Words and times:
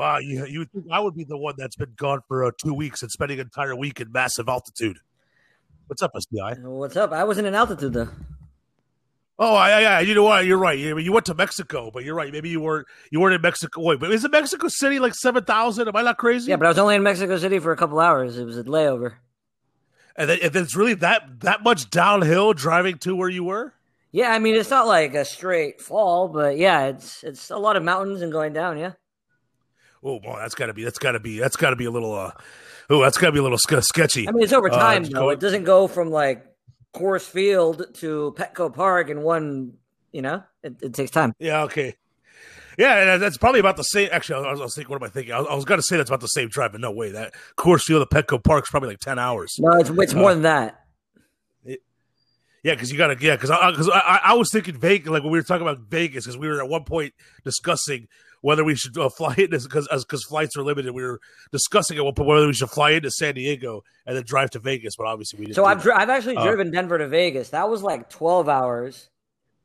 Wow, 0.00 0.16
you 0.16 0.46
you 0.46 0.60
would 0.60 0.72
think 0.72 0.86
I 0.90 0.98
would 0.98 1.14
be 1.14 1.24
the 1.24 1.36
one 1.36 1.56
that's 1.58 1.76
been 1.76 1.92
gone 1.94 2.22
for 2.26 2.42
uh, 2.46 2.52
two 2.56 2.72
weeks 2.72 3.02
and 3.02 3.10
spending 3.10 3.38
an 3.38 3.48
entire 3.48 3.76
week 3.76 4.00
in 4.00 4.10
massive 4.10 4.48
altitude. 4.48 4.96
What's 5.88 6.00
up, 6.00 6.14
SDI? 6.14 6.62
What's 6.62 6.96
up? 6.96 7.12
I 7.12 7.24
wasn't 7.24 7.48
in 7.48 7.54
altitude 7.54 7.92
though. 7.92 8.08
Oh, 9.38 9.54
yeah, 9.66 9.78
yeah. 9.78 10.00
You 10.00 10.14
know 10.14 10.22
what? 10.22 10.46
You're 10.46 10.56
right. 10.56 10.78
You, 10.78 10.96
you 10.96 11.12
went 11.12 11.26
to 11.26 11.34
Mexico, 11.34 11.90
but 11.90 12.02
you're 12.02 12.14
right. 12.14 12.32
Maybe 12.32 12.48
you 12.48 12.62
weren't. 12.62 12.86
You 13.10 13.20
weren't 13.20 13.34
in 13.34 13.42
Mexico. 13.42 13.82
Wait, 13.82 14.00
but 14.00 14.10
isn't 14.10 14.30
Mexico 14.30 14.68
City 14.68 14.98
like 14.98 15.14
seven 15.14 15.44
thousand? 15.44 15.86
Am 15.86 15.94
I 15.94 16.00
not 16.00 16.16
crazy? 16.16 16.48
Yeah, 16.48 16.56
but 16.56 16.64
I 16.64 16.68
was 16.70 16.78
only 16.78 16.94
in 16.94 17.02
Mexico 17.02 17.36
City 17.36 17.58
for 17.58 17.70
a 17.70 17.76
couple 17.76 18.00
hours. 18.00 18.38
It 18.38 18.44
was 18.44 18.56
a 18.56 18.64
layover. 18.64 19.16
And 20.16 20.30
then, 20.30 20.38
and 20.42 20.56
it's 20.56 20.74
really 20.74 20.94
that 20.94 21.40
that 21.40 21.62
much 21.62 21.90
downhill 21.90 22.54
driving 22.54 22.96
to 23.00 23.14
where 23.14 23.28
you 23.28 23.44
were. 23.44 23.74
Yeah, 24.12 24.32
I 24.32 24.38
mean 24.38 24.54
it's 24.54 24.70
not 24.70 24.86
like 24.86 25.14
a 25.14 25.26
straight 25.26 25.82
fall, 25.82 26.28
but 26.28 26.56
yeah, 26.56 26.86
it's 26.86 27.22
it's 27.22 27.50
a 27.50 27.58
lot 27.58 27.76
of 27.76 27.82
mountains 27.82 28.22
and 28.22 28.32
going 28.32 28.54
down. 28.54 28.78
Yeah. 28.78 28.92
Oh 30.02 30.18
boy, 30.20 30.36
that's 30.38 30.54
got 30.54 30.66
to 30.66 30.74
be 30.74 30.84
that's 30.84 30.98
got 30.98 31.12
to 31.12 31.20
be 31.20 31.38
that's 31.38 31.56
got 31.56 31.70
to 31.70 31.76
be 31.76 31.84
a 31.84 31.90
little. 31.90 32.14
uh 32.14 32.32
Oh, 32.88 33.00
that's 33.02 33.18
got 33.18 33.26
to 33.26 33.32
be 33.32 33.38
a 33.38 33.42
little 33.42 33.58
sk- 33.58 33.82
sketchy. 33.82 34.28
I 34.28 34.32
mean, 34.32 34.42
it's 34.42 34.52
over 34.52 34.70
Uh, 34.72 34.76
time 34.78 35.02
just 35.04 35.12
though. 35.14 35.28
It 35.30 35.38
doesn't 35.40 35.64
go 35.64 35.86
from 35.86 36.10
like 36.10 36.44
Coors 36.94 37.22
Field 37.22 37.84
to 37.94 38.34
Petco 38.36 38.74
Park 38.74 39.10
in 39.10 39.22
one. 39.22 39.74
You 40.12 40.22
know, 40.22 40.42
it, 40.64 40.76
it 40.82 40.94
takes 40.94 41.10
time. 41.12 41.32
Yeah. 41.38 41.62
Okay. 41.64 41.94
Yeah, 42.78 43.12
and 43.14 43.22
that's 43.22 43.36
probably 43.36 43.60
about 43.60 43.76
the 43.76 43.82
same. 43.84 44.08
Actually, 44.10 44.46
I 44.46 44.50
was, 44.52 44.60
I 44.60 44.64
was 44.64 44.74
thinking, 44.74 44.90
what 44.90 45.02
am 45.02 45.06
I 45.06 45.10
thinking? 45.10 45.34
I 45.34 45.38
was, 45.40 45.48
I 45.50 45.54
was 45.54 45.64
going 45.66 45.78
to 45.78 45.82
say 45.82 45.98
that's 45.98 46.08
about 46.08 46.20
the 46.20 46.28
same 46.28 46.48
drive, 46.48 46.72
but 46.72 46.80
no 46.80 46.90
way. 46.90 47.10
That 47.10 47.34
Coors 47.58 47.82
Field 47.82 48.08
to 48.08 48.22
Petco 48.22 48.42
Park 48.42 48.64
is 48.64 48.70
probably 48.70 48.88
like 48.88 49.00
ten 49.00 49.18
hours. 49.18 49.54
No, 49.58 49.78
it's 49.78 49.90
it's 49.90 50.14
more 50.14 50.30
Uh, 50.30 50.34
than 50.34 50.42
that. 50.44 50.76
Yeah, 52.62 52.74
because 52.74 52.92
you 52.92 52.98
got 52.98 53.06
to. 53.08 53.16
Yeah, 53.24 53.36
because 53.36 53.50
I, 53.50 53.70
because 53.70 53.88
I, 53.88 53.98
I, 54.00 54.20
I 54.24 54.34
was 54.34 54.50
thinking 54.52 54.76
Vegas, 54.76 55.08
like 55.08 55.22
when 55.22 55.32
we 55.32 55.38
were 55.38 55.42
talking 55.44 55.62
about 55.66 55.78
Vegas, 55.88 56.24
because 56.26 56.36
we 56.36 56.46
were 56.46 56.60
at 56.62 56.68
one 56.68 56.84
point 56.84 57.14
discussing 57.42 58.06
whether 58.42 58.64
we 58.64 58.74
should 58.74 58.96
uh, 58.98 59.08
fly 59.08 59.34
in 59.38 59.50
because 59.50 59.86
because 59.88 60.24
flights 60.24 60.56
are 60.56 60.62
limited. 60.62 60.92
We 60.92 61.02
were 61.02 61.20
discussing 61.52 61.98
at 61.98 62.04
one 62.04 62.14
point 62.14 62.28
whether 62.28 62.46
we 62.46 62.52
should 62.54 62.70
fly 62.70 62.90
into 62.92 63.10
San 63.10 63.34
Diego 63.34 63.82
and 64.06 64.16
then 64.16 64.24
drive 64.24 64.50
to 64.50 64.58
Vegas, 64.58 64.94
but 64.96 65.06
obviously 65.06 65.38
we 65.40 65.46
didn't. 65.46 65.56
So 65.56 65.64
I've 65.64 65.82
dri- 65.82 65.92
I've 65.92 66.10
actually 66.10 66.36
Uh, 66.36 66.44
driven 66.44 66.70
Denver 66.70 66.98
to 66.98 67.08
Vegas. 67.08 67.50
That 67.50 67.68
was 67.68 67.82
like 67.82 68.08
twelve 68.10 68.48
hours. 68.48 69.10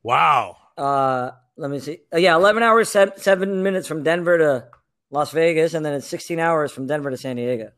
wow. 0.03 0.57
Uh, 0.77 1.31
let 1.57 1.71
me 1.71 1.79
see. 1.79 1.99
Uh, 2.13 2.17
yeah, 2.17 2.35
eleven 2.35 2.61
hours, 2.61 2.89
se- 2.89 3.13
seven 3.15 3.63
minutes 3.63 3.87
from 3.87 4.03
Denver 4.03 4.37
to 4.37 4.67
Las 5.09 5.31
Vegas, 5.31 5.73
and 5.73 5.85
then 5.85 5.93
it's 5.93 6.07
sixteen 6.07 6.39
hours 6.39 6.71
from 6.71 6.85
Denver 6.87 7.09
to 7.09 7.17
San 7.17 7.37
Diego. 7.37 7.71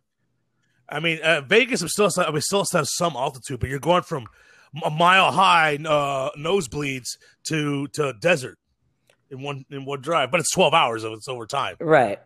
I 0.90 1.00
mean, 1.00 1.20
uh, 1.22 1.42
Vegas 1.42 1.84
is 1.84 1.92
still 1.92 2.10
I 2.18 2.32
mean, 2.32 2.42
still 2.42 2.66
has 2.74 2.96
some 2.96 3.16
altitude, 3.16 3.60
but 3.60 3.70
you're 3.70 3.80
going 3.80 4.04
from 4.04 4.26
a 4.84 4.90
mile 4.90 5.32
high 5.32 5.76
uh, 5.76 6.30
nosebleeds 6.38 7.18
to 7.50 7.88
to 7.90 8.14
desert 8.20 8.58
in 9.32 9.42
one 9.42 9.66
in 9.70 9.86
one 9.86 10.02
drive. 10.02 10.32
But 10.32 10.40
it's 10.40 10.52
twelve 10.52 10.74
hours 10.74 11.04
of 11.04 11.14
it's 11.14 11.28
over 11.28 11.46
time. 11.46 11.76
Right. 11.80 12.20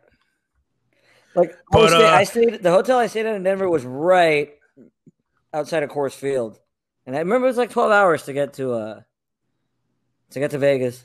Like 1.36 1.52
I, 1.52 1.56
But, 1.72 1.90
stay- 1.90 2.06
uh, 2.08 2.12
I 2.16 2.24
stayed. 2.26 2.64
The 2.64 2.72
hotel 2.72 2.98
I 3.00 3.08
stayed 3.08 3.26
at 3.26 3.36
in 3.36 3.44
Denver 3.44 3.70
was 3.70 3.86
right 3.86 4.52
outside 5.54 5.84
of 5.84 5.90
Coors 5.90 6.14
Field, 6.14 6.60
and 7.06 7.16
I 7.16 7.20
remember 7.20 7.48
it 7.48 7.52
was 7.52 7.58
like 7.58 7.70
twelve 7.72 7.92
hours 7.92 8.24
to 8.24 8.34
get 8.34 8.54
to 8.56 8.74
uh 8.74 9.02
to 10.32 10.40
get 10.40 10.52
to 10.52 10.58
Vegas. 10.58 11.04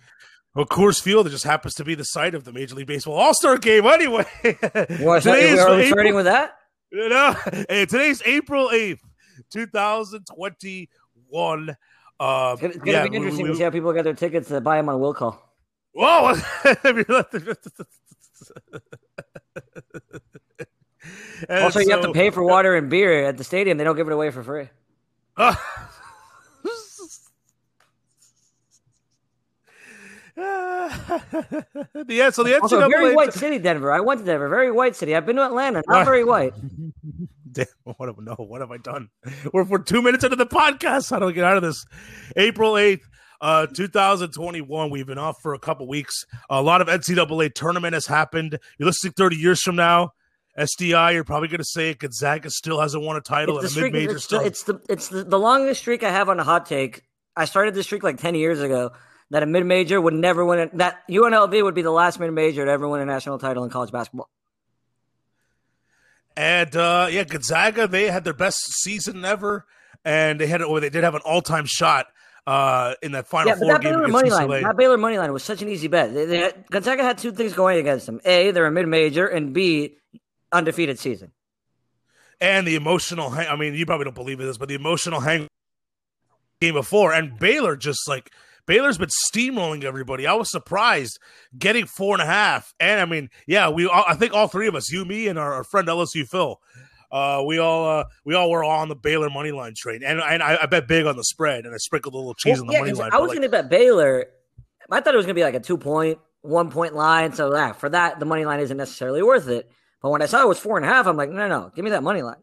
Well, 0.55 0.64
Coors 0.67 1.00
Field 1.00 1.27
it 1.27 1.30
just 1.30 1.44
happens 1.44 1.74
to 1.74 1.84
be 1.84 1.94
the 1.94 2.05
site 2.05 2.34
of 2.34 2.44
the 2.44 2.52
Major 2.52 2.74
League 2.74 2.86
Baseball 2.86 3.14
All 3.14 3.34
Star 3.34 3.58
Game. 3.58 3.84
Anyway, 3.86 4.24
to 4.42 4.55
Today 4.55 5.50
is 5.50 5.61
are 5.61 5.77
we 5.77 5.86
starting 5.89 6.14
with 6.14 6.24
that? 6.27 6.56
You 6.92 7.08
know, 7.08 7.34
hey, 7.69 7.84
today's 7.84 8.22
April 8.24 8.70
eighth, 8.72 9.02
two 9.50 9.67
thousand 9.67 10.24
twenty 10.24 10.89
one. 11.28 11.77
Uh, 12.18 12.52
It's 12.55 12.61
gonna, 12.62 12.74
it's 12.74 12.79
gonna 12.79 12.90
yeah, 12.92 13.02
be 13.05 13.11
we- 13.11 13.17
interesting 13.17 13.45
we- 13.45 13.51
to 13.51 13.56
see 13.56 13.62
how 13.64 13.70
people 13.70 13.92
get 13.92 14.05
their 14.05 14.14
tickets 14.14 14.48
to 14.48 14.61
buy 14.61 14.77
them 14.77 14.89
on 14.89 15.01
will 15.01 15.12
call. 15.12 15.45
Whoa! 15.96 16.34
Also, 21.48 21.80
you 21.80 21.90
have 21.90 22.02
to 22.02 22.12
pay 22.12 22.30
for 22.30 22.42
water 22.42 22.74
and 22.74 22.90
beer 22.90 23.27
at 23.27 23.36
the 23.36 23.45
stadium. 23.45 23.79
They 23.79 23.84
don't 23.84 23.95
give 23.95 24.08
it 24.08 24.12
away 24.12 24.30
for 24.30 24.42
free. 24.42 24.68
yeah, 30.36 32.30
so 32.30 32.42
the 32.42 32.58
Also, 32.61 32.80
NCAA 32.80 32.90
very 32.90 33.14
white 33.14 33.33
city, 33.33 33.58
Denver. 33.58 33.92
I 33.92 34.01
went 34.01 34.20
to 34.20 34.27
Denver. 34.27 34.48
Very 34.48 34.73
white 34.73 34.96
city. 34.96 35.14
I've 35.14 35.27
been 35.27 35.36
to 35.36 35.45
Atlanta. 35.45 35.83
Not 35.86 36.05
very 36.05 36.24
white. 36.33 36.55
Damn, 37.52 37.67
what 37.85 38.08
have, 38.08 38.18
no, 38.18 38.35
what 38.35 38.61
have 38.61 38.70
I 38.70 38.79
done? 38.79 39.08
We're, 39.52 39.64
we're 39.64 39.79
two 39.79 40.02
minutes 40.02 40.24
into 40.24 40.36
the 40.36 40.46
podcast. 40.46 41.11
How 41.11 41.18
do 41.18 41.29
I 41.29 41.33
get 41.33 41.45
out 41.45 41.56
of 41.56 41.62
this? 41.62 41.85
April 42.36 42.73
8th, 42.73 43.02
uh, 43.41 43.67
2021. 43.67 44.91
We've 44.91 45.07
been 45.07 45.19
off 45.19 45.41
for 45.42 45.55
a 45.55 45.58
couple 45.58 45.86
weeks. 45.86 46.24
A 46.51 46.63
lot 46.63 46.80
of 46.80 46.89
NCAA 46.89 47.55
tournament 47.55 47.95
has 47.95 48.07
happened. 48.07 48.58
You're 48.79 48.86
listening 48.86 49.13
30 49.17 49.36
years 49.36 49.63
from 49.63 49.77
now. 49.77 50.13
SDI, 50.58 51.13
you're 51.13 51.24
probably 51.24 51.48
going 51.48 51.58
to 51.58 51.64
say 51.64 51.91
it. 51.91 51.98
Gonzaga 51.98 52.51
still 52.51 52.80
hasn't 52.80 53.05
won 53.05 53.17
a 53.17 53.20
title 53.20 53.58
It's 53.58 53.67
a 53.67 53.69
streak. 53.70 53.92
mid-major 53.92 54.17
It's 54.17 54.33
it's 54.33 54.63
the 54.63 54.80
it's 54.89 55.08
the, 55.08 55.23
the 55.23 55.39
longest 55.39 55.83
streak 55.83 56.02
I 56.02 56.11
have 56.11 56.29
on 56.30 56.41
a 56.41 56.45
hot 56.45 56.64
take. 56.64 57.02
I 57.36 57.45
started 57.45 57.74
this 57.74 57.85
streak 57.85 58.02
like 58.02 58.17
ten 58.17 58.35
years 58.35 58.61
ago. 58.63 58.92
That 59.30 59.42
a 59.42 59.47
mid 59.47 59.67
major 59.67 60.01
would 60.01 60.14
never 60.14 60.45
win. 60.45 60.58
A, 60.61 60.77
that 60.79 61.03
UNLV 61.11 61.63
would 61.63 61.74
be 61.74 61.83
the 61.83 61.91
last 61.91 62.18
mid 62.18 62.33
major 62.33 62.64
to 62.64 62.70
ever 62.70 62.89
win 62.89 63.03
a 63.03 63.05
national 63.05 63.39
title 63.39 63.64
in 63.64 63.70
college 63.70 63.92
basketball. 63.92 64.30
And 66.36 66.74
uh, 66.74 67.08
yeah, 67.11 67.24
Gonzaga 67.24 67.86
they 67.86 68.11
had 68.11 68.24
their 68.24 68.33
best 68.33 68.58
season 68.80 69.24
ever, 69.27 69.67
and 70.07 70.41
they 70.41 70.47
had 70.47 70.63
or 70.63 70.80
they 70.80 70.91
did 70.91 71.05
have 71.05 71.14
an 71.14 71.23
all 71.24 71.42
time 71.42 71.67
shot 71.67 72.07
uh, 72.46 72.95
in 73.02 73.12
that 73.12 73.27
final 73.27 73.48
Yeah, 73.51 73.57
four 73.57 73.68
that 73.73 73.80
game 73.80 73.92
Baylor 73.92 74.05
against 74.05 74.12
money 74.12 74.30
line, 74.30 74.48
UCLA. 74.48 74.62
that 74.62 74.77
Baylor 74.77 74.96
money 74.98 75.18
line 75.18 75.33
was 75.33 75.42
such 75.45 75.62
an 75.62 75.68
easy 75.68 75.89
bet. 75.89 76.14
They, 76.14 76.24
they 76.27 76.39
had, 76.39 76.64
Gonzaga 76.70 77.02
had 77.02 77.18
two 77.18 77.33
things 77.33 77.52
going 77.55 77.79
against 77.79 78.07
them: 78.07 78.20
a, 78.24 78.51
they're 78.52 78.67
a 78.67 78.70
mid 78.70 78.86
major, 78.89 79.27
and 79.27 79.52
b, 79.52 79.96
undefeated 80.52 80.98
season. 80.98 81.33
and 82.40 82.67
the 82.67 82.77
emotional. 82.77 83.30
Hang- 83.30 83.48
I 83.48 83.56
mean, 83.56 83.74
you 83.74 83.86
probably 83.86 84.05
don't 84.05 84.14
believe 84.14 84.39
this, 84.39 84.58
but 84.58 84.68
the 84.68 84.74
emotional 84.74 85.20
hang 85.20 85.48
game 86.61 86.74
before, 86.74 87.12
and 87.12 87.39
Baylor 87.39 87.77
just 87.77 88.08
like 88.08 88.30
Baylor's 88.67 88.98
been 88.98 89.11
steamrolling 89.33 89.85
everybody. 89.85 90.27
I 90.27 90.35
was 90.35 90.51
surprised 90.51 91.18
getting 91.58 91.86
four 91.86 92.14
and 92.14 92.23
a 92.23 92.27
half, 92.27 92.73
and 92.80 93.01
I 93.01 93.05
mean, 93.06 93.29
yeah, 93.46 93.68
we. 93.70 93.86
All, 93.86 94.05
I 94.06 94.14
think 94.14 94.35
all 94.35 94.48
three 94.48 94.68
of 94.68 94.74
us, 94.74 94.90
you, 94.92 95.05
me, 95.05 95.27
and 95.29 95.39
our, 95.39 95.52
our 95.55 95.64
friend 95.64 95.89
LSU 95.89 96.27
Phil. 96.30 96.61
Uh, 97.11 97.42
we 97.46 97.58
all 97.58 97.89
uh, 97.89 98.05
we 98.24 98.34
all 98.34 98.50
were 98.50 98.64
all 98.64 98.80
on 98.80 98.89
the 98.89 98.96
Baylor 98.96 99.30
money 99.30 99.52
line 99.52 99.74
train, 99.77 100.02
and, 100.05 100.20
and 100.20 100.42
I, 100.42 100.58
I 100.62 100.67
bet 100.67 100.89
big 100.89 101.06
on 101.06 101.17
the 101.17 101.24
spread, 101.24 101.64
and 101.64 101.74
I 101.74 101.78
sprinkled 101.78 102.14
a 102.14 102.17
little 102.17 102.34
cheese 102.34 102.55
Well, 102.55 102.62
on 102.62 102.67
the 102.67 102.72
yeah, 102.74 102.80
money 102.80 102.92
line. 102.92 103.11
I 103.12 103.18
was 103.18 103.28
like, 103.28 103.36
going 103.39 103.48
to 103.50 103.56
bet 103.56 103.68
Baylor. 103.70 104.27
I 104.90 105.00
thought 105.00 105.14
it 105.14 105.17
was 105.17 105.27
going 105.27 105.34
to 105.34 105.39
be 105.39 105.44
like 105.44 105.55
a 105.55 105.61
two 105.61 105.78
point, 105.78 106.18
one 106.42 106.70
point 106.70 106.94
line. 106.94 107.33
So 107.33 107.50
that 107.50 107.77
for 107.80 107.89
that, 107.89 108.18
the 108.20 108.27
money 108.27 108.44
line 108.44 108.61
isn't 108.61 108.77
necessarily 108.77 109.22
worth 109.22 109.48
it. 109.48 109.70
But 110.02 110.11
when 110.11 110.22
I 110.22 110.27
saw 110.27 110.42
it 110.42 110.48
was 110.48 110.58
four 110.58 110.77
and 110.77 110.84
a 110.84 110.89
half, 110.89 111.06
I'm 111.06 111.17
like, 111.17 111.30
no, 111.30 111.48
no, 111.48 111.70
give 111.74 111.84
me 111.84 111.90
that 111.92 112.02
money 112.02 112.22
line. 112.22 112.36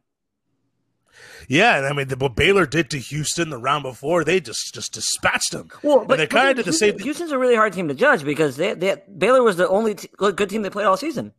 Yeah, 1.47 1.78
and 1.78 1.85
I 1.85 1.94
mean, 1.94 2.07
the, 2.07 2.16
what 2.16 2.35
Baylor 2.35 2.66
did 2.66 2.90
to 2.91 2.97
Houston 3.00 3.50
the 3.50 3.57
round 3.57 3.84
before, 3.84 4.24
they 4.24 4.40
just 4.40 4.74
just 4.74 4.94
dispatched 4.94 5.51
them. 5.51 5.69
Well, 5.84 6.01
and 6.01 6.09
they 6.19 6.25
kind 6.28 6.50
of 6.50 6.56
did 6.56 6.66
the 6.66 6.72
Houston- 6.72 6.88
same 6.90 6.97
thing. 6.97 7.03
Houston's 7.03 7.31
a 7.31 7.38
really 7.38 7.56
hard 7.56 7.74
team 7.74 7.88
to 7.90 7.94
judge 7.94 8.24
because 8.24 8.56
they, 8.56 8.74
they 8.74 9.01
Baylor 9.18 9.44
was 9.44 9.57
the 9.57 9.68
only 9.68 9.95
t- 9.95 10.09
good 10.18 10.50
team 10.50 10.62
they 10.62 10.69
played 10.69 10.85
all 10.85 10.97
season. 10.97 11.34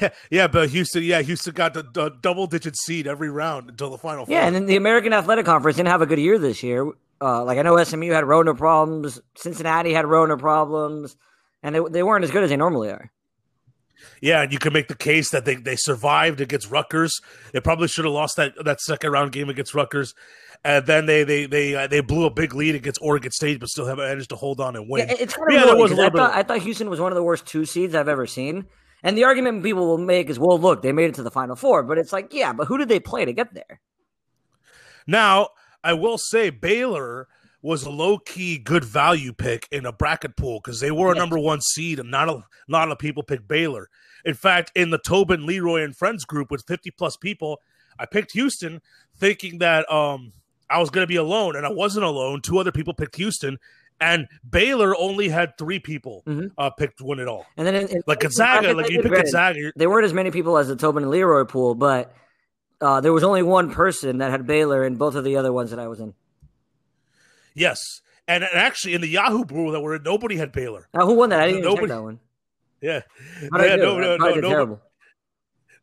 Yeah, 0.30 0.46
but 0.48 0.70
Houston, 0.70 1.02
yeah, 1.02 1.22
Houston 1.22 1.54
got 1.54 1.74
the, 1.74 1.82
the 1.82 2.10
double 2.20 2.46
digit 2.46 2.76
seed 2.76 3.06
every 3.06 3.30
round 3.30 3.70
until 3.70 3.90
the 3.90 3.98
final. 3.98 4.24
Yeah, 4.28 4.46
and 4.46 4.54
then 4.54 4.66
the 4.66 4.76
American 4.76 5.12
Athletic 5.12 5.46
Conference 5.46 5.76
didn't 5.76 5.90
have 5.90 6.02
a 6.02 6.06
good 6.06 6.18
year 6.18 6.38
this 6.38 6.62
year. 6.62 6.90
Uh, 7.20 7.44
like 7.44 7.58
I 7.58 7.62
know 7.62 7.82
SMU 7.82 8.12
had 8.12 8.24
Rona 8.24 8.54
problems, 8.54 9.20
Cincinnati 9.36 9.92
had 9.92 10.06
Rona 10.06 10.36
problems, 10.36 11.16
and 11.62 11.74
they 11.74 11.80
they 11.90 12.02
weren't 12.02 12.24
as 12.24 12.30
good 12.30 12.44
as 12.44 12.50
they 12.50 12.56
normally 12.56 12.90
are. 12.90 13.10
Yeah, 14.20 14.42
and 14.42 14.52
you 14.52 14.58
can 14.58 14.72
make 14.72 14.88
the 14.88 14.94
case 14.94 15.30
that 15.30 15.44
they, 15.44 15.56
they 15.56 15.76
survived 15.76 16.40
against 16.40 16.70
Rutgers. 16.70 17.20
They 17.52 17.60
probably 17.60 17.88
should 17.88 18.04
have 18.04 18.14
lost 18.14 18.36
that, 18.36 18.52
that 18.64 18.80
second 18.80 19.10
round 19.10 19.32
game 19.32 19.48
against 19.48 19.74
Rutgers, 19.74 20.14
and 20.64 20.86
then 20.86 21.06
they 21.06 21.24
they 21.24 21.46
they 21.46 21.74
uh, 21.74 21.86
they 21.86 22.00
blew 22.00 22.26
a 22.26 22.30
big 22.30 22.54
lead 22.54 22.74
against 22.74 23.00
Oregon 23.02 23.30
State, 23.30 23.60
but 23.60 23.68
still 23.68 23.86
have 23.86 23.98
managed 23.98 24.30
to 24.30 24.36
hold 24.36 24.60
on 24.60 24.76
and 24.76 24.88
win. 24.88 25.08
Yeah, 25.08 25.16
it's 25.18 25.34
kind 25.34 25.48
of 25.48 25.54
yeah, 25.54 25.74
was 25.74 25.90
a 25.90 25.94
I 25.94 25.96
little 25.96 26.10
bit. 26.10 26.20
I 26.20 26.42
thought 26.42 26.60
Houston 26.60 26.90
was 26.90 27.00
one 27.00 27.12
of 27.12 27.16
the 27.16 27.22
worst 27.22 27.46
two 27.46 27.64
seeds 27.64 27.94
I've 27.94 28.08
ever 28.08 28.26
seen. 28.26 28.66
And 29.02 29.16
the 29.16 29.24
argument 29.24 29.62
people 29.62 29.86
will 29.86 29.98
make 29.98 30.28
is, 30.28 30.38
well, 30.38 30.58
look, 30.58 30.82
they 30.82 30.92
made 30.92 31.10
it 31.10 31.14
to 31.16 31.22
the 31.22 31.30
final 31.30 31.56
four, 31.56 31.82
but 31.82 31.98
it's 31.98 32.12
like, 32.12 32.34
yeah, 32.34 32.52
but 32.52 32.66
who 32.66 32.78
did 32.78 32.88
they 32.88 33.00
play 33.00 33.24
to 33.24 33.32
get 33.32 33.54
there? 33.54 33.80
Now, 35.06 35.50
I 35.84 35.92
will 35.94 36.18
say 36.18 36.50
Baylor 36.50 37.28
was 37.62 37.84
a 37.84 37.90
low 37.90 38.18
key 38.18 38.58
good 38.58 38.84
value 38.84 39.32
pick 39.32 39.68
in 39.70 39.86
a 39.86 39.92
bracket 39.92 40.36
pool 40.36 40.60
because 40.62 40.80
they 40.80 40.90
were 40.90 41.12
a 41.12 41.16
number 41.16 41.38
one 41.38 41.60
seed, 41.60 41.98
and 41.98 42.10
not 42.10 42.28
a 42.28 42.44
lot 42.68 42.90
of 42.90 42.98
people 42.98 43.22
picked 43.22 43.48
Baylor. 43.48 43.88
In 44.24 44.34
fact, 44.34 44.72
in 44.74 44.90
the 44.90 44.98
Tobin, 44.98 45.46
Leroy, 45.46 45.82
and 45.82 45.96
friends 45.96 46.24
group 46.24 46.50
with 46.50 46.64
fifty 46.66 46.90
plus 46.90 47.16
people, 47.16 47.60
I 47.98 48.06
picked 48.06 48.32
Houston, 48.32 48.80
thinking 49.16 49.58
that 49.58 49.90
um 49.90 50.32
I 50.70 50.78
was 50.78 50.90
going 50.90 51.02
to 51.02 51.08
be 51.08 51.16
alone, 51.16 51.56
and 51.56 51.64
I 51.64 51.70
wasn't 51.70 52.04
alone. 52.04 52.42
Two 52.42 52.58
other 52.58 52.72
people 52.72 52.94
picked 52.94 53.16
Houston, 53.16 53.58
and 54.00 54.26
Baylor 54.48 54.94
only 54.96 55.28
had 55.28 55.56
three 55.58 55.78
people 55.80 56.22
Mhm. 56.26 56.52
uh, 56.56 56.70
picked 56.70 57.00
win 57.00 57.18
it 57.18 57.26
all. 57.28 57.46
And 57.56 57.66
then 57.66 57.74
in, 57.74 57.88
in, 57.88 58.02
Like 58.06 58.20
Gonzaga, 58.20 58.72
like 58.74 58.90
you 58.90 59.02
pick. 59.02 59.12
Gonzaga, 59.12 59.72
There 59.76 59.90
weren't 59.90 60.04
as 60.04 60.14
many 60.14 60.30
people 60.30 60.56
as 60.58 60.68
the 60.68 60.76
Tobin 60.76 61.02
and 61.02 61.10
Leroy 61.10 61.44
pool, 61.44 61.74
but 61.74 62.14
uh, 62.80 63.00
there 63.00 63.12
was 63.12 63.24
only 63.24 63.42
one 63.42 63.70
person 63.72 64.18
that 64.18 64.30
had 64.30 64.46
Baylor 64.46 64.84
and 64.84 64.96
both 64.98 65.14
of 65.16 65.24
the 65.24 65.36
other 65.36 65.52
ones 65.52 65.70
that 65.70 65.78
I 65.80 65.88
was 65.88 65.98
in. 66.00 66.14
yes. 67.54 67.80
And, 68.26 68.44
and 68.44 68.54
actually, 68.54 68.92
in 68.94 69.00
the 69.00 69.08
Yahoo 69.08 69.44
pool 69.46 69.72
that 69.72 69.80
were 69.80 69.94
in, 69.96 70.02
nobody 70.02 70.36
had 70.36 70.52
Baylor. 70.52 70.86
Now, 70.92 71.06
who 71.06 71.14
won 71.14 71.30
that? 71.30 71.40
I 71.40 71.46
didn't 71.46 71.60
even 71.60 71.70
Nobody- 71.70 71.86
check 71.86 71.96
that 71.96 72.02
one. 72.02 72.20
Yeah, 72.80 73.00
How'd 73.50 73.64
yeah, 73.64 73.74
no, 73.76 73.98
no, 73.98 74.16
no, 74.16 74.34
no, 74.36 74.40
terrible. 74.48 74.80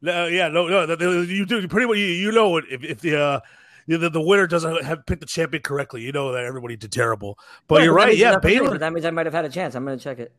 no, 0.01 0.27
yeah, 0.27 0.47
no, 0.47 0.67
no. 0.67 1.21
You 1.23 1.45
do 1.45 1.67
pretty 1.67 1.87
much. 1.87 1.97
You, 1.97 2.05
you 2.05 2.31
know 2.31 2.55
it 2.55 2.63
if, 2.71 2.83
if 2.85 3.01
the 3.01 3.19
uh, 3.19 3.39
the, 3.87 4.09
the 4.09 4.21
winner 4.21 4.47
doesn't 4.47 4.83
have 4.83 5.05
picked 5.05 5.21
the 5.21 5.27
champion 5.27 5.63
correctly. 5.63 6.01
You 6.01 6.11
know 6.11 6.31
that 6.31 6.43
everybody 6.43 6.75
did 6.75 6.91
terrible. 6.91 7.37
But 7.67 7.79
Yeah, 7.79 7.83
you're 7.85 7.93
right. 7.93 8.17
Yeah, 8.17 8.37
Baylor. 8.39 8.77
That 8.77 8.93
means 8.93 9.05
I 9.05 9.11
might 9.11 9.25
have 9.25 9.33
had 9.33 9.45
a 9.45 9.49
chance. 9.49 9.75
I'm 9.75 9.85
going 9.85 9.97
to 9.97 10.03
check 10.03 10.19
it. 10.19 10.33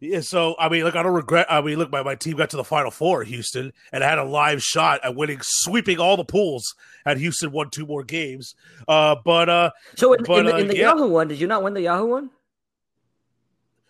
Yeah, 0.00 0.20
so 0.20 0.54
I 0.60 0.68
mean, 0.68 0.84
look, 0.84 0.94
I 0.94 1.02
don't 1.02 1.12
regret. 1.12 1.46
I 1.50 1.60
mean, 1.60 1.76
look, 1.76 1.90
my, 1.90 2.02
my 2.04 2.14
team 2.14 2.36
got 2.36 2.50
to 2.50 2.56
the 2.56 2.62
Final 2.62 2.92
Four, 2.92 3.24
Houston, 3.24 3.72
and 3.92 4.04
I 4.04 4.08
had 4.08 4.18
a 4.18 4.24
live 4.24 4.62
shot 4.62 5.00
at 5.02 5.16
winning, 5.16 5.40
sweeping 5.42 5.98
all 5.98 6.16
the 6.16 6.24
pools. 6.24 6.76
Had 7.04 7.18
Houston 7.18 7.50
won 7.50 7.70
two 7.70 7.84
more 7.84 8.04
games, 8.04 8.54
uh, 8.86 9.16
but 9.24 9.48
uh, 9.48 9.70
So 9.96 10.12
in, 10.12 10.22
But, 10.22 10.40
in 10.40 10.46
the, 10.46 10.54
uh, 10.54 10.58
in 10.58 10.66
the 10.68 10.76
yeah. 10.76 10.90
Yahoo 10.92 11.08
one, 11.08 11.26
did 11.26 11.40
you 11.40 11.48
not 11.48 11.64
win 11.64 11.74
the 11.74 11.82
Yahoo 11.82 12.06
one? 12.06 12.30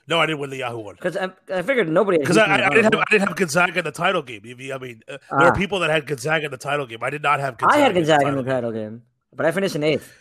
No, 0.08 0.18
I 0.20 0.26
didn't 0.26 0.38
win 0.40 0.48
the 0.50 0.56
Yahoo 0.56 0.78
one 0.78 0.94
Because 0.94 1.16
I, 1.16 1.28
I 1.52 1.60
figured 1.62 1.88
nobody 1.88 2.18
because 2.18 2.38
I, 2.38 2.46
I, 2.46 2.66
I 2.66 2.68
didn't 2.70 2.84
have 2.84 2.94
I 2.94 3.04
didn't 3.10 3.28
have 3.28 3.36
Gonzaga 3.36 3.78
in 3.78 3.84
the 3.84 3.92
title 3.92 4.22
game. 4.22 4.42
I 4.44 4.78
mean, 4.78 5.02
uh, 5.06 5.18
there 5.18 5.20
Ah. 5.30 5.44
are 5.48 5.54
people 5.54 5.80
that 5.80 5.90
had 5.90 6.06
Gonzaga 6.06 6.46
in 6.46 6.50
the 6.50 6.56
title 6.56 6.86
game. 6.86 6.98
I 7.02 7.10
did 7.10 7.22
not 7.22 7.40
have. 7.40 7.58
Gonzaga. 7.58 7.78
I 7.80 7.84
had 7.84 7.94
Gonzaga 7.94 8.22
in 8.22 8.28
in 8.28 8.36
the 8.36 8.42
the 8.42 8.50
title. 8.50 8.70
title 8.72 8.88
game, 8.88 9.02
but 9.34 9.44
I 9.46 9.50
finished 9.52 9.76
in 9.76 9.82
eighth. 9.84 10.12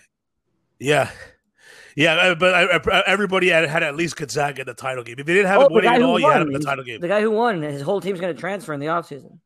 Yeah. 0.79 1.09
Yeah, 1.95 2.13
uh, 2.13 2.35
but 2.35 2.53
I, 2.53 2.63
I, 2.95 3.03
everybody 3.07 3.47
had, 3.49 3.67
had 3.67 3.81
at 3.81 3.95
least 3.95 4.17
Gonzaga 4.17 4.61
in 4.61 4.67
the 4.67 4.75
title 4.75 5.03
game. 5.03 5.15
If 5.17 5.27
you 5.27 5.33
didn't 5.33 5.47
have 5.47 5.61
Oh, 5.61 5.65
him 5.65 5.69
the 5.69 5.73
winning 5.75 5.89
at 5.93 6.01
all, 6.03 6.19
you 6.19 6.27
had 6.27 6.33
won. 6.39 6.41
him 6.43 6.47
in 6.49 6.53
the 6.61 6.65
title 6.65 6.83
game. 6.83 7.01
The 7.01 7.07
guy 7.07 7.21
who 7.21 7.31
won, 7.31 7.63
his 7.63 7.81
whole 7.81 8.01
team's 8.01 8.19
going 8.19 8.35
to 8.35 8.39
transfer 8.39 8.71
in 8.73 8.79
the 8.79 8.85
offseason. 8.85 9.39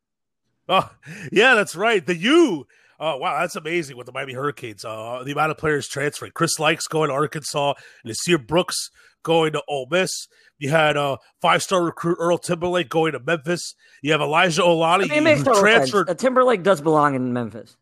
Oh, 0.67 0.89
yeah, 1.31 1.53
that's 1.53 1.77
right. 1.77 2.05
The 2.05 2.15
U. 2.17 2.67
Oh, 2.99 3.17
wow, 3.17 3.39
that's 3.39 3.55
amazing 3.55 3.95
with 3.95 4.05
the 4.05 4.11
Miami 4.11 4.33
Hurricanes. 4.33 4.83
Uh, 4.83 5.23
the 5.25 5.31
amount 5.31 5.51
of 5.51 5.57
players 5.57 5.87
transferring. 5.87 6.33
Chris 6.33 6.57
Lykes 6.59 6.89
going 6.89 7.07
to 7.07 7.13
Arkansas. 7.13 7.73
Nysier 8.05 8.45
Brooks 8.45 8.89
going 9.23 9.53
to 9.53 9.63
Ole 9.68 9.88
Miss. 9.89 10.27
You 10.59 10.69
had 10.69 10.97
a 10.97 11.18
five-star 11.41 11.83
recruit 11.83 12.18
Earl 12.19 12.38
Timberlake 12.38 12.89
going 12.89 13.13
to 13.13 13.19
Memphis. 13.19 13.75
You 14.01 14.12
have 14.12 14.21
Elijah 14.21 14.62
Olani 14.62 15.06
I 15.06 15.07
mean, 15.07 15.12
it 15.13 15.21
makes 15.21 15.39
who 15.39 15.45
total 15.45 15.62
transferred. 15.62 16.07
sense. 16.07 16.19
Uh, 16.19 16.23
Timberlake 16.23 16.63
does 16.63 16.81
belong 16.81 17.15
in 17.15 17.33
Memphis. 17.33 17.77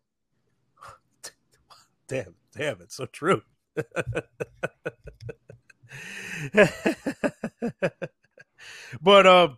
Damn, 2.08 2.36
damn, 2.58 2.82
it's 2.82 2.96
so 2.96 3.06
true. 3.06 3.44
but 9.02 9.28
um, 9.28 9.58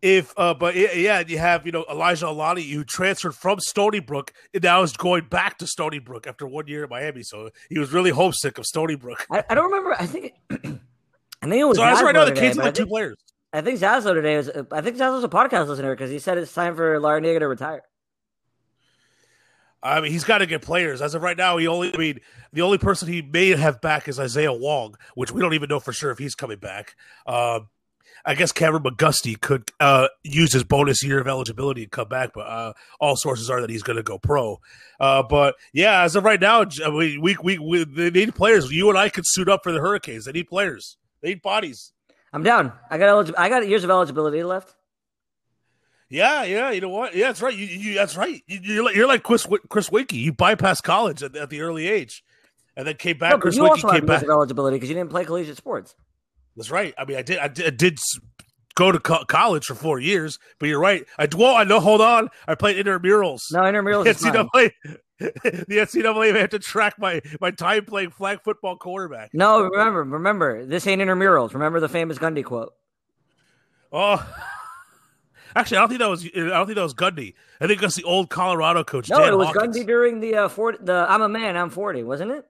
if 0.00 0.32
uh, 0.36 0.54
but 0.54 0.76
yeah, 0.76 0.92
yeah, 0.92 1.22
you 1.26 1.38
have 1.38 1.66
you 1.66 1.72
know 1.72 1.84
Elijah 1.90 2.28
Alani 2.28 2.62
who 2.62 2.84
transferred 2.84 3.34
from 3.34 3.58
Stony 3.60 4.00
Brook 4.00 4.32
and 4.54 4.62
now 4.62 4.82
is 4.82 4.96
going 4.96 5.24
back 5.24 5.58
to 5.58 5.66
Stony 5.66 5.98
Brook 5.98 6.26
after 6.26 6.46
one 6.46 6.68
year 6.68 6.84
in 6.84 6.90
Miami. 6.90 7.22
So 7.22 7.50
he 7.68 7.78
was 7.78 7.92
really 7.92 8.10
homesick 8.10 8.58
of 8.58 8.66
Stony 8.66 8.94
Brook. 8.94 9.26
I, 9.30 9.44
I 9.50 9.54
don't 9.54 9.70
remember. 9.70 9.94
I 9.98 10.06
think 10.06 10.34
I 10.50 11.46
think 11.46 11.60
it 11.60 11.64
was. 11.64 11.76
So 11.78 11.84
as 11.84 12.00
right 12.02 12.14
now, 12.14 12.24
the 12.24 12.32
Zaslow 12.32 12.36
Canes 12.36 12.36
today, 12.36 12.46
have 12.46 12.56
but 12.56 12.62
I 12.62 12.66
like 12.66 12.74
two 12.74 12.86
players. 12.86 13.16
I 13.52 13.60
think 13.60 13.80
Zaslow 13.80 14.14
today 14.14 14.36
was. 14.36 14.50
I 14.70 14.80
think 14.80 14.96
Zaslow's 14.96 15.24
a 15.24 15.28
podcast 15.28 15.68
listener 15.68 15.94
because 15.94 16.10
he 16.10 16.18
said 16.18 16.38
it's 16.38 16.52
time 16.52 16.76
for 16.76 16.98
Larrañaga 17.00 17.40
to 17.40 17.48
retire. 17.48 17.82
I 19.82 20.00
mean, 20.00 20.10
he's 20.10 20.24
got 20.24 20.38
to 20.38 20.46
get 20.46 20.62
players. 20.62 21.00
As 21.00 21.14
of 21.14 21.22
right 21.22 21.36
now, 21.36 21.56
he 21.56 21.66
only. 21.66 21.94
I 21.94 21.96
mean, 21.96 22.20
the 22.52 22.62
only 22.62 22.78
person 22.78 23.08
he 23.08 23.22
may 23.22 23.48
have 23.50 23.80
back 23.80 24.08
is 24.08 24.20
Isaiah 24.20 24.52
Wong, 24.52 24.96
which 25.14 25.32
we 25.32 25.40
don't 25.40 25.54
even 25.54 25.68
know 25.68 25.80
for 25.80 25.92
sure 25.92 26.10
if 26.10 26.18
he's 26.18 26.34
coming 26.34 26.58
back. 26.58 26.94
Um, 27.26 27.68
I 28.28 28.34
guess 28.34 28.52
Kameron 28.52 28.82
McGusty 28.82 29.40
could 29.40 29.70
uh, 29.80 30.08
use 30.22 30.52
his 30.52 30.62
bonus 30.62 31.02
year 31.02 31.18
of 31.18 31.26
eligibility 31.26 31.84
and 31.84 31.90
come 31.90 32.08
back, 32.08 32.32
but 32.34 32.46
uh, 32.46 32.74
all 33.00 33.16
sources 33.16 33.48
are 33.48 33.62
that 33.62 33.70
he's 33.70 33.82
going 33.82 33.96
to 33.96 34.02
go 34.02 34.18
pro. 34.18 34.60
Uh, 35.00 35.22
but 35.22 35.54
yeah, 35.72 36.02
as 36.02 36.14
of 36.14 36.24
right 36.24 36.38
now, 36.38 36.66
we, 36.94 37.16
we 37.16 37.38
we 37.42 37.58
we 37.58 37.84
they 37.84 38.10
need 38.10 38.34
players. 38.34 38.70
You 38.70 38.90
and 38.90 38.98
I 38.98 39.08
could 39.08 39.24
suit 39.26 39.48
up 39.48 39.62
for 39.62 39.72
the 39.72 39.80
Hurricanes. 39.80 40.26
They 40.26 40.32
need 40.32 40.46
players. 40.46 40.98
They 41.22 41.30
need 41.30 41.40
bodies. 41.40 41.94
I'm 42.30 42.42
down. 42.42 42.74
I 42.90 42.98
got 42.98 43.08
eligi- 43.08 43.34
I 43.38 43.48
got 43.48 43.66
years 43.66 43.82
of 43.82 43.88
eligibility 43.88 44.42
left. 44.42 44.74
Yeah, 46.10 46.44
yeah. 46.44 46.70
You 46.70 46.82
know 46.82 46.90
what? 46.90 47.14
Yeah, 47.14 47.28
that's 47.28 47.40
right. 47.40 47.54
You, 47.56 47.64
you 47.64 47.94
that's 47.94 48.14
right. 48.14 48.42
You, 48.46 48.60
you're 48.62 48.84
like 48.84 48.94
you're 48.94 49.08
like 49.08 49.22
Chris 49.22 49.46
Chris 49.70 49.88
Weinke. 49.88 50.12
You 50.12 50.34
bypassed 50.34 50.82
college 50.82 51.22
at, 51.22 51.34
at 51.34 51.48
the 51.48 51.62
early 51.62 51.88
age, 51.88 52.22
and 52.76 52.86
then 52.86 52.96
came 52.96 53.16
back. 53.16 53.32
No, 53.32 53.38
Chris 53.38 53.56
you 53.56 53.62
Weinke 53.62 53.70
also 53.70 53.90
came 53.90 54.04
back. 54.04 54.20
years 54.20 54.24
of 54.24 54.34
eligibility 54.34 54.76
because 54.76 54.90
you 54.90 54.96
didn't 54.96 55.08
play 55.08 55.24
collegiate 55.24 55.56
sports. 55.56 55.94
That's 56.58 56.72
right. 56.72 56.92
I 56.98 57.04
mean, 57.04 57.16
I 57.16 57.22
did, 57.22 57.38
I 57.38 57.48
did, 57.48 57.66
I 57.66 57.70
did 57.70 57.98
go 58.74 58.90
to 58.90 58.98
co- 58.98 59.24
college 59.24 59.66
for 59.66 59.76
four 59.76 60.00
years, 60.00 60.38
but 60.58 60.68
you're 60.68 60.80
right. 60.80 61.06
I 61.18 61.28
well, 61.36 61.54
I 61.54 61.62
know. 61.62 61.78
Hold 61.78 62.00
on, 62.00 62.28
I 62.48 62.56
played 62.56 62.84
intramurals. 62.84 63.42
No, 63.52 63.60
intramurals 63.60 64.04
the 64.04 64.10
is 64.10 64.20
fine. 64.20 64.32
NCAA, 64.34 64.70
the 65.18 65.76
NCAA 65.76 66.34
had 66.40 66.50
to 66.50 66.58
track 66.58 66.98
my 66.98 67.20
my 67.40 67.52
time 67.52 67.84
playing 67.84 68.10
flag 68.10 68.40
football 68.42 68.76
quarterback. 68.76 69.30
No, 69.32 69.62
remember, 69.62 70.02
remember, 70.02 70.66
this 70.66 70.86
ain't 70.88 71.00
intramurals. 71.00 71.54
Remember 71.54 71.78
the 71.78 71.88
famous 71.88 72.18
Gundy 72.18 72.44
quote. 72.44 72.74
Oh, 73.92 74.24
actually, 75.56 75.76
I 75.76 75.80
don't 75.80 75.88
think 75.90 76.00
that 76.00 76.10
was. 76.10 76.24
I 76.24 76.40
don't 76.40 76.66
think 76.66 76.76
that 76.76 76.82
was 76.82 76.94
Gundy. 76.94 77.34
I 77.60 77.68
think 77.68 77.80
that's 77.80 77.94
the 77.94 78.04
old 78.04 78.30
Colorado 78.30 78.82
coach. 78.82 79.10
No, 79.10 79.18
Dan 79.18 79.32
it 79.32 79.36
was 79.36 79.46
Hawkins. 79.48 79.76
Gundy 79.76 79.86
during 79.86 80.20
the 80.20 80.34
uh, 80.34 80.48
40, 80.48 80.78
the 80.82 81.06
I'm 81.08 81.22
a 81.22 81.28
man, 81.28 81.56
I'm 81.56 81.70
40, 81.70 82.02
wasn't 82.02 82.32
it? 82.32 82.46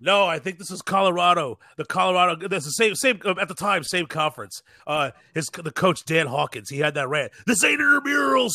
No, 0.00 0.26
I 0.26 0.38
think 0.38 0.58
this 0.58 0.70
is 0.70 0.82
Colorado. 0.82 1.58
The 1.76 1.84
Colorado. 1.84 2.48
That's 2.48 2.64
the 2.64 2.70
same. 2.72 2.94
Same 2.94 3.20
at 3.40 3.48
the 3.48 3.54
time. 3.54 3.84
Same 3.84 4.06
conference. 4.06 4.62
Uh, 4.86 5.12
his 5.32 5.46
the 5.46 5.70
coach 5.70 6.04
Dan 6.04 6.26
Hawkins. 6.26 6.68
He 6.68 6.78
had 6.80 6.94
that 6.94 7.08
rant. 7.08 7.32
This 7.46 7.64
ain't 7.64 7.80
intramurals. 7.80 8.52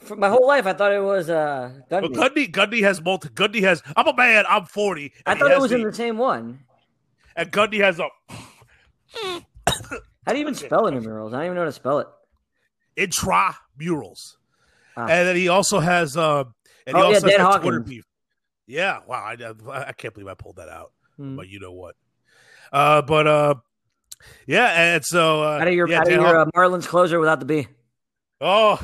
For 0.00 0.16
my 0.16 0.28
whole 0.28 0.46
life, 0.46 0.66
I 0.66 0.72
thought 0.72 0.92
it 0.92 1.02
was 1.02 1.30
uh, 1.30 1.72
Gundy. 1.90 2.08
Gundy, 2.14 2.50
Gundy 2.52 2.82
has 2.82 3.00
multi. 3.00 3.28
Gundy 3.28 3.62
has. 3.62 3.82
I'm 3.96 4.08
a 4.08 4.14
man. 4.16 4.44
I'm 4.48 4.66
40. 4.66 5.12
I 5.24 5.34
thought 5.36 5.50
it 5.52 5.60
was 5.60 5.70
the- 5.70 5.76
in 5.76 5.82
the 5.84 5.92
same 5.94 6.18
one. 6.18 6.58
And 7.36 7.50
Gundy 7.52 7.78
has 7.80 7.98
a 8.00 8.08
How 9.14 10.32
do 10.32 10.34
you 10.34 10.40
even 10.42 10.54
spell 10.54 10.82
intramurals? 10.82 11.28
I 11.28 11.36
don't 11.38 11.44
even 11.44 11.54
know 11.54 11.60
how 11.62 11.66
to 11.66 11.72
spell 11.72 11.98
it. 12.00 12.08
intramurals, 12.96 14.36
Ah. 14.96 15.02
and 15.06 15.28
then 15.28 15.36
he 15.36 15.48
also 15.48 15.78
has. 15.80 16.16
Uh, 16.16 16.44
and 16.86 16.96
he 16.96 17.02
Oh, 17.02 17.10
yeah, 17.10 17.14
also 17.14 17.14
has 17.14 17.22
Dan 17.22 17.30
Twitter 17.30 17.44
Hawkins. 17.44 17.88
beef. 17.88 18.04
Yeah, 18.72 19.00
wow. 19.06 19.22
I, 19.22 19.88
I 19.88 19.92
can't 19.92 20.14
believe 20.14 20.28
I 20.28 20.34
pulled 20.34 20.56
that 20.56 20.70
out. 20.70 20.92
Hmm. 21.18 21.36
But 21.36 21.46
you 21.48 21.60
know 21.60 21.72
what? 21.72 21.94
Uh, 22.72 23.02
but 23.02 23.26
uh, 23.26 23.54
yeah, 24.46 24.94
and 24.94 25.04
so 25.04 25.42
uh, 25.42 25.58
Out 25.60 25.68
of 25.68 25.74
your, 25.74 25.86
yeah, 25.86 26.00
out 26.00 26.06
of 26.06 26.12
your 26.14 26.38
uh, 26.38 26.46
Marlins 26.56 26.86
closer 26.86 27.20
without 27.20 27.38
the 27.38 27.44
B. 27.44 27.68
Oh 28.40 28.80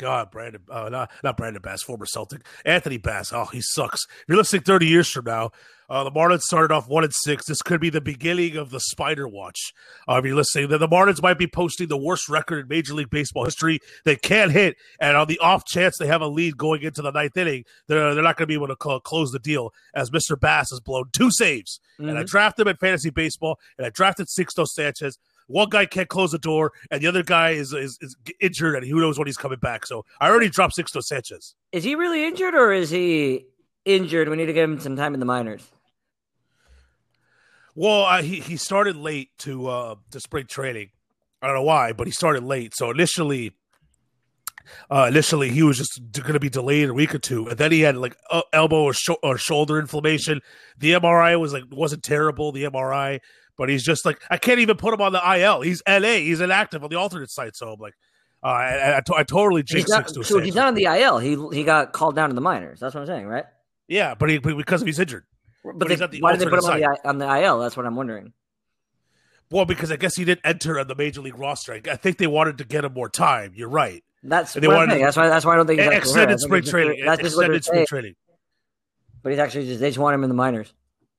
God, 0.00 0.30
Brandon, 0.30 0.62
uh, 0.70 0.88
not 0.88 1.10
not 1.22 1.36
Brandon 1.36 1.60
Bass, 1.62 1.82
former 1.82 2.06
Celtic, 2.06 2.40
Anthony 2.64 2.96
Bass. 2.96 3.32
Oh, 3.32 3.44
he 3.46 3.60
sucks. 3.60 4.04
If 4.04 4.24
you're 4.28 4.38
listening 4.38 4.62
30 4.62 4.86
years 4.86 5.10
from 5.10 5.26
now, 5.26 5.50
uh, 5.90 6.04
the 6.04 6.10
Marlins 6.10 6.42
started 6.42 6.72
off 6.72 6.88
one 6.88 7.04
and 7.04 7.12
six. 7.12 7.44
This 7.46 7.60
could 7.62 7.80
be 7.80 7.90
the 7.90 8.00
beginning 8.00 8.56
of 8.56 8.70
the 8.70 8.80
Spider 8.80 9.28
Watch. 9.28 9.72
Uh, 10.08 10.14
if 10.14 10.24
you're 10.24 10.34
listening, 10.36 10.68
the, 10.68 10.78
the 10.78 10.88
Marlins 10.88 11.20
might 11.22 11.36
be 11.36 11.46
posting 11.48 11.88
the 11.88 11.96
worst 11.98 12.28
record 12.28 12.60
in 12.60 12.68
Major 12.68 12.94
League 12.94 13.10
Baseball 13.10 13.44
history. 13.44 13.78
They 14.04 14.16
can't 14.16 14.52
hit, 14.52 14.76
and 15.00 15.16
on 15.16 15.26
the 15.26 15.38
off 15.40 15.66
chance 15.66 15.98
they 15.98 16.06
have 16.06 16.22
a 16.22 16.28
lead 16.28 16.56
going 16.56 16.82
into 16.82 17.02
the 17.02 17.10
ninth 17.10 17.36
inning, 17.36 17.64
they're 17.88 18.14
they're 18.14 18.24
not 18.24 18.36
going 18.36 18.44
to 18.44 18.46
be 18.46 18.54
able 18.54 18.68
to 18.68 18.76
cl- 18.82 19.00
close 19.00 19.30
the 19.32 19.38
deal. 19.38 19.74
As 19.94 20.10
Mr. 20.10 20.38
Bass 20.40 20.70
has 20.70 20.80
blown 20.80 21.10
two 21.12 21.30
saves, 21.30 21.78
and 21.98 22.16
I 22.18 22.22
Mhm. 22.22 22.26
drafted 22.26 22.66
him 22.66 22.70
in 22.70 22.76
fantasy 22.76 23.10
baseball, 23.10 23.58
and 23.76 23.86
I 23.86 23.90
drafted 23.90 24.28
Sixto 24.28 24.66
Sanchez. 24.66 25.18
One 25.50 25.68
guy 25.68 25.84
can't 25.84 26.08
close 26.08 26.30
the 26.30 26.38
door, 26.38 26.72
and 26.90 27.02
the 27.02 27.08
other 27.08 27.24
guy 27.24 27.50
is, 27.50 27.72
is 27.72 27.98
is 28.00 28.16
injured, 28.40 28.76
and 28.76 28.86
who 28.86 29.00
knows 29.00 29.18
when 29.18 29.26
he's 29.26 29.36
coming 29.36 29.58
back. 29.58 29.84
So 29.84 30.04
I 30.20 30.28
already 30.30 30.48
dropped 30.48 30.76
Sixto 30.76 31.02
Sanchez. 31.02 31.54
Is 31.72 31.82
he 31.82 31.96
really 31.96 32.24
injured 32.24 32.54
or 32.54 32.72
is 32.72 32.90
he 32.90 33.46
injured? 33.84 34.28
We 34.28 34.36
need 34.36 34.46
to 34.46 34.52
give 34.52 34.70
him 34.70 34.78
some 34.78 34.96
time 34.96 35.12
in 35.12 35.20
the 35.20 35.26
minors. 35.26 35.68
Well, 37.74 38.04
uh, 38.04 38.22
he 38.22 38.40
he 38.40 38.56
started 38.56 38.96
late 38.96 39.30
to 39.38 39.66
uh 39.66 39.94
to 40.12 40.20
spring 40.20 40.46
training. 40.46 40.90
I 41.42 41.46
don't 41.46 41.56
know 41.56 41.62
why, 41.62 41.92
but 41.92 42.06
he 42.06 42.12
started 42.12 42.44
late. 42.44 42.74
So 42.76 42.90
initially, 42.90 43.52
uh, 44.90 45.06
initially 45.08 45.50
he 45.50 45.62
was 45.62 45.78
just 45.78 46.00
going 46.12 46.34
to 46.34 46.40
be 46.40 46.50
delayed 46.50 46.90
a 46.90 46.94
week 46.94 47.14
or 47.14 47.18
two, 47.18 47.48
and 47.48 47.58
then 47.58 47.72
he 47.72 47.80
had 47.80 47.96
like 47.96 48.16
uh, 48.30 48.42
elbow 48.52 48.84
or, 48.84 48.92
or 49.22 49.38
shoulder 49.38 49.78
inflammation. 49.78 50.40
The 50.78 50.92
MRI 50.92 51.38
was 51.40 51.52
like 51.52 51.64
wasn't 51.70 52.02
terrible. 52.02 52.52
The 52.52 52.64
MRI, 52.64 53.20
but 53.60 53.68
he's 53.68 53.82
just 53.82 54.06
like 54.06 54.22
I 54.30 54.38
can't 54.38 54.58
even 54.60 54.78
put 54.78 54.94
him 54.94 55.02
on 55.02 55.12
the 55.12 55.20
IL. 55.38 55.60
He's 55.60 55.82
LA. 55.86 56.14
He's 56.14 56.40
inactive 56.40 56.82
on 56.82 56.88
the 56.88 56.96
alternate 56.96 57.30
site. 57.30 57.54
So 57.54 57.70
I'm 57.70 57.78
like, 57.78 57.92
uh, 58.42 58.46
I, 58.46 58.96
I, 58.96 59.02
I 59.18 59.22
totally 59.22 59.62
jinxed 59.62 59.90
not, 59.90 60.08
so 60.08 60.38
he's 60.38 60.54
not 60.54 60.68
on 60.68 60.74
the 60.74 60.84
IL. 60.84 61.18
He 61.18 61.36
he 61.52 61.62
got 61.62 61.92
called 61.92 62.16
down 62.16 62.30
to 62.30 62.34
the 62.34 62.40
minors. 62.40 62.80
That's 62.80 62.94
what 62.94 63.02
I'm 63.02 63.06
saying, 63.06 63.26
right? 63.26 63.44
Yeah, 63.86 64.14
but 64.14 64.30
he 64.30 64.38
because 64.38 64.80
he's 64.80 64.98
injured. 64.98 65.26
But, 65.62 65.78
But 65.78 65.88
they, 65.88 65.96
the 65.96 66.20
why 66.20 66.32
did 66.32 66.40
they 66.40 66.46
put 66.46 66.58
him 66.58 66.70
on 66.70 66.80
the, 66.80 66.98
on 67.04 67.18
the 67.18 67.42
IL? 67.42 67.58
That's 67.58 67.76
what 67.76 67.84
I'm 67.84 67.96
wondering. 67.96 68.32
Well, 69.50 69.66
because 69.66 69.92
I 69.92 69.96
guess 69.96 70.16
he 70.16 70.24
didn't 70.24 70.40
enter 70.42 70.80
on 70.80 70.88
the 70.88 70.94
major 70.94 71.20
league 71.20 71.38
roster. 71.38 71.74
I 71.74 71.82
I 71.86 71.96
think 71.96 72.16
they 72.16 72.28
wanted 72.28 72.56
to 72.58 72.64
get 72.64 72.86
him 72.86 72.94
more 72.94 73.10
time. 73.10 73.52
You're 73.54 73.68
right. 73.68 74.02
That's 74.22 74.54
they 74.54 74.68
wanted 74.68 74.94
to- 74.94 75.00
That's 75.00 75.18
why. 75.18 75.28
That's 75.28 75.44
why 75.44 75.52
I 75.52 75.56
don't 75.56 75.66
think 75.66 75.80
he's. 75.82 75.90
Extended 75.90 76.40
spring 76.40 76.62
training. 76.62 77.04
That's 77.04 77.20
just 77.20 77.36
what 77.36 77.48
they're 77.48 77.56
Extended 77.56 77.64
spring 77.64 77.86
training. 77.86 78.14
But 79.22 79.32
he's 79.32 79.38
actually 79.38 79.66
just 79.66 79.80
they 79.80 79.90
just 79.90 79.98
want 79.98 80.14
him 80.14 80.24
in 80.24 80.30
the 80.30 80.34
minors. 80.34 80.72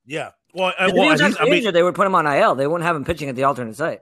Yeah. 0.04 0.30
Well, 0.54 0.68
uh, 0.78 0.86
If 0.86 0.92
he 0.92 0.98
well, 0.98 1.08
was 1.10 1.20
he's- 1.20 1.32
actually 1.32 1.40
I 1.40 1.44
mean, 1.50 1.58
injured, 1.58 1.74
they 1.74 1.82
would 1.82 1.94
put 1.94 2.06
him 2.06 2.14
on 2.14 2.26
IL. 2.26 2.54
They 2.54 2.66
wouldn't 2.66 2.86
have 2.86 2.96
him 2.96 3.04
pitching 3.04 3.28
at 3.28 3.36
the 3.36 3.44
alternate 3.44 3.76
site. 3.76 4.00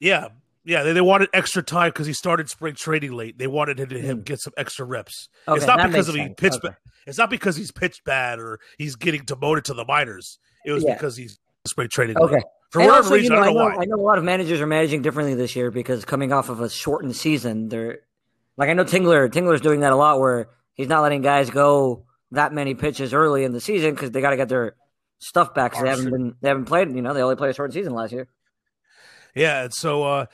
yeah, 0.00 0.28
yeah. 0.64 0.82
They, 0.82 0.92
they 0.92 1.00
wanted 1.00 1.28
extra 1.32 1.62
time 1.62 1.90
because 1.90 2.06
he 2.06 2.12
started 2.12 2.48
spring 2.50 2.74
training 2.74 3.12
late. 3.12 3.38
They 3.38 3.46
wanted 3.46 3.80
him 3.80 3.88
to 3.90 3.98
him 4.00 4.22
get 4.22 4.40
some 4.40 4.52
extra 4.56 4.84
reps. 4.84 5.28
Okay, 5.46 5.56
it's 5.56 5.66
not 5.66 5.86
because 5.86 6.08
of 6.08 6.14
he 6.14 6.28
pitched. 6.28 6.56
Okay. 6.56 6.68
ba- 6.68 6.76
It's 7.06 7.16
not 7.18 7.30
because 7.30 7.56
he's 7.56 7.70
pitched 7.72 8.04
bad 8.04 8.38
or 8.38 8.60
he's 8.76 8.96
getting 8.96 9.22
demoted 9.24 9.64
to 9.66 9.74
the 9.74 9.84
minors. 9.84 10.38
It 10.66 10.72
was 10.72 10.84
Yeah. 10.84 10.94
because 10.94 11.16
he's 11.16 11.38
spring 11.66 11.88
training. 11.88 12.18
Okay. 12.18 12.34
late. 12.34 12.42
For 12.70 12.80
And 12.80 12.88
whatever 12.88 13.04
also, 13.04 13.14
reason, 13.14 13.32
you 13.32 13.36
know, 13.36 13.42
I 13.42 13.46
don't 13.46 13.54
know 13.54 13.68
know, 13.70 13.76
why. 13.76 13.82
I 13.82 13.84
know 13.86 13.96
a 13.96 14.04
lot 14.04 14.18
of 14.18 14.24
managers 14.24 14.60
are 14.60 14.66
managing 14.66 15.00
differently 15.00 15.34
this 15.34 15.56
year 15.56 15.70
because 15.70 16.04
coming 16.04 16.34
off 16.34 16.50
of 16.50 16.60
a 16.60 16.68
shortened 16.68 17.16
season, 17.16 17.68
they're 17.70 18.00
like 18.58 18.68
I 18.68 18.74
know 18.74 18.84
Tingler. 18.84 19.30
Tingler's 19.30 19.62
doing 19.62 19.80
that 19.80 19.92
a 19.92 19.96
lot, 19.96 20.20
where 20.20 20.50
he's 20.74 20.86
not 20.88 21.00
letting 21.00 21.22
guys 21.22 21.48
go 21.48 22.04
that 22.32 22.52
many 22.52 22.74
pitches 22.74 23.14
early 23.14 23.44
in 23.44 23.52
the 23.52 23.60
season 23.60 23.94
because 23.94 24.10
they 24.10 24.20
got 24.20 24.30
to 24.30 24.36
get 24.36 24.50
their 24.50 24.74
stuff 25.18 25.54
back 25.54 25.72
because 25.72 25.84
they 25.84 25.90
haven't 25.90 26.10
been 26.10 26.34
they 26.40 26.48
haven't 26.48 26.64
played. 26.66 26.90
You 26.94 27.02
know, 27.02 27.12
they 27.14 27.22
only 27.22 27.36
played 27.36 27.50
a 27.50 27.54
short 27.54 27.72
season 27.72 27.92
last 27.94 28.12
year. 28.12 28.28
Yeah, 29.34 29.64
and 29.64 29.74
so 29.74 30.02
uh, 30.02 30.26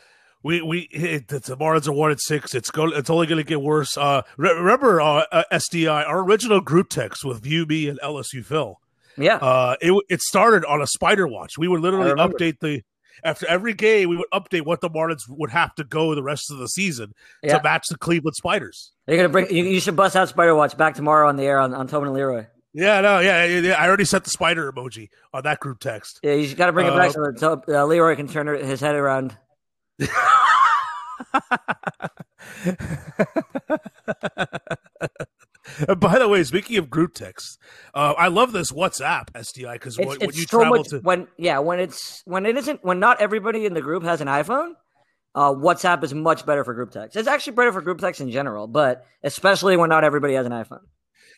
we 0.43 0.63
we 0.63 0.81
it, 0.93 1.29
the, 1.29 1.39
the 1.41 1.57
Marlins 1.57 1.89
are 1.89 1.93
one 1.93 2.11
at 2.11 2.21
six. 2.21 2.55
It's 2.55 2.71
go. 2.71 2.87
It's 2.87 3.11
only 3.11 3.27
going 3.27 3.43
to 3.43 3.49
get 3.49 3.61
worse. 3.61 3.97
Uh, 3.97 4.23
re- 4.37 4.53
remember 4.55 5.01
uh, 5.01 5.25
uh, 5.33 5.45
SDI, 5.53 6.07
our 6.07 6.21
original 6.25 6.61
group 6.61 6.89
text 6.89 7.25
with 7.25 7.45
you, 7.47 7.67
me, 7.67 7.89
and 7.89 7.99
LSU 8.01 8.45
Phil. 8.45 8.79
Yeah, 9.17 9.37
Uh, 9.37 9.77
it 9.81 9.93
it 10.09 10.21
started 10.21 10.65
on 10.65 10.81
a 10.83 10.87
spider 10.87 11.27
watch. 11.29 11.57
We 11.59 11.69
would 11.69 11.81
literally 11.81 12.11
update 12.13 12.59
the 12.61 12.83
after 13.23 13.47
every 13.47 13.73
game. 13.73 14.09
We 14.09 14.17
would 14.17 14.27
update 14.35 14.67
what 14.67 14.81
the 14.81 14.91
Marlins 14.91 15.21
would 15.29 15.51
have 15.51 15.73
to 15.77 15.85
go 15.85 16.15
the 16.17 16.23
rest 16.23 16.51
of 16.51 16.59
the 16.59 16.67
season 16.67 17.13
Yeah. 17.43 17.59
to 17.59 17.63
match 17.63 17.85
the 17.89 17.97
Cleveland 17.97 18.35
Spiders. 18.35 18.93
you're 19.07 19.17
gonna 19.17 19.29
bring. 19.29 19.55
You, 19.55 19.65
you 19.65 19.79
should 19.81 19.95
bust 19.97 20.17
out 20.17 20.29
Spider 20.29 20.55
Watch 20.57 20.77
back 20.77 20.95
tomorrow 20.97 21.29
on 21.29 21.37
the 21.37 21.45
air 21.45 21.61
on, 21.61 21.73
on 21.75 21.87
Tobin 21.87 22.09
and 22.09 22.17
Leroy. 22.17 22.47
Yeah, 22.75 23.01
no, 23.01 23.21
yeah, 23.21 23.45
yeah. 23.45 23.75
I 23.75 23.87
already 23.87 24.05
set 24.05 24.25
the 24.25 24.31
spider 24.31 24.71
emoji 24.71 25.09
on 25.33 25.45
that 25.45 25.61
group 25.61 25.79
text. 25.79 26.19
Yeah, 26.25 26.35
you 26.35 26.53
got 26.57 26.67
to 26.67 26.73
bring 26.73 26.89
it 26.89 26.97
back 26.97 27.11
Uh, 27.11 27.33
so, 27.37 27.37
so 27.37 27.63
uh, 27.69 27.87
Leroy 27.87 28.17
can 28.17 28.27
turn 28.27 28.49
his 28.65 28.81
head 28.81 28.97
around. 28.97 29.37
By 35.97 36.19
the 36.19 36.29
way, 36.29 36.43
speaking 36.43 36.77
of 36.79 36.91
group 36.91 37.15
text, 37.15 37.61
uh, 37.95 38.15
I 38.19 38.27
love 38.27 38.53
this 38.53 38.73
WhatsApp 38.73 39.31
SDI 39.33 39.75
because 39.75 39.97
when, 39.97 40.09
when 40.09 40.21
you 40.21 40.43
so 40.43 40.59
travel 40.59 40.79
much 40.79 40.89
to 40.89 40.99
when 40.99 41.29
yeah 41.39 41.61
when 41.61 41.79
it's 41.79 42.23
when 42.27 42.45
it 42.45 42.57
isn't 42.57 42.85
when 42.85 42.99
not 42.99 43.21
everybody 43.21 43.67
in 43.67 43.75
the 43.75 43.81
group 43.81 44.03
has 44.03 44.21
an 44.21 44.29
iPhone. 44.29 44.73
Uh, 45.37 45.53
WhatsApp 45.53 46.05
is 46.05 46.15
much 46.15 46.47
better 46.47 46.63
for 46.63 46.75
group 46.75 46.93
text. 46.93 47.17
It's 47.17 47.27
actually 47.27 47.55
better 47.55 47.73
for 47.73 47.83
group 47.83 47.99
text 47.99 48.21
in 48.21 48.31
general, 48.31 48.69
but 48.69 49.05
especially 49.25 49.77
when 49.77 49.91
not 49.91 50.05
everybody 50.05 50.35
has 50.35 50.47
an 50.47 50.53
iPhone. 50.53 50.79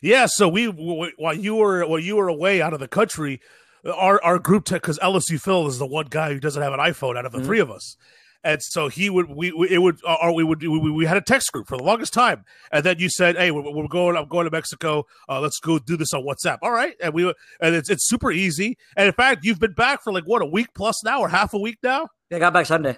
Yeah, 0.01 0.27
so 0.29 0.47
we 0.47 0.65
while 0.67 1.33
you 1.33 1.55
were 1.55 1.85
while 1.85 1.99
you 1.99 2.15
were 2.15 2.27
away 2.27 2.61
out 2.61 2.73
of 2.73 2.79
the 2.79 2.87
country, 2.87 3.41
our 3.85 4.21
our 4.23 4.39
group 4.39 4.65
text 4.65 4.81
because 4.83 4.99
LSU 4.99 5.39
Phil 5.41 5.67
is 5.67 5.79
the 5.79 5.85
one 5.87 6.07
guy 6.09 6.33
who 6.33 6.39
doesn't 6.39 6.61
have 6.61 6.73
an 6.73 6.79
iPhone 6.79 7.17
out 7.17 7.25
of 7.25 7.31
the 7.31 7.39
Mhm. 7.39 7.45
three 7.45 7.59
of 7.59 7.71
us, 7.71 7.95
and 8.43 8.61
so 8.61 8.89
he 8.89 9.09
would 9.09 9.27
we, 9.29 9.51
we 9.51 9.69
it 9.69 9.79
would 9.79 9.99
or 10.05 10.35
we 10.35 10.43
would 10.43 10.61
we, 10.61 10.91
we 10.91 11.05
had 11.05 11.17
a 11.17 11.21
text 11.21 11.51
group 11.51 11.67
for 11.67 11.77
the 11.77 11.83
longest 11.83 12.13
time, 12.13 12.43
and 12.71 12.83
then 12.83 12.99
you 12.99 13.09
said, 13.09 13.37
"Hey, 13.37 13.49
we're, 13.51 13.61
we're 13.73 13.87
going 13.87 14.15
I'm 14.15 14.27
going 14.27 14.45
to 14.45 14.51
Mexico. 14.51 15.05
Uh, 15.27 15.39
let's 15.39 15.59
go 15.59 15.79
do 15.79 15.97
this 15.97 16.13
on 16.13 16.23
WhatsApp." 16.23 16.59
All 16.61 16.71
right, 16.71 16.95
and 17.01 17.13
we 17.13 17.25
and 17.59 17.75
it's 17.75 17.89
it's 17.89 18.07
super 18.07 18.31
easy, 18.31 18.77
and 18.95 19.07
in 19.07 19.13
fact, 19.13 19.43
you've 19.45 19.59
been 19.59 19.73
back 19.73 20.03
for 20.03 20.13
like 20.13 20.25
what 20.25 20.41
a 20.41 20.45
week 20.45 20.67
plus 20.75 21.03
now 21.03 21.21
or 21.21 21.29
half 21.29 21.53
a 21.53 21.57
week 21.59 21.77
now. 21.81 22.07
I 22.31 22.39
got 22.39 22.53
back 22.53 22.65
Sunday. 22.67 22.97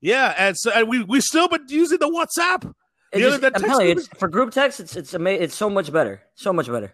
Yeah, 0.00 0.34
and 0.36 0.56
so 0.58 0.70
and 0.72 0.88
we 0.88 1.02
we 1.04 1.20
still 1.20 1.48
been 1.48 1.64
using 1.68 1.98
the 1.98 2.06
WhatsApp. 2.08 2.72
The 3.12 3.20
just- 3.20 3.40
than 3.40 3.52
I'm 3.54 3.62
text 3.62 3.80
you, 3.80 4.00
for 4.18 4.28
group 4.28 4.52
text, 4.52 4.80
it's 4.80 4.96
it's 4.96 5.14
it's 5.14 5.54
so 5.54 5.70
much 5.70 5.92
better, 5.92 6.22
so 6.34 6.52
much 6.52 6.66
better. 6.70 6.92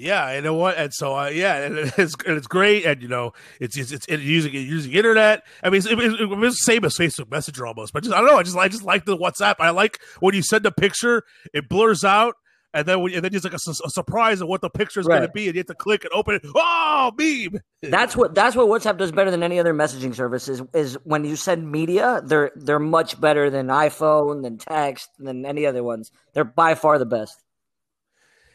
Yeah, 0.00 0.32
you 0.36 0.42
know 0.42 0.54
what? 0.54 0.76
And 0.78 0.94
so, 0.94 1.18
uh, 1.18 1.26
yeah, 1.26 1.56
and 1.56 1.76
it's 1.98 2.14
and 2.24 2.36
it's 2.36 2.46
great, 2.46 2.84
and 2.86 3.02
you 3.02 3.08
know, 3.08 3.32
it's 3.60 3.76
it's, 3.76 3.90
it's 3.90 4.06
using 4.08 4.54
using 4.54 4.92
internet. 4.92 5.42
I 5.60 5.70
mean, 5.70 5.78
it's, 5.78 5.86
it, 5.86 5.98
it, 5.98 6.12
it's 6.20 6.60
the 6.60 6.72
same 6.72 6.84
as 6.84 6.96
Facebook 6.96 7.32
Messenger 7.32 7.66
almost, 7.66 7.92
but 7.92 8.04
just 8.04 8.14
I 8.14 8.18
don't 8.20 8.28
know. 8.28 8.38
I 8.38 8.44
just 8.44 8.56
I 8.56 8.68
just 8.68 8.84
like 8.84 9.06
the 9.06 9.16
WhatsApp. 9.16 9.56
I 9.58 9.70
like 9.70 9.98
when 10.20 10.36
you 10.36 10.42
send 10.42 10.64
a 10.66 10.70
picture, 10.70 11.24
it 11.52 11.68
blurs 11.68 12.04
out, 12.04 12.36
and 12.74 12.86
then 12.86 12.98
and 13.00 13.24
then 13.24 13.30
there's 13.32 13.44
like 13.44 13.52
a, 13.52 13.56
a 13.56 13.90
surprise 13.90 14.40
of 14.40 14.48
what 14.48 14.60
the 14.60 14.70
picture 14.70 15.00
is 15.00 15.08
going 15.08 15.22
to 15.22 15.28
be, 15.28 15.46
and 15.46 15.54
you 15.54 15.60
have 15.60 15.66
to 15.66 15.74
click 15.74 16.04
and 16.04 16.12
open 16.12 16.34
it. 16.36 16.42
Oh, 16.54 17.12
meme! 17.18 17.60
That's 17.82 18.16
what 18.16 18.34
that's 18.34 18.54
what 18.54 18.66
WhatsApp 18.66 18.98
does 18.98 19.12
better 19.12 19.30
than 19.30 19.42
any 19.42 19.58
other 19.58 19.72
messaging 19.72 20.14
service. 20.14 20.48
Is 20.48 20.62
is 20.74 20.98
when 21.04 21.24
you 21.24 21.36
send 21.36 21.70
media, 21.70 22.20
they're 22.24 22.50
they're 22.54 22.78
much 22.78 23.18
better 23.20 23.48
than 23.50 23.68
iPhone, 23.68 24.42
than 24.42 24.58
text, 24.58 25.08
than 25.18 25.46
any 25.46 25.64
other 25.64 25.82
ones. 25.82 26.10
They're 26.34 26.44
by 26.44 26.74
far 26.74 26.98
the 26.98 27.06
best. 27.06 27.42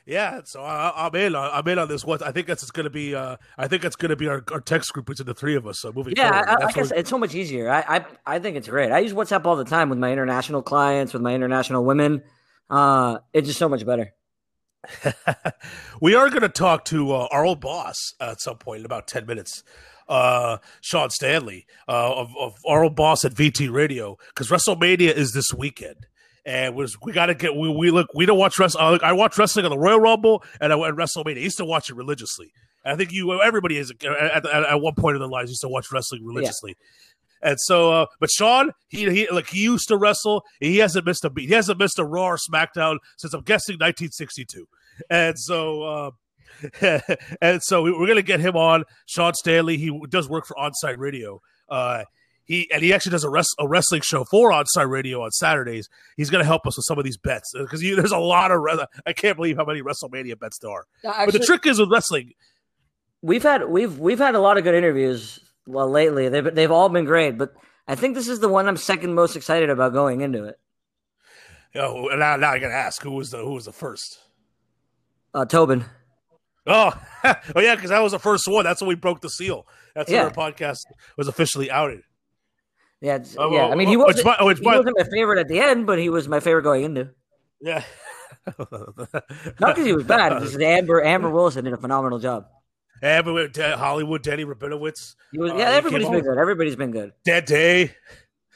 Yeah, 0.06 0.42
so 0.44 0.62
I, 0.62 1.08
I'm 1.08 1.16
in. 1.16 1.34
on- 1.36 1.50
I'm 1.54 1.68
in 1.68 1.80
on 1.80 1.88
this. 1.88 2.04
What 2.04 2.22
I 2.22 2.32
think 2.32 2.48
that's 2.48 2.70
going 2.72 2.84
to 2.84 2.90
be. 2.90 3.16
Uh, 3.16 3.38
I 3.58 3.68
think 3.68 3.82
that's 3.82 3.96
going 3.96 4.10
to 4.10 4.16
be 4.18 4.28
our, 4.28 4.44
our 4.52 4.60
text 4.60 4.92
group 4.94 5.06
between 5.06 5.26
the 5.26 5.34
three 5.34 5.56
of 5.56 5.66
us. 5.66 5.80
So 5.80 5.94
moving 5.94 6.16
Yeah, 6.16 6.30
forward, 6.30 6.46
I, 6.46 6.54
I, 6.54 6.56
That's 6.58 6.66
like 6.66 6.78
I 6.78 6.84
said, 6.84 6.98
it's 6.98 7.10
so 7.10 7.18
much 7.18 7.34
easier. 7.36 7.70
I, 7.70 7.80
I 7.88 8.06
I 8.36 8.40
think 8.40 8.58
it's 8.58 8.68
great. 8.68 8.92
I 8.92 9.00
use 9.00 9.14
WhatsApp 9.14 9.46
all 9.46 9.56
the 9.56 9.64
time 9.64 9.90
with 9.90 10.00
my 10.00 10.12
international 10.12 10.62
clients, 10.62 11.14
with 11.14 11.22
my 11.22 11.34
international 11.34 11.86
women. 11.86 12.22
Uh, 12.70 13.20
it's 13.34 13.48
just 13.48 13.60
so 13.60 13.70
much 13.70 13.86
better. 13.86 14.14
we 16.02 16.16
are 16.16 16.30
going 16.30 16.42
to 16.42 16.50
talk 16.50 16.86
to 16.86 17.14
uh, 17.14 17.28
our 17.32 17.46
old 17.46 17.62
boss 17.62 17.98
at 18.20 18.42
some 18.42 18.58
point 18.58 18.80
in 18.80 18.86
about 18.86 19.08
10 19.08 19.26
minutes. 19.26 19.64
Uh 20.06 20.58
sean 20.82 21.10
stanley 21.10 21.66
uh 21.88 22.14
of, 22.14 22.36
of 22.38 22.56
our 22.68 22.84
old 22.84 22.94
boss 22.94 23.24
at 23.24 23.32
vt 23.32 23.72
radio 23.72 24.18
because 24.28 24.50
wrestlemania 24.50 25.14
is 25.14 25.32
this 25.32 25.54
weekend. 25.54 26.08
And 26.46 26.76
was 26.76 26.98
we 27.02 27.14
got 27.14 27.28
to 27.28 27.36
get 27.36 27.56
we, 27.56 27.70
we 27.70 27.90
look 27.90 28.08
we 28.14 28.26
don't 28.26 28.38
watch 28.38 28.60
wrestling 28.60 28.84
uh, 28.84 29.00
i 29.02 29.14
watch 29.14 29.38
wrestling 29.38 29.64
on 29.64 29.72
the 29.72 29.80
royal 29.80 30.02
rumble 30.02 30.44
and 30.60 30.74
I, 30.74 30.90
and 30.90 30.98
wrestlemania. 30.98 31.38
I 31.38 31.40
used 31.40 31.56
to 31.60 31.66
watch 31.66 31.90
it 31.90 31.96
religiously. 31.96 32.52
I 32.84 32.98
think 32.98 33.14
you 33.14 33.42
everybody 33.42 33.78
is 33.78 33.92
at, 33.92 34.06
at, 34.06 34.46
at 34.46 34.82
one 34.82 34.96
point 34.96 35.16
in 35.16 35.22
their 35.22 35.30
lives 35.30 35.50
used 35.52 35.62
to 35.62 35.70
watch 35.70 35.90
wrestling 35.90 36.26
religiously 36.26 36.76
And 37.44 37.58
so, 37.60 37.92
uh, 37.92 38.06
but 38.20 38.30
Sean, 38.32 38.72
he 38.88 39.10
he 39.12 39.28
like 39.30 39.50
he 39.50 39.62
used 39.64 39.88
to 39.90 39.98
wrestle. 39.98 40.44
He 40.62 40.78
hasn't 40.78 41.06
missed 41.06 41.26
a 41.26 41.30
beat. 41.30 41.50
He 41.50 41.54
hasn't 41.56 41.78
missed 41.78 42.00
a 42.00 42.06
Raw 42.06 42.28
or 42.28 42.38
SmackDown 42.38 42.98
since 43.18 43.34
I'm 43.34 43.42
guessing 43.44 43.74
1962. 43.76 44.66
And 45.10 45.38
so, 45.38 45.84
uh, 45.84 46.12
and 47.42 47.62
so 47.64 47.82
we- 47.82 47.92
we're 47.92 48.08
gonna 48.08 48.22
get 48.22 48.40
him 48.40 48.56
on. 48.56 48.86
Sean 49.08 49.34
Stanley. 49.34 49.78
He 49.78 49.92
does 50.10 50.30
work 50.30 50.46
for 50.46 50.56
Onsite 50.56 50.98
Radio. 50.98 51.42
Uh, 51.68 52.04
he 52.46 52.70
and 52.72 52.82
he 52.84 52.94
actually 52.94 53.12
does 53.12 53.24
a, 53.24 53.30
res- 53.30 53.56
a 53.60 53.68
wrestling 53.68 54.02
show 54.04 54.24
for 54.26 54.52
Onsite 54.52 54.90
Radio 54.90 55.22
on 55.24 55.32
Saturdays. 55.32 55.90
He's 56.18 56.30
gonna 56.30 56.44
help 56.44 56.66
us 56.68 56.78
with 56.78 56.86
some 56.86 56.98
of 56.98 57.04
these 57.06 57.18
bets 57.18 57.52
because 57.58 57.82
there's 57.82 58.12
a 58.12 58.18
lot 58.18 58.52
of. 58.52 58.62
I 59.06 59.14
can't 59.14 59.36
believe 59.36 59.58
how 59.58 59.66
many 59.66 59.82
WrestleMania 59.82 60.38
bets 60.40 60.60
there 60.60 60.72
are. 60.72 60.86
but 61.04 61.32
the 61.34 61.40
trick 61.40 61.66
is 61.66 61.80
with 61.80 61.90
wrestling. 61.92 62.34
we've 63.22 63.44
had 63.44 63.68
we've 63.70 63.98
we've 64.00 64.20
had 64.20 64.36
a 64.36 64.40
lot 64.40 64.58
of 64.58 64.64
good 64.64 64.76
interviews. 64.76 65.40
Well, 65.66 65.90
lately 65.90 66.30
they've 66.30 66.54
they've 66.54 66.72
all 66.72 66.90
been 66.90 67.06
great, 67.06 67.38
but 67.38 67.54
I 67.88 67.96
think 67.96 68.16
this 68.16 68.28
is 68.28 68.40
the 68.40 68.50
one 68.50 68.68
I'm 68.68 68.78
second 68.78 69.14
most 69.14 69.36
excited 69.36 69.70
about 69.70 69.94
going 69.94 70.22
into 70.22 70.46
it. 70.46 70.60
Know, 71.76 72.08
now, 72.16 72.36
now 72.36 72.52
I 72.52 72.60
gotta 72.60 72.74
ask 72.74 73.02
who 73.02 73.12
was 73.12 73.32
the 73.32 73.38
who 73.38 73.54
was 73.54 73.66
the 73.66 73.72
first. 73.74 74.20
Uh, 75.34 75.46
Tobin. 75.46 75.86
Oh, 76.68 76.92
oh 77.24 77.60
yeah, 77.60 77.76
because 77.76 77.90
that 77.90 78.02
was 78.04 78.12
the 78.12 78.20
first 78.20 78.48
one. 78.48 78.64
That's 78.64 78.82
when 78.82 78.88
we 78.90 78.96
broke 78.96 79.22
the 79.22 79.30
seal. 79.30 79.66
That's 79.96 80.10
Yeah. 80.12 80.26
when 80.26 80.34
our 80.38 80.52
podcast 80.52 80.80
was 81.18 81.28
officially 81.28 81.72
outed. 81.72 82.02
Yeah, 83.02 83.20
Oh, 83.38 83.52
yeah. 83.54 83.64
oh, 83.66 83.72
I 83.72 83.76
mean, 83.76 83.90
he 83.90 83.98
oh, 83.98 84.06
wasn't, 84.06 84.26
my- 84.26 84.38
oh, 84.40 84.48
he 84.48 84.62
wasn't 84.62 84.96
my 84.98 85.04
favorite 85.04 85.40
at 85.40 85.50
the 85.50 85.60
end, 85.60 85.86
but 85.86 86.00
he 86.00 86.10
was 86.10 86.30
my 86.30 86.40
favorite 86.40 86.62
going 86.64 86.84
into. 86.86 87.10
Yeah. 87.60 87.84
Not 88.58 88.96
because 89.60 89.86
he 89.86 89.94
was 89.94 90.06
bad. 90.06 90.42
Just 90.42 90.60
Amber 90.62 91.04
Amber 91.04 91.30
Wilson 91.30 91.64
did 91.66 91.74
a 91.74 91.78
phenomenal 91.78 92.20
job. 92.20 92.46
Uh, 93.04 93.78
Hollywood, 93.78 94.22
Danny 94.22 94.46
Rabinowitz, 94.46 95.16
was, 95.34 95.52
Uh, 95.52 95.56
yeah, 95.56 95.72
he 95.72 95.76
everybody's 95.78 96.10
been 96.10 96.24
good. 96.24 96.38
Everybody's 96.38 96.76
been 96.76 96.92
good. 96.92 97.12
Dead 97.26 97.46
Day, 97.46 97.96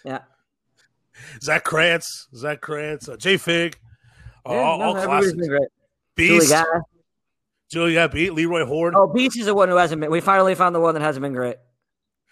Yeah. 0.05 0.19
Zach 1.41 1.63
Krantz, 1.63 2.27
Zach 2.35 2.61
Krantz, 2.61 3.09
uh, 3.09 3.17
Jay 3.17 3.37
Fig, 3.37 3.77
uh, 4.47 4.53
Yeah, 4.53 4.59
all, 4.59 4.79
no, 4.79 4.85
all 4.85 4.93
classics. 5.05 5.35
Beast, 6.15 6.49
Julie. 6.49 6.81
Julia 7.69 8.07
Beat, 8.09 8.33
Leroy 8.33 8.63
Horn. 8.65 8.93
Oh, 8.95 9.07
Beast 9.07 9.37
is 9.37 9.45
the 9.47 9.53
one 9.53 9.67
who 9.69 9.75
hasn't 9.75 9.99
been. 9.99 10.09
We 10.09 10.21
finally 10.21 10.55
found 10.55 10.73
the 10.73 10.79
one 10.79 10.93
that 10.93 11.01
hasn't 11.01 11.21
been 11.23 11.33
great. 11.33 11.57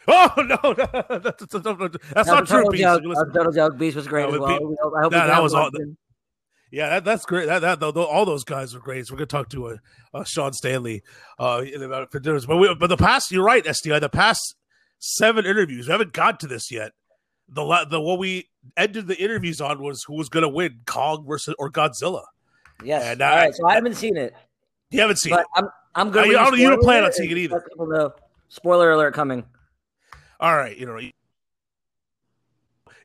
Oh, 0.07 0.31
no, 0.37 0.45
no, 0.63 0.75
that's, 1.19 1.43
that's, 1.45 1.51
that's 1.51 1.53
not 1.65 1.91
That 1.91 2.25
true. 2.25 2.39
was 2.39 2.41
a 2.41 2.45
total 2.45 2.71
Beast. 2.71 2.83
joke. 2.83 3.01
You 3.03 3.09
That 3.09 3.09
was 3.09 3.19
a 3.29 3.33
total 3.33 3.51
joke. 3.51 3.77
Beast 3.77 3.95
was 3.97 4.07
great 4.07 4.29
No, 4.29 4.35
as 4.35 4.39
well. 4.39 4.47
be- 4.59 4.75
I 4.97 5.01
hope 5.01 5.11
No, 5.11 5.27
that 5.27 5.43
was 5.43 5.53
all- 5.55 5.71
one. 5.73 5.97
Yeah, 6.75 6.89
that, 6.89 7.05
that's 7.05 7.25
great. 7.25 7.45
That, 7.45 7.61
that, 7.61 7.81
all 7.81 8.25
those 8.25 8.43
guys 8.43 8.75
are 8.75 8.79
great. 8.79 9.07
So 9.07 9.13
we're 9.13 9.19
gonna 9.19 9.27
talk 9.27 9.47
to 9.51 9.67
uh, 9.67 9.77
uh, 10.13 10.23
Sean 10.25 10.51
Stanley 10.51 11.03
uh, 11.39 11.63
about 11.81 12.11
for 12.11 12.19
dinners. 12.19 12.45
But 12.45 12.57
we, 12.57 12.75
but 12.75 12.87
the 12.87 12.97
past, 12.97 13.31
you're 13.31 13.45
right, 13.45 13.63
SDI. 13.63 14.01
The 14.01 14.09
past 14.09 14.55
seven 14.99 15.45
interviews, 15.45 15.87
we 15.87 15.93
haven't 15.93 16.11
got 16.11 16.41
to 16.41 16.47
this 16.47 16.69
yet. 16.73 16.91
The 17.47 17.87
the 17.89 18.01
what 18.01 18.19
we 18.19 18.49
ended 18.75 19.07
the 19.07 19.15
interviews 19.15 19.61
on 19.61 19.81
was 19.81 20.03
who 20.03 20.15
was 20.15 20.27
gonna 20.27 20.49
win, 20.49 20.81
Kong 20.85 21.23
versus 21.25 21.55
or 21.57 21.71
Godzilla. 21.71 22.23
Yes. 22.83 23.05
And, 23.05 23.21
All 23.21 23.31
uh, 23.31 23.35
right. 23.37 23.55
So 23.55 23.65
I 23.65 23.75
haven't 23.75 23.95
seen 23.95 24.17
it, 24.17 24.33
You 24.91 24.99
haven't 24.99 25.19
seen 25.19 25.31
but 25.31 25.41
it. 25.41 25.47
I'm 25.55 25.69
I'm 25.95 26.11
good. 26.11 26.25
I- 26.25 26.49
don't- 26.49 26.59
you 26.59 26.69
don't 26.69 26.81
plan 26.83 27.05
on 27.05 27.13
seeing 27.13 27.31
it 27.31 27.37
either. 27.37 27.55
let 27.55 27.69
people 27.69 27.87
know. 27.87 28.13
Spoiler 28.49 28.91
alert 28.91 29.13
coming. 29.13 29.45
All 30.41 30.57
right, 30.57 30.75
you 30.77 30.85
know, 30.85 30.97
it 30.97 31.13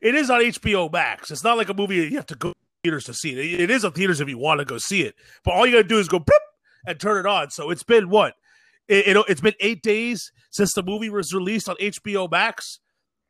is 0.01 0.29
on 0.29 0.41
HBO 0.41 0.91
Max. 0.91 1.31
It's 1.31 1.45
not 1.45 1.55
like 1.55 1.69
a 1.69 1.73
movie 1.73 1.95
you 1.95 2.17
have 2.17 2.25
to 2.25 2.35
go 2.35 2.51
theaters 2.83 3.05
to 3.05 3.13
see 3.13 3.31
it. 3.31 3.61
It 3.61 3.69
is 3.69 3.85
on 3.85 3.91
theaters 3.91 4.21
if 4.21 4.29
you 4.29 4.37
want 4.37 4.59
to 4.59 4.65
go 4.65 4.77
see 4.77 5.03
it, 5.03 5.15
but 5.43 5.51
all 5.51 5.65
you 5.65 5.73
got 5.73 5.83
to 5.83 5.87
do 5.87 5.99
is 5.99 6.07
go 6.07 6.19
bloop 6.19 6.39
and 6.85 6.99
turn 6.99 7.19
it 7.19 7.25
on. 7.25 7.51
So 7.51 7.69
it's 7.69 7.83
been 7.83 8.09
what? 8.09 8.35
It, 8.87 9.15
it, 9.15 9.25
it's 9.29 9.41
been 9.41 9.53
eight 9.59 9.81
days 9.81 10.31
since 10.49 10.73
the 10.73 10.83
movie 10.83 11.09
was 11.09 11.33
released 11.33 11.69
on 11.69 11.75
HBO 11.77 12.29
Max. 12.29 12.79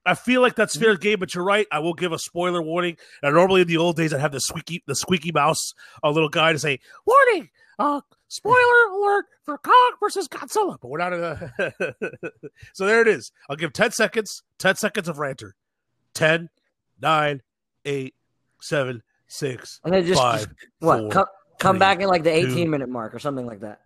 I 0.04 0.16
feel 0.16 0.42
like 0.42 0.56
that's 0.56 0.76
fair 0.76 0.98
game, 0.98 1.20
but 1.20 1.36
you're 1.36 1.44
right. 1.44 1.68
I 1.72 1.78
will 1.78 1.94
give 1.94 2.12
a 2.12 2.18
spoiler 2.18 2.62
warning. 2.62 2.98
And 3.22 3.36
normally 3.36 3.62
in 3.62 3.68
the 3.68 3.78
old 3.78 3.98
days, 3.98 4.14
I'd 4.14 4.20
have 4.20 4.32
the 4.32 4.40
squeaky, 4.40 4.84
the 4.88 4.96
squeaky 4.96 5.32
mouse, 5.32 5.74
a 6.02 6.10
little 6.10 6.30
guy 6.30 6.54
to 6.54 6.58
say, 6.58 6.80
"Warning, 7.06 7.50
uh, 7.78 8.02
spoiler 8.28 8.88
alert 8.94 9.26
for 9.44 9.58
Kong 9.58 9.92
versus 10.00 10.28
Godzilla. 10.28 10.78
But 10.82 10.88
we're 10.88 10.98
not. 10.98 11.14
Uh, 11.14 11.48
so 12.74 12.86
there 12.86 13.02
it 13.02 13.08
is. 13.08 13.32
I'll 13.50 13.56
give 13.56 13.74
10 13.74 13.92
seconds, 13.92 14.44
10 14.58 14.78
seconds 14.78 15.08
of 15.08 15.20
ranter. 15.20 15.56
10, 16.14 16.50
9, 17.02 17.42
8, 17.86 18.16
7, 18.62 19.04
6, 19.32 19.80
And 19.86 19.94
then 19.94 20.06
just, 20.06 20.22
5, 20.22 20.40
just 20.40 20.50
what? 20.80 21.00
four, 21.00 21.10
come 21.10 21.26
come 21.58 21.76
three, 21.76 21.80
back 21.80 22.02
in 22.02 22.08
like 22.10 22.24
the 22.24 22.32
eighteen-minute 22.32 22.90
mark 22.90 23.16
or 23.16 23.20
something 23.20 23.46
like 23.46 23.62
that. 23.62 23.80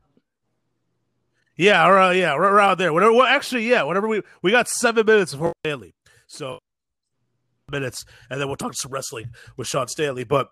Yeah, 1.55 1.87
around 1.87 2.17
yeah, 2.17 2.33
right 2.35 2.51
around 2.51 2.79
there. 2.79 2.91
Whatever. 2.91 3.13
Well, 3.13 3.27
actually, 3.27 3.69
yeah. 3.69 3.83
whatever. 3.83 4.07
we 4.07 4.23
we 4.41 4.51
got 4.51 4.67
seven 4.67 5.05
minutes 5.05 5.33
before 5.33 5.53
Stanley, 5.63 5.93
so 6.27 6.59
minutes, 7.71 8.05
and 8.29 8.41
then 8.41 8.47
we'll 8.47 8.57
talk 8.57 8.73
some 8.73 8.91
wrestling 8.91 9.29
with 9.55 9.67
Sean 9.67 9.87
Stanley. 9.87 10.23
But 10.23 10.49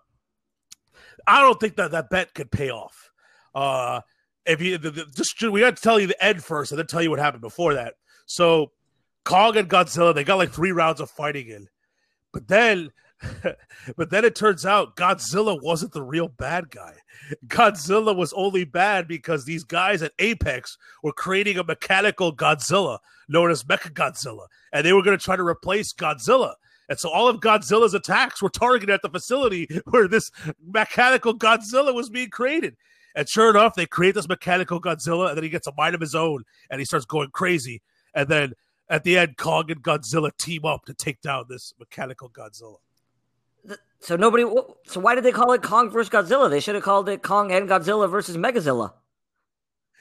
I 1.26 1.42
don't 1.42 1.58
think 1.58 1.74
that 1.76 1.90
that 1.90 2.08
bet 2.08 2.32
could 2.32 2.52
pay 2.52 2.70
off. 2.70 3.10
Uh, 3.52 4.00
if 4.46 4.62
you 4.62 4.78
the, 4.78 4.92
the, 4.92 5.06
just 5.16 5.42
we 5.42 5.60
got 5.60 5.76
to 5.76 5.82
tell 5.82 5.98
you 5.98 6.06
the 6.06 6.24
end 6.24 6.42
first, 6.44 6.70
and 6.70 6.78
then 6.78 6.86
tell 6.86 7.02
you 7.02 7.10
what 7.10 7.18
happened 7.18 7.42
before 7.42 7.74
that. 7.74 7.94
So 8.26 8.70
Kong 9.24 9.56
and 9.56 9.68
Godzilla, 9.68 10.14
they 10.14 10.22
got 10.22 10.38
like 10.38 10.52
three 10.52 10.72
rounds 10.72 11.00
of 11.00 11.10
fighting 11.10 11.48
in, 11.48 11.66
but 12.32 12.46
then. 12.46 12.92
but 13.96 14.10
then 14.10 14.24
it 14.24 14.34
turns 14.34 14.66
out 14.66 14.96
Godzilla 14.96 15.58
wasn't 15.62 15.92
the 15.92 16.02
real 16.02 16.28
bad 16.28 16.70
guy. 16.70 16.94
Godzilla 17.46 18.14
was 18.14 18.32
only 18.32 18.64
bad 18.64 19.08
because 19.08 19.44
these 19.44 19.64
guys 19.64 20.02
at 20.02 20.12
Apex 20.18 20.76
were 21.02 21.12
creating 21.12 21.58
a 21.58 21.64
mechanical 21.64 22.34
Godzilla 22.34 22.98
known 23.28 23.50
as 23.50 23.64
Mecha 23.64 23.92
Godzilla, 23.92 24.46
and 24.72 24.84
they 24.84 24.92
were 24.92 25.02
going 25.02 25.16
to 25.16 25.24
try 25.24 25.36
to 25.36 25.46
replace 25.46 25.92
Godzilla. 25.92 26.54
And 26.88 26.98
so 26.98 27.08
all 27.08 27.28
of 27.28 27.40
Godzilla's 27.40 27.94
attacks 27.94 28.42
were 28.42 28.50
targeted 28.50 28.92
at 28.92 29.02
the 29.02 29.08
facility 29.08 29.68
where 29.86 30.08
this 30.08 30.30
mechanical 30.62 31.36
Godzilla 31.36 31.94
was 31.94 32.10
being 32.10 32.30
created. 32.30 32.76
And 33.14 33.28
sure 33.28 33.48
enough, 33.50 33.74
they 33.74 33.86
create 33.86 34.14
this 34.14 34.28
mechanical 34.28 34.80
Godzilla, 34.80 35.28
and 35.28 35.36
then 35.36 35.44
he 35.44 35.50
gets 35.50 35.66
a 35.66 35.72
mind 35.76 35.94
of 35.94 36.00
his 36.00 36.14
own, 36.14 36.44
and 36.68 36.80
he 36.80 36.84
starts 36.84 37.06
going 37.06 37.30
crazy. 37.30 37.80
And 38.12 38.28
then 38.28 38.52
at 38.88 39.04
the 39.04 39.16
end, 39.16 39.36
Kong 39.36 39.70
and 39.70 39.82
Godzilla 39.82 40.36
team 40.36 40.64
up 40.64 40.84
to 40.86 40.94
take 40.94 41.20
down 41.20 41.46
this 41.48 41.72
mechanical 41.78 42.28
Godzilla. 42.28 42.76
So 44.04 44.16
nobody. 44.16 44.44
So 44.86 45.00
why 45.00 45.14
did 45.14 45.24
they 45.24 45.32
call 45.32 45.52
it 45.52 45.62
Kong 45.62 45.88
versus 45.88 46.10
Godzilla? 46.10 46.50
They 46.50 46.60
should 46.60 46.74
have 46.74 46.84
called 46.84 47.08
it 47.08 47.22
Kong 47.22 47.50
and 47.50 47.66
Godzilla 47.66 48.08
versus 48.08 48.36
Megazilla. 48.36 48.92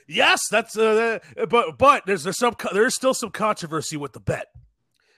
Yes, 0.10 0.41
that's 0.51 0.77
uh, 0.77 1.19
but 1.50 1.77
but 1.77 2.05
there's 2.05 2.25
there's 2.25 2.38
some 2.38 2.53
there's 2.74 2.95
still 2.95 3.13
some 3.13 3.29
controversy 3.29 3.95
with 3.95 4.12
the 4.12 4.19
bet 4.19 4.48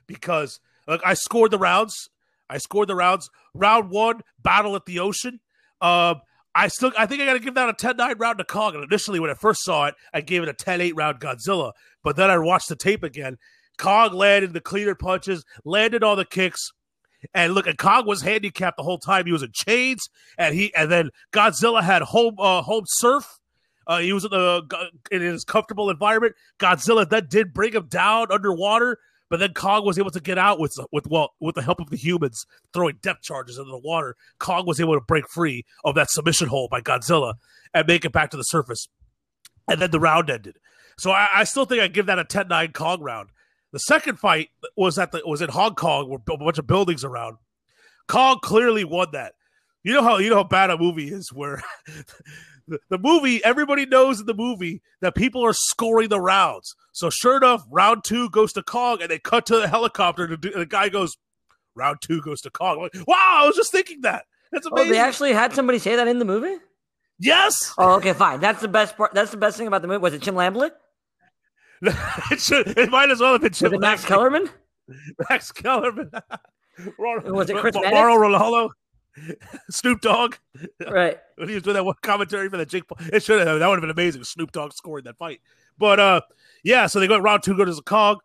because 0.06 0.60
I 0.88 1.16
scored 1.16 1.50
the 1.50 1.58
rounds, 1.58 2.10
I 2.48 2.60
scored 2.60 2.88
the 2.88 2.96
rounds. 2.96 3.28
Round 3.56 3.90
one, 3.90 4.22
battle 4.38 4.76
at 4.76 4.86
the 4.86 5.00
ocean. 5.00 5.40
Um, 5.82 6.22
I 6.54 6.68
still 6.68 6.92
I 6.96 7.08
think 7.08 7.24
I 7.24 7.26
got 7.26 7.34
to 7.34 7.40
give 7.40 7.56
that 7.56 7.70
a 7.70 7.74
10-9 7.74 8.20
round 8.20 8.38
to 8.38 8.44
Kong. 8.44 8.76
And 8.76 8.84
initially, 8.84 9.20
when 9.20 9.32
I 9.32 9.34
first 9.34 9.64
saw 9.64 9.88
it, 9.88 9.96
I 10.14 10.22
gave 10.22 10.44
it 10.44 10.50
a 10.50 10.54
10-8 10.54 10.92
round 10.96 11.20
Godzilla. 11.20 11.72
But 12.04 12.18
then 12.18 12.30
I 12.30 12.38
watched 12.38 12.70
the 12.70 12.76
tape 12.76 13.02
again. 13.02 13.38
Kong 13.80 14.14
landed 14.14 14.54
the 14.54 14.62
cleaner 14.62 14.94
punches, 14.94 15.44
landed 15.64 16.04
all 16.04 16.16
the 16.16 16.24
kicks. 16.24 16.72
And 17.34 17.54
look, 17.54 17.68
Kong 17.78 18.06
was 18.06 18.22
handicapped 18.22 18.78
the 18.78 18.84
whole 18.84 18.98
time. 18.98 19.26
He 19.26 19.32
was 19.32 19.44
in 19.44 19.52
chains, 19.54 20.08
and 20.38 20.54
he 20.56 20.74
and 20.76 20.92
then 20.92 21.10
Godzilla 21.32 21.82
had 21.82 22.02
home 22.02 22.36
uh, 22.40 22.62
home 22.62 22.84
surf. 22.88 23.40
Uh, 23.88 24.00
he 24.00 24.14
was 24.14 24.24
in, 24.24 24.32
the, 24.32 24.64
in 25.12 25.22
his 25.22 25.44
comfortable 25.44 25.92
environment. 25.92 26.34
Godzilla 26.58 27.08
then 27.08 27.28
did 27.30 27.54
bring 27.54 27.74
him 27.74 27.86
down 27.86 28.32
underwater, 28.32 28.98
but 29.30 29.40
then 29.40 29.54
Kong 29.54 29.86
was 29.86 30.00
able 30.00 30.10
to 30.12 30.20
get 30.20 30.38
out 30.38 30.60
with 30.60 30.76
with 30.92 31.08
well 31.08 31.34
with 31.40 31.56
the 31.56 31.62
help 31.62 31.80
of 31.80 31.90
the 31.90 31.98
humans 31.98 32.46
throwing 32.74 32.98
depth 33.02 33.22
charges 33.22 33.58
into 33.58 33.72
the 33.72 33.78
water. 33.78 34.16
Kong 34.40 34.66
was 34.66 34.80
able 34.80 34.94
to 34.94 35.02
break 35.02 35.30
free 35.30 35.66
of 35.84 35.96
that 35.96 36.10
submission 36.10 36.48
hold 36.48 36.70
by 36.70 36.82
Godzilla 36.82 37.36
and 37.74 37.88
make 37.88 38.06
it 38.06 38.12
back 38.12 38.32
to 38.32 38.38
the 38.38 38.44
surface. 38.44 38.88
And 39.68 39.82
then 39.82 39.92
the 39.92 40.00
round 40.00 40.30
ended. 40.30 40.58
So 40.98 41.12
I, 41.12 41.28
I 41.34 41.44
still 41.44 41.66
think 41.66 41.82
I 41.82 41.88
give 41.88 42.06
that 42.06 42.20
a 42.20 42.24
10-9 42.24 42.74
Kong 42.74 43.02
round. 43.02 43.30
The 43.76 43.80
second 43.80 44.20
fight 44.20 44.52
was 44.78 44.98
at 44.98 45.12
the 45.12 45.22
was 45.26 45.42
in 45.42 45.50
Hong 45.50 45.76
Kong, 45.76 46.08
where 46.08 46.22
a 46.30 46.38
bunch 46.38 46.58
of 46.58 46.66
buildings 46.66 47.04
around. 47.04 47.36
Kong 48.08 48.40
clearly 48.42 48.86
won 48.86 49.10
that. 49.12 49.34
You 49.84 49.92
know 49.92 50.02
how 50.02 50.18
you 50.18 50.30
know 50.30 50.38
how 50.38 50.44
bad 50.46 50.70
a 50.70 50.78
movie 50.78 51.10
is, 51.10 51.34
where 51.34 51.62
the, 52.70 52.80
the 52.88 52.98
movie 52.98 53.44
everybody 53.44 53.86
knows 53.86 54.22
in 54.22 54.28
the 54.28 54.34
movie 54.34 54.82
that 55.02 55.14
people 55.14 55.46
are 55.46 55.52
scoring 55.52 56.08
the 56.08 56.22
rounds. 56.22 56.74
So 56.94 57.10
sure 57.10 57.36
enough, 57.36 57.66
round 57.70 58.06
two 58.06 58.30
goes 58.30 58.54
to 58.54 58.64
Kong, 58.64 59.02
and 59.02 59.12
they 59.12 59.20
cut 59.20 59.46
to 59.48 59.58
the 59.58 59.68
helicopter. 59.68 60.24
And 60.24 60.42
the 60.42 60.66
guy 60.66 60.88
goes, 60.88 61.18
"Round 61.76 61.98
two 62.00 62.22
goes 62.22 62.40
to 62.44 62.50
Kong." 62.50 62.78
I'm 62.78 62.84
like, 62.84 63.06
wow, 63.06 63.42
I 63.44 63.46
was 63.46 63.58
just 63.58 63.74
thinking 63.74 64.04
that. 64.04 64.24
That's 64.54 64.68
amazing. 64.68 64.90
Oh, 64.90 64.94
they 64.94 65.02
actually 65.02 65.34
had 65.34 65.54
somebody 65.54 65.80
say 65.80 65.98
that 65.98 66.08
in 66.08 66.20
the 66.20 66.24
movie. 66.24 66.64
Yes. 67.20 67.74
Oh, 67.78 67.96
okay, 67.96 68.14
fine. 68.14 68.40
That's 68.40 68.62
the 68.62 68.70
best 68.70 68.96
part. 68.96 69.14
That's 69.14 69.32
the 69.32 69.38
best 69.38 69.58
thing 69.58 69.68
about 69.68 69.82
the 69.82 69.90
movie. 69.90 69.98
Was 69.98 70.14
it 70.14 70.22
Tim 70.22 70.36
Lamblett? 70.36 70.72
it 72.32 72.40
should. 72.40 72.78
It 72.78 72.90
might 72.90 73.10
as 73.12 73.20
well 73.20 73.34
have 73.34 73.42
been 73.42 73.54
Chip 73.54 73.72
Was 73.72 73.78
it 73.78 73.82
Max. 73.82 74.06
Kellerman? 74.06 74.50
Max 75.30 75.52
Kellerman. 75.52 76.12
Was 76.98 77.50
it 77.50 77.58
Chris 77.58 77.76
Mauro 77.76 78.18
Ronaldo? 78.18 78.70
Snoop 79.70 80.02
Dogg. 80.02 80.36
Right. 80.90 81.18
When 81.36 81.48
he 81.48 81.56
was 81.56 81.64
doing 81.64 81.76
that 81.76 81.86
one 81.86 81.96
commentary 82.02 82.50
for 82.50 82.58
the 82.58 82.66
Jake 82.66 82.86
Paul. 82.88 82.98
It 83.14 83.24
should 83.24 83.46
have. 83.48 83.60
That 83.60 83.68
would 83.68 83.76
have 83.76 83.82
been 83.82 83.90
amazing. 83.90 84.26
Snoop 84.26 84.52
Dogg 84.52 84.74
scoring 84.74 85.06
that 85.06 85.18
fight. 85.18 85.40
But 85.78 86.00
uh, 86.00 86.22
yeah. 86.64 86.88
So 86.88 87.00
they 87.00 87.08
go 87.08 87.18
round 87.18 87.44
two, 87.44 87.56
go 87.56 87.64
to 87.64 87.74
the 87.74 87.82
Kong. 87.82 88.20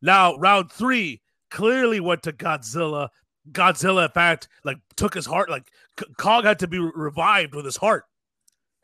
Now 0.00 0.36
round 0.36 0.72
three 0.72 1.20
clearly 1.50 2.00
went 2.00 2.24
to 2.24 2.32
Godzilla. 2.32 3.08
Godzilla, 3.52 4.06
in 4.06 4.10
fact, 4.10 4.48
like 4.64 4.78
took 4.96 5.14
his 5.14 5.26
heart. 5.26 5.48
Like 5.48 5.70
Kong 6.18 6.42
had 6.42 6.58
to 6.60 6.66
be 6.66 6.78
re- 6.78 6.90
revived 6.94 7.54
with 7.54 7.64
his 7.64 7.76
heart. 7.76 8.04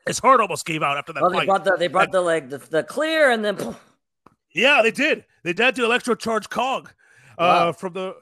His 0.07 0.19
heart 0.19 0.39
almost 0.39 0.65
gave 0.65 0.81
out 0.81 0.97
after 0.97 1.13
that 1.13 1.21
Well, 1.21 1.31
they 1.31 1.45
brought 1.45 1.65
the 1.65 1.75
they 1.75 1.87
brought 1.87 2.11
the 2.11 2.21
like 2.21 2.49
the, 2.49 2.57
the 2.57 2.83
clear 2.83 3.31
and 3.31 3.43
then 3.43 3.57
poof, 3.57 3.79
Yeah, 4.53 4.81
they 4.81 4.91
did. 4.91 5.25
They 5.43 5.53
did 5.53 5.75
do 5.75 5.87
electrocharge 5.87 6.49
Kong 6.49 6.87
uh, 7.37 7.65
Wow. 7.67 7.71
from 7.71 7.93
the, 7.93 8.15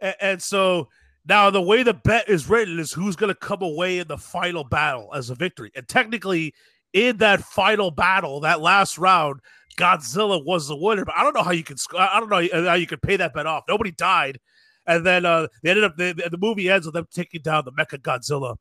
and, 0.00 0.14
and 0.20 0.42
so 0.42 0.88
now 1.26 1.50
the 1.50 1.62
way 1.62 1.82
the 1.82 1.94
bet 1.94 2.28
is 2.28 2.48
written 2.48 2.78
is 2.78 2.92
who's 2.92 3.16
going 3.16 3.32
to 3.32 3.38
come 3.38 3.62
away 3.62 3.98
in 3.98 4.08
the 4.08 4.18
final 4.18 4.64
battle 4.64 5.10
as 5.14 5.30
a 5.30 5.34
victory. 5.34 5.70
And 5.74 5.86
technically, 5.88 6.54
in 6.92 7.18
that 7.18 7.40
final 7.40 7.90
battle, 7.90 8.40
that 8.40 8.60
last 8.60 8.98
round, 8.98 9.40
Godzilla 9.76 10.44
was 10.44 10.68
the 10.68 10.76
winner. 10.76 11.04
But 11.04 11.16
I 11.16 11.22
don't 11.22 11.34
know 11.34 11.42
how 11.42 11.52
you 11.52 11.64
can. 11.64 11.76
I 11.96 12.20
don't 12.20 12.28
know 12.28 12.66
how 12.68 12.74
you 12.74 12.86
could 12.86 13.00
pay 13.02 13.16
that 13.16 13.32
bet 13.32 13.46
off. 13.46 13.64
Nobody 13.68 13.92
died, 13.92 14.40
and 14.86 15.06
then 15.06 15.24
uh, 15.24 15.46
they 15.62 15.70
ended 15.70 15.84
up. 15.84 15.96
The, 15.96 16.12
the 16.12 16.38
movie 16.38 16.68
ends 16.68 16.86
with 16.86 16.94
them 16.94 17.06
taking 17.12 17.42
down 17.42 17.64
the 17.64 17.72
Mecha 17.72 17.98
Godzilla. 18.00 18.56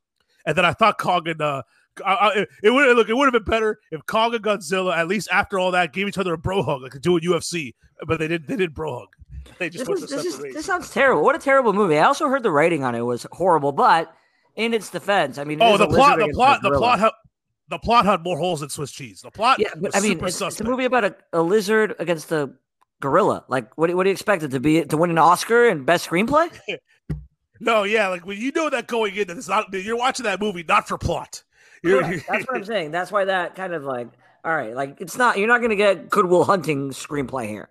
And 0.46 0.56
then 0.56 0.66
I 0.66 0.74
thought 0.74 0.98
Kong 0.98 1.28
and 1.28 1.42
uh, 1.42 1.64
I, 2.06 2.46
it 2.64 2.70
would 2.72 2.96
look. 2.96 3.10
It 3.10 3.16
would 3.16 3.26
have 3.26 3.34
been 3.34 3.52
better 3.52 3.80
if 3.92 4.06
Kong 4.06 4.34
and 4.34 4.44
Godzilla, 4.44 4.96
at 4.96 5.08
least 5.08 5.30
after 5.32 5.60
all 5.60 5.72
that, 5.72 5.94
gave 5.94 6.08
each 6.08 6.18
other 6.18 6.34
a 6.34 6.38
bro 6.38 6.64
hug 6.64 6.82
like 6.82 6.94
they 6.94 7.00
do 7.00 7.18
in 7.18 7.24
UFC. 7.24 7.74
But 8.08 8.20
they 8.20 8.28
didn't. 8.28 8.48
They 8.48 8.56
didn't 8.56 8.76
bro 8.76 9.00
hug. 9.00 9.08
They 9.58 9.70
just 9.70 9.86
this, 9.88 10.04
is, 10.04 10.10
this, 10.10 10.26
is, 10.26 10.38
this 10.54 10.66
sounds 10.66 10.90
terrible. 10.90 11.24
What 11.24 11.36
a 11.36 11.40
terrible 11.40 11.74
movie. 11.74 11.98
I 11.98 12.04
also 12.04 12.28
heard 12.28 12.44
the 12.44 12.52
writing 12.52 12.84
on 12.84 12.96
it 12.96 13.02
was 13.02 13.26
horrible, 13.32 13.72
but 13.72 14.14
in 14.56 14.74
its 14.74 14.90
defense, 14.90 15.38
I 15.38 15.44
mean, 15.44 15.62
Oh, 15.62 15.76
the 15.78 15.88
plot. 15.88 16.20
The 16.20 16.30
plot. 16.30 16.62
The 16.62 16.72
plot. 16.72 17.00
Ha- 17.00 17.12
the 17.70 17.80
plot 17.80 18.06
had 18.06 18.24
more 18.24 18.38
holes 18.38 18.62
than 18.62 18.70
Swiss 18.70 18.92
cheese. 18.92 19.22
The 19.22 19.32
plot. 19.32 19.60
Yeah, 19.60 19.70
but 19.78 19.96
I 19.96 20.00
mean, 20.00 20.14
super 20.14 20.28
it's, 20.28 20.42
it's 20.42 20.60
a 20.60 20.64
movie 20.64 20.86
about 20.86 21.04
a, 21.06 21.16
a 21.34 21.42
lizard 21.42 21.96
against 22.00 22.32
a 22.32 22.52
gorilla. 23.00 23.46
Like, 23.48 23.76
what, 23.78 23.88
do- 23.88 23.98
what 23.98 24.04
do 24.04 24.10
you 24.10 24.14
expect 24.14 24.44
it 24.44 24.52
to 24.52 24.60
be? 24.60 24.84
To 24.86 24.98
win 24.98 25.10
an 25.10 25.18
Oscar 25.18 25.68
and 25.68 25.86
best 25.86 26.10
screenplay? 26.10 26.50
No, 27.60 27.84
yeah, 27.84 28.08
like 28.08 28.26
when 28.26 28.38
you 28.38 28.52
know 28.54 28.70
that 28.70 28.88
going 28.88 29.14
in, 29.16 29.28
that 29.28 29.38
it's 29.38 29.50
not. 29.50 29.74
You're 29.74 29.98
watching 29.98 30.24
that 30.24 30.40
movie 30.40 30.64
not 30.64 30.88
for 30.88 30.98
plot. 30.98 31.44
Correct. 31.84 32.26
That's 32.30 32.46
what 32.48 32.58
I'm 32.58 32.66
saying. 32.66 32.92
That's 32.92 33.12
why 33.12 33.26
that 33.26 33.56
kind 33.56 33.74
of 33.74 33.84
like, 33.84 34.08
all 34.44 34.56
right, 34.56 34.76
like 34.76 35.00
it's 35.00 35.18
not. 35.18 35.38
You're 35.38 35.48
not 35.48 35.60
going 35.60 35.70
to 35.72 35.76
get 35.76 36.10
Good 36.10 36.26
Will 36.26 36.44
Hunting 36.46 36.90
screenplay 36.92 37.48
here. 37.48 37.70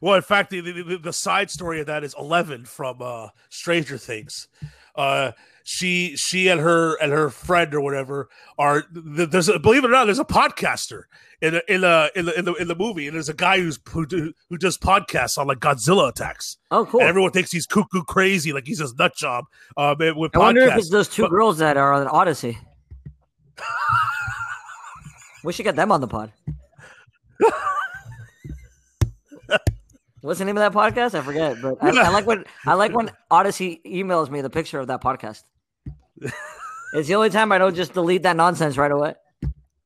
Well, 0.00 0.14
in 0.14 0.22
fact, 0.22 0.50
the, 0.50 0.60
the, 0.60 0.98
the 0.98 1.12
side 1.12 1.48
story 1.50 1.80
of 1.80 1.86
that 1.86 2.02
is 2.02 2.14
Eleven 2.18 2.64
from 2.64 2.96
uh, 3.00 3.28
Stranger 3.50 3.96
Things. 3.98 4.48
Uh, 4.96 5.32
she 5.64 6.16
she 6.16 6.48
and 6.48 6.60
her 6.60 6.96
and 7.00 7.12
her 7.12 7.30
friend 7.30 7.72
or 7.72 7.80
whatever 7.80 8.28
are 8.58 8.84
there's 8.90 9.48
a, 9.48 9.58
believe 9.60 9.84
it 9.84 9.88
or 9.88 9.92
not 9.92 10.06
there's 10.06 10.18
a 10.18 10.24
podcaster 10.24 11.04
in 11.40 11.54
a, 11.54 11.62
in 11.68 11.84
a, 11.84 12.10
in 12.16 12.24
the 12.26 12.36
in 12.38 12.44
the 12.44 12.54
in 12.54 12.66
the 12.68 12.74
movie 12.74 13.06
and 13.06 13.14
there's 13.14 13.28
a 13.28 13.34
guy 13.34 13.58
who's 13.60 13.78
who, 13.90 14.04
do, 14.04 14.32
who 14.50 14.58
does 14.58 14.76
podcasts 14.76 15.38
on 15.38 15.46
like 15.46 15.60
Godzilla 15.60 16.08
attacks 16.08 16.56
Oh, 16.72 16.84
cool. 16.84 16.98
and 16.98 17.08
everyone 17.08 17.30
thinks 17.30 17.52
he's 17.52 17.64
cuckoo 17.66 18.02
crazy 18.02 18.52
like 18.52 18.66
he's 18.66 18.78
this 18.78 18.92
nut 18.98 19.14
job 19.16 19.44
um 19.76 19.96
with 20.16 20.34
I 20.34 20.38
wonder 20.40 20.62
if 20.62 20.76
it's 20.76 20.90
those 20.90 21.08
two 21.08 21.22
But- 21.22 21.30
girls 21.30 21.58
that 21.58 21.76
are 21.76 21.92
on 21.92 22.08
Audacy. 22.08 22.56
We 25.44 25.52
should 25.52 25.64
get 25.64 25.76
them 25.76 25.90
on 25.90 26.00
the 26.00 26.08
pod. 26.08 26.32
What's 30.20 30.38
the 30.38 30.44
name 30.44 30.56
of 30.56 30.72
that 30.72 30.72
podcast? 30.72 31.18
I 31.18 31.22
forget, 31.22 31.60
but 31.60 31.82
I, 31.82 31.88
I 31.88 32.10
like 32.10 32.26
when 32.26 32.44
I 32.64 32.74
like 32.74 32.94
when 32.94 33.10
Audacy 33.30 33.82
emails 33.84 34.30
me 34.30 34.40
the 34.40 34.50
picture 34.50 34.78
of 34.78 34.86
that 34.86 35.02
podcast. 35.02 35.42
It's 36.94 37.08
the 37.08 37.16
only 37.16 37.30
time 37.30 37.50
I 37.50 37.58
don't 37.58 37.74
just 37.74 37.94
delete 37.94 38.22
that 38.22 38.36
nonsense 38.36 38.76
right 38.76 38.92
away. 38.92 39.14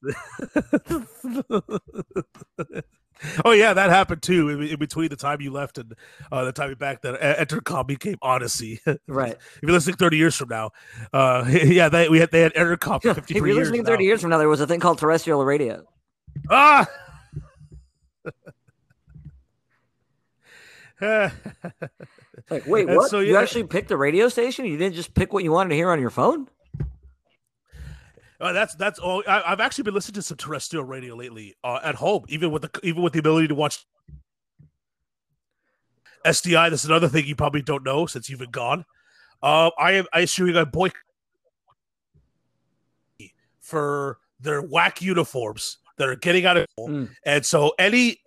Oh 3.45 3.53
yeah, 3.53 3.73
that 3.73 3.91
happened 3.91 4.23
too. 4.23 4.49
In, 4.49 4.63
in 4.63 4.79
between 4.79 5.09
the 5.09 5.17
time 5.17 5.41
you 5.41 5.51
left 5.51 5.79
and 5.79 5.95
uh, 6.31 6.45
the 6.45 6.53
time 6.53 6.71
you 6.71 6.77
back, 6.77 7.03
that 7.03 7.21
Entercom 7.21 7.87
became 7.87 8.17
Audacy. 8.23 8.79
Right. 9.09 9.33
if 9.33 9.63
you're 9.63 9.73
listening 9.73 9.97
30 9.97 10.17
years 10.17 10.37
from 10.37 10.49
now, 10.49 10.71
uh, 11.13 11.45
yeah, 11.49 11.89
they 11.89 12.09
we 12.09 12.19
had 12.19 12.31
they 12.31 12.41
had 12.41 12.53
Entercom 12.55 13.03
for 13.03 13.15
53 13.15 13.21
if 13.21 13.31
you're 13.37 13.47
years. 13.47 13.59
listening 13.59 13.83
now. 13.83 13.91
30 13.91 14.05
years 14.05 14.21
from 14.21 14.31
now, 14.31 14.39
there 14.39 14.49
was 14.49 14.61
a 14.61 14.67
thing 14.67 14.81
called 14.81 14.99
terrestrial 14.99 15.45
radio. 15.45 15.85
Ah. 16.51 16.87
Like, 22.51 22.67
wait, 22.67 22.87
what? 22.89 23.11
so, 23.11 23.21
you 23.21 23.37
actually 23.37 23.65
picked 23.65 23.89
the 23.89 23.97
radio 23.97 24.29
station? 24.29 24.67
You 24.67 24.77
didn't 24.77 24.95
just 24.95 25.15
pick 25.15 25.33
what 25.33 25.43
you 25.43 25.51
wanted 25.53 25.71
to 25.71 25.75
hear 25.75 25.91
on 25.91 26.01
your 26.01 26.11
phone? 26.11 26.49
Uh, 28.41 28.53
that's 28.53 28.75
that's 28.75 28.99
all. 28.99 29.23
I, 29.27 29.43
I've 29.47 29.61
actually 29.61 29.85
been 29.85 29.95
listening 29.95 30.15
to 30.15 30.23
some 30.23 30.37
terrestrial 30.37 30.85
radio 30.85 31.15
lately 31.15 31.55
uh, 31.65 31.81
at 31.83 31.95
home, 31.95 32.25
even 32.29 32.51
with 32.51 32.63
the 32.63 32.81
even 32.83 33.03
with 33.03 33.13
the 33.15 33.19
ability 33.19 33.49
to 33.49 33.55
watch 33.55 33.87
SDI. 36.25 36.71
That's 36.71 36.85
another 36.85 37.09
thing 37.09 37.25
you 37.27 37.37
probably 37.37 37.63
don't 37.63 37.85
know 37.85 38.07
since 38.07 38.29
you've 38.29 38.41
been 38.41 38.51
gone. 38.51 38.85
Uh, 39.43 39.71
I 39.79 39.93
am 39.93 40.07
I 40.13 40.21
assume 40.21 40.49
you 40.49 40.53
got 40.53 40.73
boy 40.73 40.91
for 43.61 44.19
their 44.41 44.61
whack 44.61 45.03
uniforms 45.03 45.79
that 45.99 46.09
are 46.09 46.17
getting 46.17 46.47
out 46.47 46.57
of 46.57 46.67
Mm. 46.79 47.09
and 47.25 47.45
so 47.45 47.73
any 47.79 48.19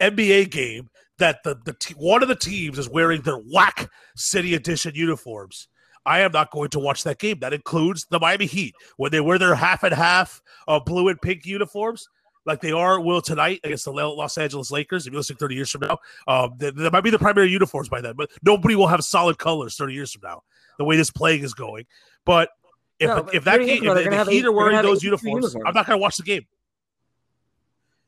NBA 0.00 0.50
game 0.50 0.88
that 1.18 1.42
the 1.42 1.56
the 1.64 1.72
te- 1.72 1.94
one 1.94 2.22
of 2.22 2.28
the 2.28 2.36
teams 2.36 2.78
is 2.78 2.88
wearing 2.88 3.22
their 3.22 3.38
whack 3.38 3.90
city 4.16 4.54
edition 4.54 4.92
uniforms. 4.94 5.68
I 6.06 6.20
am 6.20 6.32
not 6.32 6.50
going 6.50 6.70
to 6.70 6.78
watch 6.78 7.04
that 7.04 7.18
game. 7.18 7.38
That 7.40 7.52
includes 7.52 8.06
the 8.10 8.18
Miami 8.18 8.46
Heat 8.46 8.74
when 8.96 9.10
they 9.10 9.20
wear 9.20 9.38
their 9.38 9.54
half 9.54 9.82
and 9.82 9.94
half 9.94 10.42
uh, 10.68 10.80
blue 10.80 11.08
and 11.08 11.20
pink 11.20 11.46
uniforms, 11.46 12.08
like 12.44 12.60
they 12.60 12.72
are 12.72 13.00
will 13.00 13.22
tonight 13.22 13.60
against 13.64 13.84
the 13.86 13.92
Los 13.92 14.36
Angeles 14.36 14.70
Lakers. 14.70 15.06
If 15.06 15.12
you're 15.12 15.20
listening 15.20 15.38
30 15.38 15.54
years 15.54 15.70
from 15.70 15.82
now, 15.82 15.98
um, 16.28 16.54
that, 16.58 16.76
that 16.76 16.92
might 16.92 17.02
be 17.02 17.10
the 17.10 17.18
primary 17.18 17.50
uniforms 17.50 17.88
by 17.88 18.00
then, 18.00 18.14
but 18.16 18.30
nobody 18.42 18.76
will 18.76 18.86
have 18.86 19.02
solid 19.02 19.38
colors 19.38 19.76
30 19.76 19.94
years 19.94 20.12
from 20.12 20.22
now. 20.24 20.42
The 20.78 20.84
way 20.84 20.96
this 20.96 21.10
playing 21.10 21.42
is 21.42 21.54
going, 21.54 21.86
but 22.24 22.50
if 22.98 23.08
No, 23.08 23.28
if 23.32 23.44
that 23.44 23.58
game, 23.58 23.84
if 23.84 23.94
the, 23.94 24.24
Heat 24.30 24.38
eight- 24.38 24.44
are 24.44 24.52
wearing 24.52 24.82
those 24.82 25.02
uniforms, 25.02 25.44
uniforms. 25.44 25.64
I'm 25.66 25.74
not 25.74 25.86
going 25.86 25.98
to 25.98 26.02
watch 26.02 26.16
the 26.16 26.22
game. 26.22 26.46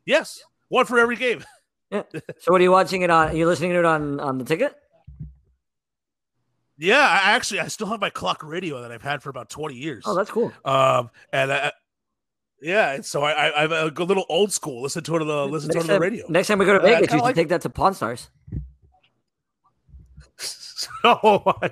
Yes, 0.04 0.42
one 0.68 0.86
for 0.86 0.98
every 0.98 1.16
game. 1.16 1.44
Yeah. 1.90 2.02
So 2.40 2.50
what 2.50 2.60
are 2.60 2.64
you 2.64 2.72
watching 2.72 3.02
it 3.02 3.10
on? 3.10 3.28
Are 3.28 3.34
you 3.34 3.46
listening 3.46 3.70
to 3.70 3.78
it 3.78 3.84
on, 3.84 4.18
on 4.18 4.38
the 4.38 4.44
ticket? 4.44 4.76
Yeah, 6.78 6.98
I 6.98 7.32
actually 7.32 7.60
I 7.60 7.68
still 7.68 7.86
have 7.88 8.00
my 8.00 8.10
clock 8.10 8.42
radio 8.44 8.82
that 8.82 8.92
I've 8.92 9.02
had 9.02 9.22
for 9.22 9.30
about 9.30 9.48
20 9.48 9.74
years. 9.74 10.04
Oh, 10.06 10.14
that's 10.14 10.30
cool. 10.30 10.52
Um, 10.64 11.10
and 11.32 11.52
I, 11.52 11.72
yeah, 12.60 13.00
so 13.00 13.22
I, 13.22 13.32
I 13.48 13.64
I'm 13.64 13.72
a 13.72 13.90
good 13.90 14.08
little 14.08 14.26
old 14.28 14.52
school. 14.52 14.82
Listen 14.82 15.02
to 15.04 15.16
it 15.16 15.22
on 15.22 15.28
the 15.28 15.46
listen 15.46 15.70
to 15.70 15.78
it 15.78 15.80
on 15.82 15.86
the 15.86 15.98
radio. 16.00 16.26
next 16.28 16.48
time 16.48 16.58
we 16.58 16.64
go 16.66 16.74
to 16.74 16.78
Uh, 16.80 16.82
Vegas, 16.82 16.98
kinda 17.08 17.14
you 17.14 17.18
should 17.18 17.24
like- 17.24 17.34
take 17.34 17.48
that 17.48 17.62
to 17.62 17.70
Pawn 17.70 17.94
Stars. 17.94 18.28
oh 21.04 21.42
my 21.62 21.70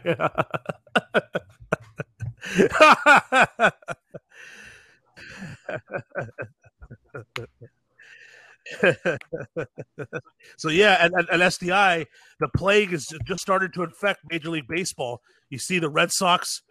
so 10.56 10.68
yeah, 10.68 10.98
and, 11.04 11.14
and, 11.14 11.28
and 11.30 11.42
SDI, 11.42 12.06
the 12.40 12.48
plague 12.56 12.92
is 12.92 13.06
just 13.24 13.40
started 13.40 13.72
to 13.74 13.82
infect 13.82 14.20
Major 14.30 14.50
League 14.50 14.66
Baseball. 14.68 15.20
You 15.50 15.58
see 15.58 15.78
the 15.78 15.88
Red 15.90 16.10
Sox; 16.12 16.62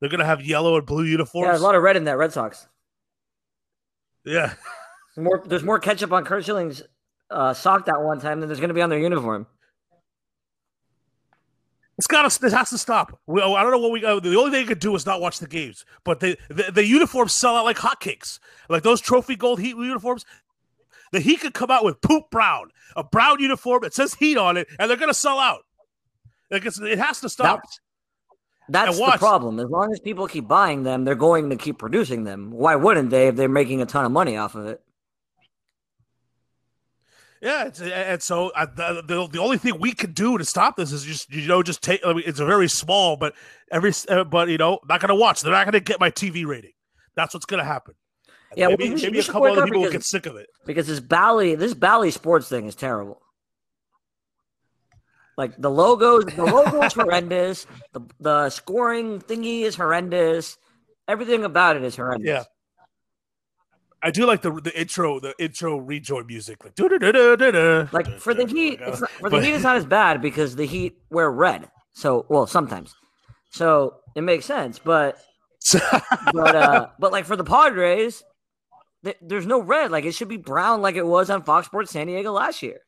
they're 0.00 0.10
going 0.10 0.20
to 0.20 0.26
have 0.26 0.42
yellow 0.42 0.76
and 0.76 0.86
blue 0.86 1.04
Yeah, 1.04 1.10
uniforms. 1.12 1.48
there's 1.48 1.60
a 1.60 1.64
lot 1.64 1.74
of 1.74 1.82
red 1.82 1.96
in 1.96 2.04
that 2.04 2.16
Red 2.18 2.32
Sox. 2.32 2.66
yeah. 4.24 4.54
More, 5.16 5.42
there's 5.44 5.64
more 5.64 5.78
ketchup 5.78 6.12
on 6.12 6.24
Curt 6.24 6.44
Schilling's 6.44 6.82
uh, 7.30 7.52
sock 7.52 7.86
that 7.86 8.00
one 8.00 8.20
time 8.20 8.40
than 8.40 8.48
there's 8.48 8.60
going 8.60 8.68
to 8.68 8.74
be 8.74 8.80
on 8.80 8.88
their 8.88 8.98
uniform. 9.00 9.46
It's 11.98 12.06
got 12.06 12.30
to. 12.30 12.40
This 12.40 12.52
has 12.54 12.70
to 12.70 12.78
stop. 12.78 13.18
We, 13.26 13.42
I 13.42 13.62
don't 13.62 13.72
know 13.72 13.78
what 13.78 13.92
we. 13.92 14.02
Uh, 14.04 14.20
the 14.20 14.34
only 14.38 14.50
thing 14.52 14.60
you 14.62 14.66
could 14.66 14.78
do 14.78 14.94
is 14.94 15.04
not 15.04 15.20
watch 15.20 15.38
the 15.38 15.46
games. 15.46 15.84
But 16.02 16.20
the, 16.20 16.38
the 16.48 16.72
the 16.72 16.86
uniforms 16.86 17.34
sell 17.34 17.56
out 17.56 17.64
like 17.66 17.76
hotcakes. 17.76 18.38
Like 18.70 18.82
those 18.82 19.02
trophy 19.02 19.36
gold 19.36 19.60
Heat 19.60 19.76
uniforms. 19.76 20.24
The 21.12 21.20
Heat 21.20 21.40
could 21.40 21.54
come 21.54 21.70
out 21.70 21.84
with 21.84 22.00
poop 22.00 22.24
brown, 22.30 22.70
a 22.96 23.02
brown 23.02 23.40
uniform 23.40 23.80
that 23.82 23.94
says 23.94 24.14
Heat 24.14 24.36
on 24.36 24.56
it, 24.56 24.68
and 24.78 24.88
they're 24.88 24.96
gonna 24.96 25.14
sell 25.14 25.38
out. 25.38 25.62
Like 26.50 26.64
it's, 26.66 26.80
it 26.80 26.98
has 26.98 27.20
to 27.20 27.28
stop. 27.28 27.62
That's 28.68 28.98
And 28.98 29.12
the 29.14 29.18
problem. 29.18 29.58
As 29.58 29.68
long 29.68 29.92
as 29.92 29.98
people 29.98 30.28
keep 30.28 30.46
buying 30.46 30.84
them, 30.84 31.04
they're 31.04 31.16
going 31.16 31.50
to 31.50 31.56
keep 31.56 31.78
producing 31.78 32.24
them. 32.24 32.50
Why 32.52 32.76
wouldn't 32.76 33.10
they 33.10 33.28
if 33.28 33.36
they're 33.36 33.48
making 33.48 33.82
a 33.82 33.86
ton 33.86 34.04
of 34.04 34.12
money 34.12 34.36
off 34.36 34.54
of 34.54 34.66
it? 34.66 34.80
Yeah, 37.42 37.64
it's, 37.64 37.80
and 37.80 38.22
so 38.22 38.50
uh, 38.50 38.66
the, 38.66 39.02
the 39.06 39.26
the 39.26 39.38
only 39.38 39.56
thing 39.56 39.80
we 39.80 39.92
can 39.92 40.12
do 40.12 40.36
to 40.36 40.44
stop 40.44 40.76
this 40.76 40.92
is 40.92 41.04
just 41.04 41.32
you 41.32 41.48
know 41.48 41.62
just 41.62 41.82
take. 41.82 42.04
I 42.04 42.12
mean, 42.12 42.22
it's 42.26 42.38
very 42.38 42.68
small, 42.68 43.16
but 43.16 43.34
every 43.72 43.92
uh, 44.08 44.24
but 44.24 44.48
you 44.50 44.58
know 44.58 44.78
not 44.86 45.00
gonna 45.00 45.14
watch. 45.14 45.40
They're 45.40 45.52
not 45.52 45.64
gonna 45.64 45.80
get 45.80 45.98
my 45.98 46.10
TV 46.10 46.46
rating. 46.46 46.72
That's 47.16 47.32
what's 47.32 47.46
gonna 47.46 47.64
happen. 47.64 47.94
Yeah, 48.56 48.68
well, 48.68 48.76
maybe, 48.78 48.90
we 48.94 48.98
should- 48.98 49.06
maybe 49.12 49.18
we 49.18 49.20
a 49.20 49.26
couple 49.26 49.46
other 49.46 49.64
people 49.64 49.80
will 49.80 49.88
because- 49.88 50.02
get 50.02 50.04
sick 50.04 50.26
of 50.26 50.36
it. 50.36 50.48
Because 50.66 50.86
this 50.86 51.00
Bally, 51.00 51.54
this 51.54 51.74
Bally 51.74 52.10
sports 52.10 52.48
thing 52.48 52.66
is 52.66 52.74
terrible. 52.74 53.20
Like 55.36 55.56
the 55.56 55.70
logos, 55.70 56.26
the 56.26 56.44
logo 56.44 56.82
is 56.82 56.92
horrendous. 56.94 57.66
The 57.92 58.00
the 58.20 58.50
scoring 58.50 59.20
thingy 59.20 59.62
is 59.62 59.76
horrendous. 59.76 60.58
Everything 61.08 61.44
about 61.44 61.76
it 61.76 61.82
is 61.84 61.96
horrendous. 61.96 62.26
Yeah. 62.28 62.44
I 64.02 64.10
do 64.10 64.26
like 64.26 64.42
the 64.42 64.50
the 64.52 64.78
intro, 64.78 65.20
the 65.20 65.34
intro 65.38 65.76
rejoin 65.78 66.26
music, 66.26 66.62
like. 66.64 66.74
Like 67.92 68.18
for 68.18 68.34
the 68.34 68.46
Heat, 68.46 68.80
it's 68.82 69.00
not, 69.00 69.10
for 69.10 69.30
the 69.30 69.36
But- 69.36 69.44
Heat, 69.44 69.52
it's 69.54 69.62
not 69.62 69.76
as 69.76 69.84
bad 69.86 70.20
because 70.20 70.56
the 70.56 70.66
Heat 70.66 70.96
wear 71.10 71.30
red. 71.30 71.70
So, 71.92 72.24
well, 72.28 72.46
sometimes. 72.46 72.94
So 73.50 73.96
it 74.14 74.22
makes 74.22 74.44
sense, 74.46 74.78
but 74.78 75.18
but 76.32 76.56
uh, 76.56 76.88
but 76.98 77.12
like 77.12 77.24
for 77.24 77.36
the 77.36 77.44
Padres, 77.44 78.22
th- 79.04 79.18
there's 79.20 79.46
no 79.46 79.60
red. 79.60 79.90
Like 79.90 80.04
it 80.04 80.14
should 80.14 80.28
be 80.28 80.36
brown, 80.36 80.82
like 80.82 80.96
it 80.96 81.06
was 81.06 81.30
on 81.30 81.42
Fox 81.42 81.66
Sports 81.66 81.92
San 81.92 82.06
Diego 82.06 82.32
last 82.32 82.62
year. 82.62 82.80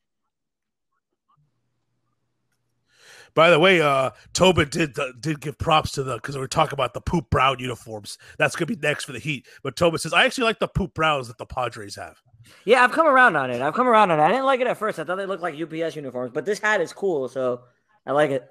By 3.34 3.48
the 3.48 3.58
way, 3.58 3.80
uh, 3.80 4.10
Tobin 4.34 4.68
did 4.68 4.98
uh, 4.98 5.12
did 5.18 5.40
give 5.40 5.56
props 5.56 5.92
to 5.92 6.02
the 6.02 6.16
because 6.16 6.36
we 6.36 6.42
are 6.42 6.48
talking 6.48 6.74
about 6.74 6.92
the 6.92 7.00
poop 7.00 7.30
brown 7.30 7.58
uniforms. 7.58 8.18
That's 8.38 8.54
gonna 8.56 8.66
be 8.66 8.76
next 8.76 9.04
for 9.04 9.12
the 9.12 9.18
Heat. 9.18 9.46
But 9.62 9.76
Tobin 9.76 9.98
says 9.98 10.12
I 10.12 10.26
actually 10.26 10.44
like 10.44 10.58
the 10.58 10.68
poop 10.68 10.92
browns 10.92 11.28
that 11.28 11.38
the 11.38 11.46
Padres 11.46 11.96
have. 11.96 12.20
Yeah, 12.64 12.84
I've 12.84 12.92
come 12.92 13.06
around 13.06 13.36
on 13.36 13.50
it. 13.50 13.62
I've 13.62 13.74
come 13.74 13.88
around 13.88 14.10
on 14.10 14.20
it. 14.20 14.22
I 14.22 14.28
didn't 14.28 14.44
like 14.44 14.60
it 14.60 14.66
at 14.66 14.76
first. 14.76 14.98
I 14.98 15.04
thought 15.04 15.16
they 15.16 15.26
looked 15.26 15.42
like 15.42 15.54
UPS 15.54 15.96
uniforms, 15.96 16.32
but 16.34 16.44
this 16.44 16.58
hat 16.58 16.80
is 16.80 16.92
cool, 16.92 17.28
so 17.28 17.62
I 18.06 18.12
like 18.12 18.30
it. 18.30 18.46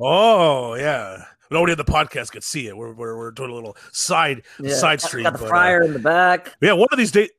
Oh 0.00 0.74
yeah, 0.74 1.24
nobody 1.50 1.72
in 1.72 1.78
the 1.78 1.84
podcast 1.84 2.30
could 2.32 2.44
see 2.44 2.66
it. 2.68 2.76
We're 2.76 2.92
we're, 2.92 3.16
we're 3.16 3.30
doing 3.30 3.50
a 3.50 3.54
little 3.54 3.76
side 3.92 4.42
Yeah. 4.60 4.74
side 4.74 5.00
stream. 5.00 5.24
Got 5.24 5.34
the 5.34 5.38
but, 5.40 5.44
uh, 5.46 5.48
fryer 5.48 5.82
in 5.82 5.92
the 5.92 5.98
back. 5.98 6.54
Yeah, 6.60 6.72
one 6.74 6.88
of 6.92 6.98
these 6.98 7.10
days. 7.12 7.30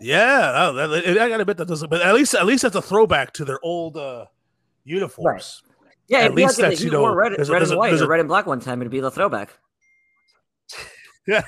Yeah, 0.00 0.70
that, 0.74 0.86
that- 0.86 1.06
I 1.18 1.28
gotta 1.28 1.40
admit 1.42 1.56
that 1.56 1.66
doesn't. 1.68 1.88
But 1.90 2.02
at 2.02 2.14
least, 2.14 2.34
at 2.34 2.46
least 2.46 2.62
that's 2.62 2.76
a 2.76 2.82
throwback 2.82 3.32
to 3.34 3.44
their 3.44 3.58
old 3.64 3.96
uh, 3.96 4.26
uniforms. 4.84 5.62
Yeah, 6.06 6.20
at 6.20 6.34
least 6.34 6.58
like 6.58 6.70
that's, 6.70 6.82
you 6.82 6.90
know, 6.90 7.12
red, 7.12 7.32
there's 7.36 7.50
red 7.50 7.60
there's 7.60 7.70
and 7.70 7.76
a- 7.76 7.78
white 7.78 7.88
there's 7.90 8.02
or 8.02 8.08
red 8.08 8.20
and 8.20 8.28
black 8.28 8.46
one 8.46 8.60
time. 8.60 8.80
It'd 8.80 8.90
be 8.90 9.00
the 9.00 9.10
throwback. 9.10 9.50
Yeah, 11.26 11.42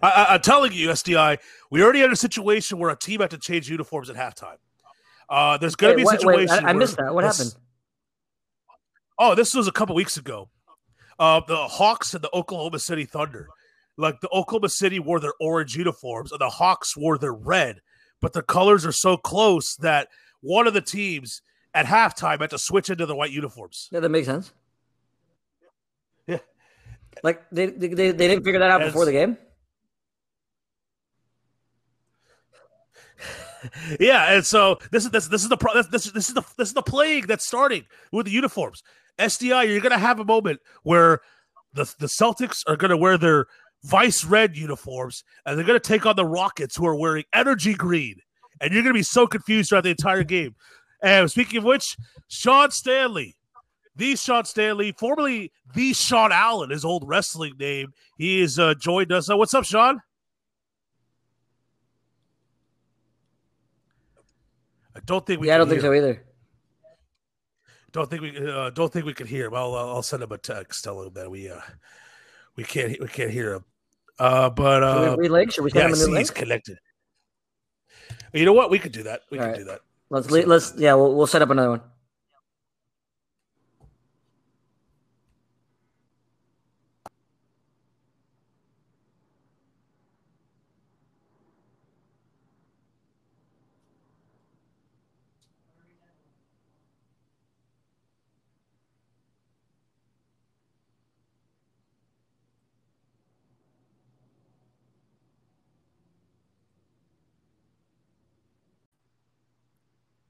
I, 0.00 0.26
I'm 0.30 0.40
telling 0.42 0.70
you, 0.72 0.90
SDI, 0.90 1.38
we 1.72 1.82
already 1.82 1.98
had 1.98 2.12
a 2.12 2.16
situation 2.16 2.78
where 2.78 2.88
a 2.90 2.96
team 2.96 3.20
had 3.20 3.30
to 3.32 3.38
change 3.38 3.68
uniforms 3.68 4.08
at 4.08 4.14
halftime. 4.14 4.58
Uh, 5.28 5.56
there's 5.58 5.74
going 5.74 5.92
to 5.92 5.96
be 5.96 6.02
a 6.02 6.06
wait, 6.06 6.24
wait, 6.24 6.48
situation. 6.48 6.64
I, 6.66 6.70
I 6.70 6.72
missed 6.72 6.96
that. 6.98 7.12
What 7.12 7.24
happened? 7.24 7.52
Oh, 9.22 9.34
this 9.34 9.54
was 9.54 9.68
a 9.68 9.72
couple 9.72 9.94
weeks 9.94 10.16
ago. 10.16 10.48
Uh, 11.18 11.42
the 11.46 11.68
Hawks 11.68 12.14
and 12.14 12.24
the 12.24 12.34
Oklahoma 12.34 12.78
City 12.78 13.04
Thunder. 13.04 13.48
Like 13.98 14.22
the 14.22 14.30
Oklahoma 14.30 14.70
City 14.70 14.98
wore 14.98 15.20
their 15.20 15.34
orange 15.38 15.76
uniforms, 15.76 16.32
and 16.32 16.40
the 16.40 16.48
Hawks 16.48 16.96
wore 16.96 17.18
their 17.18 17.34
red, 17.34 17.82
but 18.22 18.32
the 18.32 18.40
colors 18.40 18.86
are 18.86 18.92
so 18.92 19.18
close 19.18 19.76
that 19.76 20.08
one 20.40 20.66
of 20.66 20.72
the 20.72 20.80
teams 20.80 21.42
at 21.74 21.84
halftime 21.84 22.40
had 22.40 22.48
to 22.50 22.58
switch 22.58 22.88
into 22.88 23.04
the 23.04 23.14
white 23.14 23.30
uniforms. 23.30 23.90
Yeah, 23.92 24.00
that 24.00 24.08
makes 24.08 24.26
sense. 24.26 24.54
Yeah. 26.26 26.38
Like 27.22 27.42
they 27.52 27.66
they, 27.66 27.88
they, 27.88 28.10
they 28.12 28.28
didn't 28.28 28.44
figure 28.44 28.60
that 28.60 28.70
out 28.70 28.80
before 28.80 29.04
the 29.04 29.12
game. 29.12 29.36
Yeah, 34.00 34.32
and 34.32 34.46
so 34.46 34.78
this 34.90 35.04
is 35.04 35.10
this 35.10 35.26
this 35.28 35.42
is 35.42 35.50
the 35.50 35.56
pro- 35.58 35.74
this 35.74 35.86
this, 35.88 36.04
this 36.12 36.28
is 36.28 36.34
the 36.34 36.42
this 36.56 36.68
is 36.68 36.74
the 36.74 36.80
plague 36.80 37.26
that's 37.26 37.46
starting 37.46 37.84
with 38.10 38.24
the 38.24 38.32
uniforms. 38.32 38.82
SDI, 39.18 39.68
you're 39.68 39.80
going 39.80 39.90
to 39.92 39.98
have 39.98 40.20
a 40.20 40.24
moment 40.24 40.60
where 40.82 41.20
the, 41.72 41.92
the 41.98 42.06
Celtics 42.06 42.62
are 42.66 42.76
going 42.76 42.90
to 42.90 42.96
wear 42.96 43.18
their 43.18 43.46
vice 43.84 44.24
red 44.24 44.56
uniforms 44.56 45.24
and 45.46 45.56
they're 45.56 45.66
going 45.66 45.80
to 45.80 45.88
take 45.88 46.06
on 46.06 46.16
the 46.16 46.26
Rockets, 46.26 46.76
who 46.76 46.86
are 46.86 46.96
wearing 46.96 47.24
energy 47.32 47.74
green. 47.74 48.16
And 48.60 48.72
you're 48.72 48.82
going 48.82 48.94
to 48.94 48.98
be 48.98 49.02
so 49.02 49.26
confused 49.26 49.70
throughout 49.70 49.84
the 49.84 49.90
entire 49.90 50.24
game. 50.24 50.54
And 51.02 51.30
speaking 51.30 51.58
of 51.58 51.64
which, 51.64 51.96
Sean 52.28 52.70
Stanley, 52.70 53.36
the 53.96 54.16
Sean 54.16 54.44
Stanley, 54.44 54.92
formerly 54.92 55.52
the 55.74 55.92
Sean 55.94 56.30
Allen, 56.32 56.70
his 56.70 56.84
old 56.84 57.04
wrestling 57.06 57.54
name, 57.58 57.92
he 58.18 58.40
has 58.40 58.58
uh, 58.58 58.74
joined 58.74 59.12
us. 59.12 59.30
Uh, 59.30 59.36
what's 59.36 59.54
up, 59.54 59.64
Sean? 59.64 60.00
I 64.94 65.00
don't 65.06 65.24
think 65.24 65.40
we. 65.40 65.48
Yeah, 65.48 65.54
I 65.54 65.58
don't 65.58 65.68
think 65.68 65.80
so 65.80 65.92
either. 65.92 66.22
Don't 67.92 68.08
think 68.08 68.22
we. 68.22 68.48
Uh, 68.50 68.70
don't 68.70 68.92
think 68.92 69.06
we 69.06 69.14
could 69.14 69.26
hear 69.26 69.46
him. 69.46 69.54
I'll. 69.54 69.74
I'll 69.74 70.02
send 70.02 70.22
him 70.22 70.32
a 70.32 70.38
text. 70.38 70.84
Tell 70.84 71.02
him 71.02 71.12
that 71.14 71.30
we. 71.30 71.50
Uh, 71.50 71.60
we 72.56 72.64
can't. 72.64 72.90
Hear 72.90 72.98
we 73.00 73.08
can't 73.08 73.30
hear 73.30 73.54
him. 73.54 73.64
Uh, 74.18 74.50
but 74.50 74.80
Should 74.80 75.12
uh, 75.12 75.16
we 75.18 75.28
relink? 75.28 75.52
Should 75.52 75.64
we 75.64 75.70
yeah, 75.74 75.82
send 75.82 75.84
I 75.84 75.86
him 75.86 75.92
a 75.92 75.96
see 75.96 76.10
new 76.10 76.18
he's 76.18 76.30
connected. 76.30 76.78
You 78.32 78.44
know 78.44 78.52
what? 78.52 78.70
We 78.70 78.78
could 78.78 78.92
do 78.92 79.02
that. 79.04 79.22
We 79.30 79.38
All 79.38 79.44
could 79.44 79.50
right. 79.50 79.58
do 79.58 79.64
that. 79.64 79.80
Let's 80.10 80.30
le- 80.30 80.46
let's 80.46 80.74
yeah, 80.76 80.94
we'll, 80.94 81.14
we'll 81.14 81.26
set 81.26 81.42
up 81.42 81.50
another 81.50 81.70
one. 81.70 81.80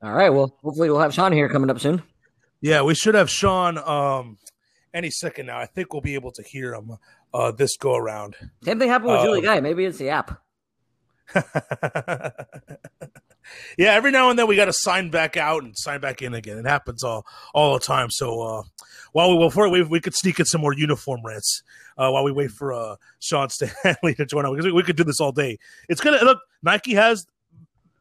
All 0.03 0.13
right. 0.13 0.31
Well, 0.31 0.57
hopefully 0.63 0.91
we'll 0.91 1.01
have 1.01 1.13
Sean 1.15 1.33
here 1.33 1.49
coming 1.49 1.71
up 1.71 1.79
soon. 1.81 2.03
Yeah, 2.61 2.83
we 2.83 2.95
should 2.95 3.15
have 3.15 3.29
Sean 3.31 3.79
um 3.79 4.39
any 4.95 5.11
second 5.11 5.47
now. 5.47 5.59
I 5.59 5.67
think 5.67 5.93
we'll 5.93 6.03
be 6.03 6.15
able 6.15 6.33
to 6.33 6.43
hear 6.43 6.75
him 6.75 6.97
uh 7.35 7.51
this 7.53 7.77
go 7.77 7.95
around. 7.97 8.37
Same 8.65 8.79
thing 8.79 8.89
happened 8.89 9.13
with 9.13 9.21
Uh, 9.21 9.25
Julie 9.25 9.43
Guy. 9.43 9.61
Maybe 9.61 9.85
it's 9.85 9.99
the 9.99 10.11
app. 10.11 10.41
yeah, 13.79 13.93
every 13.93 14.11
now 14.11 14.31
and 14.31 14.39
then 14.39 14.47
we 14.47 14.57
got 14.57 14.65
to 14.67 14.73
sign 14.73 15.11
back 15.11 15.37
out 15.37 15.63
and 15.63 15.77
sign 15.77 16.01
back 16.01 16.23
in 16.23 16.35
again. 16.35 16.59
It 16.59 16.67
happens 16.67 17.03
all 17.05 17.25
all 17.55 17.75
the 17.75 17.81
time. 17.81 18.11
So 18.11 18.41
uh, 18.43 18.63
while 19.13 19.37
we 19.37 19.45
before 19.45 19.69
we 19.69 19.83
we 19.83 20.01
could 20.01 20.15
sneak 20.15 20.39
in 20.41 20.47
some 20.47 20.61
more 20.61 20.73
uniform 20.75 21.21
rants 21.25 21.63
uh, 21.97 22.11
while 22.11 22.25
we 22.25 22.33
wait 22.33 22.51
for 22.51 22.73
uh, 22.73 22.97
Sean 23.21 23.49
Stanley 23.49 24.15
to 24.17 24.27
join 24.27 24.45
us 24.45 24.51
because 24.53 24.67
we, 24.67 24.73
we 24.73 24.83
could 24.83 24.97
do 24.97 25.05
this 25.05 25.21
all 25.21 25.33
day. 25.33 25.59
It's 25.89 26.01
gonna 26.01 26.23
look. 26.25 26.39
Nike 26.63 26.95
has 26.95 27.27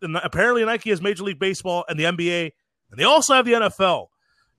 apparently 0.02 0.64
Nike 0.66 0.90
has 0.90 1.02
Major 1.02 1.24
League 1.24 1.40
Baseball 1.40 1.86
and 1.88 2.00
the 2.00 2.04
NBA, 2.06 2.52
and 2.92 3.00
they 3.00 3.04
also 3.04 3.34
have 3.34 3.46
the 3.46 3.54
NFL. 3.54 4.08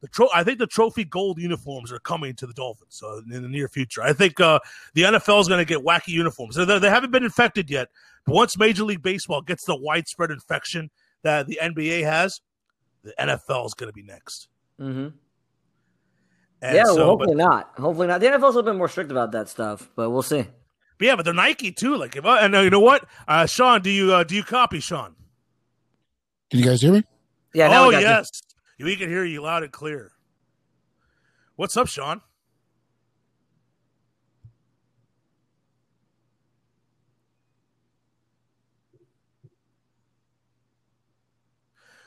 The 0.00 0.08
tro- 0.08 0.28
I 0.34 0.44
think 0.44 0.58
the 0.58 0.66
trophy 0.66 1.04
gold 1.04 1.38
uniforms 1.38 1.92
are 1.92 1.98
coming 1.98 2.34
to 2.36 2.46
the 2.46 2.54
Dolphins 2.54 3.02
uh, 3.04 3.18
in 3.34 3.42
the 3.42 3.48
near 3.48 3.68
future. 3.68 4.02
I 4.02 4.14
think 4.14 4.40
uh, 4.40 4.58
the 4.94 5.02
NFL 5.02 5.40
is 5.42 5.48
going 5.48 5.58
to 5.58 5.66
get 5.66 5.84
wacky 5.84 6.08
uniforms. 6.08 6.56
They, 6.56 6.64
they 6.78 6.88
haven't 6.88 7.10
been 7.10 7.24
infected 7.24 7.68
yet, 7.70 7.88
but 8.24 8.34
once 8.34 8.56
Major 8.58 8.84
League 8.84 9.02
Baseball 9.02 9.42
gets 9.42 9.64
the 9.66 9.76
widespread 9.76 10.30
infection 10.30 10.90
that 11.22 11.46
the 11.46 11.58
NBA 11.62 12.02
has, 12.04 12.40
the 13.04 13.12
NFL 13.20 13.66
is 13.66 13.74
going 13.74 13.90
to 13.90 13.92
be 13.92 14.02
next. 14.02 14.48
Mm-hmm. 14.80 15.08
Yeah, 16.62 16.84
so, 16.84 16.94
well, 16.96 17.16
but- 17.16 17.28
hopefully 17.28 17.34
not. 17.36 17.70
Hopefully 17.78 18.06
not. 18.06 18.20
The 18.20 18.26
NFL's 18.26 18.42
a 18.42 18.46
little 18.58 18.62
bit 18.62 18.76
more 18.76 18.88
strict 18.88 19.10
about 19.10 19.32
that 19.32 19.48
stuff, 19.48 19.90
but 19.96 20.10
we'll 20.10 20.22
see. 20.22 20.46
but 20.98 21.06
yeah, 21.06 21.16
but 21.16 21.24
they're 21.24 21.34
Nike 21.34 21.72
too. 21.72 21.96
Like, 21.96 22.16
if, 22.16 22.24
uh, 22.24 22.38
and 22.40 22.54
uh, 22.54 22.60
you 22.60 22.70
know 22.70 22.80
what, 22.80 23.06
uh, 23.28 23.46
Sean, 23.46 23.80
do 23.82 23.90
you 23.90 24.14
uh, 24.14 24.24
do 24.24 24.34
you 24.34 24.42
copy 24.42 24.80
Sean? 24.80 25.14
Can 26.50 26.58
you 26.58 26.66
guys 26.66 26.82
hear 26.82 26.92
me? 26.92 27.04
Yeah. 27.54 27.68
Now 27.68 27.84
oh 27.84 27.88
we 27.88 27.94
got 27.94 28.02
you. 28.02 28.08
yes, 28.08 28.30
we 28.80 28.96
can 28.96 29.08
hear 29.08 29.24
you 29.24 29.42
loud 29.42 29.62
and 29.62 29.72
clear. 29.72 30.12
What's 31.56 31.76
up, 31.76 31.86
Sean? 31.86 32.20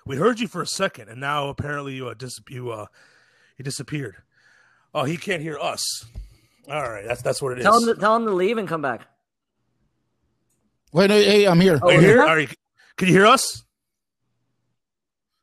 We 0.05 0.17
heard 0.17 0.41
you 0.41 0.49
for 0.49 0.61
a 0.61 0.67
second, 0.67 1.07
and 1.07 1.21
now 1.21 1.47
apparently 1.47 1.93
you 1.93 2.09
uh, 2.09 2.13
dis- 2.13 2.41
you 2.49 2.71
uh, 2.71 2.87
he 3.55 3.63
disappeared. 3.63 4.17
Oh, 4.93 5.05
he 5.05 5.15
can't 5.15 5.41
hear 5.41 5.57
us. 5.57 6.05
All 6.69 6.81
right, 6.81 7.05
that's 7.05 7.21
that's 7.21 7.41
what 7.41 7.53
it 7.53 7.59
is. 7.59 7.63
Tell 7.63 7.77
him 7.77 7.85
to, 7.85 7.95
tell 7.95 8.15
him 8.17 8.25
to 8.25 8.33
leave 8.33 8.57
and 8.57 8.67
come 8.67 8.81
back. 8.81 9.07
Wait, 10.91 11.09
hey, 11.09 11.23
hey, 11.23 11.47
I'm 11.47 11.61
here. 11.61 11.79
Oh, 11.81 11.87
Are 11.87 11.93
you 11.93 11.99
is 11.99 12.05
here? 12.05 12.21
Are 12.21 12.39
you, 12.39 12.47
can 12.97 13.07
you 13.07 13.13
hear 13.13 13.25
us? 13.25 13.63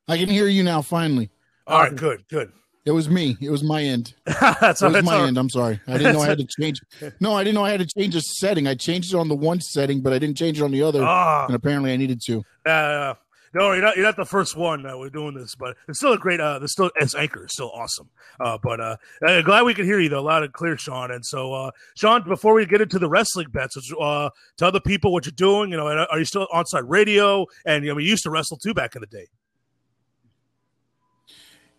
I 0.09 0.17
can 0.19 0.29
hear 0.29 0.49
you 0.49 0.63
now. 0.63 0.83
Finally, 0.83 1.31
All 1.67 1.81
right, 1.81 1.95
good, 1.95 2.25
good. 2.29 2.53
it 2.85 2.91
was 2.91 3.09
me. 3.09 3.37
It 3.41 3.51
was 3.51 3.63
my 3.63 3.83
end. 3.83 4.15
that's 4.27 4.83
It 4.83 4.91
was 4.91 5.05
my 5.05 5.23
end. 5.27 5.39
I'm 5.39 5.51
sorry. 5.51 5.81
I 5.87 5.99
didn't 5.99 6.15
know 6.15 6.21
I 6.21 6.27
had 6.27 6.39
to 6.39 6.47
change. 6.61 6.81
No, 7.21 7.35
I 7.35 7.45
didn't 7.45 7.55
know 7.55 7.65
I 7.65 7.71
had 7.71 7.81
to 7.81 7.87
change 7.87 8.15
a 8.17 8.21
setting. 8.21 8.67
I 8.67 8.75
changed 8.75 9.15
it 9.15 9.17
on 9.17 9.29
the 9.29 9.37
one 9.37 9.61
setting, 9.61 10.01
but 10.01 10.13
I 10.13 10.19
didn't 10.19 10.37
change 10.37 10.61
it 10.61 10.65
on 10.65 10.71
the 10.73 10.83
other. 10.83 11.03
Ah, 11.05 11.47
And 11.47 11.55
apparently, 11.55 11.93
I 11.93 11.97
needed 11.97 12.21
to. 12.27 12.43
Uh, 12.67 13.15
no, 13.53 13.73
you're 13.73 13.83
not. 13.83 13.97
You're 13.97 14.05
not 14.07 14.17
the 14.17 14.25
first 14.25 14.57
one 14.57 14.85
that 14.85 14.97
we're 14.97 15.11
doing 15.11 15.35
this, 15.35 15.57
but 15.57 15.77
it's 15.89 15.99
still 15.99 16.13
a 16.13 16.19
great. 16.19 16.41
Uh, 16.41 16.61
it's 16.63 16.73
still 16.73 16.91
as 17.01 17.17
anchor, 17.17 17.43
it's 17.45 17.55
still 17.55 17.71
awesome. 17.75 18.09
Uh, 18.39 18.57
but 18.63 18.81
uh, 18.81 18.97
uh, 19.27 19.43
glad 19.43 19.63
we 19.63 19.75
can 19.75 19.85
hear 19.85 19.99
you 19.99 20.09
though, 20.09 20.23
loud 20.23 20.45
and 20.45 20.53
clear, 20.53 20.77
Sean. 20.79 21.11
And 21.11 21.27
so, 21.27 21.53
uh, 21.53 21.71
Sean, 21.97 22.23
before 22.29 22.55
we 22.55 22.65
get 22.65 22.81
into 22.81 23.01
the 23.01 23.09
wrestling 23.09 23.49
bets, 23.51 23.77
uh, 24.01 24.31
tell 24.57 24.71
the 24.71 24.81
people 24.81 25.13
what 25.13 25.27
you're 25.27 25.33
doing. 25.33 25.71
You 25.73 25.79
know, 25.79 25.87
are 25.89 26.19
you 26.21 26.25
still 26.25 26.47
on 26.53 26.65
site 26.67 26.89
radio? 26.89 27.45
And 27.67 27.85
you 27.85 27.91
know, 27.91 27.97
we 27.97 28.05
used 28.05 28.23
to 28.23 28.31
wrestle 28.31 28.57
too 28.57 28.73
back 28.73 28.95
in 28.95 29.01
the 29.01 29.09
day. 29.09 29.27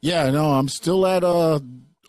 Yeah, 0.02 0.30
no, 0.32 0.52
I'm 0.54 0.68
still 0.68 1.06
at 1.06 1.24
uh 1.24 1.60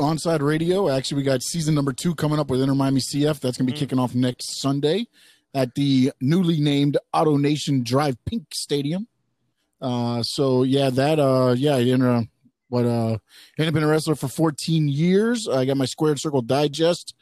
Onside 0.01 0.41
Radio. 0.41 0.89
Actually, 0.89 1.19
we 1.19 1.23
got 1.25 1.43
season 1.43 1.75
number 1.75 1.93
two 1.93 2.15
coming 2.15 2.39
up 2.39 2.49
with 2.51 2.61
Inter 2.63 2.75
Miami 2.75 3.01
CF. 3.01 3.39
That's 3.41 3.57
going 3.59 3.67
to 3.67 3.73
be 3.73 3.73
Mm. 3.73 3.77
kicking 3.81 3.99
off 3.99 4.15
next 4.15 4.61
Sunday 4.61 5.07
at 5.55 5.75
the 5.75 6.13
newly 6.21 6.59
named 6.61 6.97
AutoNation 7.15 7.85
DRV 7.85 8.17
PNK 8.29 8.47
Stadium. 8.55 9.07
Uh, 9.81 10.23
so 10.23 10.63
yeah, 10.63 10.91
that 10.91 11.19
uh, 11.21 11.55
yeah, 11.57 11.77
Inter, 11.77 12.25
what 12.69 12.87
uh, 12.87 13.19
I've 13.59 13.73
been 13.75 13.83
a 13.83 13.87
wrestler 13.89 14.15
for 14.15 14.29
14 14.29 14.89
years. 14.89 15.47
I 15.47 15.67
got 15.67 15.77
my 15.77 15.85
Squared 15.85 16.19
Circle 16.19 16.43
Digest 16.43 17.15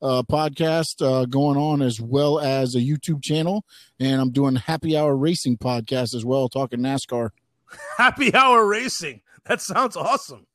uh, 0.00 0.22
podcast 0.22 1.02
uh, 1.04 1.24
going 1.26 1.56
on 1.58 1.82
as 1.82 2.00
well 2.00 2.38
as 2.38 2.74
a 2.76 2.80
YouTube 2.80 3.22
channel, 3.22 3.64
and 3.98 4.20
I'm 4.20 4.30
doing 4.30 4.54
Happy 4.56 4.96
Hour 4.96 5.16
Racing 5.16 5.56
podcast 5.58 6.14
as 6.14 6.24
well, 6.24 6.48
talking 6.48 6.80
NASCAR. 6.80 7.30
Happy 7.98 8.32
Hour 8.34 8.64
Racing. 8.66 9.21
That 9.46 9.60
sounds 9.60 9.96
awesome. 9.96 10.46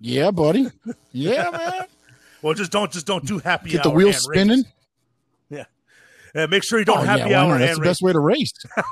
Yeah, 0.00 0.30
buddy. 0.30 0.68
Yeah, 1.12 1.50
man. 1.52 1.86
Well, 2.42 2.54
just 2.54 2.72
don't 2.72 2.90
just 2.90 3.06
don't 3.06 3.24
do 3.26 3.38
happy 3.38 3.70
Get 3.70 3.82
the 3.82 3.90
hour 3.90 3.94
wheel 3.96 4.06
and 4.08 4.16
spinning. 4.16 4.64
race. 5.50 5.64
Uh, 6.34 6.46
make 6.48 6.64
sure 6.64 6.78
you 6.78 6.84
don't 6.84 6.98
Oh, 6.98 7.02
happy 7.02 7.30
yeah, 7.30 7.42
hour 7.42 7.48
not? 7.50 7.54
and 7.54 7.62
That's 7.62 7.76
the 7.76 7.82
race. 7.82 7.88
best 7.88 8.02
way 8.02 8.12
to 8.12 8.20
race. 8.20 8.52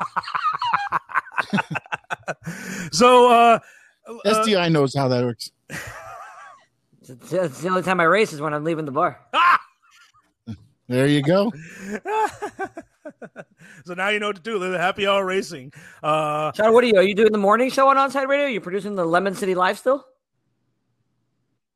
So, 2.92 3.30
uh, 3.30 3.58
uh, 4.06 4.12
SDI 4.26 4.70
knows 4.70 4.94
how 4.94 5.08
that 5.08 5.24
works. 5.24 5.50
It's, 7.02 7.32
it's 7.32 7.60
the 7.60 7.68
only 7.68 7.82
time 7.82 8.00
I 8.00 8.04
race 8.04 8.32
is 8.32 8.40
when 8.40 8.54
I'm 8.54 8.64
leaving 8.64 8.84
the 8.84 8.92
bar. 8.92 9.20
There 10.88 11.06
you 11.06 11.22
go. 11.22 11.52
So 13.84 13.94
now 13.94 14.08
you 14.08 14.18
know 14.18 14.28
what 14.28 14.36
to 14.36 14.42
do. 14.42 14.58
The 14.58 14.78
happy 14.78 15.06
hour 15.06 15.24
racing. 15.24 15.72
Uh, 16.02 16.52
Sean, 16.52 16.72
what 16.72 16.84
are 16.84 16.86
you? 16.86 16.96
Are 16.96 17.02
you 17.02 17.14
doing 17.14 17.32
the 17.32 17.38
morning 17.38 17.70
show 17.70 17.88
on 17.88 17.96
Onside 17.96 18.28
Radio? 18.28 18.46
you 18.46 18.60
producing 18.60 18.94
the 18.94 19.04
Lemon 19.04 19.34
City 19.34 19.54
Live 19.54 19.78
still? 19.78 20.06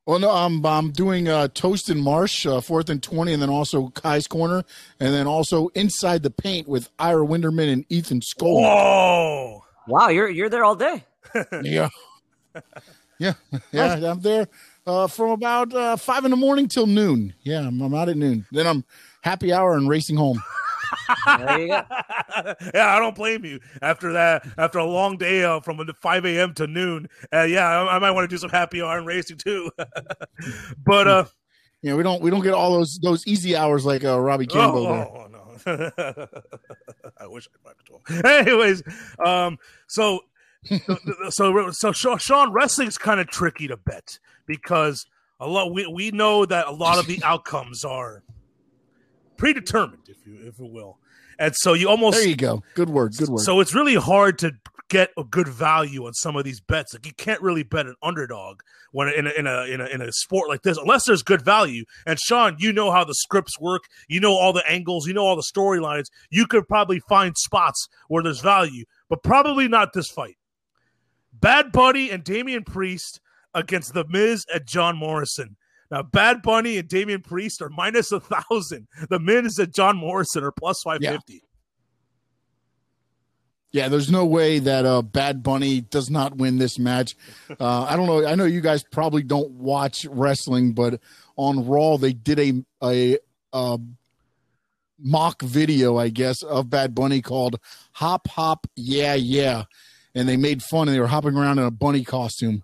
Well, 0.06 0.18
no, 0.18 0.30
I'm 0.30 0.64
I'm 0.64 0.90
doing 0.90 1.28
uh, 1.28 1.48
Toast 1.48 1.90
and 1.90 2.02
Marsh, 2.02 2.46
uh, 2.46 2.62
fourth 2.62 2.88
and 2.88 3.02
twenty, 3.02 3.34
and 3.34 3.42
then 3.42 3.50
also 3.50 3.88
Kai's 3.88 4.26
Corner, 4.26 4.64
and 4.98 5.12
then 5.12 5.26
also 5.26 5.68
Inside 5.68 6.22
the 6.22 6.30
Paint 6.30 6.66
with 6.66 6.88
Ira 6.98 7.26
Winderman 7.26 7.70
and 7.70 7.84
Ethan 7.90 8.20
Skolnick. 8.20 8.62
whoa. 8.62 9.64
Wow, 9.86 10.08
you're 10.08 10.28
you're 10.30 10.48
there 10.48 10.64
all 10.64 10.76
day. 10.76 11.04
Yeah, 11.62 11.90
yeah, 13.18 13.34
yeah. 13.70 14.10
I'm 14.10 14.20
there 14.20 14.48
uh, 14.86 15.08
from 15.08 15.30
about 15.30 15.74
uh, 15.74 15.96
five 15.96 16.24
in 16.24 16.30
the 16.30 16.36
morning 16.38 16.68
till 16.68 16.86
noon. 16.86 17.34
Yeah, 17.42 17.66
I'm, 17.66 17.80
I'm 17.82 17.92
out 17.92 18.08
at 18.08 18.16
noon. 18.16 18.46
Then 18.50 18.66
I'm 18.66 18.84
happy 19.20 19.52
hour 19.52 19.76
and 19.76 19.88
racing 19.88 20.16
home. 20.16 20.42
There 21.26 21.60
you 21.60 21.68
go. 21.68 21.82
yeah, 22.74 22.94
I 22.94 22.98
don't 22.98 23.14
blame 23.14 23.44
you. 23.44 23.60
After 23.82 24.12
that, 24.14 24.46
after 24.56 24.78
a 24.78 24.84
long 24.84 25.16
day 25.16 25.44
uh, 25.44 25.60
from 25.60 25.78
5 25.86 26.24
a.m. 26.24 26.54
to 26.54 26.66
noon, 26.66 27.08
uh, 27.32 27.42
yeah, 27.42 27.66
I, 27.66 27.96
I 27.96 27.98
might 27.98 28.10
want 28.12 28.28
to 28.28 28.34
do 28.34 28.38
some 28.38 28.50
happy 28.50 28.82
hour 28.82 28.98
and 28.98 29.06
racing 29.06 29.38
too. 29.38 29.70
but 30.84 31.08
uh, 31.08 31.24
You 31.82 31.90
know, 31.90 31.96
we 31.96 32.02
don't 32.02 32.22
we 32.22 32.30
don't 32.30 32.42
get 32.42 32.54
all 32.54 32.72
those 32.72 32.98
those 33.02 33.26
easy 33.26 33.56
hours 33.56 33.84
like 33.84 34.04
uh, 34.04 34.18
Robbie 34.18 34.46
Campbell. 34.46 34.84
there. 34.84 35.06
oh, 35.06 35.26
oh, 35.26 35.26
no, 35.28 35.40
I 37.20 37.26
wish 37.26 37.48
I 37.48 37.58
might 37.64 37.76
have 37.76 37.84
told. 37.84 38.24
Anyways, 38.24 38.82
um, 39.24 39.58
so 39.86 40.20
so 41.30 41.70
so 41.70 41.92
Sha- 41.92 42.16
Sean, 42.16 42.52
wrestling's 42.52 42.98
kind 42.98 43.20
of 43.20 43.28
tricky 43.28 43.68
to 43.68 43.76
bet 43.76 44.18
because 44.46 45.06
a 45.40 45.46
lot 45.46 45.72
we 45.72 45.86
we 45.86 46.10
know 46.10 46.44
that 46.46 46.66
a 46.66 46.72
lot 46.72 46.98
of 46.98 47.06
the 47.06 47.22
outcomes 47.22 47.84
are 47.84 48.22
predetermined, 49.38 50.08
if 50.08 50.26
you 50.26 50.38
if 50.46 50.58
you 50.58 50.66
will, 50.66 50.98
and 51.38 51.54
so 51.56 51.72
you 51.72 51.88
almost 51.88 52.18
There 52.18 52.28
you 52.28 52.36
go. 52.36 52.62
Good 52.74 52.90
word. 52.90 53.14
Good 53.16 53.28
word. 53.28 53.40
so 53.40 53.60
it's 53.60 53.74
really 53.74 53.94
hard 53.94 54.38
to 54.40 54.52
get 54.88 55.10
a 55.18 55.24
good 55.24 55.48
value 55.48 56.06
on 56.06 56.14
some 56.14 56.36
of 56.36 56.44
these 56.44 56.60
bets. 56.60 56.94
Like 56.94 57.06
you 57.06 57.12
can't 57.12 57.40
really 57.42 57.62
bet 57.62 57.86
an 57.86 57.94
underdog 58.02 58.60
when 58.92 59.08
in 59.08 59.26
a, 59.26 59.30
in 59.30 59.46
a 59.46 59.64
in 59.64 59.80
a 59.80 59.86
in 59.86 60.02
a 60.02 60.12
sport 60.12 60.48
like 60.48 60.62
this 60.62 60.78
unless 60.78 61.04
there's 61.06 61.22
good 61.22 61.42
value. 61.42 61.84
And 62.06 62.18
Sean, 62.18 62.56
you 62.58 62.72
know 62.72 62.90
how 62.90 63.04
the 63.04 63.14
scripts 63.14 63.58
work. 63.60 63.82
You 64.08 64.20
know 64.20 64.32
all 64.32 64.52
the 64.52 64.68
angles. 64.68 65.06
You 65.06 65.14
know 65.14 65.24
all 65.24 65.36
the 65.36 65.50
storylines. 65.54 66.06
You 66.30 66.46
could 66.46 66.66
probably 66.68 67.00
find 67.00 67.36
spots 67.36 67.88
where 68.08 68.22
there's 68.22 68.40
value, 68.40 68.84
but 69.08 69.22
probably 69.22 69.68
not 69.68 69.92
this 69.92 70.08
fight. 70.08 70.36
Bad 71.32 71.70
Bunny 71.70 72.10
and 72.10 72.24
Damian 72.24 72.64
Priest 72.64 73.20
against 73.54 73.94
The 73.94 74.04
Miz 74.08 74.44
and 74.52 74.66
John 74.66 74.96
Morrison. 74.96 75.56
Now, 75.90 76.02
Bad 76.02 76.42
Bunny 76.42 76.76
and 76.76 76.88
Damian 76.88 77.22
Priest 77.22 77.62
are 77.62 77.70
minus 77.70 78.12
a 78.12 78.20
thousand. 78.20 78.88
The 79.08 79.18
Miz 79.18 79.58
and 79.58 79.72
John 79.74 79.96
Morrison 79.96 80.44
are 80.44 80.52
plus 80.52 80.82
five 80.82 81.00
fifty. 81.00 81.42
Yeah, 83.70 83.88
there's 83.88 84.10
no 84.10 84.24
way 84.24 84.60
that 84.60 84.86
uh, 84.86 85.02
Bad 85.02 85.42
Bunny 85.42 85.82
does 85.82 86.08
not 86.08 86.36
win 86.36 86.58
this 86.58 86.78
match. 86.78 87.14
Uh, 87.60 87.86
I 87.88 87.96
don't 87.96 88.06
know. 88.06 88.24
I 88.24 88.34
know 88.34 88.44
you 88.44 88.60
guys 88.60 88.84
probably 88.84 89.22
don't 89.22 89.50
watch 89.50 90.04
wrestling, 90.04 90.74
but 90.74 91.00
on 91.36 91.66
Raw 91.66 91.96
they 91.96 92.12
did 92.12 92.38
a 92.38 92.52
a, 92.84 93.18
a 93.52 93.80
mock 94.98 95.42
video, 95.42 95.96
I 95.96 96.10
guess, 96.10 96.42
of 96.42 96.70
Bad 96.70 96.94
Bunny 96.94 97.20
called 97.20 97.58
"Hop 97.92 98.28
Hop 98.28 98.66
Yeah 98.76 99.14
Yeah," 99.14 99.64
and 100.14 100.28
they 100.28 100.36
made 100.36 100.62
fun 100.62 100.86
and 100.86 100.94
they 100.94 101.00
were 101.00 101.08
hopping 101.08 101.36
around 101.36 101.58
in 101.58 101.64
a 101.64 101.70
bunny 101.70 102.04
costume 102.04 102.62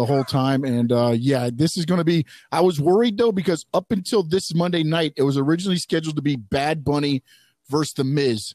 the 0.00 0.06
whole 0.06 0.24
time. 0.24 0.64
And 0.64 0.90
uh, 0.90 1.14
yeah, 1.16 1.50
this 1.52 1.76
is 1.76 1.84
going 1.84 1.98
to 1.98 2.04
be. 2.04 2.26
I 2.50 2.60
was 2.60 2.80
worried 2.80 3.18
though 3.18 3.32
because 3.32 3.66
up 3.74 3.90
until 3.90 4.22
this 4.22 4.54
Monday 4.54 4.82
night, 4.82 5.12
it 5.16 5.22
was 5.22 5.36
originally 5.36 5.76
scheduled 5.76 6.16
to 6.16 6.22
be 6.22 6.36
Bad 6.36 6.84
Bunny 6.84 7.22
versus 7.68 7.92
The 7.92 8.04
Miz. 8.04 8.54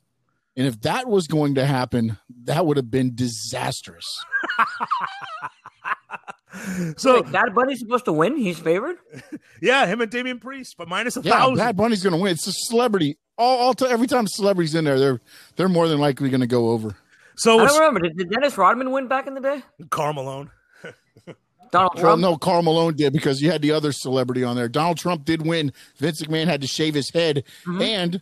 And 0.58 0.66
if 0.66 0.82
that 0.82 1.08
was 1.08 1.28
going 1.28 1.56
to 1.56 1.66
happen, 1.66 2.18
that 2.46 2.66
would 2.66 2.78
have 2.78 2.90
been 2.90 3.14
disastrous. 3.14 4.24
so 6.98 7.22
Wait, 7.22 7.32
Bad 7.32 7.54
Bunny's 7.54 7.80
supposed 7.80 8.06
to 8.06 8.14
win? 8.14 8.38
He's 8.38 8.58
favored. 8.58 8.98
yeah, 9.62 9.86
him 9.86 10.02
and 10.02 10.10
Damian 10.10 10.40
Priest, 10.40 10.76
but 10.78 10.88
minus 10.88 11.18
a 11.18 11.22
yeah, 11.22 11.34
thousand. 11.34 11.58
Bad 11.58 11.76
Bunny's 11.76 12.02
going 12.02 12.16
to 12.16 12.22
win. 12.22 12.32
It's 12.32 12.48
a 12.48 12.54
celebrity. 12.54 13.18
All, 13.38 13.58
all 13.58 13.74
t- 13.74 13.86
every 13.86 14.08
time 14.08 14.28
celebrities 14.28 14.76
in 14.76 14.86
there, 14.86 14.98
they're 14.98 15.22
they're 15.58 15.70
more 15.70 15.90
than 15.90 16.00
likely 16.00 16.30
going 16.30 16.42
to 16.42 16.48
go 16.48 16.70
over. 16.70 16.96
So 17.36 17.60
I 17.60 17.66
don't 17.66 17.78
remember. 17.78 18.00
Did, 18.00 18.18
did 18.18 18.30
Dennis 18.30 18.58
Rodman 18.58 18.92
win 18.92 19.10
back 19.10 19.28
in 19.28 19.34
the 19.34 19.42
day? 19.42 19.62
Karl 19.90 20.14
Malone. 20.14 20.50
Donald 21.76 21.98
Trump. 21.98 22.22
Well, 22.22 22.32
no, 22.32 22.38
Karl 22.38 22.62
Malone 22.62 22.96
did 22.96 23.12
because 23.12 23.42
you 23.42 23.52
had 23.52 23.62
the 23.62 23.72
other 23.72 23.92
celebrity 23.92 24.44
on 24.44 24.56
there. 24.56 24.70
Donald 24.70 24.98
Trump 24.98 25.26
did 25.26 25.46
win. 25.46 25.74
Vince 25.98 26.22
McMahon 26.22 26.46
had 26.46 26.62
to 26.62 26.68
shave 26.68 26.94
his 26.94 27.10
head, 27.10 27.44
mm-hmm. 27.66 27.82
and 27.82 28.22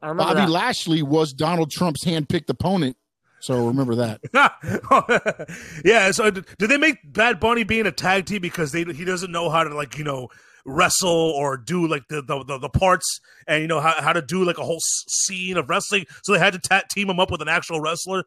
Bobby 0.00 0.40
that. 0.40 0.48
Lashley 0.48 1.02
was 1.02 1.34
Donald 1.34 1.70
Trump's 1.70 2.04
handpicked 2.04 2.48
opponent. 2.48 2.96
So 3.40 3.66
remember 3.66 3.94
that. 3.96 4.20
yeah. 5.84 6.10
So 6.12 6.30
did 6.30 6.46
they 6.56 6.78
make 6.78 6.96
Bad 7.04 7.38
Bunny 7.38 7.62
being 7.62 7.86
a 7.86 7.92
tag 7.92 8.24
team 8.24 8.40
because 8.40 8.72
they 8.72 8.84
he 8.84 9.04
doesn't 9.04 9.30
know 9.30 9.50
how 9.50 9.64
to 9.64 9.74
like 9.74 9.98
you 9.98 10.04
know 10.04 10.28
wrestle 10.64 11.10
or 11.10 11.56
do 11.56 11.86
like 11.86 12.08
the 12.08 12.22
the, 12.22 12.42
the, 12.44 12.58
the 12.58 12.68
parts 12.68 13.20
and 13.46 13.62
you 13.62 13.68
know 13.68 13.80
how, 13.80 14.00
how 14.00 14.12
to 14.12 14.22
do 14.22 14.44
like 14.44 14.58
a 14.58 14.64
whole 14.64 14.80
scene 14.80 15.56
of 15.56 15.68
wrestling? 15.68 16.06
So 16.24 16.32
they 16.32 16.38
had 16.38 16.54
to 16.54 16.58
ta- 16.58 16.82
team 16.90 17.10
him 17.10 17.20
up 17.20 17.30
with 17.30 17.42
an 17.42 17.48
actual 17.48 17.80
wrestler. 17.80 18.24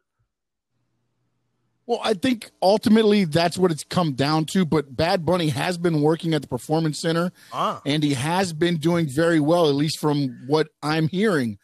Well, 1.92 2.00
I 2.02 2.14
think 2.14 2.50
ultimately 2.62 3.26
that's 3.26 3.58
what 3.58 3.70
it's 3.70 3.84
come 3.84 4.14
down 4.14 4.46
to. 4.46 4.64
But 4.64 4.96
Bad 4.96 5.26
Bunny 5.26 5.48
has 5.48 5.76
been 5.76 6.00
working 6.00 6.32
at 6.32 6.40
the 6.40 6.48
Performance 6.48 6.98
Center, 6.98 7.32
ah. 7.52 7.82
and 7.84 8.02
he 8.02 8.14
has 8.14 8.54
been 8.54 8.78
doing 8.78 9.06
very 9.06 9.40
well, 9.40 9.68
at 9.68 9.74
least 9.74 9.98
from 9.98 10.44
what 10.46 10.68
I'm 10.82 11.06
hearing. 11.06 11.58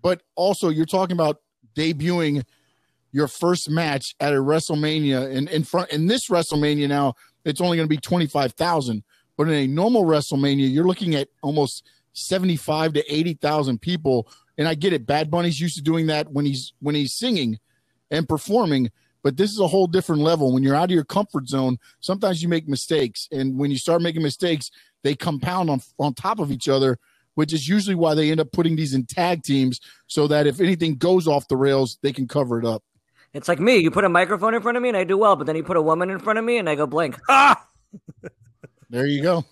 But 0.00 0.22
also, 0.36 0.70
you're 0.70 0.86
talking 0.86 1.12
about 1.12 1.42
debuting 1.76 2.44
your 3.12 3.28
first 3.28 3.68
match 3.68 4.14
at 4.18 4.32
a 4.32 4.38
WrestleMania, 4.38 5.36
and 5.36 5.50
in 5.50 5.64
front 5.64 5.92
in 5.92 6.06
this 6.06 6.30
WrestleMania 6.30 6.88
now, 6.88 7.12
it's 7.44 7.60
only 7.60 7.76
going 7.76 7.86
to 7.88 7.94
be 7.94 7.98
twenty 7.98 8.26
five 8.26 8.54
thousand. 8.54 9.02
But 9.36 9.48
in 9.48 9.52
a 9.52 9.66
normal 9.66 10.06
WrestleMania, 10.06 10.72
you're 10.72 10.86
looking 10.86 11.14
at 11.14 11.28
almost 11.42 11.86
seventy 12.14 12.56
five 12.56 12.94
to 12.94 13.14
eighty 13.14 13.34
thousand 13.34 13.82
people. 13.82 14.30
And 14.56 14.66
I 14.66 14.74
get 14.74 14.94
it. 14.94 15.04
Bad 15.04 15.30
Bunny's 15.30 15.60
used 15.60 15.76
to 15.76 15.82
doing 15.82 16.06
that 16.06 16.32
when 16.32 16.46
he's 16.46 16.72
when 16.80 16.94
he's 16.94 17.14
singing 17.18 17.58
and 18.10 18.26
performing 18.26 18.90
but 19.28 19.36
this 19.36 19.50
is 19.50 19.60
a 19.60 19.66
whole 19.66 19.86
different 19.86 20.22
level. 20.22 20.54
When 20.54 20.62
you're 20.62 20.74
out 20.74 20.84
of 20.84 20.90
your 20.90 21.04
comfort 21.04 21.48
zone, 21.48 21.76
sometimes 22.00 22.42
you 22.42 22.48
make 22.48 22.66
mistakes. 22.66 23.28
And 23.30 23.58
when 23.58 23.70
you 23.70 23.76
start 23.76 24.00
making 24.00 24.22
mistakes, 24.22 24.70
they 25.02 25.14
compound 25.14 25.68
on, 25.68 25.82
on 25.98 26.14
top 26.14 26.38
of 26.38 26.50
each 26.50 26.66
other, 26.66 26.98
which 27.34 27.52
is 27.52 27.68
usually 27.68 27.94
why 27.94 28.14
they 28.14 28.30
end 28.30 28.40
up 28.40 28.50
putting 28.52 28.74
these 28.74 28.94
in 28.94 29.04
tag 29.04 29.42
teams 29.42 29.80
so 30.06 30.28
that 30.28 30.46
if 30.46 30.62
anything 30.62 30.94
goes 30.96 31.28
off 31.28 31.46
the 31.46 31.58
rails, 31.58 31.98
they 32.00 32.10
can 32.10 32.26
cover 32.26 32.58
it 32.58 32.64
up. 32.64 32.82
It's 33.34 33.48
like 33.48 33.60
me. 33.60 33.76
You 33.76 33.90
put 33.90 34.04
a 34.04 34.08
microphone 34.08 34.54
in 34.54 34.62
front 34.62 34.78
of 34.78 34.82
me 34.82 34.88
and 34.88 34.96
I 34.96 35.04
do 35.04 35.18
well, 35.18 35.36
but 35.36 35.46
then 35.46 35.56
you 35.56 35.62
put 35.62 35.76
a 35.76 35.82
woman 35.82 36.08
in 36.08 36.20
front 36.20 36.38
of 36.38 36.44
me 36.46 36.56
and 36.56 36.66
I 36.66 36.74
go 36.74 36.86
blank. 36.86 37.20
Ah! 37.28 37.68
there 38.88 39.04
you 39.04 39.22
go. 39.22 39.44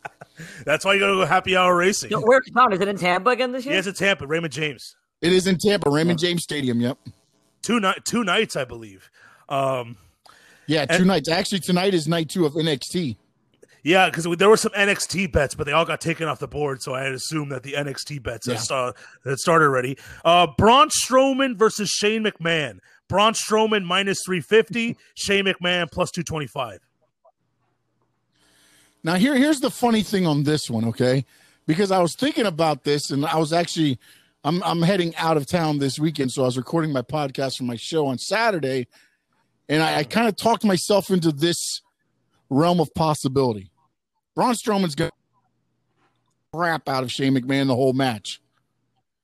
That's 0.64 0.82
why 0.82 0.94
you 0.94 1.00
got 1.00 1.08
to 1.08 1.16
go 1.16 1.26
happy 1.26 1.58
hour 1.58 1.76
racing. 1.76 2.08
So 2.08 2.20
where's 2.20 2.48
town? 2.56 2.72
Is 2.72 2.80
it 2.80 2.88
in 2.88 2.96
Tampa 2.96 3.28
again 3.28 3.52
this 3.52 3.66
year? 3.66 3.74
Yes, 3.74 3.86
it's 3.86 4.00
in 4.00 4.06
Tampa. 4.06 4.26
Raymond 4.26 4.54
James. 4.54 4.96
It 5.20 5.34
is 5.34 5.46
in 5.46 5.58
Tampa, 5.58 5.90
Raymond 5.90 6.18
James 6.18 6.42
Stadium. 6.42 6.80
Yep 6.80 6.96
two 7.62 7.80
night 7.80 8.04
two 8.04 8.24
nights, 8.24 8.56
I 8.56 8.64
believe. 8.64 9.10
Um, 9.48 9.96
yeah, 10.66 10.86
two 10.86 10.96
and, 10.96 11.06
nights. 11.06 11.28
Actually, 11.28 11.60
tonight 11.60 11.94
is 11.94 12.06
night 12.06 12.28
two 12.28 12.46
of 12.46 12.54
NXT. 12.54 13.16
Yeah, 13.82 14.10
because 14.10 14.26
there 14.36 14.48
were 14.48 14.56
some 14.56 14.72
NXT 14.72 15.32
bets, 15.32 15.54
but 15.54 15.64
they 15.64 15.72
all 15.72 15.86
got 15.86 16.00
taken 16.00 16.28
off 16.28 16.38
the 16.38 16.48
board, 16.48 16.82
so 16.82 16.94
I 16.94 17.02
had 17.02 17.12
assumed 17.12 17.50
that 17.52 17.62
the 17.62 17.72
NXT 17.72 18.22
bets 18.22 18.46
yeah. 18.46 18.92
had 19.24 19.38
started 19.38 19.64
already. 19.64 19.96
Uh, 20.24 20.48
Braun 20.58 20.90
Strowman 20.90 21.56
versus 21.56 21.88
Shane 21.88 22.22
McMahon. 22.22 22.78
Braun 23.08 23.32
Strowman 23.32 23.84
minus 23.84 24.18
three 24.24 24.40
fifty. 24.40 24.96
Shane 25.16 25.46
McMahon 25.46 25.90
plus 25.90 26.10
two 26.10 26.22
twenty 26.22 26.46
five. 26.46 26.80
Now 29.02 29.14
here, 29.14 29.34
here's 29.34 29.60
the 29.60 29.70
funny 29.70 30.02
thing 30.02 30.26
on 30.26 30.44
this 30.44 30.68
one, 30.68 30.84
okay? 30.86 31.24
Because 31.66 31.90
I 31.90 32.00
was 32.00 32.14
thinking 32.14 32.46
about 32.46 32.84
this, 32.84 33.10
and 33.10 33.24
I 33.24 33.36
was 33.36 33.52
actually 33.52 33.98
I'm 34.42 34.62
I'm 34.62 34.82
heading 34.82 35.14
out 35.16 35.36
of 35.36 35.46
town 35.46 35.78
this 35.78 35.98
weekend, 35.98 36.32
so 36.32 36.42
I 36.42 36.46
was 36.46 36.56
recording 36.56 36.92
my 36.92 37.02
podcast 37.02 37.58
for 37.58 37.64
my 37.64 37.76
show 37.76 38.06
on 38.06 38.18
Saturday, 38.18 38.86
and 39.68 39.82
I, 39.82 39.98
I 39.98 40.04
kind 40.04 40.28
of 40.28 40.36
talked 40.36 40.64
myself 40.64 41.10
into 41.10 41.30
this 41.30 41.82
realm 42.48 42.80
of 42.80 42.92
possibility. 42.94 43.70
Braun 44.34 44.54
Strowman's 44.54 44.94
going 44.94 45.10
crap 46.52 46.88
out 46.88 47.02
of 47.02 47.12
Shane 47.12 47.34
McMahon 47.34 47.66
the 47.66 47.76
whole 47.76 47.92
match. 47.92 48.40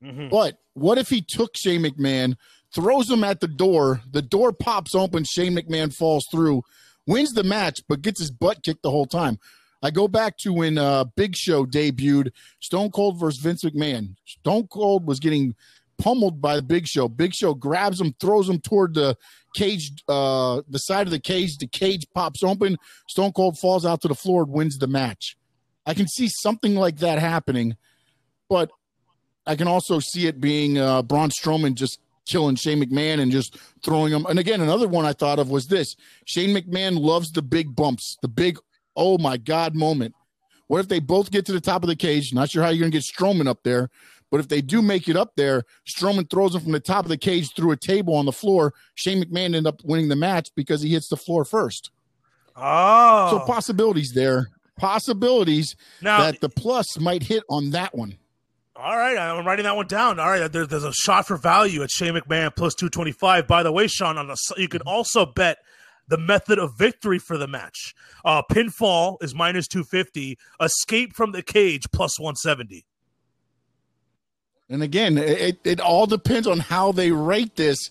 Mm-hmm. 0.02 0.28
But 0.28 0.58
what 0.74 0.98
if 0.98 1.08
he 1.08 1.22
took 1.22 1.56
Shane 1.56 1.82
McMahon, 1.82 2.36
throws 2.74 3.10
him 3.10 3.24
at 3.24 3.40
the 3.40 3.48
door, 3.48 4.02
the 4.10 4.22
door 4.22 4.52
pops 4.52 4.94
open, 4.94 5.24
Shane 5.24 5.56
McMahon 5.56 5.94
falls 5.94 6.26
through, 6.30 6.62
wins 7.06 7.32
the 7.32 7.42
match, 7.42 7.80
but 7.88 8.02
gets 8.02 8.20
his 8.20 8.30
butt 8.30 8.62
kicked 8.62 8.82
the 8.82 8.90
whole 8.90 9.06
time? 9.06 9.38
I 9.86 9.90
go 9.90 10.08
back 10.08 10.36
to 10.38 10.52
when 10.52 10.78
uh, 10.78 11.04
Big 11.14 11.36
Show 11.36 11.64
debuted 11.64 12.32
Stone 12.58 12.90
Cold 12.90 13.20
versus 13.20 13.40
Vince 13.40 13.62
McMahon. 13.62 14.16
Stone 14.24 14.66
Cold 14.66 15.06
was 15.06 15.20
getting 15.20 15.54
pummeled 15.96 16.42
by 16.42 16.56
the 16.56 16.62
Big 16.62 16.88
Show. 16.88 17.06
Big 17.06 17.32
Show 17.32 17.54
grabs 17.54 18.00
him, 18.00 18.12
throws 18.18 18.48
him 18.48 18.58
toward 18.58 18.94
the 18.94 19.16
cage, 19.54 19.92
uh, 20.08 20.62
the 20.68 20.78
side 20.78 21.06
of 21.06 21.12
the 21.12 21.20
cage. 21.20 21.58
The 21.58 21.68
cage 21.68 22.04
pops 22.12 22.42
open. 22.42 22.78
Stone 23.08 23.30
Cold 23.30 23.60
falls 23.60 23.86
out 23.86 24.00
to 24.00 24.08
the 24.08 24.16
floor 24.16 24.42
and 24.42 24.50
wins 24.50 24.76
the 24.76 24.88
match. 24.88 25.36
I 25.86 25.94
can 25.94 26.08
see 26.08 26.28
something 26.28 26.74
like 26.74 26.96
that 26.96 27.20
happening, 27.20 27.76
but 28.48 28.72
I 29.46 29.54
can 29.54 29.68
also 29.68 30.00
see 30.00 30.26
it 30.26 30.40
being 30.40 30.78
uh, 30.78 31.02
Braun 31.02 31.30
Strowman 31.30 31.76
just 31.76 32.00
killing 32.26 32.56
Shane 32.56 32.82
McMahon 32.82 33.20
and 33.20 33.30
just 33.30 33.56
throwing 33.84 34.12
him. 34.12 34.26
And 34.26 34.40
again, 34.40 34.60
another 34.60 34.88
one 34.88 35.04
I 35.04 35.12
thought 35.12 35.38
of 35.38 35.48
was 35.48 35.66
this 35.66 35.94
Shane 36.24 36.56
McMahon 36.56 36.98
loves 36.98 37.30
the 37.30 37.42
big 37.42 37.76
bumps, 37.76 38.16
the 38.20 38.26
big 38.26 38.58
oh 38.96 39.18
my 39.18 39.36
God 39.36 39.74
moment. 39.74 40.14
What 40.68 40.80
if 40.80 40.88
they 40.88 40.98
both 40.98 41.30
get 41.30 41.46
to 41.46 41.52
the 41.52 41.60
top 41.60 41.82
of 41.82 41.88
the 41.88 41.96
cage? 41.96 42.32
Not 42.32 42.50
sure 42.50 42.62
how 42.62 42.70
you're 42.70 42.80
going 42.80 42.90
to 42.90 42.98
get 42.98 43.04
Strowman 43.04 43.46
up 43.46 43.62
there, 43.62 43.88
but 44.30 44.40
if 44.40 44.48
they 44.48 44.60
do 44.60 44.82
make 44.82 45.08
it 45.08 45.16
up 45.16 45.36
there, 45.36 45.62
Strowman 45.88 46.28
throws 46.28 46.54
him 46.54 46.60
from 46.62 46.72
the 46.72 46.80
top 46.80 47.04
of 47.04 47.08
the 47.08 47.16
cage 47.16 47.54
through 47.54 47.70
a 47.70 47.76
table 47.76 48.14
on 48.14 48.26
the 48.26 48.32
floor. 48.32 48.74
Shane 48.94 49.22
McMahon 49.22 49.44
ended 49.44 49.66
up 49.66 49.84
winning 49.84 50.08
the 50.08 50.16
match 50.16 50.50
because 50.56 50.82
he 50.82 50.90
hits 50.90 51.08
the 51.08 51.16
floor 51.16 51.44
first. 51.44 51.90
Oh. 52.56 53.28
So 53.30 53.46
possibilities 53.46 54.12
there. 54.14 54.48
Possibilities 54.76 55.74
now, 56.02 56.20
that 56.20 56.40
the 56.40 56.50
plus 56.50 56.98
might 56.98 57.22
hit 57.22 57.44
on 57.48 57.70
that 57.70 57.94
one. 57.94 58.18
All 58.74 58.96
right, 58.96 59.16
I'm 59.16 59.46
writing 59.46 59.64
that 59.64 59.74
one 59.74 59.86
down. 59.86 60.20
All 60.20 60.28
right, 60.28 60.52
there's 60.52 60.84
a 60.84 60.92
shot 60.92 61.26
for 61.26 61.38
value 61.38 61.82
at 61.82 61.90
Shane 61.90 62.12
McMahon 62.12 62.54
plus 62.54 62.74
225. 62.74 63.46
By 63.46 63.62
the 63.62 63.72
way, 63.72 63.86
Sean, 63.86 64.18
on 64.18 64.26
the 64.26 64.36
you 64.58 64.68
can 64.68 64.82
also 64.82 65.24
bet 65.24 65.58
the 66.08 66.18
method 66.18 66.58
of 66.58 66.76
victory 66.76 67.18
for 67.18 67.36
the 67.36 67.48
match. 67.48 67.94
Uh, 68.24 68.42
pinfall 68.50 69.16
is 69.22 69.34
minus 69.34 69.68
250, 69.68 70.38
escape 70.60 71.14
from 71.14 71.32
the 71.32 71.42
cage 71.42 71.84
plus 71.92 72.18
170. 72.18 72.86
And 74.68 74.82
again, 74.82 75.16
it, 75.16 75.58
it 75.64 75.80
all 75.80 76.06
depends 76.06 76.46
on 76.46 76.58
how 76.58 76.92
they 76.92 77.12
rate 77.12 77.56
this. 77.56 77.90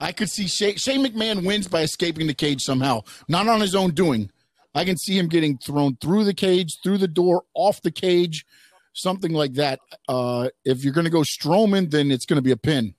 I 0.00 0.12
could 0.12 0.28
see 0.28 0.48
Shane, 0.48 0.76
Shane 0.76 1.04
McMahon 1.04 1.44
wins 1.44 1.68
by 1.68 1.82
escaping 1.82 2.26
the 2.26 2.34
cage 2.34 2.62
somehow, 2.62 3.02
not 3.28 3.48
on 3.48 3.60
his 3.60 3.74
own 3.74 3.92
doing. 3.92 4.30
I 4.74 4.84
can 4.84 4.96
see 4.98 5.16
him 5.16 5.28
getting 5.28 5.56
thrown 5.56 5.96
through 5.96 6.24
the 6.24 6.34
cage, 6.34 6.78
through 6.82 6.98
the 6.98 7.08
door, 7.08 7.44
off 7.54 7.80
the 7.80 7.90
cage, 7.90 8.44
something 8.92 9.32
like 9.32 9.54
that. 9.54 9.80
Uh, 10.08 10.48
if 10.64 10.84
you're 10.84 10.92
going 10.92 11.06
to 11.06 11.10
go 11.10 11.22
Strowman, 11.22 11.90
then 11.90 12.10
it's 12.10 12.26
going 12.26 12.36
to 12.36 12.42
be 12.42 12.50
a 12.50 12.56
pin. 12.56 12.94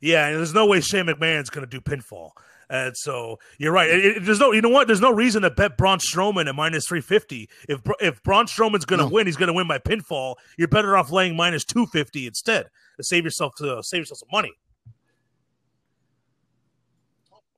Yeah, 0.00 0.28
and 0.28 0.38
there's 0.38 0.54
no 0.54 0.66
way 0.66 0.80
Shane 0.80 1.06
McMahon's 1.06 1.50
going 1.50 1.66
to 1.66 1.70
do 1.70 1.80
pinfall. 1.80 2.30
And 2.70 2.96
so 2.96 3.40
you're 3.58 3.72
right. 3.72 3.90
It, 3.90 4.04
it, 4.04 4.24
there's 4.24 4.38
no, 4.38 4.52
you 4.52 4.62
know 4.62 4.68
what? 4.68 4.86
There's 4.86 5.00
no 5.00 5.12
reason 5.12 5.42
to 5.42 5.50
bet 5.50 5.76
Braun 5.76 5.98
Strowman 5.98 6.48
at 6.48 6.54
minus 6.54 6.86
350. 6.86 7.48
If 7.68 7.80
if 7.98 8.22
Braun 8.22 8.46
Strowman's 8.46 8.84
going 8.84 9.00
to 9.00 9.06
no. 9.06 9.10
win, 9.10 9.26
he's 9.26 9.36
going 9.36 9.48
to 9.48 9.52
win 9.52 9.66
by 9.66 9.78
pinfall. 9.78 10.36
You're 10.56 10.68
better 10.68 10.96
off 10.96 11.10
laying 11.10 11.36
minus 11.36 11.64
250 11.64 12.28
instead 12.28 12.66
to 12.96 13.02
save 13.02 13.24
yourself 13.24 13.54
to 13.58 13.78
uh, 13.78 13.82
save 13.82 14.02
yourself 14.02 14.20
some 14.20 14.28
money. 14.32 14.52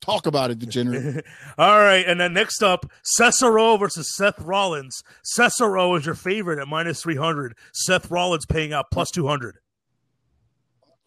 Talk 0.00 0.26
about 0.26 0.50
it, 0.50 0.58
degenerate. 0.58 1.24
All 1.58 1.78
right, 1.78 2.04
and 2.04 2.18
then 2.18 2.32
next 2.32 2.60
up, 2.62 2.90
Cesaro 3.20 3.78
versus 3.78 4.16
Seth 4.16 4.40
Rollins. 4.40 5.00
Cesaro 5.38 5.96
is 5.96 6.06
your 6.06 6.16
favorite 6.16 6.58
at 6.58 6.66
minus 6.66 7.02
three 7.02 7.16
hundred. 7.16 7.54
Seth 7.74 8.10
Rollins 8.10 8.46
paying 8.46 8.72
out 8.72 8.86
plus 8.90 9.10
two 9.10 9.28
hundred. 9.28 9.58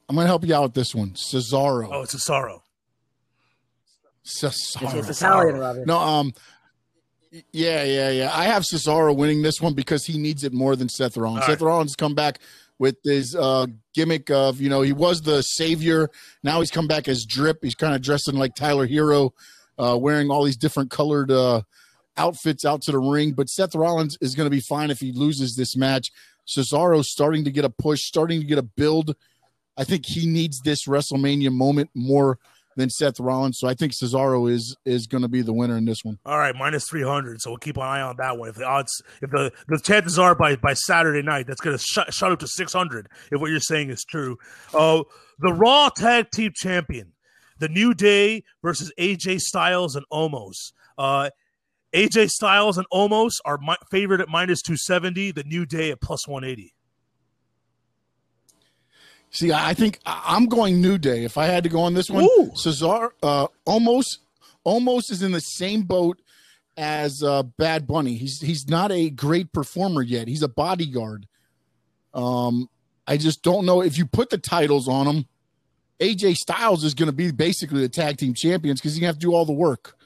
I'm 0.07 0.15
gonna 0.15 0.27
help 0.27 0.45
you 0.45 0.53
out 0.53 0.61
with 0.61 0.73
this 0.75 0.93
one. 0.93 1.09
Cesaro. 1.09 1.89
Oh, 1.91 2.03
it's 2.03 2.15
Cesaro. 2.15 2.61
Cesaro. 4.26 4.95
It's, 4.95 5.09
it's 5.09 5.21
Italian, 5.21 5.57
Robbie. 5.57 5.84
No, 5.86 5.97
um, 5.99 6.34
yeah, 7.51 7.84
yeah, 7.84 8.09
yeah. 8.09 8.32
I 8.34 8.45
have 8.45 8.63
Cesaro 8.63 9.15
winning 9.15 9.41
this 9.41 9.61
one 9.61 9.73
because 9.73 10.05
he 10.05 10.17
needs 10.17 10.43
it 10.43 10.53
more 10.53 10.76
than 10.76 10.89
Seth 10.89 11.17
Rollins. 11.17 11.43
All 11.43 11.49
Seth 11.49 11.61
Rollins 11.61 11.95
come 11.95 12.15
back 12.15 12.39
with 12.80 12.97
his 13.03 13.36
uh, 13.36 13.67
gimmick 13.93 14.30
of 14.30 14.59
you 14.59 14.69
know 14.69 14.82
he 14.82 14.93
was 14.93 15.21
the 15.21 15.41
savior. 15.41 16.09
Now 16.43 16.59
he's 16.59 16.71
come 16.71 16.88
back 16.88 17.07
as 17.07 17.26
Drip. 17.26 17.59
He's 17.61 17.76
kind 17.76 17.95
of 17.95 18.01
dressing 18.01 18.36
like 18.36 18.55
Tyler 18.55 18.88
Herro, 18.88 19.32
uh, 19.78 19.97
wearing 19.99 20.30
all 20.30 20.43
these 20.43 20.57
different 20.57 20.91
colored 20.91 21.32
uh, 21.32 21.61
outfits 22.17 22.65
out 22.65 22.82
to 22.84 22.91
the 22.91 22.99
ring. 22.99 23.34
But 23.34 23.49
Seth 23.49 23.76
Rollins 23.76 24.17
is 24.21 24.36
going 24.36 24.45
to 24.47 24.55
be 24.55 24.61
fine 24.61 24.89
if 24.89 24.99
he 24.99 25.11
loses 25.11 25.55
this 25.55 25.76
match. 25.76 26.11
Cesaro's 26.47 27.11
starting 27.11 27.43
to 27.45 27.51
get 27.51 27.65
a 27.65 27.69
push, 27.69 28.01
starting 28.03 28.39
to 28.39 28.45
get 28.45 28.57
a 28.57 28.63
build. 28.63 29.15
I 29.78 29.84
think 29.84 30.05
he 30.05 30.26
needs 30.26 30.61
this 30.61 30.88
WrestleMania 30.88 31.51
moment 31.51 31.89
more 31.93 32.39
than 32.76 32.89
Seth 32.89 33.19
Rollins. 33.19 33.57
So 33.59 33.67
I 33.67 33.73
think 33.73 33.93
Cesaro 33.93 34.51
is 34.51 34.76
is 34.86 35.07
going 35.07 35.21
to 35.21 35.28
be 35.28 35.41
the 35.41 35.53
winner 35.53 35.78
in 35.78 35.86
this 35.86 36.03
one. 36.03 36.19
All 36.26 36.38
right, 36.38 36.55
minus 36.55 36.88
three 36.88 37.03
hundred. 37.03 37.41
So 37.41 37.51
we'll 37.51 37.57
keep 37.57 37.78
an 37.78 37.84
eye 37.84 38.01
on 38.01 38.17
that 38.17 38.38
one. 38.38 38.49
If 38.49 38.55
the 38.55 38.65
odds, 38.65 39.01
if 39.21 39.32
the 39.32 39.51
the 39.67 39.80
chances 39.80 40.19
are 40.19 40.36
by 40.36 40.55
by 40.55 40.73
Saturday 40.73 41.21
night, 41.21 41.47
that's 41.47 41.61
going 41.61 41.78
to 41.78 41.84
shut 41.84 42.13
shut 42.13 42.32
up 42.32 42.39
to 42.39 42.47
six 42.47 42.73
hundred. 42.73 43.07
If 43.32 43.41
what 43.41 43.51
you're 43.51 43.59
saying 43.59 43.89
is 43.89 44.03
true. 44.03 44.38
Uh, 44.73 45.03
the 45.39 45.53
Raw 45.53 45.89
Tag 45.89 46.32
Team 46.32 46.51
Champion, 46.55 47.13
the 47.59 47.69
New 47.69 47.93
Day 47.93 48.43
versus 48.61 48.91
AJ 48.99 49.39
Styles 49.39 49.95
and 49.95 50.05
Omos. 50.11 50.73
Uh, 50.97 51.30
AJ 51.93 52.30
Styles 52.30 52.78
and 52.78 52.88
Omos 52.93 53.36
are 53.45 53.57
my 53.57 53.78
favorite 53.89 54.21
at 54.21 54.30
minus 54.30 54.61
two 54.61 54.78
seventy. 54.78 55.32
The 55.32 55.43
New 55.43 55.65
Day 55.65 55.91
at 55.91 56.01
plus 56.01 56.28
one 56.28 56.43
eighty. 56.43 56.74
See, 59.36 59.51
I 59.51 59.73
think 59.73 59.99
I'm 60.05 60.45
going 60.45 60.81
New 60.81 60.97
Day. 60.97 61.25
If 61.25 61.38
I 61.38 61.47
had 61.47 61.63
to 61.65 61.69
go 61.69 61.81
on 61.81 61.93
this 61.93 62.09
one, 62.09 62.23
Ooh. 62.23 62.51
Cesar 62.55 63.13
uh, 63.21 63.47
Omos 63.67 64.19
Omos 64.65 65.11
is 65.11 65.21
in 65.21 65.33
the 65.33 65.41
same 65.41 65.81
boat 65.81 66.21
as 66.77 67.21
uh, 67.21 67.43
Bad 67.43 67.86
Bunny. 67.86 68.15
He's 68.15 68.39
he's 68.39 68.69
not 68.69 68.93
a 68.93 69.09
great 69.09 69.51
performer 69.51 70.01
yet. 70.01 70.29
He's 70.29 70.41
a 70.41 70.47
bodyguard. 70.47 71.27
Um, 72.13 72.69
I 73.05 73.17
just 73.17 73.43
don't 73.43 73.65
know 73.65 73.81
if 73.81 73.97
you 73.97 74.05
put 74.05 74.29
the 74.29 74.38
titles 74.38 74.88
on 74.88 75.05
him. 75.05 75.25
AJ 75.99 76.36
Styles 76.36 76.86
is 76.86 76.93
going 76.93 77.07
to 77.07 77.13
be 77.13 77.31
basically 77.31 77.81
the 77.81 77.89
tag 77.89 78.15
team 78.15 78.33
champions 78.33 78.79
because 78.79 78.93
he's 78.93 79.01
going 79.01 79.07
to 79.07 79.15
have 79.15 79.19
to 79.19 79.27
do 79.27 79.33
all 79.33 79.45
the 79.45 79.51
work. 79.51 79.97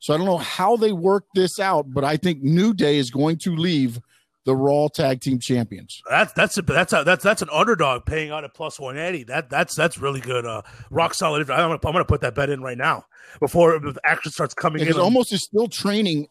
So 0.00 0.12
I 0.12 0.16
don't 0.16 0.26
know 0.26 0.38
how 0.38 0.76
they 0.76 0.90
work 0.90 1.26
this 1.36 1.60
out, 1.60 1.92
but 1.92 2.02
I 2.02 2.16
think 2.16 2.42
New 2.42 2.74
Day 2.74 2.98
is 2.98 3.12
going 3.12 3.38
to 3.38 3.54
leave 3.54 4.00
the 4.46 4.56
Raw 4.56 4.86
Tag 4.88 5.20
Team 5.20 5.40
Champions. 5.40 6.00
That's 6.08 6.32
that's 6.32 6.56
a, 6.56 6.62
that's 6.62 6.92
a, 6.92 7.02
that's 7.04 7.22
that's 7.22 7.42
an 7.42 7.48
underdog 7.52 8.06
paying 8.06 8.30
out 8.30 8.44
at 8.44 8.54
plus 8.54 8.80
one 8.80 8.96
eighty. 8.96 9.24
That 9.24 9.50
that's 9.50 9.74
that's 9.74 9.98
really 9.98 10.20
good. 10.20 10.46
Uh, 10.46 10.62
rock 10.88 11.14
solid. 11.14 11.50
I'm 11.50 11.68
gonna, 11.68 11.72
I'm 11.74 11.92
gonna 11.92 12.04
put 12.04 12.20
that 12.22 12.34
bet 12.36 12.48
in 12.48 12.62
right 12.62 12.78
now 12.78 13.04
before 13.40 13.78
the 13.78 14.00
action 14.04 14.30
starts 14.32 14.54
coming 14.54 14.78
because 14.78 14.96
in. 14.96 15.02
Omos 15.02 15.32
is 15.32 15.42
still 15.42 15.66
training. 15.66 16.28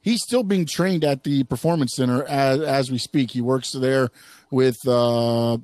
He's 0.00 0.22
still 0.22 0.42
being 0.42 0.64
trained 0.64 1.04
at 1.04 1.22
the 1.22 1.44
Performance 1.44 1.94
Center 1.94 2.24
as 2.24 2.60
as 2.62 2.90
we 2.90 2.96
speak. 2.96 3.30
He 3.30 3.42
works 3.42 3.72
there 3.72 4.08
with 4.50 4.78
uh 4.88 5.58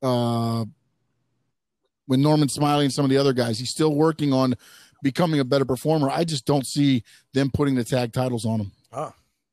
uh 0.00 0.64
with 2.06 2.20
Norman 2.20 2.48
Smiley 2.48 2.84
and 2.84 2.94
some 2.94 3.04
of 3.04 3.10
the 3.10 3.18
other 3.18 3.32
guys. 3.32 3.58
He's 3.58 3.70
still 3.70 3.94
working 3.94 4.32
on 4.32 4.54
becoming 5.02 5.40
a 5.40 5.44
better 5.44 5.64
performer. 5.64 6.10
I 6.10 6.22
just 6.22 6.46
don't 6.46 6.66
see 6.66 7.02
them 7.34 7.50
putting 7.52 7.74
the 7.74 7.84
tag 7.84 8.12
titles 8.12 8.46
on 8.46 8.60
him. 8.60 8.72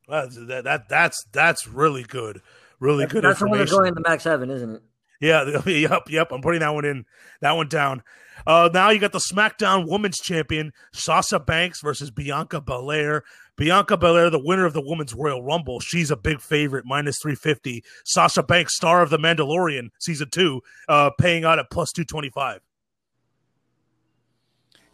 Oh. 0.10 0.28
That, 0.28 0.64
that 0.64 0.90
that's 0.90 1.24
that's 1.32 1.68
really 1.68 2.04
good, 2.04 2.42
really 2.80 3.04
that's, 3.04 3.14
good 3.14 3.24
that's 3.24 3.40
the 3.40 3.48
one 3.48 3.60
that's 3.60 3.72
going 3.72 3.94
Max 4.06 4.24
Seven, 4.24 4.50
isn't 4.50 4.76
it? 4.76 4.82
Yeah, 5.20 5.60
yep, 5.66 6.04
yep. 6.10 6.32
I'm 6.32 6.42
putting 6.42 6.62
that 6.62 6.74
one 6.74 6.86
in, 6.86 7.06
that 7.42 7.54
one 7.54 7.68
down. 7.68 8.04
Uh, 8.46 8.70
now 8.72 8.92
you 8.92 9.00
got 9.00 9.12
the 9.12 9.20
SmackDown 9.20 9.90
Women's 9.90 10.20
Champion 10.20 10.72
Sasha 10.94 11.40
Banks 11.40 11.82
versus 11.82 12.12
Bianca 12.12 12.62
Belair. 12.62 13.24
Bianca 13.56 13.98
Belair, 13.98 14.30
the 14.30 14.40
winner 14.40 14.66
of 14.66 14.74
the 14.74 14.84
Women's 14.86 15.16
Royal 15.16 15.42
Rumble, 15.42 15.80
she's 15.80 16.12
a 16.12 16.16
big 16.16 16.40
favorite, 16.40 16.86
minus 16.86 17.18
350. 17.20 17.84
Sasha 18.06 18.44
Banks, 18.44 18.76
star 18.76 19.02
of 19.02 19.10
The 19.10 19.18
Mandalorian, 19.18 19.90
season 20.00 20.30
two, 20.30 20.62
uh, 20.88 21.10
paying 21.20 21.44
out 21.44 21.58
at 21.58 21.72
plus 21.72 21.92
225. 21.92 22.62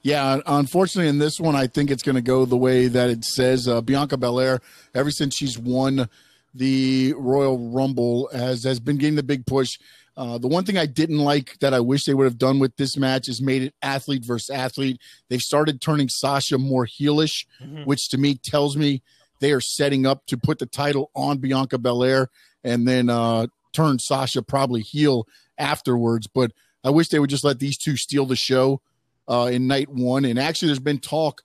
Yeah, 0.04 0.42
unfortunately, 0.46 1.08
in 1.08 1.18
this 1.18 1.40
one, 1.40 1.56
I 1.56 1.68
think 1.68 1.90
it's 1.90 2.04
going 2.04 2.18
to 2.18 2.22
go 2.22 2.44
the 2.44 2.58
way 2.58 2.88
that 2.88 3.10
it 3.10 3.24
says. 3.24 3.70
Uh, 3.70 3.82
Bianca 3.82 4.18
Belair, 4.18 4.60
ever 4.94 5.10
since 5.10 5.36
she's 5.36 5.58
won 5.58 6.10
the 6.54 7.14
Royal 7.18 7.58
Rumble, 7.72 8.30
has 8.34 8.66
has 8.66 8.82
been 8.82 8.98
getting 8.98 9.16
the 9.16 9.24
big 9.24 9.46
push. 9.46 9.80
Uh, 10.16 10.38
the 10.38 10.48
one 10.48 10.66
thing 10.66 10.78
I 10.78 10.86
didn't 10.86 11.20
like 11.20 11.58
that 11.60 11.74
I 11.74 11.80
wish 11.80 12.04
they 12.04 12.14
would 12.14 12.26
have 12.26 12.38
done 12.38 12.60
with 12.60 12.76
this 12.76 12.98
match 12.98 13.30
is 13.30 13.42
made 13.42 13.64
it 13.64 13.76
athlete 13.82 14.26
versus 14.26 14.50
athlete. 14.50 15.00
They've 15.30 15.42
started 15.42 15.82
turning 15.82 16.10
Sasha 16.10 16.58
more 16.58 16.86
heelish, 16.86 17.46
mm-hmm. 17.62 17.84
which 17.86 18.10
to 18.10 18.18
me 18.18 18.36
tells 18.36 18.76
me 18.76 19.02
they 19.40 19.54
are 19.54 19.62
setting 19.62 20.06
up 20.06 20.26
to 20.28 20.38
put 20.38 20.60
the 20.60 20.66
title 20.66 21.12
on 21.16 21.38
Bianca 21.38 21.78
Belair 21.78 22.30
and 22.64 22.88
then 22.88 23.10
uh, 23.10 23.48
turn 23.72 24.00
Sasha 24.00 24.44
probably 24.44 24.82
heel 24.82 25.28
afterwards. 25.58 26.28
But 26.28 26.52
I 26.84 26.90
wish 26.90 27.08
they 27.08 27.20
would 27.20 27.30
just 27.30 27.46
let 27.46 27.60
these 27.60 27.78
two 27.78 27.96
steal 27.96 28.26
the 28.26 28.36
show 28.36 28.82
uh, 29.28 29.50
in 29.52 29.68
night 29.68 29.90
one. 29.90 30.26
And 30.26 30.40
actually, 30.40 30.70
there's 30.70 30.80
been 30.80 31.00
talk 31.00 31.42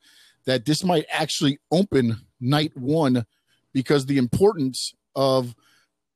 that 0.46 0.64
this 0.64 0.82
might 0.84 1.06
actually 1.12 1.58
open 1.70 2.26
night 2.40 2.76
one 2.76 3.26
because 3.72 4.06
the 4.06 4.18
importance 4.18 4.94
of 5.14 5.54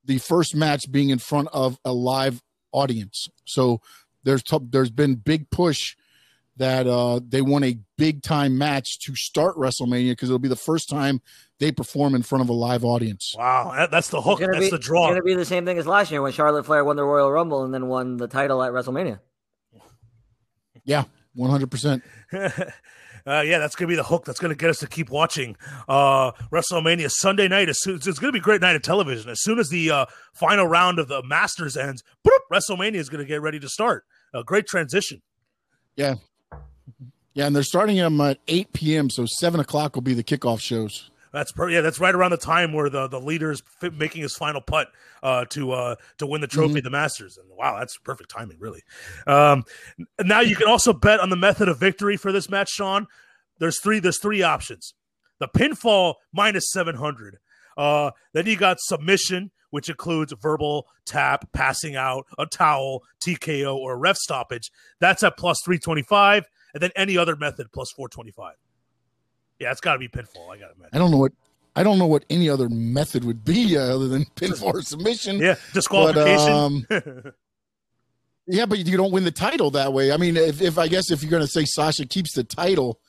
the 0.04 0.18
first 0.18 0.54
match 0.54 0.90
being 0.90 1.10
in 1.10 1.18
front 1.18 1.48
of 1.52 1.78
a 1.84 1.92
live 1.92 2.42
audience. 2.72 3.28
So 3.44 3.80
there's 4.24 4.42
t- 4.42 4.58
there's 4.70 4.90
been 4.90 5.16
big 5.16 5.50
push 5.50 5.96
that 6.56 6.86
uh, 6.86 7.20
they 7.26 7.40
want 7.40 7.64
a 7.64 7.78
big 7.96 8.22
time 8.22 8.58
match 8.58 8.98
to 9.00 9.14
start 9.16 9.56
WrestleMania 9.56 10.10
because 10.10 10.28
it'll 10.28 10.38
be 10.38 10.48
the 10.48 10.56
first 10.56 10.88
time 10.88 11.20
they 11.58 11.72
perform 11.72 12.14
in 12.14 12.22
front 12.22 12.42
of 12.42 12.48
a 12.48 12.52
live 12.52 12.84
audience. 12.84 13.34
Wow, 13.38 13.86
that's 13.90 14.10
the 14.10 14.20
hook. 14.20 14.40
That's 14.40 14.58
be, 14.58 14.70
the 14.70 14.78
draw. 14.78 15.06
It's 15.06 15.10
going 15.12 15.20
to 15.20 15.24
be 15.24 15.34
the 15.34 15.44
same 15.44 15.64
thing 15.64 15.78
as 15.78 15.86
last 15.86 16.10
year 16.10 16.20
when 16.20 16.32
Charlotte 16.32 16.66
Flair 16.66 16.84
won 16.84 16.96
the 16.96 17.04
Royal 17.04 17.30
Rumble 17.30 17.64
and 17.64 17.72
then 17.72 17.86
won 17.86 18.16
the 18.16 18.28
title 18.28 18.62
at 18.62 18.72
WrestleMania. 18.72 19.20
Yeah, 20.84 21.04
one 21.34 21.50
hundred 21.50 21.70
percent. 21.70 22.02
Uh, 23.24 23.40
yeah, 23.46 23.58
that's 23.58 23.76
gonna 23.76 23.88
be 23.88 23.94
the 23.94 24.02
hook. 24.02 24.24
That's 24.24 24.40
gonna 24.40 24.56
get 24.56 24.70
us 24.70 24.80
to 24.80 24.88
keep 24.88 25.08
watching 25.08 25.56
uh, 25.88 26.32
WrestleMania 26.50 27.08
Sunday 27.08 27.46
night. 27.46 27.68
As 27.68 27.80
soon, 27.80 27.94
it's 27.96 28.18
gonna 28.18 28.32
be 28.32 28.40
a 28.40 28.42
great 28.42 28.60
night 28.60 28.74
of 28.74 28.82
television. 28.82 29.30
As 29.30 29.40
soon 29.40 29.60
as 29.60 29.68
the 29.68 29.92
uh, 29.92 30.06
final 30.34 30.66
round 30.66 30.98
of 30.98 31.06
the 31.06 31.22
Masters 31.22 31.76
ends, 31.76 32.02
boop, 32.26 32.38
WrestleMania 32.52 32.96
is 32.96 33.08
gonna 33.08 33.24
get 33.24 33.40
ready 33.40 33.60
to 33.60 33.68
start. 33.68 34.04
A 34.34 34.42
great 34.42 34.66
transition. 34.66 35.22
Yeah, 35.94 36.16
yeah, 37.34 37.46
and 37.46 37.54
they're 37.54 37.62
starting 37.62 37.96
them 37.96 38.20
at 38.20 38.38
eight 38.48 38.72
p.m. 38.72 39.08
So 39.08 39.26
seven 39.26 39.60
o'clock 39.60 39.94
will 39.94 40.02
be 40.02 40.14
the 40.14 40.24
kickoff 40.24 40.60
shows. 40.60 41.11
That's 41.32 41.50
per- 41.50 41.70
yeah. 41.70 41.80
That's 41.80 41.98
right 41.98 42.14
around 42.14 42.32
the 42.32 42.36
time 42.36 42.72
where 42.72 42.90
the 42.90 43.08
the 43.08 43.20
leader 43.20 43.50
is 43.50 43.62
making 43.96 44.22
his 44.22 44.36
final 44.36 44.60
putt 44.60 44.88
uh, 45.22 45.46
to 45.46 45.72
uh, 45.72 45.94
to 46.18 46.26
win 46.26 46.40
the 46.40 46.46
trophy, 46.46 46.74
mm-hmm. 46.74 46.84
the 46.84 46.90
Masters. 46.90 47.38
And 47.38 47.48
wow, 47.56 47.78
that's 47.78 47.96
perfect 47.98 48.30
timing, 48.30 48.58
really. 48.58 48.82
Um, 49.26 49.64
now 50.20 50.40
you 50.40 50.54
can 50.56 50.68
also 50.68 50.92
bet 50.92 51.20
on 51.20 51.30
the 51.30 51.36
method 51.36 51.68
of 51.68 51.80
victory 51.80 52.16
for 52.16 52.32
this 52.32 52.50
match, 52.50 52.70
Sean. 52.70 53.06
There's 53.58 53.80
three. 53.80 53.98
There's 53.98 54.20
three 54.20 54.42
options. 54.42 54.94
The 55.38 55.48
pinfall 55.48 56.14
minus 56.32 56.70
seven 56.70 56.96
hundred. 56.96 57.38
Uh, 57.76 58.10
then 58.34 58.46
you 58.46 58.56
got 58.56 58.78
submission, 58.80 59.50
which 59.70 59.88
includes 59.88 60.34
verbal 60.40 60.86
tap, 61.06 61.50
passing 61.54 61.96
out, 61.96 62.26
a 62.38 62.44
towel, 62.44 63.02
TKO, 63.26 63.74
or 63.74 63.94
a 63.94 63.96
ref 63.96 64.16
stoppage. 64.16 64.70
That's 65.00 65.22
at 65.22 65.38
plus 65.38 65.58
three 65.64 65.78
twenty 65.78 66.02
five, 66.02 66.44
and 66.74 66.82
then 66.82 66.90
any 66.94 67.16
other 67.16 67.36
method 67.36 67.72
plus 67.72 67.90
four 67.90 68.08
twenty 68.08 68.32
five. 68.32 68.56
Yeah, 69.62 69.70
it's 69.70 69.80
got 69.80 69.92
to 69.92 69.98
be 70.00 70.08
pinfall. 70.08 70.50
I 70.50 70.58
got 70.58 70.70
to 70.70 70.74
imagine. 70.76 70.90
I 70.92 70.98
don't 70.98 71.12
know 71.12 71.18
what 71.18 71.32
I 71.76 71.84
don't 71.84 71.98
know 71.98 72.06
what 72.06 72.24
any 72.28 72.50
other 72.50 72.68
method 72.68 73.24
would 73.24 73.44
be 73.44 73.78
uh, 73.78 73.94
other 73.94 74.08
than 74.08 74.24
pinfall 74.36 74.74
or 74.74 74.82
submission. 74.82 75.38
Yeah, 75.38 75.54
disqualification. 75.72 76.86
But, 76.88 77.06
um, 77.06 77.32
yeah, 78.48 78.66
but 78.66 78.80
you 78.80 78.96
don't 78.96 79.12
win 79.12 79.22
the 79.22 79.30
title 79.30 79.70
that 79.70 79.92
way. 79.92 80.10
I 80.10 80.16
mean, 80.16 80.36
if, 80.36 80.60
if 80.60 80.78
I 80.78 80.88
guess 80.88 81.12
if 81.12 81.22
you're 81.22 81.30
going 81.30 81.44
to 81.44 81.48
say 81.48 81.64
Sasha 81.64 82.06
keeps 82.06 82.34
the 82.34 82.42
title, 82.42 83.00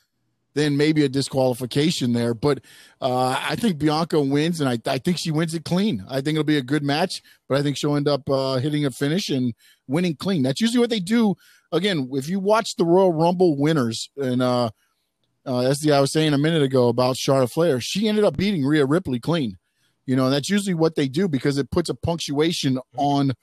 then 0.54 0.78
maybe 0.78 1.04
a 1.04 1.10
disqualification 1.10 2.14
there. 2.14 2.36
But 2.36 2.60
uh, 3.02 3.42
I 3.42 3.56
think 3.56 3.80
Bianca 3.80 4.22
wins, 4.22 4.62
and 4.62 4.70
I, 4.70 4.78
I 4.86 5.00
think 5.00 5.18
she 5.20 5.32
wins 5.32 5.56
it 5.56 5.66
clean. 5.66 6.06
I 6.08 6.22
think 6.22 6.36
it'll 6.36 6.44
be 6.44 6.58
a 6.58 6.62
good 6.62 6.84
match, 6.84 7.24
but 7.50 7.58
I 7.58 7.64
think 7.64 7.78
she'll 7.78 7.96
end 7.96 8.08
up 8.08 8.30
uh, 8.30 8.58
hitting 8.58 8.86
a 8.86 8.92
finish 8.92 9.30
and 9.30 9.56
winning 9.88 10.16
clean. 10.16 10.44
That's 10.44 10.62
usually 10.62 10.80
what 10.80 10.92
they 10.92 11.00
do. 11.00 11.34
Again, 11.72 12.12
if 12.14 12.30
you 12.30 12.40
watch 12.40 12.76
the 12.76 12.86
Royal 12.86 13.12
Rumble 13.12 13.58
winners, 13.58 14.12
and 14.16 14.44
uh, 14.44 14.70
uh, 15.46 15.60
as 15.60 15.80
the 15.80 15.92
I 15.92 16.00
was 16.00 16.12
saying 16.12 16.34
a 16.34 16.38
minute 16.38 16.62
ago 16.62 16.90
about 16.90 17.18
Charlotte 17.18 17.52
Flair, 17.52 17.80
she 17.80 18.08
ended 18.08 18.24
up 18.24 18.38
beating 18.38 18.66
Rhea 18.66 18.86
Ripley 18.86 19.20
clean. 19.20 19.58
You 20.06 20.16
know, 20.16 20.30
that's 20.30 20.50
usually 20.50 20.74
what 20.74 20.96
they 20.96 21.08
do 21.08 21.28
because 21.28 21.58
it 21.58 21.72
puts 21.72 21.90
a 21.90 21.96
punctuation 21.96 22.78
on 22.98 23.34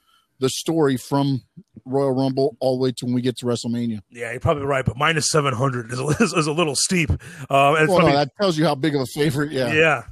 the 0.40 0.48
story 0.48 0.96
from 0.96 1.42
Royal 1.84 2.12
Rumble 2.12 2.56
all 2.60 2.76
the 2.76 2.82
way 2.82 2.92
to 2.96 3.04
when 3.04 3.14
we 3.14 3.20
get 3.20 3.36
to 3.38 3.46
WrestleMania. 3.46 4.00
Yeah, 4.10 4.30
you're 4.30 4.40
probably 4.40 4.64
right, 4.64 4.84
but 4.84 4.96
minus 4.96 5.30
seven 5.30 5.54
hundred 5.54 5.92
is, 5.92 5.98
is, 6.20 6.32
is 6.32 6.46
a 6.46 6.52
little 6.52 6.74
steep. 6.74 7.10
Uh, 7.50 7.74
and 7.74 7.88
Well, 7.88 8.00
no, 8.00 8.12
that 8.12 8.30
tells 8.40 8.58
you 8.58 8.64
how 8.64 8.74
big 8.74 8.94
of 8.94 9.02
a 9.02 9.06
favorite. 9.06 9.52
Yeah. 9.52 9.72
yeah. 9.72 10.02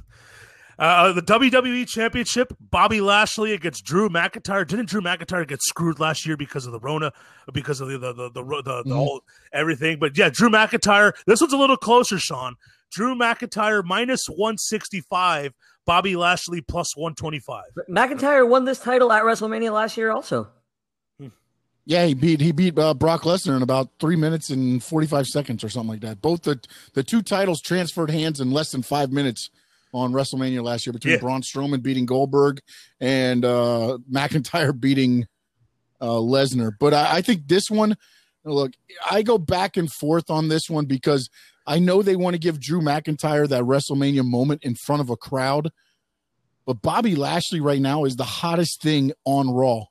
Uh, 0.79 1.11
the 1.11 1.21
WWE 1.21 1.85
Championship, 1.87 2.53
Bobby 2.59 3.01
Lashley 3.01 3.51
against 3.53 3.83
Drew 3.83 4.07
McIntyre. 4.07 4.65
Didn't 4.65 4.87
Drew 4.87 5.01
McIntyre 5.01 5.45
get 5.45 5.61
screwed 5.61 5.99
last 5.99 6.25
year 6.25 6.37
because 6.37 6.65
of 6.65 6.71
the 6.71 6.79
Rona, 6.79 7.11
because 7.53 7.81
of 7.81 7.89
the 7.89 7.97
the 7.97 8.13
the 8.13 8.29
the, 8.31 8.43
the, 8.43 8.61
the 8.63 8.83
Mhm. 8.85 8.95
whole 8.95 9.21
everything? 9.51 9.99
But 9.99 10.17
yeah, 10.17 10.29
Drew 10.29 10.49
McIntyre. 10.49 11.11
This 11.27 11.41
one's 11.41 11.51
a 11.51 11.57
little 11.57 11.75
closer, 11.75 12.17
Sean. 12.17 12.55
Drew 12.91 13.13
McIntyre 13.13 13.83
minus 13.83 14.21
one 14.27 14.57
sixty 14.57 15.01
five. 15.01 15.53
Bobby 15.85 16.15
Lashley 16.15 16.61
plus 16.61 16.95
one 16.95 17.13
twenty 17.13 17.39
five. 17.39 17.65
McIntyre 17.89 18.47
won 18.47 18.63
this 18.63 18.79
title 18.79 19.11
at 19.11 19.23
WrestleMania 19.23 19.73
last 19.73 19.97
year, 19.97 20.11
also. 20.11 20.47
Yeah, 21.85 22.05
he 22.05 22.13
beat 22.13 22.39
he 22.39 22.51
beat 22.51 22.77
uh, 22.77 22.93
Brock 22.93 23.23
Lesnar 23.23 23.55
in 23.57 23.63
about 23.63 23.89
three 23.99 24.15
minutes 24.15 24.49
and 24.51 24.81
forty 24.83 25.07
five 25.07 25.25
seconds 25.25 25.63
or 25.63 25.69
something 25.69 25.89
like 25.89 26.01
that. 26.01 26.21
Both 26.21 26.43
the 26.43 26.59
the 26.93 27.03
two 27.03 27.21
titles 27.23 27.61
transferred 27.61 28.11
hands 28.11 28.39
in 28.39 28.51
less 28.51 28.71
than 28.71 28.83
five 28.83 29.11
minutes 29.11 29.49
on 29.93 30.11
WrestleMania 30.11 30.63
last 30.63 30.85
year 30.85 30.93
between 30.93 31.13
Yeah. 31.15 31.19
Braun 31.19 31.41
Strowman 31.41 31.81
beating 31.81 32.05
Goldberg 32.05 32.61
and 32.99 33.43
uh, 33.43 33.97
McIntyre 34.11 34.77
beating 34.77 35.27
uh, 36.01 36.07
Lesnar. 36.15 36.71
But 36.79 36.93
I, 36.93 37.17
I 37.17 37.21
think 37.21 37.47
this 37.47 37.69
one, 37.69 37.95
look, 38.45 38.71
I 39.09 39.21
go 39.21 39.37
back 39.37 39.77
and 39.77 39.91
forth 39.91 40.29
on 40.29 40.47
this 40.47 40.69
one 40.69 40.85
because 40.85 41.29
I 41.67 41.79
know 41.79 42.01
they 42.01 42.15
want 42.15 42.35
to 42.35 42.39
give 42.39 42.59
Drew 42.59 42.81
McIntyre 42.81 43.47
that 43.49 43.63
WrestleMania 43.63 44.23
moment 44.23 44.63
in 44.63 44.75
front 44.75 45.01
of 45.01 45.09
a 45.09 45.17
crowd. 45.17 45.71
But 46.65 46.81
Bobby 46.81 47.15
Lashley 47.15 47.61
right 47.61 47.81
now 47.81 48.05
is 48.05 48.15
the 48.15 48.23
hottest 48.23 48.81
thing 48.81 49.11
on 49.25 49.49
Raw 49.49 49.85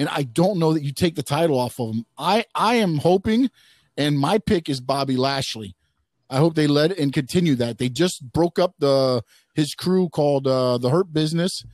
and 0.00 0.08
I 0.08 0.22
don't 0.22 0.58
know 0.58 0.72
that 0.72 0.82
you 0.82 0.92
take 0.92 1.14
the 1.14 1.22
title 1.22 1.58
off 1.58 1.78
of 1.78 1.90
him. 1.94 2.06
I 2.16 2.46
I 2.54 2.76
am 2.76 2.96
hoping, 2.96 3.50
and 3.98 4.18
my 4.18 4.38
pick 4.38 4.70
is 4.70 4.80
Bobby 4.80 5.16
Lashley. 5.18 5.76
I 6.30 6.38
hope 6.38 6.54
they 6.54 6.68
let 6.68 6.96
and 6.96 7.12
continue 7.12 7.56
that. 7.56 7.78
They 7.78 7.88
just 7.88 8.32
broke 8.32 8.58
up 8.58 8.74
the 8.78 9.22
his 9.54 9.74
crew 9.74 10.08
called 10.08 10.46
uh, 10.46 10.78
the 10.78 10.88
Hurt 10.88 11.12
Business, 11.12 11.64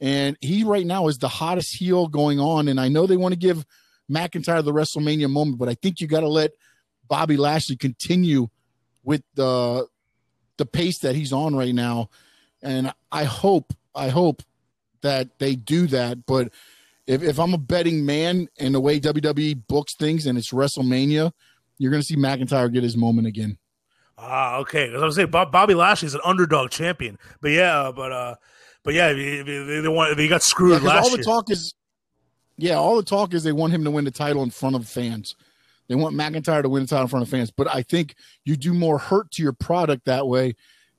and 0.00 0.36
he 0.40 0.64
right 0.64 0.86
now 0.86 1.08
is 1.08 1.18
the 1.18 1.28
hottest 1.28 1.76
heel 1.76 2.08
going 2.08 2.40
on. 2.40 2.68
And 2.68 2.80
I 2.80 2.88
know 2.88 3.06
they 3.06 3.18
want 3.18 3.32
to 3.32 3.38
give 3.38 3.66
McIntyre 4.10 4.64
the 4.64 4.72
WrestleMania 4.72 5.30
moment, 5.30 5.58
but 5.58 5.68
I 5.68 5.74
think 5.74 6.00
you 6.00 6.06
got 6.06 6.20
to 6.20 6.28
let 6.28 6.52
Bobby 7.06 7.36
Lashley 7.36 7.76
continue 7.76 8.48
with 9.04 9.22
the 9.34 9.86
the 10.56 10.66
pace 10.66 10.98
that 11.00 11.14
he's 11.14 11.32
on 11.32 11.54
right 11.54 11.74
now. 11.74 12.08
And 12.62 12.92
I 13.12 13.24
hope 13.24 13.74
I 13.94 14.08
hope 14.08 14.42
that 15.02 15.38
they 15.38 15.54
do 15.54 15.86
that, 15.88 16.26
but 16.26 16.50
if, 17.06 17.22
if 17.22 17.38
I'm 17.40 17.54
a 17.54 17.58
betting 17.58 18.04
man 18.04 18.48
and 18.58 18.74
the 18.74 18.80
way 18.80 19.00
WWE 19.00 19.66
books 19.66 19.94
things 19.94 20.26
and 20.26 20.36
it's 20.36 20.52
WrestleMania, 20.52 21.32
you're 21.78 21.90
going 21.90 22.02
to 22.02 22.06
see 22.06 22.16
McIntyre 22.16 22.72
get 22.72 22.82
his 22.82 22.96
moment 22.96 23.26
again. 23.26 23.56
Ah, 24.18 24.56
okay. 24.58 24.90
'Cause 24.90 25.00
I 25.02 25.04
was 25.06 25.14
saying 25.14 25.30
Bob, 25.30 25.52
Bobby 25.52 25.74
Lashley's 25.74 26.14
an 26.14 26.20
underdog 26.24 26.70
champion, 26.70 27.18
but 27.40 27.52
yeah, 27.52 27.92
but 27.94 28.10
uh, 28.12 28.34
but 28.82 28.94
yeah, 28.94 29.12
they, 29.12 29.42
they, 29.42 29.80
they 29.80 29.88
want 29.88 30.16
they 30.16 30.26
got 30.28 30.42
screwed 30.42 30.82
Yeah, 30.82 30.88
last 30.88 31.04
all 31.04 31.10
the 31.10 31.16
year. 31.18 31.24
talk 31.24 31.50
is, 31.50 31.74
yeah, 32.56 32.74
all 32.74 32.96
the 32.96 33.02
talk 33.04 33.32
is 33.34 33.44
they 33.44 33.52
want 33.52 33.72
him 33.72 33.84
to 33.84 33.90
win 33.90 34.04
the 34.04 34.10
title 34.10 34.42
in 34.42 34.50
front 34.50 34.74
of 34.76 34.88
fans. 34.88 35.36
They 35.88 35.94
want 35.94 36.16
McIntyre 36.16 36.62
to 36.62 36.68
win 36.68 36.82
the 36.82 36.88
title 36.88 37.02
in 37.04 37.08
front 37.08 37.22
of 37.22 37.30
fans. 37.30 37.50
But 37.50 37.72
I 37.72 37.82
think 37.82 38.14
you 38.44 38.56
do 38.56 38.74
more 38.74 38.98
hurt 38.98 39.30
to 39.32 39.42
your 39.42 39.52
product 39.52 40.04
that 40.06 40.26
way. 40.26 40.54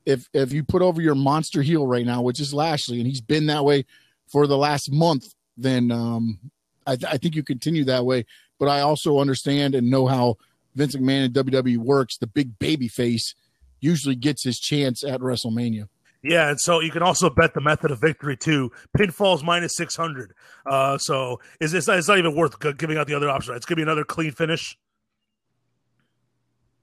If 0.06 0.30
if 0.34 0.54
you 0.54 0.64
put 0.64 0.82
over 0.82 1.02
your 1.02 1.16
monster 1.16 1.62
heel 1.62 1.86
right 1.86 2.06
now, 2.06 2.22
which 2.22 2.40
is 2.40 2.54
Lashley, 2.54 3.00
and 3.00 3.08
he's 3.08 3.22
been 3.22 3.48
that 3.48 3.66
way 3.66 3.86
for 4.28 4.48
the 4.48 4.58
last 4.58 4.92
month, 4.92 5.34
then 5.58 5.92
um, 5.92 6.40
I, 6.88 6.96
th- 6.96 7.14
I 7.14 7.18
think 7.18 7.36
you 7.36 7.44
continue 7.44 7.84
that 7.86 8.06
way. 8.06 8.26
But 8.60 8.70
I 8.70 8.80
also 8.82 9.20
understand 9.20 9.76
and 9.76 9.90
know 9.92 10.08
how 10.08 10.38
Vince 10.76 10.96
McMahon 10.96 11.26
and 11.26 11.34
WWE 11.34 11.78
works. 11.78 12.18
The 12.18 12.28
big 12.28 12.58
baby 12.60 12.88
face 12.88 13.36
usually 13.80 14.16
gets 14.16 14.44
his 14.44 14.60
chance 14.60 15.04
at 15.04 15.20
WrestleMania. 15.22 15.88
Yeah, 16.22 16.50
and 16.50 16.60
so 16.60 16.82
you 16.82 16.92
can 16.92 17.02
also 17.02 17.30
bet 17.30 17.54
the 17.54 17.62
method 17.62 17.92
of 17.92 18.02
victory 18.02 18.36
too. 18.36 18.72
Pinfalls 18.98 19.42
minus 19.42 19.76
six 19.76 19.96
hundred. 19.96 20.34
Uh, 20.66 20.98
so 20.98 21.40
is 21.62 21.74
it's, 21.74 21.88
it's 21.88 22.10
not 22.10 22.18
even 22.18 22.36
worth 22.36 22.60
giving 22.78 22.98
out 22.98 23.08
the 23.08 23.14
other 23.16 23.30
option. 23.30 23.56
It's 23.56 23.66
gonna 23.66 23.78
be 23.78 23.84
another 23.84 24.04
clean 24.04 24.32
finish. 24.32 24.78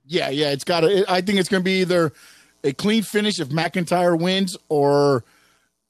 Yeah, 0.07 0.29
yeah, 0.29 0.51
it's 0.51 0.63
got 0.63 0.81
to. 0.81 1.05
I 1.11 1.21
think 1.21 1.37
it's 1.37 1.49
going 1.49 1.61
to 1.61 1.65
be 1.65 1.81
either 1.81 2.13
a 2.63 2.71
clean 2.71 3.03
finish 3.03 3.39
if 3.41 3.49
McIntyre 3.49 4.19
wins, 4.19 4.55
or 4.69 5.25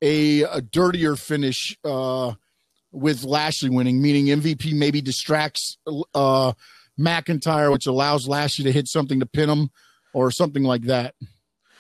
a, 0.02 0.42
a 0.42 0.60
dirtier 0.60 1.16
finish 1.16 1.78
uh, 1.86 2.34
with 2.92 3.24
Lashley 3.24 3.70
winning, 3.70 4.02
meaning 4.02 4.26
MVP 4.26 4.74
maybe 4.74 5.02
distracts 5.02 5.78
uh, 6.16 6.54
McIntyre, 7.00 7.72
which 7.72 7.86
allows 7.88 8.28
Lashley 8.28 8.64
to 8.66 8.72
hit 8.72 8.88
something 8.88 9.20
to 9.20 9.26
pin 9.26 9.50
him, 9.50 9.70
or 10.14 10.32
something 10.32 10.64
like 10.64 10.84
that. 10.84 11.14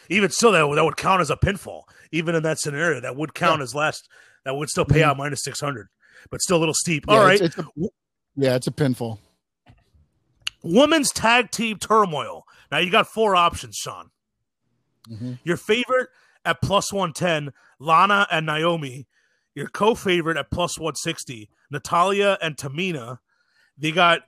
Even 0.09 0.29
still, 0.29 0.51
that 0.53 0.75
that 0.75 0.83
would 0.85 0.97
count 0.97 1.21
as 1.21 1.29
a 1.29 1.35
pinfall. 1.35 1.83
Even 2.11 2.35
in 2.35 2.43
that 2.43 2.59
scenario, 2.59 3.01
that 3.01 3.15
would 3.15 3.33
count 3.33 3.61
as 3.61 3.75
last. 3.75 4.07
That 4.45 4.55
would 4.55 4.69
still 4.69 4.85
pay 4.85 4.99
Mhm. 4.99 5.03
out 5.03 5.17
minus 5.17 5.43
six 5.43 5.59
hundred, 5.59 5.87
but 6.29 6.41
still 6.41 6.57
a 6.57 6.59
little 6.59 6.73
steep. 6.73 7.05
Yeah, 7.07 7.13
All 7.15 7.23
right, 7.25 7.41
it's, 7.41 7.57
it's 7.57 7.67
a, 7.67 7.87
yeah, 8.35 8.55
it's 8.55 8.67
a 8.67 8.71
pinfall. 8.71 9.19
women's 10.63 11.11
tag 11.11 11.51
team 11.51 11.77
turmoil. 11.77 12.45
Now 12.71 12.77
you 12.79 12.89
got 12.91 13.07
four 13.07 13.35
options, 13.35 13.75
Sean. 13.75 14.11
Mhm. 15.09 15.39
Your 15.43 15.57
favorite 15.57 16.09
at 16.45 16.61
plus 16.61 16.91
110, 16.93 17.53
Lana 17.79 18.27
and 18.31 18.45
Naomi. 18.45 19.07
Your 19.55 19.67
co 19.67 19.95
favorite 19.95 20.37
at 20.37 20.51
plus 20.51 20.77
160, 20.77 21.49
Natalya 21.71 22.37
and 22.41 22.55
Tamina. 22.57 23.19
They 23.77 23.91
got 23.91 24.21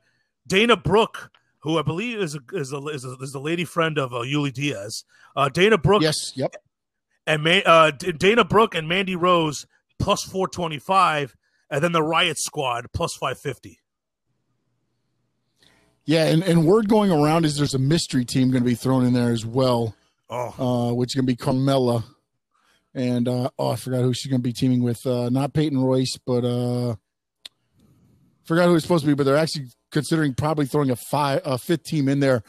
Dana 0.50 0.76
Brooke, 0.76 1.32
who 1.60 1.78
I 1.80 1.84
believe 1.84 2.20
is 2.20 2.36
a, 2.36 2.39
is 2.52 2.74
a, 2.74 2.78
is, 2.88 3.06
a, 3.06 3.16
is 3.22 3.32
the 3.32 3.39
lady 3.39 3.64
friend 3.64 3.97
of 3.97 4.14
uh, 4.14 4.18
Yuli 4.18 4.52
Diaz. 4.52 5.06
Uh, 5.36 5.47
Dana 5.47 5.78
Brooke 5.78 6.02
Yes, 6.02 6.34
yep. 6.36 6.54
and 7.26 7.43
Ma- 7.43 7.62
uh, 7.66 7.91
D- 7.91 8.12
Dana 8.12 8.43
Brooke 8.43 8.76
and 8.76 8.89
Mandy 8.89 9.16
Rose 9.16 9.66
plus 10.00 10.24
425, 10.24 11.36
and 11.70 11.84
then 11.84 11.91
the 11.93 12.04
Riot 12.04 12.38
Squad 12.39 12.88
plus 12.93 13.14
550. 13.16 13.80
Yeah, 16.06 16.26
and, 16.26 16.43
and 16.43 16.66
word 16.66 16.89
going 16.89 17.12
around 17.12 17.45
is 17.45 17.56
there's 17.58 17.76
a 17.76 17.80
mystery 17.80 18.26
team 18.26 18.50
going 18.50 18.64
to 18.64 18.70
be 18.70 18.74
thrown 18.76 19.06
in 19.06 19.14
there 19.14 19.32
as 19.32 19.45
well. 19.45 19.95
Oh, 20.32 20.89
uh, 20.89 20.93
which 20.93 21.12
is 21.12 21.16
going 21.16 21.26
to 21.28 21.32
be 21.32 21.38
Carmella. 21.38 22.04
And 22.95 23.28
uh, 23.28 23.50
oh, 23.60 23.70
I 23.70 23.76
forgot 23.76 24.02
who 24.02 24.14
she's 24.14 24.30
going 24.30 24.41
to 24.41 24.47
be 24.47 24.54
teaming 24.54 24.82
with. 24.84 25.06
Uh, 25.06 25.30
not 25.30 25.54
Peyton 25.54 25.78
Royce, 25.80 26.18
but 26.26 26.43
uh, 26.43 26.95
forgot 28.43 28.68
who 28.68 28.76
it's 28.76 28.84
supposed 28.84 29.04
to 29.04 29.08
be. 29.08 29.14
But 29.14 29.26
they're 29.26 29.38
actually 29.38 29.68
considering 29.92 30.34
probably 30.34 30.66
throwing 30.66 30.92
a 30.92 30.96
five, 30.96 31.42
a 31.46 31.58
fifth 31.58 31.84
team 31.84 32.08
in 32.08 32.20
there. 32.20 32.44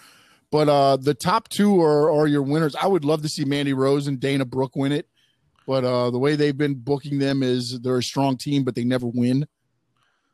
But 0.51 0.68
uh, 0.68 0.97
the 0.97 1.14
top 1.14 1.49
two 1.49 1.80
are, 1.80 2.11
are 2.11 2.26
your 2.26 2.43
winners. 2.43 2.74
I 2.74 2.86
would 2.86 3.05
love 3.05 3.22
to 3.22 3.28
see 3.28 3.45
Mandy 3.45 3.72
Rose 3.72 4.07
and 4.07 4.18
Dana 4.18 4.45
Brooke 4.45 4.74
win 4.74 4.93
it. 4.93 5.07
But 5.66 5.84
uh, 5.84 6.11
the 6.11 6.18
way 6.18 6.34
they've 6.34 6.57
been 6.57 6.74
booking 6.74 7.18
them 7.18 7.43
is 7.43 7.80
they're 7.80 7.99
a 7.99 8.03
strong 8.03 8.36
team, 8.36 8.64
but 8.64 8.74
they 8.74 8.82
never 8.84 9.07
win. 9.07 9.47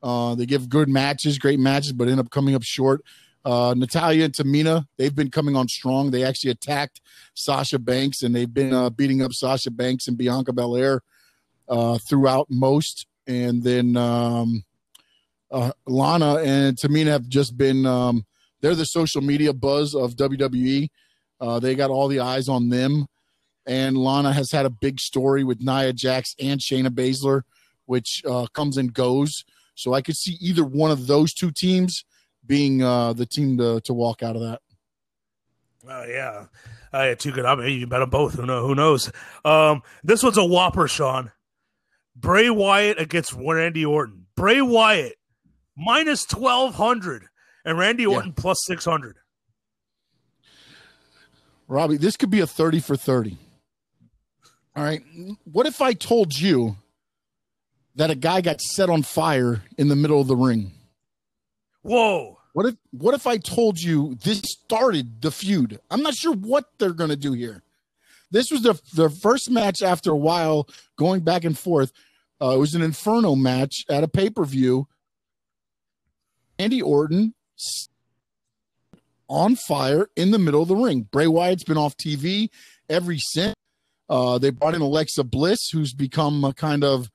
Uh, 0.02 0.34
they 0.34 0.46
give 0.46 0.68
good 0.68 0.88
matches, 0.88 1.38
great 1.38 1.58
matches, 1.58 1.92
but 1.92 2.08
end 2.08 2.20
up 2.20 2.30
coming 2.30 2.54
up 2.54 2.62
short. 2.62 3.02
Uh, 3.44 3.74
Natalya 3.76 4.24
and 4.24 4.34
Tamina, 4.34 4.86
they've 4.96 5.14
been 5.14 5.30
coming 5.30 5.54
on 5.54 5.68
strong. 5.68 6.10
They 6.10 6.24
actually 6.24 6.50
attacked 6.50 7.00
Sasha 7.34 7.78
Banks, 7.78 8.22
and 8.22 8.34
they've 8.34 8.52
been 8.52 8.72
uh, 8.72 8.90
beating 8.90 9.22
up 9.22 9.32
Sasha 9.32 9.70
Banks 9.70 10.08
and 10.08 10.16
Bianca 10.16 10.52
Belair 10.52 11.02
uh, 11.68 11.98
throughout 11.98 12.46
most. 12.50 13.06
And 13.26 13.62
then 13.62 13.96
um, 13.96 14.64
uh, 15.50 15.72
Lana 15.86 16.36
and 16.36 16.76
Tamina 16.76 17.06
have 17.08 17.28
just 17.28 17.56
been 17.56 17.86
um, 17.86 18.24
they're 18.60 18.74
the 18.74 18.86
social 18.86 19.20
media 19.22 19.52
buzz 19.52 19.94
of 19.94 20.16
WWE. 20.16 20.88
Uh, 21.40 21.58
they 21.60 21.74
got 21.74 21.90
all 21.90 22.08
the 22.08 22.20
eyes 22.20 22.48
on 22.48 22.68
them. 22.68 23.06
And 23.66 23.96
Lana 23.96 24.32
has 24.32 24.52
had 24.52 24.64
a 24.64 24.70
big 24.70 25.00
story 25.00 25.42
with 25.42 25.60
Nia 25.60 25.92
Jax 25.92 26.34
and 26.40 26.60
Shayna 26.60 26.88
Baszler, 26.88 27.42
which 27.86 28.22
uh, 28.24 28.46
comes 28.52 28.76
and 28.76 28.92
goes. 28.92 29.44
So 29.74 29.92
I 29.92 30.02
could 30.02 30.16
see 30.16 30.36
either 30.40 30.64
one 30.64 30.90
of 30.90 31.06
those 31.06 31.34
two 31.34 31.50
teams 31.50 32.04
being 32.46 32.82
uh, 32.82 33.12
the 33.12 33.26
team 33.26 33.58
to, 33.58 33.80
to 33.82 33.92
walk 33.92 34.22
out 34.22 34.36
of 34.36 34.42
that. 34.42 34.60
Oh 35.88 36.04
yeah, 36.04 36.46
uh, 36.92 37.14
too 37.14 37.30
good. 37.30 37.44
I 37.44 37.54
mean, 37.54 37.78
you 37.78 37.86
bet 37.86 38.00
them 38.00 38.10
both. 38.10 38.34
Who 38.34 38.46
know? 38.46 38.66
Who 38.66 38.74
knows? 38.74 39.12
Um, 39.44 39.82
this 40.02 40.22
one's 40.22 40.38
a 40.38 40.44
whopper, 40.44 40.88
Sean. 40.88 41.30
Bray 42.16 42.50
Wyatt 42.50 43.00
against 43.00 43.32
Randy 43.34 43.84
Orton. 43.84 44.26
Bray 44.36 44.60
Wyatt 44.60 45.15
minus 45.76 46.24
twelve 46.24 46.74
hundred, 46.74 47.26
and 47.64 47.78
Randy 47.78 48.06
Orton 48.06 48.32
plus 48.32 48.58
six 48.66 48.84
hundred. 48.84 49.16
Robbie, 51.68 51.96
this 51.96 52.16
could 52.16 52.30
be 52.30 52.40
a 52.40 52.46
30 52.46 52.78
for 52.78 52.96
30. 52.96 53.36
All 54.76 54.84
right. 54.84 55.02
What 55.44 55.66
if 55.66 55.80
I 55.80 55.94
told 55.94 56.38
you 56.38 56.76
that 57.96 58.10
a 58.10 58.14
guy 58.14 58.40
got 58.40 58.60
set 58.60 58.88
on 58.90 59.02
fire 59.02 59.62
in 59.78 59.88
the 59.88 59.96
middle 59.96 60.20
of 60.20 60.28
the 60.28 60.36
ring? 60.36 60.72
Whoa! 61.82 62.38
What 62.52 62.66
if 62.66 62.74
what 62.90 63.14
if 63.14 63.26
I 63.26 63.36
told 63.36 63.80
you 63.80 64.16
this 64.22 64.38
started 64.40 65.22
the 65.22 65.30
feud? 65.30 65.78
I'm 65.90 66.02
not 66.02 66.14
sure 66.14 66.34
what 66.34 66.66
they're 66.78 66.92
going 66.92 67.10
to 67.10 67.16
do 67.16 67.32
here. 67.32 67.62
This 68.30 68.50
was 68.50 68.62
the 68.62 68.80
the 68.94 69.08
first 69.08 69.50
match 69.50 69.82
after 69.82 70.10
a 70.10 70.16
while 70.16 70.68
going 70.98 71.20
back 71.20 71.44
and 71.44 71.56
forth. 71.56 71.92
Uh, 72.40 72.50
it 72.50 72.58
was 72.58 72.74
an 72.74 72.82
Inferno 72.82 73.34
match 73.34 73.84
at 73.88 74.04
a 74.04 74.08
pay 74.08 74.30
per 74.30 74.44
view. 74.44 74.88
Andy 76.58 76.82
Orton 76.82 77.34
on 79.28 79.56
fire 79.56 80.08
in 80.16 80.30
the 80.30 80.38
middle 80.38 80.62
of 80.62 80.68
the 80.68 80.76
ring. 80.76 81.08
Bray 81.10 81.26
Wyatt's 81.26 81.64
been 81.64 81.78
off 81.78 81.96
TV 81.96 82.48
every 82.88 83.18
since. 83.18 83.54
Uh, 84.08 84.38
they 84.38 84.50
brought 84.50 84.74
in 84.74 84.82
Alexa 84.82 85.24
Bliss, 85.24 85.68
who's 85.72 85.92
become 85.92 86.44
a 86.44 86.52
kind 86.52 86.84
of 86.84 87.10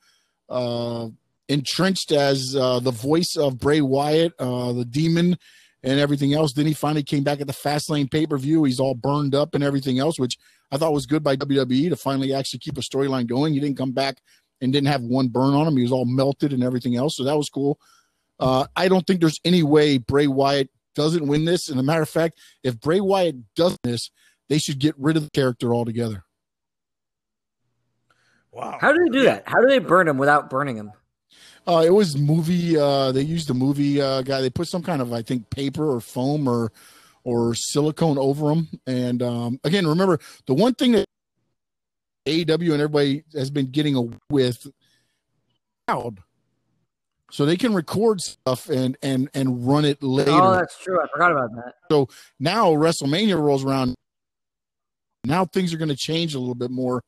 uh, 0.50 1.08
entrenched 1.48 2.12
as 2.12 2.56
uh, 2.58 2.80
the 2.80 2.92
voice 2.92 3.36
of 3.38 3.58
Bray 3.58 3.82
Wyatt, 3.82 4.34
uh, 4.40 4.74
the 4.74 4.84
demon, 4.84 5.38
and 5.84 6.00
everything 6.00 6.34
else. 6.34 6.54
Then 6.54 6.66
he 6.66 6.74
finally 6.74 7.04
came 7.04 7.24
back 7.24 7.40
at 7.40 7.48
the 7.48 7.54
Fastlane 7.54 8.12
pay 8.12 8.28
per 8.28 8.38
view. 8.38 8.66
He's 8.66 8.80
all 8.80 8.94
burned 8.94 9.34
up 9.34 9.56
and 9.56 9.64
everything 9.64 10.00
else, 10.00 10.20
which 10.20 10.38
I 10.72 10.78
thought 10.78 10.94
was 10.94 11.06
good 11.06 11.24
by 11.24 11.36
WWE 11.38 11.90
to 11.90 11.96
finally 11.96 12.34
actually 12.34 12.60
keep 12.60 12.78
a 12.78 12.82
storyline 12.82 13.28
going. 13.28 13.54
He 13.54 13.60
didn't 13.60 13.78
come 13.78 13.92
back 13.92 14.18
and 14.60 14.72
didn't 14.72 14.88
have 14.88 15.02
one 15.02 15.30
burn 15.30 15.54
on 15.54 15.68
him. 15.68 15.78
He 15.78 15.84
was 15.84 15.92
all 15.92 16.06
melted 16.06 16.54
and 16.54 16.64
everything 16.64 16.96
else. 16.96 17.16
So 17.16 17.24
that 17.24 17.38
was 17.38 17.50
cool. 17.50 17.80
Uh, 18.42 18.66
I 18.76 18.88
don't 18.88 19.06
think 19.06 19.22
there's 19.22 19.40
any 19.46 19.64
way 19.64 19.98
Bray 19.98 20.28
Wyatt 20.28 20.70
doesn't 20.96 21.28
win 21.28 21.46
this. 21.46 21.70
And 21.70 21.80
a 21.80 21.84
matter 21.84 22.02
of 22.02 22.10
fact, 22.10 22.38
if 22.64 22.80
Bray 22.80 23.00
Wyatt 23.00 23.54
does 23.56 23.78
this, 23.84 24.10
they 24.50 24.58
should 24.58 24.80
get 24.80 24.96
rid 24.98 25.16
of 25.16 25.24
the 25.24 25.30
character 25.30 25.74
altogether. 25.74 26.24
Wow. 28.52 28.78
How 28.82 28.92
do 28.92 29.00
they 29.06 29.18
do 29.20 29.24
that? 29.24 29.44
How 29.46 29.62
do 29.62 29.68
they 29.68 29.80
burn 29.80 30.08
him 30.08 30.18
without 30.18 30.50
burning 30.50 30.76
him? 30.76 30.92
Uh, 31.66 31.84
it 31.86 31.92
was 31.92 32.18
movie. 32.18 32.78
Uh, 32.78 33.12
they 33.12 33.22
used 33.22 33.48
the 33.48 33.54
movie 33.54 34.02
uh, 34.02 34.24
guy. 34.24 34.42
They 34.42 34.50
put 34.50 34.68
some 34.68 34.82
kind 34.82 35.02
of, 35.02 35.14
I 35.14 35.22
think, 35.22 35.50
paper 35.50 35.90
or 35.90 36.02
foam 36.02 36.48
or 36.48 36.72
or 37.24 37.54
silicone 37.54 38.18
over 38.18 38.48
them. 38.50 38.68
And 38.88 39.22
um, 39.22 39.60
again, 39.64 39.86
remember 39.86 40.20
the 40.48 40.56
one 40.56 40.74
thing 40.74 40.94
that 40.94 41.06
AEW 42.26 42.74
and 42.74 42.82
everybody 42.82 43.24
has 43.34 43.52
been 43.52 43.68
getting 43.68 43.96
away 43.96 44.18
with 44.30 44.68
loud, 45.88 46.20
so 47.32 47.46
they 47.46 47.58
can 47.58 47.74
record 47.74 48.22
stuff 48.22 48.70
and 48.70 48.98
and 49.02 49.30
and 49.34 49.66
run 49.66 49.86
it 49.86 50.02
later. 50.04 50.32
Oh, 50.32 50.52
that's 50.52 50.78
true. 50.78 51.00
I 51.00 51.08
forgot 51.12 51.32
about 51.32 51.56
that. 51.56 51.74
So 51.90 52.08
now 52.40 52.72
WrestleMania 52.72 53.40
rolls 53.40 53.64
around. 53.64 53.96
Now 55.24 55.46
things 55.46 55.74
are 55.74 55.78
going 55.78 55.90
to 55.90 55.96
change 55.96 56.34
a 56.34 56.40
little 56.40 56.56
bit 56.56 56.72
more 56.72 57.02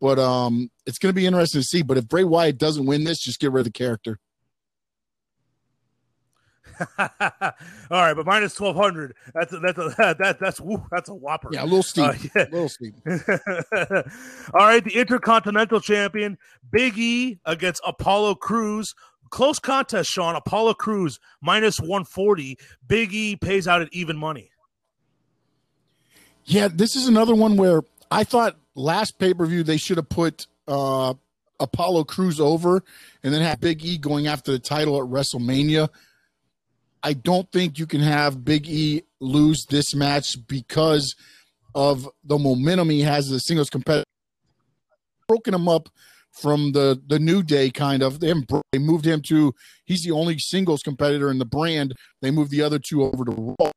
but 0.00 0.18
um, 0.18 0.70
it's 0.84 0.98
going 0.98 1.10
to 1.10 1.16
be 1.16 1.26
interesting 1.26 1.60
to 1.60 1.66
see. 1.66 1.82
But 1.82 1.96
if 1.96 2.08
Bray 2.08 2.24
Wyatt 2.24 2.58
doesn't 2.58 2.86
win 2.86 3.04
this, 3.04 3.18
just 3.18 3.40
get 3.40 3.52
rid 3.52 3.60
of 3.60 3.64
the 3.64 3.72
character. 3.72 4.18
All 6.98 7.08
right, 7.90 8.12
but 8.12 8.26
minus 8.26 8.54
twelve 8.54 8.76
hundred. 8.76 9.14
That's 9.32 9.50
a, 9.54 9.60
that's 9.60 9.78
a, 9.78 9.94
that 10.18 10.36
that's 10.38 10.60
woo, 10.60 10.84
that's 10.90 11.08
a 11.08 11.14
whopper. 11.14 11.48
Yeah, 11.50 11.62
a 11.62 11.64
little 11.64 11.82
steep. 11.82 12.04
Uh, 12.04 12.14
yeah. 12.34 12.42
A 12.42 12.50
little 12.50 12.68
steep. 12.68 12.94
All 14.52 14.66
right, 14.66 14.84
the 14.84 14.92
Intercontinental 14.94 15.80
Champion 15.80 16.36
Big 16.70 16.98
E 16.98 17.38
against 17.46 17.80
Apollo 17.86 18.34
Crews. 18.36 18.94
Close 19.30 19.58
contest, 19.58 20.10
Sean. 20.10 20.36
Apollo 20.36 20.74
Crews 20.74 21.18
minus 21.40 21.78
one 21.78 22.04
forty. 22.04 22.58
Big 22.86 23.12
E 23.12 23.36
pays 23.36 23.66
out 23.66 23.82
at 23.82 23.88
even 23.92 24.16
money. 24.16 24.50
Yeah, 26.44 26.68
this 26.68 26.94
is 26.94 27.08
another 27.08 27.34
one 27.34 27.56
where 27.56 27.82
I 28.10 28.24
thought 28.24 28.56
last 28.74 29.18
pay 29.18 29.34
per 29.34 29.46
view 29.46 29.62
they 29.62 29.78
should 29.78 29.96
have 29.96 30.08
put 30.08 30.46
uh, 30.68 31.14
Apollo 31.58 32.04
Crews 32.04 32.40
over 32.40 32.84
and 33.22 33.34
then 33.34 33.42
have 33.42 33.60
Big 33.60 33.84
E 33.84 33.98
going 33.98 34.26
after 34.26 34.52
the 34.52 34.58
title 34.58 34.96
at 34.96 35.08
WrestleMania. 35.08 35.88
I 37.02 37.12
don't 37.12 37.50
think 37.52 37.78
you 37.78 37.86
can 37.86 38.00
have 38.00 38.44
Big 38.44 38.68
E 38.68 39.02
lose 39.20 39.64
this 39.68 39.94
match 39.94 40.36
because 40.46 41.14
of 41.74 42.08
the 42.24 42.38
momentum 42.38 42.90
he 42.90 43.02
has 43.02 43.26
as 43.26 43.32
a 43.32 43.40
singles 43.40 43.70
competitor. 43.70 44.04
Broken 45.28 45.54
him 45.54 45.68
up 45.68 45.88
from 46.40 46.72
the 46.72 47.00
the 47.06 47.18
New 47.18 47.42
Day 47.42 47.70
kind 47.70 48.02
of. 48.02 48.20
They, 48.20 48.32
they 48.72 48.78
moved 48.78 49.06
him 49.06 49.22
to 49.22 49.54
he's 49.84 50.04
the 50.04 50.12
only 50.12 50.38
singles 50.38 50.82
competitor 50.82 51.30
in 51.30 51.38
the 51.38 51.44
brand. 51.44 51.94
They 52.22 52.30
moved 52.30 52.50
the 52.50 52.62
other 52.62 52.78
two 52.78 53.02
over 53.04 53.24
to 53.24 53.54
Raw. 53.58 53.70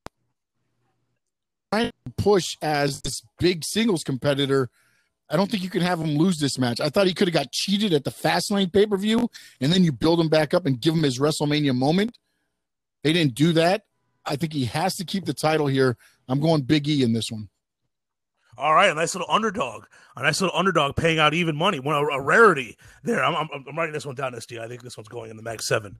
Trying 1.72 1.92
to 2.06 2.14
push 2.18 2.56
as 2.62 3.02
this 3.02 3.22
big 3.40 3.64
singles 3.64 4.04
competitor 4.04 4.70
I 5.30 5.36
don't 5.36 5.50
think 5.50 5.64
you 5.64 5.70
can 5.70 5.82
have 5.82 6.00
him 6.00 6.18
lose 6.18 6.40
this 6.40 6.58
match. 6.58 6.80
I 6.80 6.90
thought 6.90 7.06
he 7.06 7.14
could 7.14 7.28
have 7.28 7.34
got 7.34 7.52
cheated 7.52 7.94
at 7.94 8.04
the 8.04 8.10
Fastlane 8.10 8.74
pay 8.74 8.88
per 8.88 8.98
view, 8.98 9.30
and 9.62 9.72
then 9.72 9.84
you 9.84 9.92
build 9.92 10.20
him 10.20 10.28
back 10.28 10.54
up 10.54 10.66
and 10.66 10.82
give 10.82 10.96
him 10.96 11.04
his 11.04 11.20
WrestleMania 11.20 11.76
moment. 11.76 12.18
They 13.04 13.14
didn't 13.14 13.36
do 13.36 13.54
that. 13.54 13.84
I 14.26 14.36
think 14.36 14.54
he 14.54 14.66
has 14.66 14.96
to 14.96 15.06
keep 15.06 15.26
the 15.26 15.34
title 15.34 15.68
here. 15.68 15.98
I'm 16.28 16.40
going 16.40 16.64
Big 16.64 16.88
E 16.88 17.04
in 17.04 17.14
this 17.14 17.32
one. 17.32 17.50
All 18.60 18.74
right, 18.74 18.90
a 18.90 18.94
nice 18.94 19.16
little 19.16 19.30
underdog, 19.30 19.86
a 20.16 20.24
nice 20.24 20.42
little 20.42 20.58
underdog 20.58 20.96
paying 20.96 21.18
out 21.18 21.34
even 21.34 21.56
money. 21.56 21.80
One 21.80 21.96
a, 21.96 22.00
a 22.00 22.22
rarity 22.22 22.78
there. 23.04 23.24
I'm, 23.24 23.36
I'm, 23.36 23.66
I'm, 23.68 23.78
writing 23.78 23.94
this 23.94 24.06
one 24.06 24.16
down, 24.16 24.34
SD. 24.34 24.60
I 24.60 24.68
think 24.68 24.84
this 24.84 24.98
one's 24.98 25.08
going 25.08 25.32
in 25.32 25.38
the 25.38 25.44
Mag 25.44 25.62
Seven. 25.62 25.98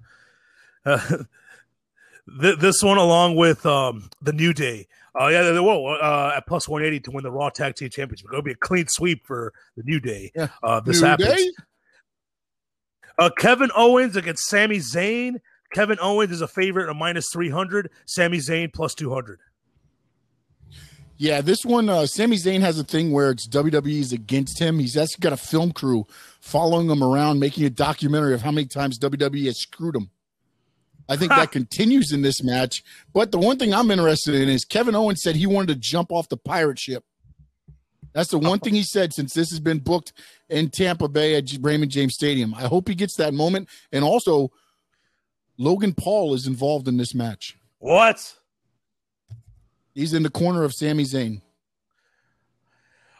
Uh, 0.86 1.00
th- 2.42 2.60
this 2.60 2.84
one, 2.84 2.98
along 2.98 3.38
with 3.38 3.66
um, 3.66 4.10
the 4.22 4.34
New 4.34 4.54
Day, 4.54 4.88
uh, 5.20 5.28
yeah, 5.28 5.44
they 5.44 5.60
will 5.60 5.98
uh, 6.02 6.34
at 6.36 6.46
plus 6.48 6.68
180 6.68 7.00
to 7.06 7.12
win 7.12 7.24
the 7.24 7.32
Raw 7.32 7.50
Tag 7.50 7.76
Team 7.76 7.90
Championship. 7.90 8.28
It'll 8.32 8.42
be 8.42 8.52
a 8.52 8.56
clean 8.56 8.88
sweep 8.88 9.26
for 9.26 9.54
the 9.78 9.84
New 9.84 10.00
Day. 10.00 10.32
Uh, 10.62 10.82
this 10.82 11.02
New 11.02 11.08
happens. 11.08 11.30
Day? 11.30 11.50
Uh, 13.18 13.30
Kevin 13.38 13.70
Owens 13.76 14.16
against 14.16 14.48
Sami 14.48 14.78
Zayn. 14.78 15.36
Kevin 15.74 15.98
Owens 16.02 16.32
is 16.32 16.42
a 16.42 16.48
favorite 16.48 16.90
at 16.90 16.96
minus 16.96 17.28
300. 17.32 17.90
Sami 18.06 18.38
Zayn 18.38 18.74
plus 18.74 18.96
200. 18.96 19.40
Yeah, 21.22 21.42
this 21.42 21.66
one, 21.66 21.90
uh, 21.90 22.06
Sami 22.06 22.38
Zayn 22.38 22.62
has 22.62 22.80
a 22.80 22.84
thing 22.86 23.12
where 23.12 23.30
it's 23.30 23.46
WWE's 23.46 24.14
against 24.14 24.58
him. 24.58 24.80
He's 24.80 24.96
actually 24.96 25.20
got 25.20 25.34
a 25.34 25.38
film 25.38 25.74
crew 25.74 26.08
following 26.40 26.90
him 26.90 27.04
around, 27.04 27.42
making 27.42 27.66
a 27.66 27.70
documentary 27.70 28.34
of 28.34 28.42
how 28.42 28.52
many 28.52 28.68
times 28.68 28.98
WWE 28.98 29.46
has 29.48 29.60
screwed 29.60 29.98
him. 29.98 30.12
I 31.10 31.18
think 31.18 31.32
that 31.32 31.52
continues 31.52 32.14
in 32.14 32.22
this 32.22 32.42
match. 32.42 32.84
But 33.14 33.34
the 33.34 33.38
one 33.38 33.58
thing 33.58 33.74
I'm 33.74 33.92
interested 33.92 34.34
in 34.34 34.48
is 34.48 34.64
Kevin 34.64 34.96
Owens 34.96 35.22
said 35.22 35.36
he 35.36 35.46
wanted 35.46 35.74
to 35.74 35.76
jump 35.76 36.10
off 36.10 36.30
the 36.30 36.38
pirate 36.38 36.80
ship. 36.80 37.04
That's 38.14 38.32
the 38.32 38.40
one 38.40 38.60
thing 38.60 38.74
he 38.74 38.84
said 38.84 39.14
since 39.14 39.34
this 39.34 39.50
has 39.50 39.60
been 39.60 39.80
booked 39.80 40.14
in 40.48 40.70
Tampa 40.70 41.10
Bay 41.10 41.36
at 41.36 41.52
Raymond 41.60 41.92
James 41.92 42.14
Stadium. 42.14 42.54
I 42.54 42.62
hope 42.62 42.88
he 42.88 42.96
gets 42.96 43.18
that 43.18 43.34
moment. 43.34 43.68
And 43.92 44.06
also, 44.06 44.54
Logan 45.58 45.94
Paul 45.94 46.34
is 46.34 46.48
involved 46.48 46.88
in 46.88 46.96
this 46.96 47.14
match. 47.14 47.58
What? 47.80 48.39
He's 50.00 50.14
in 50.14 50.24
the 50.24 50.30
corner 50.30 50.64
of 50.64 50.74
Sami 50.74 51.04
Zayn. 51.04 51.42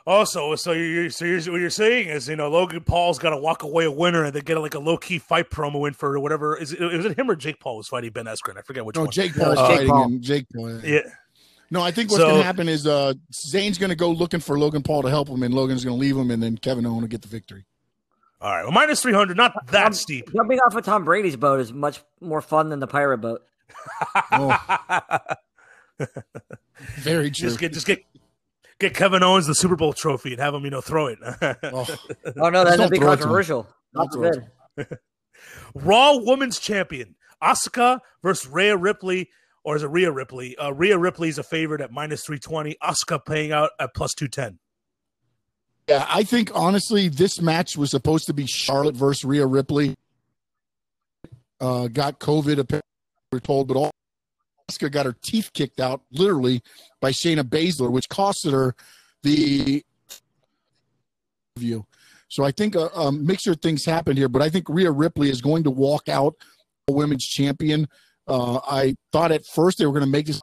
Also, 0.08 0.56
so 0.56 0.72
you're, 0.72 1.10
so 1.10 1.26
you're, 1.26 1.40
what 1.52 1.60
you're 1.60 1.70
saying 1.70 2.08
is, 2.08 2.30
you 2.30 2.38
know, 2.38 2.50
Logan 2.50 2.82
Paul's 2.84 3.20
got 3.20 3.32
to 3.32 3.38
walk 3.38 3.64
away 3.64 3.84
a 3.84 3.92
winner 3.92 4.24
and 4.24 4.34
then 4.34 4.44
get 4.44 4.58
like 4.60 4.74
a 4.74 4.80
low 4.80 4.98
key 4.98 5.20
fight 5.20 5.50
promo 5.50 5.86
in 5.88 5.94
for 5.94 6.18
whatever. 6.20 6.58
Is 6.58 6.72
it, 6.72 6.80
was 6.80 7.06
it 7.06 7.20
him 7.20 7.30
or 7.30 7.36
Jake 7.36 7.60
Paul 7.60 7.78
was 7.78 7.90
fighting 7.90 8.12
Ben 8.12 8.26
Askren? 8.26 8.58
I 8.58 8.62
forget 8.62 8.86
which 8.86 8.96
no, 8.96 9.04
one. 9.04 9.12
Jake 9.12 9.36
Paul 9.36 9.52
uh, 9.52 9.68
fighting 9.68 9.88
Paul. 9.90 10.06
him. 10.06 10.22
Jake 10.22 10.48
Paul. 10.56 10.80
Yeah. 10.80 11.02
No, 11.70 11.82
I 11.82 11.92
think 11.92 12.10
what's 12.10 12.24
so, 12.24 12.30
going 12.30 12.40
to 12.40 12.46
happen 12.46 12.70
is 12.70 12.88
uh, 12.88 13.14
Zayn's 13.32 13.78
going 13.78 13.92
to 13.92 13.96
go 13.96 14.10
looking 14.10 14.40
for 14.40 14.58
Logan 14.58 14.82
Paul 14.82 15.04
to 15.04 15.10
help 15.10 15.28
him, 15.28 15.44
and 15.44 15.54
Logan's 15.54 15.84
going 15.84 15.96
to 15.96 16.00
leave 16.00 16.18
him, 16.18 16.32
and 16.32 16.42
then 16.42 16.58
Kevin 16.58 16.86
Owens 16.86 17.02
will 17.02 17.08
get 17.10 17.22
the 17.22 17.28
victory. 17.28 17.66
All 18.42 18.50
right, 18.50 18.64
well, 18.64 18.72
minus 18.72 19.02
three 19.02 19.14
hundred, 19.14 19.36
not 19.36 19.54
that 19.68 19.84
Tom, 19.84 19.94
steep. 19.94 20.32
Jumping 20.34 20.60
off 20.60 20.74
of 20.74 20.86
Tom 20.86 21.04
Brady's 21.04 21.36
boat 21.36 21.60
is 21.60 21.74
much 21.74 22.02
more 22.22 22.42
fun 22.42 22.70
than 22.70 22.80
the 22.80 22.88
pirate 22.88 23.18
boat. 23.18 23.42
oh. 24.32 25.20
Very 26.98 27.32
true. 27.32 27.50
Just 27.50 27.60
get, 27.60 27.74
just 27.74 27.86
get, 27.86 28.04
get 28.80 28.94
Kevin 28.94 29.24
Owens 29.24 29.48
the 29.48 29.56
Super 29.56 29.76
Bowl 29.76 29.94
trophy 29.94 30.32
and 30.32 30.42
have 30.42 30.54
him, 30.54 30.64
you 30.64 30.72
know, 30.72 30.82
throw 30.82 31.08
it. 31.08 31.20
oh. 31.22 31.88
oh 32.38 32.50
no, 32.50 32.64
that'd 32.64 32.90
be 32.90 33.00
controversial. 33.00 33.68
Not 33.94 34.12
good. 34.12 34.46
Raw 35.74 36.18
Women's 36.18 36.60
Champion 36.60 37.16
Asuka 37.42 38.00
versus 38.22 38.50
Rhea 38.50 38.76
Ripley, 38.76 39.30
or 39.64 39.76
is 39.76 39.84
it 39.84 39.88
Rhea 39.88 40.12
Ripley? 40.12 40.58
Uh, 40.58 40.72
Rhea 40.72 40.98
Ripley 40.98 41.30
is 41.30 41.38
a 41.38 41.44
favorite 41.44 41.82
at 41.82 41.92
minus 41.92 42.24
three 42.26 42.40
twenty. 42.40 42.76
Asuka 42.84 43.24
paying 43.26 43.52
out 43.52 43.72
at 43.80 43.94
plus 43.94 44.14
two 44.14 44.28
ten. 44.28 44.60
Yeah, 45.88 46.06
I 46.08 46.24
think 46.24 46.52
honestly, 46.54 47.08
this 47.08 47.42
match 47.42 47.76
was 47.76 47.92
supposed 47.92 48.28
to 48.28 48.34
be 48.34 48.46
Charlotte 48.46 48.96
versus 48.96 49.26
Rhea 49.26 49.46
Ripley. 49.46 49.96
Uh, 51.60 51.88
got 51.88 52.20
COVID, 52.20 52.60
apparently 52.60 52.82
we're 53.32 53.40
told, 53.40 53.68
but 53.68 53.76
all 53.76 53.92
Got 54.78 55.06
her 55.06 55.16
teeth 55.22 55.52
kicked 55.54 55.80
out 55.80 56.02
literally 56.12 56.62
by 57.02 57.12
Shayna 57.12 57.44
Baszler, 57.44 57.92
which 57.92 58.10
costed 58.10 58.52
her 58.52 58.76
the 59.24 59.84
view. 61.58 61.86
So 62.30 62.44
I 62.44 62.52
think 62.52 62.76
a, 62.76 62.88
a 62.88 63.12
mixture 63.12 63.52
of 63.52 63.62
things 63.62 63.86
happened 63.86 64.18
here, 64.18 64.30
but 64.30 64.42
I 64.42 64.50
think 64.50 64.70
Rhea 64.70 64.92
Ripley 64.92 65.30
is 65.30 65.42
going 65.42 65.64
to 65.64 65.72
walk 65.72 66.08
out 66.08 66.36
a 66.88 66.92
women's 66.92 67.26
champion. 67.26 67.88
Uh, 68.28 68.60
I 68.70 68.96
thought 69.12 69.32
at 69.32 69.46
first 69.46 69.80
they 69.80 69.86
were 69.86 69.94
going 69.94 70.06
to 70.06 70.10
make 70.10 70.28
this 70.28 70.42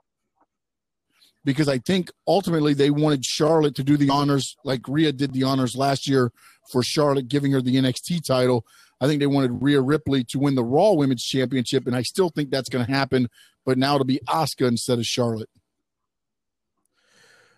because 1.45 1.69
I 1.69 1.79
think 1.79 2.11
ultimately 2.27 2.75
they 2.75 2.91
wanted 2.91 3.25
Charlotte 3.25 3.77
to 3.77 3.85
do 3.85 3.97
the 3.97 4.11
honors 4.11 4.57
like 4.65 4.81
Rhea 4.89 5.13
did 5.13 5.33
the 5.33 5.45
honors 5.45 5.77
last 5.77 6.09
year 6.09 6.33
for 6.73 6.83
Charlotte, 6.83 7.29
giving 7.29 7.53
her 7.53 7.63
the 7.63 7.77
NXT 7.77 8.27
title. 8.27 8.67
I 9.01 9.07
think 9.07 9.21
they 9.21 9.29
wanted 9.29 9.63
Rhea 9.63 9.81
Ripley 9.81 10.25
to 10.31 10.39
win 10.41 10.57
the 10.57 10.65
Raw 10.65 10.93
Women's 10.93 11.23
Championship, 11.23 11.87
and 11.87 11.95
I 11.95 12.03
still 12.03 12.31
think 12.31 12.51
that's 12.51 12.69
going 12.69 12.85
to 12.85 12.91
happen. 12.91 13.29
But 13.67 13.77
now 13.77 13.97
it'll 13.97 14.07
be 14.07 14.21
Asuka 14.29 14.69
instead 14.69 14.99
of 14.99 15.05
Charlotte. 15.05 15.51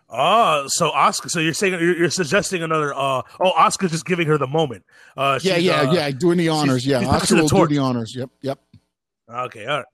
Oh, 0.09 0.64
so 0.68 0.90
Asuka. 0.90 1.30
So 1.30 1.38
you're 1.38 1.52
saying 1.52 1.74
you're, 1.74 1.96
you're 1.96 2.11
suggesting 2.11 2.62
another. 2.62 2.94
Uh, 2.94 3.22
oh, 3.40 3.52
Asuka's 3.56 3.92
just 3.92 4.06
giving 4.06 4.26
her 4.26 4.38
the 4.38 4.46
moment. 4.46 4.84
Uh, 5.16 5.38
yeah, 5.42 5.56
yeah, 5.56 5.82
uh, 5.82 5.92
yeah. 5.92 6.11
Doing 6.11 6.38
the 6.38 6.48
honors. 6.48 6.86
Yeah, 6.86 7.00
she's 7.00 7.09
Asuka 7.09 7.48
the 7.48 7.56
do 7.56 7.66
the 7.66 7.78
honors. 7.78 8.16
Yep, 8.16 8.30
yep. 8.40 8.59
Okay, 9.30 9.66
all 9.66 9.76
right. 9.76 9.86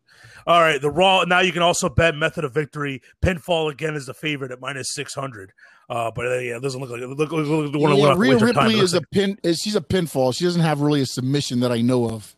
All 0.47 0.61
right, 0.61 0.81
the 0.81 0.91
Raw. 0.91 1.25
Now 1.25 1.41
you 1.41 1.53
can 1.53 1.63
also 1.63 1.89
bet 1.89 2.15
method 2.15 2.45
of 2.45 2.53
victory. 2.53 3.03
Pinfall 3.23 3.73
again 3.73 3.95
is 3.95 4.07
the 4.07 4.15
favorite 4.15 4.53
at 4.53 4.61
minus 4.61 4.95
six 4.95 5.15
hundred. 5.15 5.53
Uh, 5.89 6.13
but 6.15 6.27
uh, 6.27 6.39
yeah, 6.39 6.57
it 6.57 6.63
doesn't 6.63 6.81
look 6.81 6.91
like 6.91 7.01
it. 7.01 7.09
Look, 7.09 7.19
look, 7.19 7.33
look, 7.33 7.73
look, 7.73 7.75
yeah, 7.75 7.95
wanna 8.05 8.17
Rhea 8.17 8.33
waste 8.33 8.43
her 8.43 8.53
time. 8.53 8.69
Ripley 8.69 8.81
is 8.81 8.95
a 8.95 9.01
pin. 9.01 9.39
Is 9.43 9.59
she's 9.59 9.75
a 9.75 9.81
pinfall? 9.81 10.37
She 10.37 10.45
doesn't 10.45 10.61
have 10.61 10.81
really 10.81 11.01
a 11.01 11.07
submission 11.07 11.61
that 11.61 11.73
I 11.73 11.81
know 11.81 12.09
of 12.09 12.37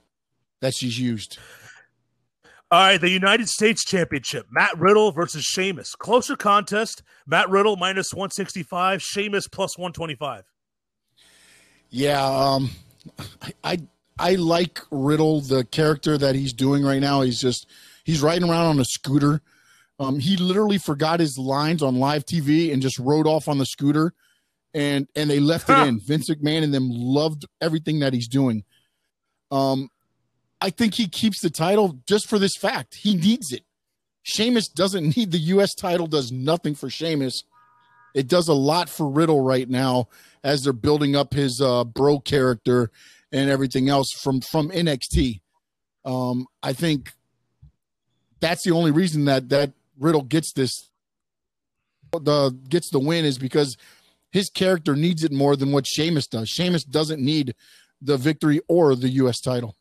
that 0.61 0.75
she's 0.75 0.99
used. 0.99 1.39
All 2.71 2.81
right, 2.81 3.01
the 3.01 3.09
United 3.11 3.49
States 3.49 3.85
Championship. 3.85 4.47
Matt 4.51 4.77
Riddle 4.77 5.13
versus 5.13 5.45
Sheamus. 5.45 5.95
Closer 5.95 6.35
contest. 6.35 7.03
Matt 7.27 7.49
Riddle 7.49 7.77
minus 7.77 8.13
165, 8.13 9.01
Sheamus 9.01 9.47
plus 9.47 9.79
125. 9.79 10.43
Yeah, 11.91 12.25
um, 12.25 12.71
I, 13.41 13.53
I 13.63 13.79
I 14.19 14.35
like 14.35 14.81
Riddle, 14.91 15.41
the 15.43 15.65
character 15.65 16.19
that 16.19 16.35
he's 16.35 16.53
doing 16.53 16.83
right 16.83 17.01
now. 17.01 17.21
He's 17.21 17.41
just 17.41 17.67
he's 18.05 18.21
riding 18.21 18.49
around 18.49 18.67
on 18.67 18.81
a 18.81 18.85
scooter. 18.85 19.43
Um, 20.01 20.19
he 20.19 20.37
literally 20.37 20.79
forgot 20.79 21.21
his 21.21 21.39
lines 21.39 21.83
on 21.83 21.97
live 22.01 22.27
TV 22.27 22.73
and 22.73 22.83
just 22.83 22.99
rode 22.99 23.27
off 23.29 23.47
on 23.47 23.59
the 23.59 23.67
scooter, 23.67 24.13
and 24.75 25.07
and 25.15 25.31
they 25.31 25.39
left 25.39 25.69
Huh. 25.69 25.85
it 25.85 25.87
in. 25.89 26.01
Vince 26.01 26.29
McMahon 26.29 26.65
and 26.65 26.75
them 26.75 26.89
loved 26.91 27.47
everything 27.61 28.01
that 28.01 28.13
he's 28.13 28.27
doing. 28.29 28.65
Um, 29.53 29.89
I 30.61 30.71
think 30.71 30.95
he 30.95 31.09
keeps 31.09 31.41
the 31.41 31.51
title 31.51 31.99
just 32.09 32.29
for 32.29 32.39
this 32.39 32.57
fact. 32.57 32.97
He 32.97 33.15
needs 33.15 33.53
it. 33.53 33.65
Sheamus 34.23 34.69
doesn't 34.69 35.17
need 35.17 35.33
the 35.33 35.39
U.S. 35.39 35.75
title. 35.75 36.07
Does 36.07 36.33
nothing 36.33 36.75
for 36.75 36.91
Sheamus. 36.91 37.43
It 38.15 38.29
does 38.29 38.49
a 38.49 38.55
lot 38.55 38.89
for 38.89 39.09
Riddle 39.09 39.43
right 39.43 39.69
now 39.69 40.09
as 40.43 40.63
they're 40.63 40.73
building 40.73 41.15
up 41.15 41.35
his 41.35 41.61
uh, 41.61 41.85
bro 41.85 42.19
character 42.19 42.91
and 43.31 43.51
everything 43.51 43.89
else 43.89 44.11
from 44.13 44.41
from 44.41 44.71
NXT. 44.71 45.41
Um, 46.05 46.47
I 46.63 46.73
think 46.73 47.13
that's 48.41 48.65
the 48.65 48.71
only 48.71 48.91
reason 48.91 49.27
that 49.27 49.51
that 49.51 49.73
Riddle 49.99 50.23
gets 50.23 50.53
this 50.53 50.91
the 52.13 52.57
gets 52.69 52.91
the 52.91 52.99
win 52.99 53.25
is 53.25 53.39
because 53.39 53.77
his 54.31 54.49
character 54.49 54.97
needs 54.97 55.25
it 55.25 55.33
more 55.33 55.57
than 55.57 55.73
what 55.73 55.87
Sheamus 55.87 56.27
does. 56.27 56.49
Sheamus 56.49 56.85
doesn't 56.85 57.21
need 57.21 57.55
the 58.01 58.17
victory 58.17 58.61
or 58.69 58.95
the 58.95 59.09
U.S. 59.11 59.41
title. 59.41 59.75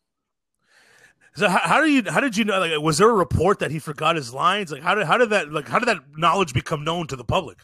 So 1.36 1.50
how, 1.50 1.60
how 1.60 1.82
do 1.82 1.92
you 1.92 2.04
how 2.10 2.22
did 2.22 2.38
you 2.38 2.46
know? 2.46 2.60
Like, 2.60 2.80
was 2.80 2.98
there 2.98 3.10
a 3.10 3.14
report 3.14 3.60
that 3.60 3.72
he 3.72 3.80
forgot 3.80 4.16
his 4.16 4.34
lines? 4.34 4.72
Like, 4.72 4.82
how 4.82 4.96
did 4.96 5.06
how 5.06 5.18
did 5.18 5.32
that 5.32 5.52
like 5.52 5.68
how 5.68 5.80
did 5.80 5.88
that 5.88 6.18
knowledge 6.18 6.54
become 6.54 6.84
known 6.84 7.08
to 7.08 7.16
the 7.16 7.26
public? 7.26 7.60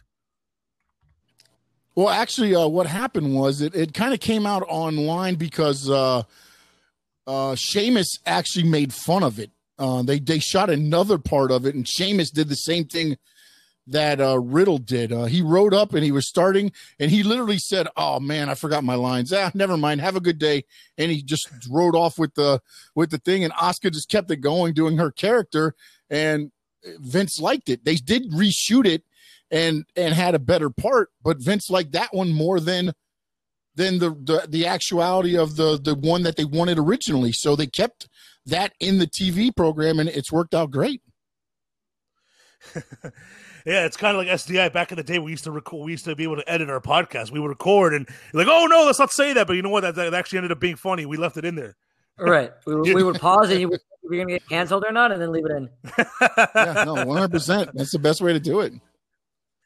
Well, 1.96 2.10
actually, 2.10 2.56
uh, 2.56 2.68
what 2.68 2.88
happened 2.88 3.36
was 3.36 3.62
it, 3.62 3.76
it 3.76 3.94
kind 3.94 4.14
of 4.14 4.20
came 4.20 4.46
out 4.46 4.64
online 4.68 5.36
because 5.36 5.90
uh, 5.90 6.24
uh, 7.28 7.56
Sheamus 7.56 8.18
actually 8.26 8.64
made 8.64 8.94
fun 8.94 9.24
of 9.24 9.40
it. 9.40 9.52
Uh, 9.80 10.04
they 10.04 10.20
they 10.20 10.40
shot 10.40 10.70
another 10.70 11.18
part 11.18 11.52
of 11.52 11.66
it, 11.66 11.74
and 11.74 11.88
Sheamus 11.88 12.30
did 12.30 12.50
the 12.50 12.56
same 12.56 12.86
thing 12.86 13.18
that 13.88 14.22
uh, 14.22 14.40
Riddle 14.40 14.78
did. 14.78 15.12
Uh, 15.12 15.26
he 15.26 15.42
rode 15.42 15.74
up 15.74 15.94
and 15.94 16.04
he 16.04 16.12
was 16.12 16.28
starting, 16.28 16.72
and 17.00 17.12
he 17.12 17.24
literally 17.24 17.58
said, 17.58 17.88
"Oh 17.98 18.20
man, 18.20 18.50
I 18.50 18.56
forgot 18.56 18.84
my 18.84 18.96
lines. 18.96 19.34
Ah, 19.34 19.52
never 19.54 19.78
mind. 19.78 20.02
Have 20.02 20.16
a 20.16 20.22
good 20.22 20.40
day." 20.40 20.66
And 20.98 21.12
he 21.12 21.22
just 21.24 21.50
rode 21.70 21.96
off 21.96 22.18
with 22.20 22.36
the 22.36 22.62
with 22.96 23.12
the 23.12 23.18
thing, 23.18 23.44
and 23.44 23.54
Asuka 23.54 23.92
just 23.92 24.10
kept 24.10 24.32
it 24.32 24.38
going, 24.38 24.74
doing 24.74 24.98
her 24.98 25.12
character, 25.12 25.76
and 26.10 26.52
Vince 27.00 27.40
liked 27.40 27.70
it. 27.70 27.86
They 27.86 27.96
did 27.96 28.32
reshoot 28.32 28.86
it 28.86 29.04
and 29.50 29.86
and 29.96 30.14
had 30.14 30.36
a 30.36 30.40
better 30.40 30.70
part, 30.70 31.10
but 31.22 31.40
Vince 31.40 31.70
liked 31.70 31.92
that 31.92 32.14
one 32.14 32.32
more 32.32 32.60
than 32.60 32.94
than 33.76 34.00
the 34.00 34.10
the, 34.12 34.46
the 34.48 34.66
actuality 34.68 35.38
of 35.38 35.56
the 35.56 35.80
the 35.82 35.96
one 35.96 36.24
that 36.24 36.36
they 36.36 36.46
wanted 36.46 36.80
originally. 36.80 37.32
So 37.34 37.56
they 37.56 37.68
kept 37.68 38.08
that 38.46 38.74
in 38.80 38.98
the 38.98 39.08
TV 39.08 39.56
program, 39.56 40.00
and 40.00 40.10
it's 40.10 40.32
worked 40.32 40.54
out 40.54 40.72
great. 40.72 41.02
Yeah, 43.66 43.86
it's 43.86 43.98
kind 43.98 44.16
of 44.18 44.24
like 44.26 44.34
SDI 44.34 44.72
back 44.74 44.92
in 44.92 44.98
the 44.98 45.04
day. 45.04 45.20
We 45.20 45.32
used 45.32 45.44
to 45.46 45.52
record, 45.52 45.86
we 45.86 45.92
used 45.92 46.06
to 46.06 46.16
be 46.16 46.24
able 46.24 46.38
to 46.38 46.52
edit 46.52 46.70
our 46.70 46.82
podcast. 46.82 47.32
We 47.32 47.40
would 47.40 47.50
record 47.50 47.94
and 47.94 48.08
like, 48.34 48.48
oh 48.50 48.66
no, 48.68 48.86
let's 48.86 49.00
not 49.00 49.12
say 49.12 49.34
that. 49.34 49.48
But 49.48 49.54
you 49.56 49.62
know 49.62 49.70
what? 49.70 49.82
That, 49.82 49.96
that 49.96 50.14
actually 50.14 50.38
ended 50.40 50.52
up 50.52 50.60
being 50.60 50.76
funny. 50.76 51.06
We 51.06 51.18
left 51.18 51.38
it 51.38 51.46
in 51.46 51.56
there. 51.56 51.76
Right. 52.20 52.52
We, 52.66 52.76
would- 52.76 52.96
we 52.96 53.04
would 53.04 53.16
pause 53.20 53.50
and 53.50 53.60
you 53.60 53.70
would 53.70 53.80
if 54.04 54.10
you're 54.12 54.26
gonna 54.26 54.40
get 54.40 54.50
canceled 54.50 54.84
or 54.88 54.92
not, 54.92 55.12
and 55.12 55.22
then 55.22 55.32
leave 55.32 55.46
it 55.46 55.52
in. 55.52 55.70
Yeah, 56.56 56.84
no, 56.86 57.06
one 57.06 57.18
hundred 57.18 57.32
percent. 57.32 57.70
That's 57.76 57.92
the 57.92 58.00
best 58.00 58.20
way 58.20 58.34
to 58.34 58.40
do 58.40 58.62
it. 58.62 58.74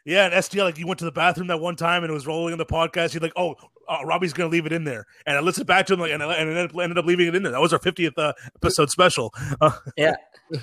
Yeah, 0.05 0.25
and 0.25 0.33
SDL, 0.35 0.65
like 0.65 0.77
you 0.77 0.85
went 0.85 0.99
to 0.99 1.05
the 1.05 1.11
bathroom 1.11 1.47
that 1.47 1.59
one 1.61 1.75
time 1.77 2.03
and 2.03 2.11
it 2.11 2.13
was 2.13 2.27
rolling 2.27 2.51
in 2.51 2.57
the 2.59 2.65
podcast. 2.65 3.13
You're 3.13 3.21
like, 3.21 3.31
oh, 3.37 3.55
uh, 3.87 3.99
Robbie's 4.05 4.33
gonna 4.33 4.49
leave 4.49 4.65
it 4.65 4.73
in 4.73 4.83
there, 4.83 5.05
and 5.25 5.37
I 5.37 5.39
listened 5.39 5.67
back 5.67 5.85
to 5.87 5.93
him 5.93 6.01
like, 6.01 6.11
and, 6.11 6.21
I, 6.21 6.35
and 6.35 6.49
I 6.49 6.51
ended, 6.51 6.71
up, 6.75 6.79
ended 6.81 6.97
up 6.97 7.05
leaving 7.05 7.27
it 7.27 7.35
in 7.35 7.43
there. 7.43 7.53
That 7.53 7.61
was 7.61 7.71
our 7.71 7.79
50th 7.79 8.11
uh, 8.17 8.33
episode 8.57 8.89
special. 8.91 9.33
Uh, 9.61 9.71
Yeah. 9.95 10.15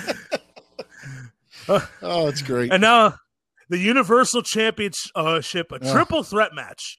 Oh, 2.02 2.28
it's 2.28 2.42
great. 2.42 2.72
and 2.72 2.80
now 2.80 3.14
the 3.68 3.78
Universal 3.78 4.42
Championship, 4.42 5.72
a 5.72 5.78
triple 5.78 6.22
threat 6.22 6.54
match. 6.54 6.98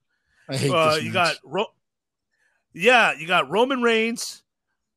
I 0.49 0.57
hate 0.57 0.71
Uh, 0.71 0.95
this. 0.95 1.03
you 1.03 1.11
match. 1.11 1.33
got 1.33 1.35
Ro- 1.43 1.73
yeah, 2.73 3.13
you 3.17 3.27
got 3.27 3.49
Roman 3.49 3.81
Reigns, 3.81 4.43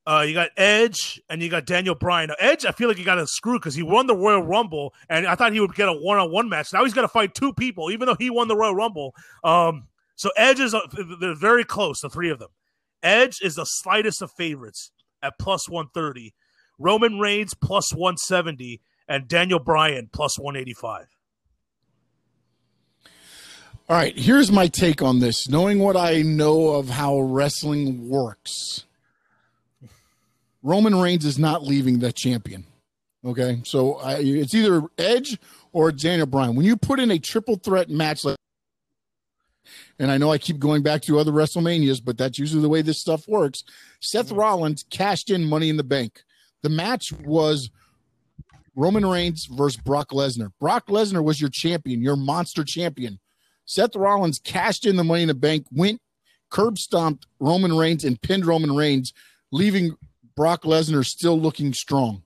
uh, 0.07 0.25
you 0.27 0.35
got 0.35 0.51
Edge, 0.57 1.21
and 1.29 1.43
you 1.43 1.49
got 1.49 1.65
Daniel 1.67 1.95
Bryan. 1.95 2.29
Now, 2.29 2.35
Edge, 2.41 2.65
I 2.65 2.73
feel 2.73 2.89
like 2.89 2.97
he 2.97 3.05
got 3.05 3.19
a 3.19 3.27
screw 3.27 3.59
because 3.59 3.75
he 3.75 3.83
won 3.83 4.07
the 4.07 4.17
Royal 4.17 4.43
Rumble, 4.43 4.95
and 5.09 5.27
I 5.27 5.35
thought 5.35 5.53
he 5.53 5.61
would 5.61 5.75
get 5.75 5.89
a 5.89 5.93
one-on-one 5.93 6.49
match. 6.49 6.73
Now 6.73 6.83
he's 6.85 6.95
got 6.95 7.03
to 7.03 7.09
fight 7.09 7.35
two 7.35 7.53
people, 7.53 7.91
even 7.91 8.07
though 8.07 8.17
he 8.19 8.31
won 8.31 8.49
the 8.49 8.57
Royal 8.57 8.75
Rumble. 8.75 9.15
Um, 9.45 9.89
so 10.17 10.31
Edge 10.37 10.59
is 10.61 10.75
uh, 10.75 10.81
they're 11.21 11.35
very 11.37 11.65
close, 11.65 12.01
the 12.01 12.09
three 12.09 12.31
of 12.31 12.39
them. 12.39 12.49
Edge 13.03 13.37
is 13.43 13.55
the 13.55 13.65
slightest 13.65 14.23
of 14.23 14.33
favorites 14.33 14.91
at 15.23 15.35
plus 15.39 15.69
one 15.69 15.87
thirty. 15.95 16.35
Roman 16.79 17.19
Reigns 17.21 17.53
plus 17.55 17.93
one 17.95 18.17
seventy, 18.17 18.81
and 19.09 19.27
Daniel 19.27 19.59
Bryan 19.59 20.09
plus 20.13 20.39
one 20.39 20.57
eighty 20.57 20.75
five. 20.75 21.07
All 23.89 23.97
right, 23.97 24.17
here's 24.19 24.53
my 24.53 24.67
take 24.67 25.01
on 25.01 25.21
this. 25.21 25.49
Knowing 25.49 25.79
what 25.79 25.97
I 25.97 26.21
know 26.21 26.69
of 26.75 26.91
how 26.91 27.21
wrestling 27.21 28.07
works, 28.09 28.85
Roman 30.63 31.01
Reigns 31.01 31.25
is 31.25 31.39
not 31.39 31.63
leaving 31.63 32.01
the 32.01 32.13
champion. 32.13 32.65
Okay, 33.25 33.63
so 33.65 33.95
I, 33.95 34.19
it's 34.19 34.55
either 34.55 34.83
Edge 34.99 35.39
or 35.73 35.91
Daniel 35.91 36.27
Bryan. 36.27 36.55
When 36.55 36.67
you 36.67 36.77
put 36.77 37.01
in 37.01 37.11
a 37.11 37.19
triple 37.19 37.57
threat 37.57 37.89
match 37.89 38.25
like, 38.25 38.37
and 39.99 40.11
I 40.11 40.19
know 40.19 40.31
I 40.31 40.39
keep 40.39 40.59
going 40.59 40.83
back 40.83 41.03
to 41.03 41.19
other 41.19 41.33
WrestleManias, 41.33 42.05
but 42.05 42.19
that's 42.19 42.39
usually 42.39 42.63
the 42.63 42.69
way 42.69 42.83
this 42.83 43.01
stuff 43.01 43.27
works. 43.27 43.63
Seth 44.01 44.29
mm-hmm. 44.29 44.37
Rollins 44.37 44.85
cashed 44.91 45.31
in 45.31 45.49
Money 45.49 45.69
in 45.71 45.79
the 45.79 45.83
Bank. 45.83 46.23
The 46.63 46.69
match 46.69 47.13
was 47.25 47.71
Roman 48.79 49.05
Reigns 49.05 49.49
versus 49.51 49.77
Brock 49.77 50.11
Lesnar. 50.11 50.53
Brock 50.61 50.87
Lesnar 50.87 51.25
was 51.25 51.41
your 51.41 51.51
champion, 51.53 52.01
your 52.01 52.15
monster 52.15 52.63
champion. 52.65 53.19
Seth 53.65 53.97
Rollins 53.97 54.39
cashed 54.39 54.87
in 54.87 54.95
the 54.95 55.03
money 55.03 55.23
in 55.23 55.29
the 55.29 55.35
bank, 55.35 55.67
went 55.73 56.01
curb 56.49 56.79
stomped 56.79 57.27
Roman 57.41 57.77
Reigns 57.77 58.05
and 58.05 58.23
pinned 58.23 58.47
Roman 58.47 58.77
Reigns, 58.77 59.13
leaving 59.51 59.97
Brock 60.37 60.63
Lesnar 60.63 61.05
still 61.05 61.39
looking 61.39 61.75
strong. 61.75 62.23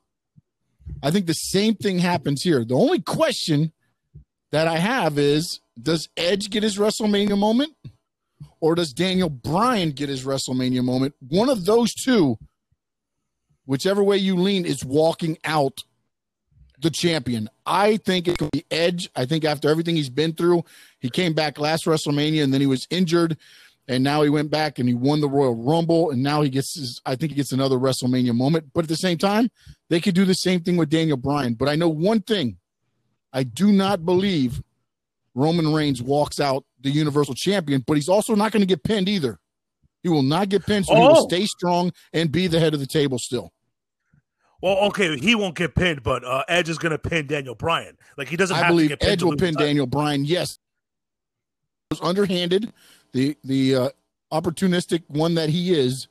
I 1.02 1.10
think 1.10 1.24
the 1.24 1.32
same 1.32 1.74
thing 1.74 2.00
happens 2.00 2.42
here. 2.42 2.66
The 2.66 2.74
only 2.74 3.00
question 3.00 3.72
that 4.50 4.68
I 4.68 4.76
have 4.76 5.16
is 5.16 5.60
does 5.80 6.10
Edge 6.18 6.50
get 6.50 6.62
his 6.62 6.76
WrestleMania 6.76 7.38
moment 7.38 7.72
or 8.60 8.74
does 8.74 8.92
Daniel 8.92 9.30
Bryan 9.30 9.92
get 9.92 10.10
his 10.10 10.26
WrestleMania 10.26 10.84
moment? 10.84 11.14
One 11.26 11.48
of 11.48 11.64
those 11.64 11.94
two, 11.94 12.36
whichever 13.64 14.04
way 14.04 14.18
you 14.18 14.36
lean, 14.36 14.66
is 14.66 14.84
walking 14.84 15.38
out 15.44 15.80
the 16.82 16.90
champion. 16.90 17.48
I 17.64 17.96
think 17.96 18.28
it 18.28 18.38
could 18.38 18.50
be 18.50 18.64
Edge. 18.70 19.08
I 19.16 19.24
think 19.24 19.44
after 19.44 19.68
everything 19.68 19.96
he's 19.96 20.10
been 20.10 20.32
through, 20.34 20.64
he 21.00 21.08
came 21.10 21.32
back 21.32 21.58
last 21.58 21.86
WrestleMania 21.86 22.42
and 22.44 22.52
then 22.52 22.60
he 22.60 22.66
was 22.66 22.86
injured. 22.90 23.36
And 23.88 24.04
now 24.04 24.22
he 24.22 24.28
went 24.28 24.50
back 24.50 24.78
and 24.78 24.88
he 24.88 24.94
won 24.94 25.20
the 25.20 25.28
Royal 25.28 25.56
Rumble. 25.56 26.10
And 26.10 26.22
now 26.22 26.42
he 26.42 26.50
gets 26.50 26.78
his, 26.78 27.00
I 27.04 27.16
think 27.16 27.32
he 27.32 27.36
gets 27.36 27.52
another 27.52 27.76
WrestleMania 27.78 28.34
moment. 28.34 28.66
But 28.72 28.84
at 28.84 28.88
the 28.88 28.96
same 28.96 29.18
time, 29.18 29.50
they 29.90 30.00
could 30.00 30.14
do 30.14 30.24
the 30.24 30.34
same 30.34 30.60
thing 30.60 30.76
with 30.76 30.88
Daniel 30.88 31.16
Bryan. 31.16 31.54
But 31.54 31.68
I 31.68 31.74
know 31.74 31.88
one 31.88 32.20
thing 32.20 32.58
I 33.32 33.42
do 33.42 33.72
not 33.72 34.04
believe 34.04 34.62
Roman 35.34 35.72
Reigns 35.72 36.02
walks 36.02 36.38
out 36.38 36.64
the 36.80 36.90
Universal 36.90 37.34
Champion, 37.34 37.82
but 37.86 37.94
he's 37.94 38.08
also 38.08 38.34
not 38.34 38.52
going 38.52 38.60
to 38.60 38.66
get 38.66 38.84
pinned 38.84 39.08
either. 39.08 39.38
He 40.02 40.08
will 40.08 40.22
not 40.22 40.48
get 40.48 40.66
pinned, 40.66 40.86
so 40.86 40.94
he 40.94 41.00
will 41.00 41.16
Oh. 41.18 41.26
stay 41.28 41.46
strong 41.46 41.92
and 42.12 42.30
be 42.30 42.46
the 42.48 42.60
head 42.60 42.74
of 42.74 42.80
the 42.80 42.86
table 42.86 43.18
still. 43.18 43.52
Well, 44.62 44.76
okay, 44.86 45.18
he 45.18 45.34
won't 45.34 45.56
get 45.56 45.74
pinned, 45.74 46.02
but 46.02 46.24
uh, 46.24 46.44
Edge 46.48 46.68
is 46.68 46.78
going 46.78 46.92
to 46.92 46.98
pin 46.98 47.26
Daniel 47.26 47.54
Bryan. 47.54 47.98
Like 48.16 48.28
he 48.28 48.36
doesn't 48.36 48.54
I 48.54 48.58
have 48.60 48.68
to 48.68 48.72
believe 48.72 48.88
get. 48.90 49.02
Edge 49.04 49.22
will 49.22 49.36
pin 49.36 49.54
the. 49.54 49.64
Daniel 49.64 49.86
Bryan. 49.86 50.24
Yes, 50.24 50.58
it 51.90 51.94
was 51.94 52.00
underhanded. 52.08 52.72
The 53.12 53.36
the 53.44 53.74
uh, 53.74 53.88
opportunistic 54.32 55.02
one 55.08 55.34
that 55.34 55.48
he 55.50 55.74
is, 55.74 56.06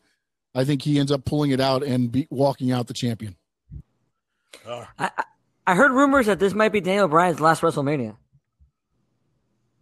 I 0.53 0.65
think 0.65 0.81
he 0.81 0.99
ends 0.99 1.11
up 1.11 1.23
pulling 1.25 1.51
it 1.51 1.59
out 1.61 1.81
and 1.81 2.11
be, 2.11 2.27
walking 2.29 2.71
out 2.71 2.87
the 2.87 2.93
champion. 2.93 3.35
Uh, 4.67 4.85
I, 4.99 5.09
I- 5.17 5.23
I 5.67 5.75
heard 5.75 5.91
rumors 5.91 6.25
that 6.25 6.39
this 6.39 6.55
might 6.55 6.71
be 6.73 6.81
Daniel 6.81 7.07
Bryan's 7.07 7.39
last 7.39 7.61
WrestleMania. 7.61 8.15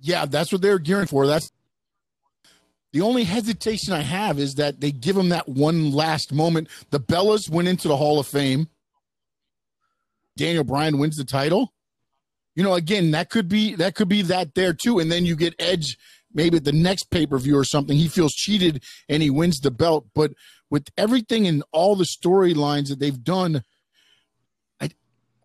Yeah, 0.02 0.26
that's 0.26 0.52
what 0.52 0.62
they're 0.62 0.78
gearing 0.78 1.08
for. 1.08 1.26
That's 1.26 1.52
the 2.92 3.02
only 3.02 3.24
hesitation 3.24 3.94
I 3.94 4.02
have 4.02 4.40
is 4.40 4.56
that 4.56 4.82
they 4.82 4.92
give 4.92 5.16
him 5.16 5.30
that 5.30 5.48
one 5.48 5.92
last 5.92 6.34
moment. 6.34 6.70
The 6.90 7.00
Bellas 7.00 7.50
went 7.50 7.68
into 7.68 7.88
the 7.88 7.98
Hall 7.98 8.20
of 8.20 8.28
Fame. 8.28 8.68
Daniel 10.38 10.64
Bryan 10.64 10.98
wins 10.98 11.18
the 11.18 11.26
title. 11.26 11.74
You 12.56 12.64
know, 12.64 12.74
again, 12.74 13.12
that 13.12 13.30
could 13.30 13.48
be 13.48 13.76
that 13.76 13.96
could 13.96 14.10
be 14.10 14.22
that 14.24 14.56
there 14.56 14.74
too. 14.74 15.00
And 15.00 15.12
then 15.12 15.26
you 15.26 15.36
get 15.36 15.54
Edge 15.60 15.98
maybe 16.34 16.58
at 16.58 16.64
the 16.64 16.72
next 16.72 17.12
pay 17.12 17.26
per 17.26 17.38
view 17.38 17.58
or 17.58 17.64
something. 17.64 17.96
He 17.96 18.08
feels 18.08 18.34
cheated 18.34 18.84
and 19.08 19.22
he 19.22 19.30
wins 19.30 19.60
the 19.60 19.72
belt. 19.72 20.08
But 20.16 20.32
with 20.70 20.88
everything 20.98 21.48
and 21.48 21.64
all 21.72 21.96
the 21.96 22.06
storylines 22.06 22.90
that 22.90 23.00
they've 23.00 23.24
done, 23.24 23.64
I, 24.82 24.90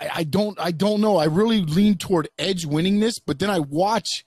I 0.00 0.24
don't 0.24 0.58
I 0.58 0.70
don't 0.70 1.00
know. 1.00 1.18
I 1.18 1.26
really 1.26 1.60
lean 1.60 1.96
toward 1.96 2.28
Edge 2.38 2.64
winning 2.64 3.00
this, 3.00 3.18
but 3.18 3.38
then 3.38 3.50
I 3.50 3.58
watch 3.60 4.24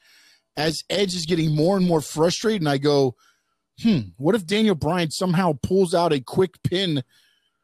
as 0.58 0.84
Edge 0.89 1.16
is 1.16 1.26
getting 1.26 1.55
more 1.55 1.78
and 1.78 1.88
more 1.88 2.01
frustrated, 2.01 2.62
and 2.62 2.70
I 2.70 2.80
go, 2.80 3.16
hmm, 3.82 3.99
what 4.18 4.36
if 4.36 4.45
Daniel 4.45 4.76
Bryan 4.76 5.12
somehow 5.12 5.53
pulls 5.62 5.93
out 5.93 6.12
a 6.12 6.20
quick 6.20 6.62
pin? 6.64 7.03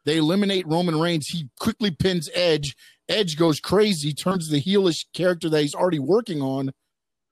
They 0.04 0.18
eliminate 0.18 0.66
Roman 0.66 0.98
Reigns. 0.98 1.26
He 1.26 1.48
quickly 1.58 1.90
pins 1.90 2.30
Edge. 2.34 2.76
Edge 3.08 3.36
goes 3.36 3.58
crazy, 3.58 4.14
turns 4.14 4.48
the 4.48 4.62
heelish 4.62 5.06
character 5.12 5.48
that 5.50 5.60
he's 5.60 5.74
already 5.74 5.98
working 5.98 6.40
on. 6.40 6.72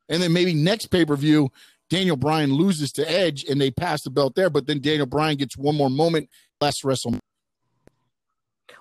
And 0.09 0.23
then 0.23 0.33
maybe 0.33 0.53
next 0.53 0.87
pay 0.89 1.05
per 1.05 1.17
view, 1.17 1.51
Daniel 1.89 2.17
Bryan 2.17 2.53
loses 2.53 2.91
to 2.93 3.11
Edge 3.11 3.45
and 3.45 3.61
they 3.61 3.71
pass 3.71 4.03
the 4.03 4.11
belt 4.11 4.35
there. 4.35 4.51
But 4.51 4.67
then 4.67 4.81
Daniel 4.81 5.07
Bryan 5.07 5.37
gets 5.37 5.57
one 5.57 5.77
more 5.77 5.91
moment, 5.91 6.29
last 6.61 6.83
WrestleMania. 6.83 7.21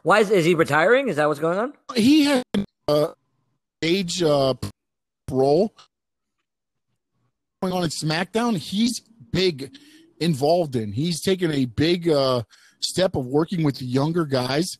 Why 0.03 0.19
is, 0.19 0.31
is 0.31 0.45
he 0.45 0.55
retiring? 0.55 1.09
Is 1.09 1.17
that 1.17 1.27
what's 1.27 1.39
going 1.39 1.59
on? 1.59 1.73
He 1.95 2.23
had 2.23 2.43
uh, 2.87 3.09
age 3.83 4.23
uh, 4.23 4.55
role 5.29 5.75
going 7.61 7.73
on 7.73 7.83
in 7.83 7.89
SmackDown. 7.89 8.57
He's 8.57 9.01
big 9.31 9.77
involved 10.19 10.75
in. 10.75 10.91
He's 10.91 11.21
taken 11.21 11.51
a 11.51 11.65
big 11.65 12.09
uh, 12.09 12.41
step 12.79 13.15
of 13.15 13.27
working 13.27 13.63
with 13.63 13.77
the 13.77 13.85
younger 13.85 14.25
guys. 14.25 14.79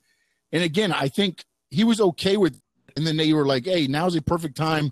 And 0.51 0.63
again, 0.63 0.91
I 0.91 1.07
think 1.07 1.45
he 1.69 1.83
was 1.83 2.01
okay 2.01 2.37
with. 2.37 2.59
And 2.95 3.05
then 3.05 3.17
they 3.17 3.33
were 3.33 3.45
like, 3.45 3.65
"Hey, 3.65 3.85
now's 3.85 4.15
a 4.15 4.21
perfect 4.21 4.57
time 4.57 4.91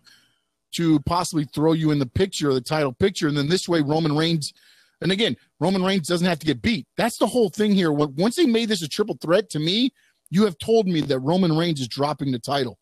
to 0.73 0.99
possibly 1.01 1.45
throw 1.45 1.73
you 1.73 1.89
in 1.89 1.97
the 1.97 2.05
picture, 2.05 2.53
the 2.53 2.61
title 2.61 2.93
picture." 2.93 3.27
And 3.27 3.35
then 3.35 3.49
this 3.49 3.67
way, 3.67 3.81
Roman 3.81 4.15
Reigns. 4.15 4.53
And 5.01 5.11
again, 5.11 5.35
Roman 5.59 5.83
Reigns 5.83 6.07
doesn't 6.07 6.27
have 6.27 6.39
to 6.39 6.45
get 6.45 6.61
beat. 6.61 6.85
That's 6.95 7.17
the 7.17 7.27
whole 7.27 7.49
thing 7.49 7.73
here. 7.73 7.91
Once 7.91 8.35
they 8.35 8.45
made 8.45 8.69
this 8.69 8.83
a 8.83 8.87
triple 8.87 9.17
threat, 9.19 9.49
to 9.51 9.59
me, 9.59 9.93
you 10.29 10.45
have 10.45 10.57
told 10.59 10.87
me 10.87 11.01
that 11.01 11.19
Roman 11.19 11.57
Reigns 11.57 11.81
is 11.81 11.87
dropping 11.87 12.31
the 12.31 12.39
title. 12.39 12.77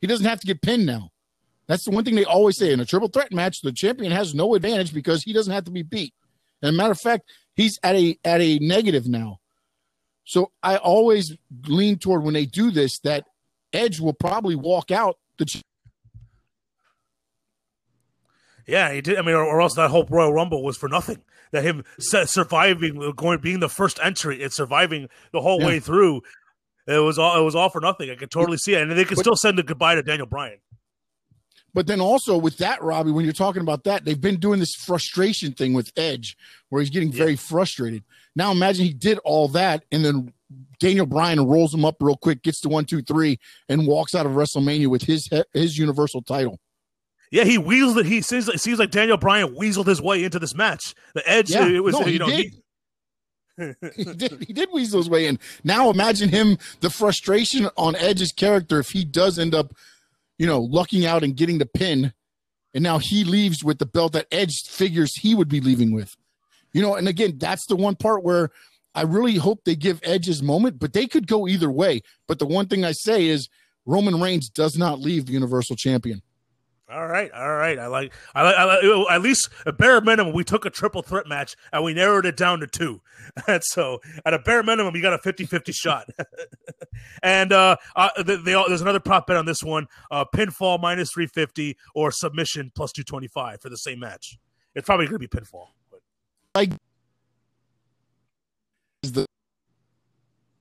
He 0.00 0.06
doesn't 0.06 0.26
have 0.26 0.40
to 0.40 0.46
get 0.46 0.60
pinned 0.60 0.84
now. 0.84 1.10
That's 1.68 1.84
the 1.84 1.90
one 1.90 2.04
thing 2.04 2.16
they 2.16 2.24
always 2.24 2.56
say 2.56 2.72
in 2.72 2.80
a 2.80 2.84
triple 2.84 3.08
threat 3.08 3.32
match. 3.32 3.60
The 3.60 3.72
champion 3.72 4.12
has 4.12 4.34
no 4.34 4.54
advantage 4.54 4.92
because 4.92 5.22
he 5.22 5.32
doesn't 5.32 5.52
have 5.52 5.64
to 5.64 5.70
be 5.70 5.82
beat. 5.82 6.12
And 6.60 6.76
matter 6.76 6.92
of 6.92 7.00
fact, 7.00 7.30
he's 7.54 7.78
at 7.82 7.96
a 7.96 8.18
at 8.24 8.40
a 8.40 8.58
negative 8.58 9.06
now. 9.06 9.38
So 10.24 10.52
I 10.62 10.76
always 10.76 11.36
lean 11.66 11.98
toward 11.98 12.22
when 12.22 12.34
they 12.34 12.46
do 12.46 12.70
this 12.70 12.98
that 13.00 13.24
Edge 13.72 14.00
will 14.00 14.12
probably 14.12 14.54
walk 14.54 14.90
out 14.90 15.18
the. 15.38 15.62
Yeah, 18.66 18.92
he 18.92 19.00
did. 19.00 19.18
I 19.18 19.22
mean, 19.22 19.34
or, 19.34 19.44
or, 19.44 19.60
else 19.60 19.74
that 19.74 19.90
whole 19.90 20.06
Royal 20.08 20.32
Rumble 20.32 20.62
was 20.62 20.76
for 20.76 20.88
nothing. 20.88 21.18
That 21.50 21.64
him 21.64 21.84
surviving, 21.98 23.12
going, 23.16 23.40
being 23.40 23.60
the 23.60 23.68
first 23.68 23.98
entry 24.02 24.42
and 24.42 24.52
surviving 24.52 25.08
the 25.32 25.40
whole 25.40 25.60
yeah. 25.60 25.66
way 25.66 25.80
through, 25.80 26.22
it 26.86 26.98
was 26.98 27.18
all 27.18 27.38
it 27.38 27.44
was 27.44 27.54
all 27.54 27.68
for 27.68 27.80
nothing. 27.80 28.10
I 28.10 28.14
could 28.14 28.30
totally 28.30 28.56
see 28.56 28.74
it, 28.74 28.82
and 28.82 28.90
they 28.92 29.04
could 29.04 29.16
but, 29.16 29.24
still 29.24 29.36
send 29.36 29.58
a 29.58 29.62
goodbye 29.62 29.96
to 29.96 30.02
Daniel 30.02 30.26
Bryan. 30.26 30.58
But 31.74 31.86
then 31.86 32.00
also 32.00 32.36
with 32.36 32.58
that, 32.58 32.82
Robbie, 32.82 33.12
when 33.12 33.24
you're 33.24 33.32
talking 33.32 33.62
about 33.62 33.84
that, 33.84 34.04
they've 34.04 34.20
been 34.20 34.38
doing 34.38 34.60
this 34.60 34.74
frustration 34.74 35.52
thing 35.52 35.72
with 35.72 35.90
Edge, 35.96 36.36
where 36.68 36.80
he's 36.80 36.90
getting 36.90 37.12
very 37.12 37.32
yeah. 37.32 37.38
frustrated. 37.38 38.04
Now 38.36 38.50
imagine 38.52 38.84
he 38.84 38.92
did 38.92 39.18
all 39.24 39.48
that, 39.48 39.84
and 39.90 40.04
then 40.04 40.32
Daniel 40.78 41.06
Bryan 41.06 41.46
rolls 41.46 41.72
him 41.72 41.84
up 41.84 41.96
real 42.00 42.16
quick, 42.16 42.42
gets 42.42 42.60
to 42.60 42.68
one, 42.68 42.84
two, 42.84 43.02
three, 43.02 43.38
and 43.68 43.86
walks 43.86 44.14
out 44.14 44.26
of 44.26 44.32
WrestleMania 44.32 44.88
with 44.88 45.02
his 45.02 45.28
his 45.52 45.78
Universal 45.78 46.22
title. 46.22 46.58
Yeah, 47.30 47.44
he 47.44 47.58
weaseled 47.58 47.98
it. 47.98 48.06
He 48.06 48.20
seems 48.20 48.46
like, 48.46 48.58
seems 48.58 48.78
like 48.78 48.90
Daniel 48.90 49.16
Bryan 49.16 49.54
weaseled 49.54 49.86
his 49.86 50.02
way 50.02 50.22
into 50.22 50.38
this 50.38 50.54
match. 50.54 50.94
The 51.14 51.26
Edge, 51.28 51.50
yeah. 51.50 51.66
it 51.66 51.82
was 51.82 51.98
no, 51.98 52.06
you 52.06 52.18
know. 52.18 52.26
Did. 52.26 52.52
He, 53.56 53.74
he 53.96 54.04
did 54.04 54.44
he 54.46 54.52
did 54.52 54.68
weasel 54.72 54.98
his 54.98 55.08
way 55.08 55.26
in. 55.26 55.38
Now 55.64 55.90
imagine 55.90 56.28
him 56.28 56.58
the 56.80 56.90
frustration 56.90 57.68
on 57.76 57.96
Edge's 57.96 58.32
character 58.32 58.78
if 58.78 58.90
he 58.90 59.04
does 59.04 59.38
end 59.38 59.54
up 59.54 59.74
you 60.42 60.48
know, 60.48 60.58
lucking 60.58 61.06
out 61.06 61.22
and 61.22 61.36
getting 61.36 61.58
the 61.58 61.66
pin. 61.66 62.12
And 62.74 62.82
now 62.82 62.98
he 62.98 63.22
leaves 63.22 63.62
with 63.62 63.78
the 63.78 63.86
belt 63.86 64.14
that 64.14 64.26
Edge 64.32 64.64
figures 64.66 65.14
he 65.14 65.36
would 65.36 65.48
be 65.48 65.60
leaving 65.60 65.92
with. 65.92 66.16
You 66.72 66.82
know, 66.82 66.96
and 66.96 67.06
again, 67.06 67.38
that's 67.38 67.66
the 67.66 67.76
one 67.76 67.94
part 67.94 68.24
where 68.24 68.50
I 68.92 69.02
really 69.02 69.36
hope 69.36 69.60
they 69.62 69.76
give 69.76 70.00
Edge 70.02 70.26
his 70.26 70.42
moment, 70.42 70.80
but 70.80 70.94
they 70.94 71.06
could 71.06 71.28
go 71.28 71.46
either 71.46 71.70
way. 71.70 72.00
But 72.26 72.40
the 72.40 72.46
one 72.46 72.66
thing 72.66 72.84
I 72.84 72.90
say 72.90 73.26
is 73.26 73.48
Roman 73.86 74.20
Reigns 74.20 74.48
does 74.48 74.76
not 74.76 74.98
leave 74.98 75.26
the 75.26 75.32
Universal 75.32 75.76
Champion. 75.76 76.22
All 76.92 77.06
right, 77.06 77.30
all 77.32 77.54
right. 77.54 77.78
I 77.78 77.86
like, 77.86 78.12
I 78.34 78.42
like, 78.42 78.56
I 78.56 78.64
like 78.64 79.10
at 79.10 79.22
least 79.22 79.48
a 79.64 79.72
bare 79.72 80.00
minimum. 80.02 80.34
We 80.34 80.44
took 80.44 80.66
a 80.66 80.70
triple 80.70 81.00
threat 81.00 81.26
match 81.26 81.56
and 81.72 81.82
we 81.82 81.94
narrowed 81.94 82.26
it 82.26 82.36
down 82.36 82.60
to 82.60 82.66
two. 82.66 83.00
And 83.46 83.62
so, 83.64 84.00
at 84.26 84.34
a 84.34 84.38
bare 84.40 84.62
minimum, 84.62 84.94
you 84.96 85.00
got 85.00 85.14
a 85.14 85.18
50-50 85.18 85.72
shot. 85.72 86.08
and 87.22 87.52
uh, 87.52 87.76
uh 87.94 88.10
they, 88.22 88.36
they 88.36 88.54
all, 88.54 88.68
there's 88.68 88.82
another 88.82 89.00
prop 89.00 89.28
bet 89.28 89.36
on 89.36 89.46
this 89.46 89.62
one: 89.62 89.86
uh, 90.10 90.24
pinfall 90.34 90.80
minus 90.80 91.10
three 91.14 91.28
fifty 91.28 91.76
or 91.94 92.10
submission 92.10 92.72
plus 92.74 92.90
two 92.92 93.04
twenty 93.04 93.28
five 93.28 93.60
for 93.62 93.70
the 93.70 93.76
same 93.76 94.00
match. 94.00 94.36
It's 94.74 94.84
probably 94.84 95.06
going 95.06 95.20
to 95.20 95.28
be 95.28 95.28
pinfall. 95.28 95.68
But. 95.90 96.00
Like, 96.54 96.72
the 99.02 99.24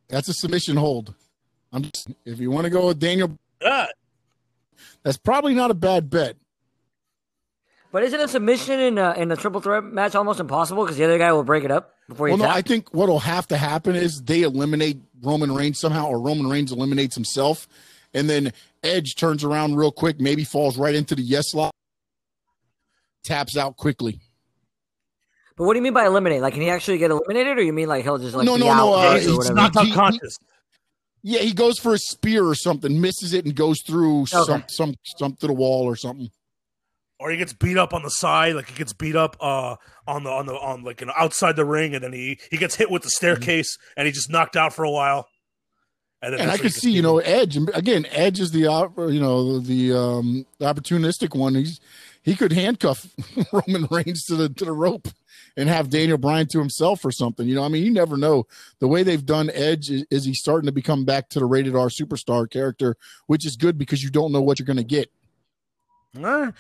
that's 0.07 0.29
a 0.29 0.33
submission 0.33 0.77
hold. 0.77 1.15
I'm 1.73 1.83
just, 1.83 2.11
if 2.25 2.39
you 2.39 2.51
want 2.51 2.65
to 2.65 2.69
go 2.69 2.87
with 2.87 2.99
Daniel. 2.99 3.37
That's 5.03 5.17
probably 5.17 5.53
not 5.53 5.71
a 5.71 5.73
bad 5.73 6.09
bet. 6.09 6.37
But 7.91 8.03
isn't 8.03 8.19
a 8.19 8.27
submission 8.27 8.79
in 8.79 8.97
a, 8.97 9.13
in 9.13 9.31
a 9.31 9.35
triple 9.35 9.59
threat 9.59 9.83
match 9.83 10.15
almost 10.15 10.39
impossible 10.39 10.83
because 10.83 10.97
the 10.97 11.03
other 11.03 11.17
guy 11.17 11.33
will 11.33 11.43
break 11.43 11.65
it 11.65 11.71
up 11.71 11.93
before 12.07 12.29
you? 12.29 12.35
Well, 12.37 12.47
no, 12.47 12.53
I 12.53 12.61
think 12.61 12.93
what 12.93 13.09
will 13.09 13.19
have 13.19 13.47
to 13.47 13.57
happen 13.57 13.95
is 13.95 14.21
they 14.21 14.43
eliminate 14.43 14.99
Roman 15.21 15.53
Reigns 15.53 15.79
somehow, 15.79 16.07
or 16.07 16.19
Roman 16.19 16.47
Reigns 16.47 16.71
eliminates 16.71 17.15
himself, 17.15 17.67
and 18.13 18.29
then 18.29 18.53
Edge 18.81 19.15
turns 19.15 19.43
around 19.43 19.75
real 19.75 19.91
quick, 19.91 20.21
maybe 20.21 20.45
falls 20.45 20.77
right 20.77 20.95
into 20.95 21.15
the 21.15 21.21
yes 21.21 21.53
lock, 21.53 21.73
taps 23.23 23.57
out 23.57 23.75
quickly. 23.75 24.21
But 25.57 25.65
what 25.65 25.73
do 25.73 25.79
you 25.79 25.83
mean 25.83 25.93
by 25.93 26.05
eliminate? 26.05 26.41
Like, 26.41 26.53
can 26.53 26.61
he 26.61 26.69
actually 26.69 26.97
get 26.97 27.11
eliminated, 27.11 27.57
or 27.57 27.61
you 27.61 27.73
mean 27.73 27.89
like 27.89 28.03
he'll 28.03 28.17
just 28.17 28.35
like 28.35 28.45
no, 28.45 28.55
no, 28.55 28.67
no? 28.67 28.93
Uh, 28.93 29.19
he's 29.19 29.49
not 29.51 29.75
unconscious. 29.75 30.37
Yeah, 31.23 31.39
he 31.39 31.53
goes 31.53 31.77
for 31.77 31.93
a 31.93 31.97
spear 31.97 32.45
or 32.45 32.55
something, 32.55 32.99
misses 32.99 33.33
it, 33.33 33.45
and 33.45 33.55
goes 33.55 33.81
through 33.85 34.21
okay. 34.21 34.43
some 34.43 34.63
some 34.67 34.95
some 35.17 35.35
to 35.37 35.47
the 35.47 35.53
wall 35.53 35.83
or 35.83 35.95
something. 35.95 36.31
Or 37.19 37.29
he 37.29 37.37
gets 37.37 37.53
beat 37.53 37.77
up 37.77 37.93
on 37.93 38.01
the 38.01 38.09
side, 38.09 38.55
like 38.55 38.69
he 38.69 38.75
gets 38.75 38.93
beat 38.93 39.15
up 39.15 39.37
uh, 39.39 39.75
on 40.07 40.23
the 40.23 40.31
on 40.31 40.47
the 40.47 40.53
on 40.53 40.83
like 40.83 41.01
you 41.01 41.07
know 41.07 41.13
outside 41.15 41.55
the 41.55 41.65
ring, 41.65 41.93
and 41.93 42.03
then 42.03 42.13
he 42.13 42.39
he 42.49 42.57
gets 42.57 42.75
hit 42.75 42.89
with 42.89 43.03
the 43.03 43.11
staircase, 43.11 43.77
mm-hmm. 43.77 43.99
and 43.99 44.05
he 44.07 44.11
just 44.11 44.31
knocked 44.31 44.55
out 44.55 44.73
for 44.73 44.83
a 44.83 44.89
while. 44.89 45.27
And, 46.23 46.35
and 46.35 46.51
I 46.51 46.57
could 46.57 46.73
see, 46.73 46.91
you 46.91 47.01
know, 47.01 47.17
Edge 47.17 47.57
again. 47.73 48.05
Edge 48.11 48.39
is 48.39 48.51
the 48.51 48.59
you 48.59 49.19
know 49.19 49.59
the 49.59 49.93
um, 49.93 50.45
opportunistic 50.59 51.35
one. 51.35 51.55
He's 51.55 51.79
he 52.23 52.35
could 52.35 52.51
handcuff 52.51 53.07
Roman 53.51 53.87
Reigns 53.89 54.25
to 54.25 54.35
the 54.35 54.49
to 54.49 54.65
the 54.65 54.73
rope 54.73 55.07
and 55.57 55.69
have 55.69 55.89
Daniel 55.89 56.17
Bryan 56.17 56.47
to 56.47 56.59
himself 56.59 57.03
or 57.03 57.11
something. 57.11 57.47
You 57.47 57.55
know, 57.55 57.63
I 57.63 57.67
mean, 57.67 57.83
you 57.83 57.91
never 57.91 58.17
know. 58.17 58.47
The 58.79 58.87
way 58.87 59.03
they've 59.03 59.25
done 59.25 59.49
Edge 59.53 59.89
is, 59.89 60.05
is 60.09 60.25
he's 60.25 60.39
starting 60.39 60.65
to 60.65 60.71
become 60.71 61.05
back 61.05 61.29
to 61.29 61.39
the 61.39 61.45
rated 61.45 61.75
R 61.75 61.87
superstar 61.87 62.49
character, 62.49 62.95
which 63.27 63.45
is 63.45 63.55
good 63.55 63.77
because 63.77 64.03
you 64.03 64.09
don't 64.09 64.31
know 64.31 64.41
what 64.41 64.59
you're 64.59 64.65
going 64.65 64.77
to 64.77 64.83
get. 64.83 65.11
Uh, 66.17 66.51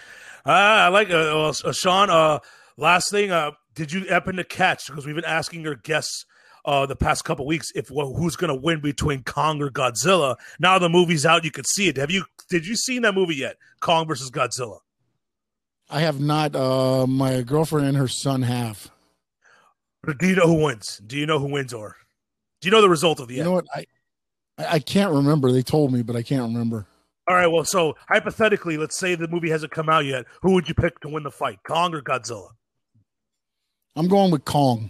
I 0.45 0.87
like 0.87 1.09
uh, 1.09 1.49
uh, 1.49 1.71
Sean. 1.73 2.09
Uh, 2.09 2.39
last 2.77 3.11
thing, 3.11 3.31
uh, 3.31 3.51
did 3.75 3.91
you 3.91 4.05
happen 4.05 4.37
to 4.37 4.43
catch? 4.43 4.87
Because 4.87 5.05
we've 5.05 5.15
been 5.15 5.25
asking 5.25 5.61
your 5.61 5.75
guests 5.75 6.25
uh, 6.65 6.85
the 6.85 6.95
past 6.95 7.25
couple 7.25 7.45
weeks 7.45 7.71
if 7.75 7.89
well, 7.91 8.13
who's 8.13 8.35
going 8.35 8.53
to 8.53 8.59
win 8.59 8.81
between 8.81 9.23
Kong 9.23 9.61
or 9.61 9.69
Godzilla. 9.69 10.35
Now 10.59 10.79
the 10.79 10.89
movie's 10.89 11.25
out, 11.25 11.43
you 11.43 11.51
can 11.51 11.65
see 11.65 11.87
it. 11.87 11.97
Have 11.97 12.11
you? 12.11 12.25
Did 12.49 12.67
you 12.67 12.75
seen 12.75 13.01
that 13.03 13.15
movie 13.15 13.35
yet? 13.35 13.57
Kong 13.79 14.07
versus 14.07 14.29
Godzilla. 14.29 14.79
I 15.91 15.99
have 16.01 16.19
not. 16.19 16.55
Uh, 16.55 17.05
my 17.05 17.41
girlfriend 17.41 17.87
and 17.87 17.97
her 17.97 18.07
son 18.07 18.41
have. 18.43 18.89
Do 20.19 20.27
you 20.27 20.35
know 20.35 20.47
who 20.47 20.63
wins? 20.63 21.01
Do 21.05 21.17
you 21.17 21.25
know 21.25 21.37
who 21.37 21.51
wins, 21.51 21.73
or 21.73 21.97
do 22.61 22.67
you 22.67 22.71
know 22.71 22.81
the 22.81 22.89
result 22.89 23.19
of 23.19 23.27
the? 23.27 23.35
You 23.35 23.41
end? 23.41 23.49
know 23.49 23.53
what? 23.53 23.65
I 23.75 23.85
I 24.57 24.79
can't 24.79 25.13
remember. 25.13 25.51
They 25.51 25.61
told 25.61 25.91
me, 25.91 26.01
but 26.01 26.15
I 26.15 26.23
can't 26.23 26.43
remember. 26.43 26.87
All 27.27 27.35
right. 27.35 27.47
Well, 27.47 27.65
so 27.65 27.95
hypothetically, 28.07 28.77
let's 28.77 28.97
say 28.97 29.15
the 29.15 29.27
movie 29.27 29.49
hasn't 29.49 29.71
come 29.71 29.89
out 29.89 30.05
yet. 30.05 30.25
Who 30.41 30.53
would 30.53 30.67
you 30.67 30.73
pick 30.73 30.99
to 31.01 31.09
win 31.09 31.23
the 31.23 31.31
fight, 31.31 31.59
Kong 31.67 31.93
or 31.93 32.01
Godzilla? 32.01 32.49
I'm 33.95 34.07
going 34.07 34.31
with 34.31 34.45
Kong. 34.45 34.89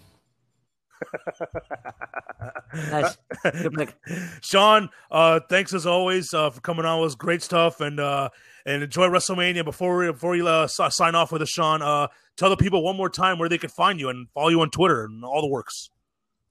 Nice. 2.74 3.18
Good 3.43 3.74
pick. 3.74 3.95
Sean, 4.41 4.89
uh, 5.10 5.39
thanks 5.49 5.74
as 5.74 5.86
always 5.86 6.34
uh, 6.34 6.49
for 6.49 6.62
coming 6.62 6.86
on. 6.86 6.99
It 6.99 7.02
was 7.02 7.16
great 7.16 7.41
stuff, 7.41 7.82
and 7.82 7.99
uh, 7.99 8.30
and 8.66 8.84
enjoy 8.84 9.08
WrestleMania. 9.08 9.66
Before 9.66 9.97
we 9.97 10.08
before 10.12 10.36
you 10.36 10.47
uh, 10.47 10.68
sign 10.68 11.16
off 11.16 11.32
with 11.32 11.41
us, 11.41 11.49
Sean, 11.49 11.82
uh, 11.82 12.08
tell 12.38 12.49
the 12.49 12.58
people 12.58 12.84
one 12.84 12.95
more 12.95 13.10
time 13.10 13.39
where 13.39 13.49
they 13.49 13.58
can 13.58 13.70
find 13.70 13.99
you 13.99 14.10
and 14.10 14.28
follow 14.34 14.49
you 14.49 14.62
on 14.62 14.70
Twitter 14.70 15.04
and 15.04 15.24
all 15.24 15.41
the 15.41 15.47
works. 15.47 15.89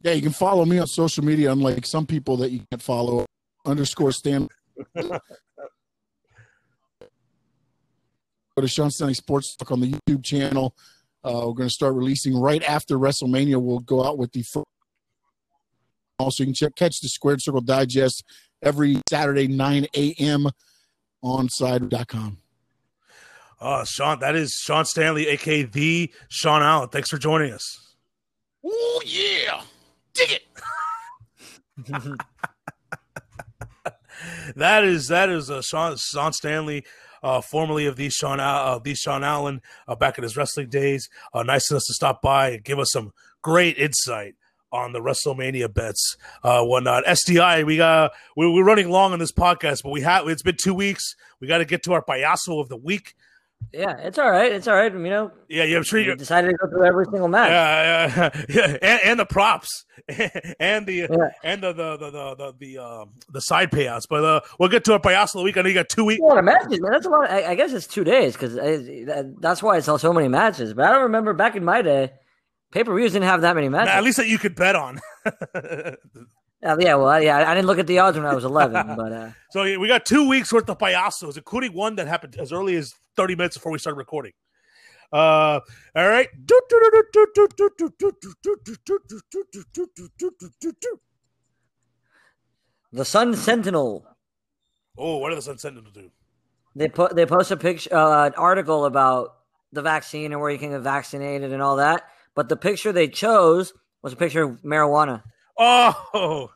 Yeah, 0.03 0.13
you 0.13 0.23
can 0.23 0.33
follow 0.33 0.65
me 0.65 0.79
on 0.79 0.87
social 0.87 1.25
media, 1.25 1.53
unlike 1.53 1.85
some 1.87 2.07
people 2.07 2.37
that 2.39 2.51
you 2.51 2.61
can't 2.71 2.83
follow. 2.83 3.27
Underscore 3.67 4.13
Stan. 4.13 4.49
Go 4.95 5.19
to 8.61 8.69
Sean 8.69 8.91
Stanley 8.91 9.15
Sports 9.15 9.57
Talk 9.57 9.71
on 9.71 9.81
the 9.81 9.93
YouTube 9.93 10.25
channel. 10.25 10.75
Uh, 11.23 11.45
we're 11.47 11.55
going 11.55 11.69
to 11.69 11.75
start 11.75 11.95
releasing 11.95 12.37
right 12.37 12.63
after 12.65 12.99
WrestleMania. 12.99 13.61
We'll 13.61 13.81
go 13.81 14.05
out 14.05 14.19
with 14.19 14.33
the 14.33 14.43
first. 14.43 14.67
Also, 16.19 16.43
you 16.43 16.49
can 16.49 16.55
check, 16.55 16.75
catch 16.77 17.01
the 17.01 17.09
Squared 17.09 17.43
Circle 17.43 17.63
Digest 17.63 18.25
every 18.63 19.01
Saturday, 19.09 19.49
9 19.49 19.87
a.m. 19.97 20.49
on 21.23 21.49
side.com. 21.49 22.39
Uh, 23.61 23.85
Sean, 23.85 24.19
that 24.21 24.35
is 24.37 24.53
Sean 24.53 24.85
Stanley, 24.87 25.29
aka 25.29 25.63
the 25.65 26.13
Sean 26.29 26.63
Allen. 26.63 26.89
Thanks 26.89 27.11
for 27.11 27.19
joining 27.19 27.53
us. 27.53 27.95
Oh, 28.65 29.03
yeah. 29.05 29.63
Dig 30.15 30.31
it. 30.33 30.43
that 34.57 34.85
is 34.85 35.09
that 35.09 35.29
is 35.29 35.51
uh, 35.51 35.63
Sean 35.63 35.97
Sean 35.97 36.33
Stanley, 36.33 36.85
uh, 37.23 37.41
formerly 37.41 37.87
of 37.87 37.97
the 37.97 38.09
Sean 38.11 38.41
uh, 38.41 38.79
the 38.79 38.95
Sean 38.95 39.25
Allen, 39.25 39.63
uh, 39.89 39.95
back 39.95 40.19
in 40.19 40.23
his 40.23 40.37
wrestling 40.37 40.69
days. 40.69 41.09
Uh, 41.33 41.43
nice 41.43 41.71
us 41.73 41.85
to 41.87 41.95
stop 41.95 42.23
by 42.23 42.51
and 42.51 42.65
give 42.65 42.79
us 42.79 42.91
some 42.93 43.13
great 43.43 43.77
insight 43.79 44.35
on 44.73 44.93
the 44.93 45.01
WrestleMania 45.01 45.73
bets, 45.73 46.17
uh, 46.45 46.63
whatnot. 46.63 47.05
SDI, 47.05 47.65
we 47.65 47.77
got 47.77 48.13
we're, 48.37 48.53
we're 48.53 48.65
running 48.65 48.89
long 48.89 49.13
on 49.13 49.19
this 49.19 49.33
podcast, 49.33 49.79
but 49.83 49.91
we 49.91 50.03
have 50.03 50.29
it's 50.29 50.43
been 50.43 50.57
two 50.63 50.75
weeks. 50.75 51.15
We 51.41 51.49
got 51.49 51.59
to 51.59 51.65
get 51.65 51.83
to 51.85 51.93
our 51.93 52.05
payaso 52.05 52.61
of 52.61 52.69
the 52.69 52.77
week. 52.77 53.15
Yeah, 53.73 53.97
it's 53.99 54.19
all 54.19 54.31
right. 54.31 54.51
It's 54.51 54.67
all 54.67 54.75
right. 54.75 54.93
You 54.93 54.99
know, 54.99 55.31
Yeah, 55.49 55.63
you 55.63 55.83
sure 55.85 56.01
you. 56.01 56.17
decided 56.17 56.51
to 56.51 56.57
go 56.57 56.69
through 56.69 56.85
every 56.87 57.05
single 57.05 57.29
match. 57.29 57.51
Yeah, 57.51 58.31
yeah, 58.35 58.45
yeah, 58.49 58.77
and, 58.83 59.01
and 59.05 59.21
the 59.21 59.27
props, 59.27 59.85
and 60.09 60.87
the 60.87 60.95
Yeah. 61.09 61.31
and 61.45 61.63
the 61.63 61.73
the 61.73 61.97
the 61.97 62.11
the 62.11 62.35
the, 62.35 62.55
the, 62.59 62.79
um, 62.85 63.11
the 63.33 63.41
side 63.41 63.71
payouts. 63.71 64.07
But 64.11 64.25
uh, 64.25 64.41
we'll 64.59 64.69
get 64.71 64.83
to 64.87 64.95
our 64.95 64.99
payaso 64.99 65.27
of 65.37 65.41
the 65.41 65.43
week. 65.43 65.57
I 65.57 65.63
know 65.63 65.69
you 65.69 65.75
got 65.75 65.89
two 65.89 66.05
weeks. 66.05 66.21
A 66.21 66.25
lot 66.25 66.39
of 66.39 66.45
matches, 66.45 66.81
man. 66.81 66.91
That's 66.91 67.07
a 67.07 67.11
lot. 67.11 67.31
I, 67.31 67.51
I 67.53 67.55
guess 67.55 67.73
it's 67.73 67.87
two 67.87 68.03
days 68.03 68.33
because 68.33 68.55
that's 69.39 69.63
why 69.63 69.77
I 69.77 69.81
saw 69.81 69.97
so 69.99 70.13
many 70.13 70.27
matches. 70.27 70.75
But 70.75 70.87
I 70.87 70.91
don't 70.91 71.03
remember 71.03 71.33
back 71.33 71.55
in 71.55 71.65
my 71.65 71.81
day, 71.81 72.11
pay 72.73 72.83
per 72.83 72.93
views 72.97 73.13
didn't 73.13 73.29
have 73.29 73.43
that 73.43 73.55
many 73.55 73.69
matches. 73.69 73.93
At 73.95 74.03
least 74.03 74.17
that 74.17 74.27
you 74.27 74.39
could 74.39 74.57
bet 74.57 74.75
on. 74.75 75.01
Uh, 76.63 76.77
yeah, 76.79 76.95
well, 76.95 77.07
I- 77.09 77.21
yeah, 77.21 77.51
I 77.51 77.55
didn't 77.55 77.67
look 77.67 77.79
at 77.79 77.87
the 77.87 77.99
odds 78.01 78.19
when 78.19 78.27
I 78.27 78.35
was 78.35 78.45
eleven, 78.45 78.95
but 78.95 79.11
uh, 79.13 79.31
so 79.51 79.63
yeah, 79.63 79.79
we 79.79 79.89
got 79.89 80.05
two 80.05 80.29
weeks 80.29 80.53
worth 80.53 80.69
of 80.69 80.77
payasos, 80.77 81.39
including 81.39 81.73
one 81.73 81.97
that 81.97 82.07
happened 82.07 82.37
as 82.39 82.53
early 82.53 82.77
as 82.77 82.93
30 83.21 83.37
minutes 83.37 83.57
before 83.59 83.71
we 83.71 83.79
started 83.79 83.99
recording. 83.99 84.33
Uh, 85.13 85.61
all 85.95 86.09
right. 86.09 86.29
the 92.93 93.05
Sun 93.05 93.37
Sentinel. 93.37 94.07
Oh, 94.97 95.19
what 95.19 95.33
are 95.33 95.35
the 95.35 95.43
Sun 95.43 95.59
Sentinel 95.59 95.91
do? 95.93 96.11
They 96.75 96.89
put 96.89 97.15
they 97.15 97.27
post 97.27 97.51
a 97.51 97.59
picture, 97.59 97.95
uh, 97.95 98.29
an 98.29 98.33
article 98.39 98.87
about 98.87 99.35
the 99.71 99.83
vaccine 99.83 100.33
and 100.33 100.41
where 100.41 100.51
you 100.51 100.59
can 100.59 100.71
get 100.71 100.81
vaccinated 100.81 101.53
and 101.53 101.61
all 101.61 101.77
that. 101.77 102.05
But 102.35 102.49
the 102.49 102.57
picture 102.57 102.91
they 102.91 103.09
chose 103.09 103.75
was 104.01 104.15
a 104.15 104.17
picture 104.17 104.45
of 104.45 104.63
marijuana. 104.63 105.25
Oh, 105.59 106.51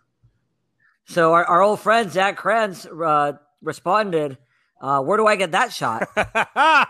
So 1.04 1.34
our, 1.34 1.44
our 1.44 1.60
old 1.60 1.80
friend 1.80 2.10
Zach 2.10 2.38
Kranz 2.38 2.86
uh, 2.86 3.32
responded, 3.60 4.38
uh, 4.85 5.01
"Where 5.03 5.16
do 5.16 5.26
I 5.26 5.37
get 5.37 5.53
that 5.53 5.72
shot?" 5.72 6.09
oh, 6.16 6.85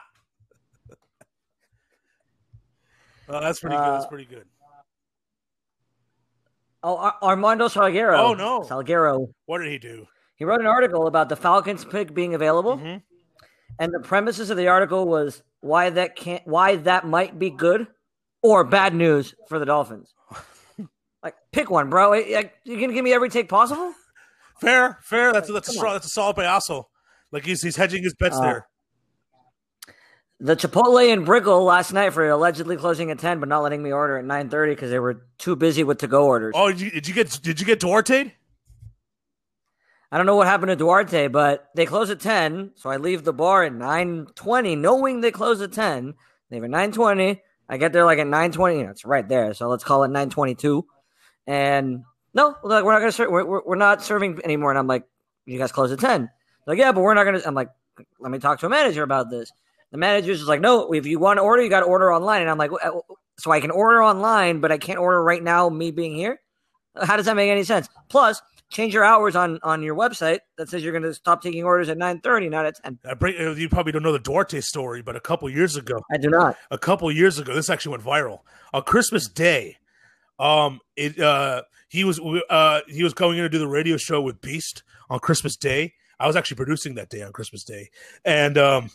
that's 3.28 3.60
pretty 3.60 3.76
good. 3.76 3.84
That's 3.84 4.04
Uh, 4.04 4.08
pretty 4.08 4.24
good. 4.26 4.44
Oh, 6.82 6.96
Ar- 6.98 7.16
Armando 7.22 7.68
Salguero. 7.68 8.18
Oh, 8.18 8.34
no. 8.34 8.60
Salguero. 8.60 9.28
What 9.46 9.58
did 9.58 9.70
he 9.72 9.78
do? 9.78 10.06
He 10.36 10.44
wrote 10.44 10.60
an 10.60 10.66
article 10.66 11.06
about 11.06 11.28
the 11.28 11.36
Falcons 11.36 11.84
pick 11.84 12.12
being 12.12 12.34
available, 12.34 12.76
Mhm. 12.76 13.02
and 13.78 13.92
the 13.94 14.00
premises 14.00 14.50
of 14.50 14.56
the 14.56 14.68
article 14.68 15.06
was 15.06 15.42
why 15.60 15.88
that 15.90 16.16
can't, 16.16 16.46
why 16.46 16.76
that 16.76 17.06
might 17.06 17.38
be 17.38 17.48
good 17.50 17.86
or 18.42 18.64
bad 18.64 18.94
news 18.94 19.34
for 19.48 19.58
the 19.58 19.64
Dolphins. 19.64 20.12
like, 21.22 21.36
pick 21.52 21.70
one, 21.70 21.88
bro. 21.88 22.10
Like, 22.10 22.52
You 22.64 22.78
gonna 22.78 22.92
give 22.92 23.04
me 23.04 23.14
every 23.14 23.30
take 23.30 23.48
possible? 23.48 23.94
Fair, 24.60 24.98
fair. 25.02 25.32
That's 25.32 25.50
that's 25.52 25.68
a 25.68 25.72
strong, 25.72 25.90
on. 25.90 25.94
that's 25.96 26.06
a 26.06 26.10
solid 26.10 26.36
payaso. 26.36 26.84
Like 27.34 27.44
he's 27.44 27.62
he's 27.62 27.74
hedging 27.74 28.04
his 28.04 28.14
bets 28.14 28.36
Uh, 28.36 28.42
there. 28.42 28.68
The 30.38 30.54
Chipotle 30.54 31.12
in 31.12 31.24
Brickell 31.24 31.64
last 31.64 31.92
night 31.92 32.12
for 32.12 32.28
allegedly 32.28 32.76
closing 32.76 33.10
at 33.10 33.18
ten, 33.18 33.40
but 33.40 33.48
not 33.48 33.62
letting 33.64 33.82
me 33.82 33.90
order 33.92 34.18
at 34.18 34.24
nine 34.24 34.48
thirty 34.48 34.72
because 34.72 34.90
they 34.90 35.00
were 35.00 35.26
too 35.36 35.56
busy 35.56 35.82
with 35.82 35.98
to-go 35.98 36.26
orders. 36.26 36.52
Oh, 36.56 36.70
did 36.70 36.80
you, 36.80 36.90
did 36.92 37.08
you 37.08 37.14
get 37.14 37.40
did 37.42 37.58
you 37.58 37.66
get 37.66 37.80
Duarte? 37.80 38.32
I 40.12 40.16
don't 40.16 40.26
know 40.26 40.36
what 40.36 40.46
happened 40.46 40.68
to 40.68 40.76
Duarte, 40.76 41.26
but 41.26 41.70
they 41.74 41.86
close 41.86 42.08
at 42.08 42.20
ten, 42.20 42.70
so 42.76 42.88
I 42.88 42.98
leave 42.98 43.24
the 43.24 43.32
bar 43.32 43.64
at 43.64 43.72
nine 43.72 44.26
twenty, 44.36 44.76
knowing 44.76 45.20
they 45.20 45.32
close 45.32 45.60
at 45.60 45.72
ten. 45.72 46.14
Leave 46.52 46.62
at 46.62 46.70
nine 46.70 46.92
twenty. 46.92 47.42
I 47.68 47.78
get 47.78 47.92
there 47.92 48.04
like 48.04 48.20
at 48.20 48.28
nine 48.28 48.52
twenty. 48.52 48.78
You 48.78 48.84
know, 48.84 48.90
it's 48.90 49.04
right 49.04 49.28
there, 49.28 49.54
so 49.54 49.68
let's 49.68 49.82
call 49.82 50.04
it 50.04 50.10
nine 50.12 50.30
twenty-two. 50.30 50.86
And 51.48 52.04
no, 52.32 52.54
like 52.62 52.84
we're 52.84 52.92
not 52.92 53.00
gonna 53.00 53.10
serve. 53.10 53.30
We're, 53.30 53.44
we're, 53.44 53.62
we're 53.66 53.76
not 53.76 54.04
serving 54.04 54.40
anymore. 54.44 54.70
And 54.70 54.78
I'm 54.78 54.86
like, 54.86 55.04
you 55.46 55.58
guys 55.58 55.72
close 55.72 55.90
at 55.90 55.98
ten. 55.98 56.30
Like, 56.66 56.78
yeah, 56.78 56.92
but 56.92 57.02
we're 57.02 57.14
not 57.14 57.24
gonna. 57.24 57.42
I'm 57.44 57.54
like, 57.54 57.70
let 58.18 58.32
me 58.32 58.38
talk 58.38 58.60
to 58.60 58.66
a 58.66 58.70
manager 58.70 59.02
about 59.02 59.30
this. 59.30 59.50
The 59.90 59.98
manager's 59.98 60.38
just 60.38 60.48
like, 60.48 60.60
no, 60.60 60.92
if 60.92 61.06
you 61.06 61.18
want 61.18 61.38
to 61.38 61.42
order, 61.42 61.62
you 61.62 61.70
got 61.70 61.80
to 61.80 61.86
order 61.86 62.12
online. 62.12 62.42
And 62.42 62.50
I'm 62.50 62.58
like, 62.58 62.72
"Uh, 62.72 62.98
so 63.38 63.50
I 63.50 63.60
can 63.60 63.70
order 63.70 64.02
online, 64.02 64.60
but 64.60 64.72
I 64.72 64.78
can't 64.78 64.98
order 64.98 65.22
right 65.22 65.42
now. 65.42 65.68
Me 65.68 65.90
being 65.90 66.14
here, 66.16 66.40
how 67.00 67.16
does 67.16 67.26
that 67.26 67.36
make 67.36 67.50
any 67.50 67.64
sense? 67.64 67.88
Plus, 68.08 68.40
change 68.70 68.94
your 68.94 69.04
hours 69.04 69.36
on 69.36 69.58
on 69.62 69.82
your 69.82 69.94
website 69.94 70.40
that 70.58 70.68
says 70.68 70.82
you're 70.82 70.92
going 70.92 71.04
to 71.04 71.14
stop 71.14 71.42
taking 71.42 71.64
orders 71.64 71.88
at 71.88 71.98
9:30, 71.98 72.50
not 72.50 72.66
at 72.66 72.82
10. 72.82 72.98
I 73.04 73.14
bring, 73.14 73.36
you 73.58 73.68
probably 73.68 73.92
don't 73.92 74.02
know 74.02 74.12
the 74.12 74.18
Duarte 74.18 74.60
story, 74.60 75.02
but 75.02 75.16
a 75.16 75.20
couple 75.20 75.48
years 75.50 75.76
ago, 75.76 76.00
I 76.12 76.16
do 76.16 76.30
not. 76.30 76.56
a 76.70 76.78
couple 76.78 77.10
years 77.12 77.38
ago, 77.38 77.54
this 77.54 77.70
actually 77.70 77.92
went 77.92 78.04
viral. 78.04 78.40
On 78.72 78.82
Christmas 78.82 79.28
Day, 79.28 79.78
um, 80.38 80.80
it 80.96 81.18
uh, 81.18 81.62
he 81.88 82.04
was 82.04 82.20
uh, 82.50 82.80
he 82.88 83.02
was 83.02 83.14
going 83.14 83.38
in 83.38 83.44
to 83.44 83.48
do 83.48 83.58
the 83.58 83.68
radio 83.68 83.96
show 83.96 84.20
with 84.20 84.40
Beast 84.40 84.82
on 85.08 85.18
Christmas 85.20 85.56
Day. 85.56 85.94
I 86.18 86.26
was 86.26 86.36
actually 86.36 86.56
producing 86.56 86.94
that 86.94 87.10
day 87.10 87.22
on 87.22 87.32
Christmas 87.32 87.64
Day, 87.64 87.90
and 88.24 88.56
um, 88.58 88.90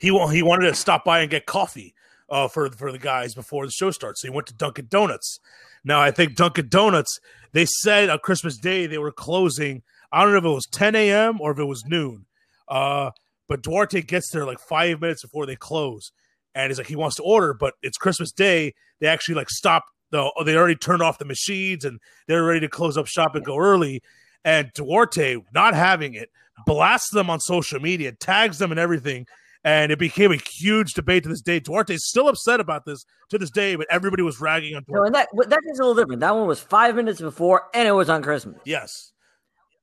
he 0.00 0.08
he 0.08 0.42
wanted 0.42 0.66
to 0.66 0.74
stop 0.74 1.04
by 1.04 1.20
and 1.20 1.30
get 1.30 1.46
coffee 1.46 1.94
uh, 2.28 2.48
for 2.48 2.70
for 2.70 2.92
the 2.92 2.98
guys 2.98 3.34
before 3.34 3.66
the 3.66 3.72
show 3.72 3.90
starts. 3.90 4.20
So 4.20 4.28
he 4.28 4.34
went 4.34 4.46
to 4.48 4.54
Dunkin' 4.54 4.88
Donuts. 4.90 5.38
Now 5.84 6.00
I 6.00 6.10
think 6.10 6.34
Dunkin' 6.34 6.68
Donuts. 6.68 7.18
They 7.52 7.66
said 7.66 8.08
on 8.08 8.18
Christmas 8.20 8.56
Day 8.56 8.86
they 8.86 8.98
were 8.98 9.12
closing. 9.12 9.82
I 10.10 10.22
don't 10.22 10.32
know 10.32 10.38
if 10.38 10.44
it 10.44 10.48
was 10.48 10.66
10 10.72 10.94
a.m. 10.94 11.40
or 11.40 11.52
if 11.52 11.58
it 11.58 11.64
was 11.64 11.84
noon. 11.86 12.26
Uh, 12.68 13.10
but 13.48 13.62
Duarte 13.62 14.02
gets 14.02 14.30
there 14.30 14.46
like 14.46 14.58
five 14.58 15.00
minutes 15.00 15.22
before 15.22 15.46
they 15.46 15.56
close, 15.56 16.12
and 16.54 16.70
he's 16.70 16.78
like 16.78 16.86
he 16.86 16.96
wants 16.96 17.16
to 17.16 17.22
order, 17.22 17.54
but 17.54 17.74
it's 17.82 17.98
Christmas 17.98 18.32
Day. 18.32 18.74
They 19.00 19.06
actually 19.08 19.34
like 19.34 19.50
stop 19.50 19.84
The, 20.10 20.30
they 20.44 20.56
already 20.56 20.76
turned 20.76 21.02
off 21.02 21.18
the 21.18 21.24
machines 21.24 21.84
and 21.84 21.98
they're 22.28 22.44
ready 22.44 22.60
to 22.60 22.68
close 22.68 22.96
up 22.96 23.06
shop 23.06 23.34
and 23.34 23.44
go 23.44 23.58
early. 23.58 24.02
And 24.44 24.70
Duarte, 24.74 25.36
not 25.54 25.74
having 25.74 26.14
it, 26.14 26.30
blasts 26.66 27.10
them 27.10 27.30
on 27.30 27.40
social 27.40 27.80
media, 27.80 28.12
tags 28.12 28.58
them 28.58 28.70
and 28.70 28.80
everything. 28.80 29.26
And 29.64 29.92
it 29.92 29.98
became 30.00 30.32
a 30.32 30.36
huge 30.36 30.92
debate 30.94 31.22
to 31.22 31.28
this 31.28 31.40
day. 31.40 31.60
Duarte's 31.60 32.08
still 32.08 32.26
upset 32.28 32.58
about 32.58 32.84
this 32.84 33.04
to 33.30 33.38
this 33.38 33.50
day, 33.50 33.76
but 33.76 33.86
everybody 33.90 34.24
was 34.24 34.40
ragging 34.40 34.74
on 34.74 34.84
No, 34.88 34.94
Duarte. 35.04 35.06
and 35.06 35.14
that 35.14 35.28
that 35.50 35.60
is 35.70 35.78
a 35.78 35.82
little 35.84 35.94
different. 35.94 36.20
That 36.20 36.34
one 36.34 36.48
was 36.48 36.58
five 36.58 36.96
minutes 36.96 37.20
before, 37.20 37.62
and 37.72 37.86
it 37.86 37.92
was 37.92 38.10
on 38.10 38.22
Christmas. 38.22 38.60
Yes. 38.64 39.12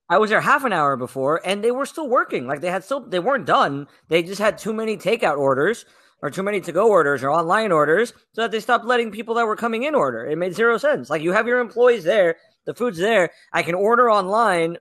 I 0.10 0.18
was 0.18 0.32
there 0.32 0.41
half 0.41 0.66
an 0.66 0.74
hour 0.74 0.97
before, 0.97 1.39
and 1.45 1.64
they 1.64 1.72
were 1.72 1.86
still 1.86 2.10
working. 2.10 2.45
Like 2.45 2.60
they 2.60 2.72
had 2.72 2.84
still, 2.84 2.99
they 2.99 3.20
weren't 3.20 3.45
done. 3.45 3.88
They 4.10 4.22
just 4.22 4.41
had 4.41 4.57
too 4.57 4.74
many 4.74 4.97
takeout 4.97 5.38
orders 5.38 5.86
or 6.22 6.30
too 6.30 6.43
many 6.43 6.60
to-go 6.60 6.89
orders 6.89 7.24
or 7.24 7.30
online 7.32 7.72
orders, 7.72 8.12
so 8.34 8.41
that 8.41 8.51
they 8.51 8.60
stopped 8.60 8.84
letting 8.84 9.12
people 9.12 9.36
that 9.36 9.45
were 9.47 9.55
coming 9.55 9.84
in 9.84 9.95
order. 9.95 10.26
It 10.26 10.38
made 10.38 10.53
zero 10.53 10.78
sense. 10.78 11.10
Like 11.10 11.22
you 11.22 11.32
have 11.32 11.47
your 11.47 11.60
employees 11.60 12.03
there, 12.03 12.36
the 12.70 12.76
food's 12.76 12.99
there. 12.99 13.32
I 13.51 13.63
can 13.63 13.74
order 13.74 14.11
online, 14.11 14.78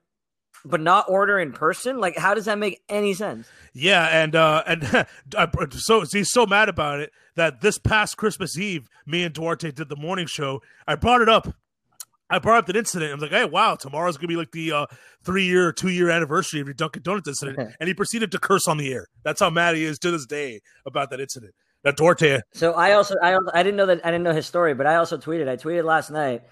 but 0.64 0.80
not 0.80 1.06
order 1.08 1.38
in 1.38 1.52
person. 1.52 1.98
Like 1.98 2.18
how 2.18 2.34
does 2.34 2.44
that 2.44 2.58
make 2.58 2.82
any 2.88 3.14
sense? 3.14 3.48
Yeah, 3.72 4.06
and 4.06 4.36
uh 4.36 4.62
and 4.66 5.08
so 5.72 6.02
he's 6.02 6.30
so 6.30 6.44
mad 6.44 6.68
about 6.68 7.00
it 7.00 7.10
that 7.36 7.62
this 7.62 7.78
past 7.78 8.18
Christmas 8.18 8.58
Eve, 8.58 8.88
me 9.06 9.24
and 9.24 9.34
Duarte 9.34 9.70
did 9.70 9.88
the 9.88 9.96
morning 9.96 10.26
show. 10.26 10.60
I 10.86 10.96
brought 10.96 11.22
it 11.22 11.28
up. 11.28 11.54
I 12.30 12.38
brought 12.38 12.58
up 12.58 12.66
that 12.66 12.76
incident. 12.76 13.10
I 13.10 13.14
was 13.14 13.22
like, 13.22 13.30
"Hey, 13.30 13.46
wow, 13.46 13.74
tomorrow's 13.74 14.18
gonna 14.18 14.28
be 14.28 14.36
like 14.36 14.52
the 14.52 14.70
uh, 14.72 14.86
three-year, 15.24 15.72
two-year 15.72 16.10
anniversary 16.10 16.60
of 16.60 16.66
your 16.66 16.74
Dunkin' 16.74 17.02
Donuts 17.02 17.26
incident," 17.26 17.74
and 17.80 17.88
he 17.88 17.94
proceeded 17.94 18.30
to 18.32 18.38
curse 18.38 18.68
on 18.68 18.76
the 18.76 18.92
air. 18.92 19.06
That's 19.24 19.40
how 19.40 19.48
mad 19.48 19.76
he 19.76 19.84
is 19.84 19.98
to 20.00 20.10
this 20.10 20.26
day 20.26 20.60
about 20.84 21.08
that 21.08 21.20
incident. 21.20 21.54
That 21.84 21.96
Duarte. 21.96 22.40
So 22.52 22.72
I 22.72 22.92
also 22.92 23.14
I 23.22 23.38
I 23.54 23.62
didn't 23.62 23.76
know 23.76 23.86
that 23.86 24.04
I 24.04 24.10
didn't 24.10 24.24
know 24.24 24.34
his 24.34 24.44
story, 24.44 24.74
but 24.74 24.86
I 24.86 24.96
also 24.96 25.16
tweeted. 25.16 25.48
I 25.48 25.56
tweeted 25.56 25.84
last 25.84 26.10
night 26.10 26.42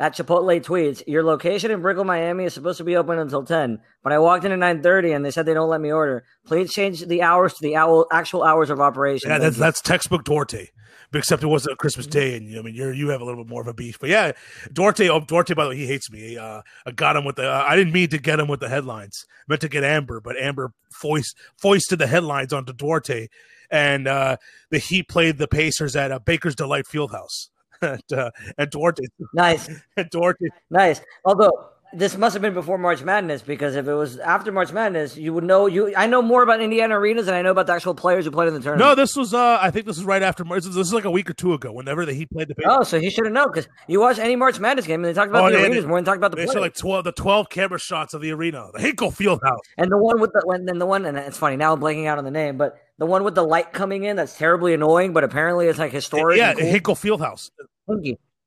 at 0.00 0.14
Chipotle 0.16 0.60
tweets. 0.60 1.02
Your 1.06 1.22
location 1.22 1.70
in 1.70 1.82
Brickell, 1.82 2.04
Miami 2.04 2.44
is 2.44 2.54
supposed 2.54 2.78
to 2.78 2.84
be 2.84 2.96
open 2.96 3.18
until 3.18 3.44
ten, 3.44 3.78
but 4.02 4.12
I 4.12 4.18
walked 4.18 4.44
in 4.44 4.50
at 4.50 4.58
nine 4.58 4.82
thirty 4.82 5.12
and 5.12 5.24
they 5.24 5.30
said 5.30 5.46
they 5.46 5.54
don't 5.54 5.68
let 5.68 5.80
me 5.80 5.92
order. 5.92 6.24
Please 6.46 6.72
change 6.72 7.06
the 7.06 7.22
hours 7.22 7.54
to 7.54 7.62
the 7.62 7.76
owl, 7.76 8.06
actual 8.10 8.42
hours 8.42 8.70
of 8.70 8.80
operation. 8.80 9.30
Yeah, 9.30 9.38
that's 9.38 9.58
that's 9.58 9.80
textbook 9.80 10.24
Duarte. 10.24 10.68
Except 11.12 11.42
it 11.42 11.48
wasn't 11.48 11.76
Christmas 11.78 12.06
Day, 12.06 12.36
and 12.36 12.56
I 12.56 12.62
mean, 12.62 12.72
you're 12.72 12.92
you 12.92 13.08
have 13.08 13.20
a 13.20 13.24
little 13.24 13.42
bit 13.42 13.50
more 13.50 13.60
of 13.60 13.66
a 13.66 13.74
beef. 13.74 13.98
But 13.98 14.10
yeah, 14.10 14.30
Duarte. 14.72 15.08
Oh, 15.08 15.18
Duarte. 15.18 15.54
By 15.54 15.64
the 15.64 15.70
way, 15.70 15.76
he 15.76 15.86
hates 15.86 16.08
me. 16.08 16.38
Uh, 16.38 16.62
I 16.86 16.92
got 16.92 17.16
him 17.16 17.24
with 17.24 17.34
the. 17.34 17.50
Uh, 17.50 17.64
I 17.66 17.74
didn't 17.74 17.92
mean 17.92 18.10
to 18.10 18.18
get 18.18 18.38
him 18.38 18.46
with 18.46 18.60
the 18.60 18.68
headlines. 18.68 19.26
I 19.28 19.44
meant 19.48 19.60
to 19.62 19.68
get 19.68 19.82
Amber, 19.82 20.20
but 20.20 20.36
Amber 20.36 20.72
foist, 20.92 21.36
foisted 21.56 21.98
the 21.98 22.06
headlines 22.06 22.52
onto 22.52 22.72
Duarte, 22.72 23.26
and 23.72 24.06
uh, 24.06 24.36
the 24.70 24.78
Heat 24.78 25.08
played 25.08 25.38
the 25.38 25.48
Pacers 25.48 25.96
at 25.96 26.12
uh, 26.12 26.20
Bankers 26.20 26.58
Life 26.60 26.86
Fieldhouse. 26.88 27.48
And, 27.82 28.12
uh, 28.12 28.30
and 28.58 28.70
Duarte, 28.70 29.02
nice. 29.34 29.68
and 29.96 30.10
Duarte, 30.10 30.46
Nice. 30.70 31.00
Although 31.24 31.50
this 31.92 32.16
must 32.16 32.34
have 32.34 32.42
been 32.42 32.54
before 32.54 32.78
March 32.78 33.02
Madness 33.02 33.42
because 33.42 33.74
if 33.74 33.88
it 33.88 33.94
was 33.94 34.16
after 34.18 34.52
March 34.52 34.72
Madness, 34.72 35.16
you 35.16 35.34
would 35.34 35.42
know. 35.42 35.66
You 35.66 35.92
I 35.96 36.06
know 36.06 36.22
more 36.22 36.44
about 36.44 36.60
Indiana 36.60 36.96
arenas 36.96 37.26
than 37.26 37.34
I 37.34 37.42
know 37.42 37.50
about 37.50 37.66
the 37.66 37.72
actual 37.72 37.96
players 37.96 38.24
who 38.24 38.30
played 38.30 38.46
in 38.46 38.54
the 38.54 38.60
tournament. 38.60 38.88
No, 38.88 38.94
this 38.94 39.16
was. 39.16 39.34
uh 39.34 39.58
I 39.60 39.72
think 39.72 39.86
this 39.86 39.98
is 39.98 40.04
right 40.04 40.22
after. 40.22 40.44
This 40.44 40.66
is, 40.66 40.76
this 40.76 40.86
is 40.86 40.94
like 40.94 41.04
a 41.04 41.10
week 41.10 41.28
or 41.28 41.32
two 41.32 41.52
ago. 41.52 41.72
Whenever 41.72 42.06
the 42.06 42.12
Heat 42.12 42.30
played 42.30 42.46
the. 42.46 42.54
Oh, 42.64 42.84
so 42.84 43.00
he 43.00 43.10
should 43.10 43.24
have 43.24 43.32
known 43.34 43.48
because 43.52 43.66
you 43.88 43.98
watch 43.98 44.20
any 44.20 44.36
March 44.36 44.60
Madness 44.60 44.86
game 44.86 45.02
and 45.02 45.06
they 45.06 45.12
talked 45.18 45.30
about 45.30 45.46
Oh, 45.46 45.50
the 45.56 45.60
arenas 45.64 45.82
they- 45.82 45.88
more 45.88 45.98
than 45.98 46.04
talked 46.04 46.18
about 46.18 46.30
the 46.30 46.36
They 46.36 46.44
players. 46.46 46.60
like 46.60 46.76
twelve, 46.76 47.02
the 47.02 47.10
twelve 47.12 47.48
camera 47.50 47.80
shots 47.80 48.14
of 48.14 48.20
the 48.20 48.30
arena, 48.30 48.68
the 48.72 48.80
Hinkle 48.80 49.10
Fieldhouse. 49.10 49.58
and 49.76 49.90
the 49.90 49.98
one 49.98 50.20
with 50.20 50.32
the 50.32 50.42
when 50.44 50.66
then 50.66 50.78
the 50.78 50.86
one 50.86 51.04
and 51.06 51.18
it's 51.18 51.38
funny 51.38 51.56
now 51.56 51.72
I'm 51.72 51.80
blanking 51.80 52.06
out 52.06 52.18
on 52.18 52.24
the 52.24 52.30
name, 52.30 52.56
but 52.56 52.76
the 53.00 53.06
one 53.06 53.24
with 53.24 53.34
the 53.34 53.42
light 53.42 53.72
coming 53.72 54.04
in 54.04 54.16
that's 54.16 54.36
terribly 54.36 54.74
annoying, 54.74 55.14
but 55.14 55.24
apparently 55.24 55.66
it's 55.66 55.78
like 55.78 55.90
historic. 55.90 56.36
yeah, 56.36 56.52
cool. 56.52 56.66
Hinkle 56.66 56.94
Fieldhouse. 56.94 57.50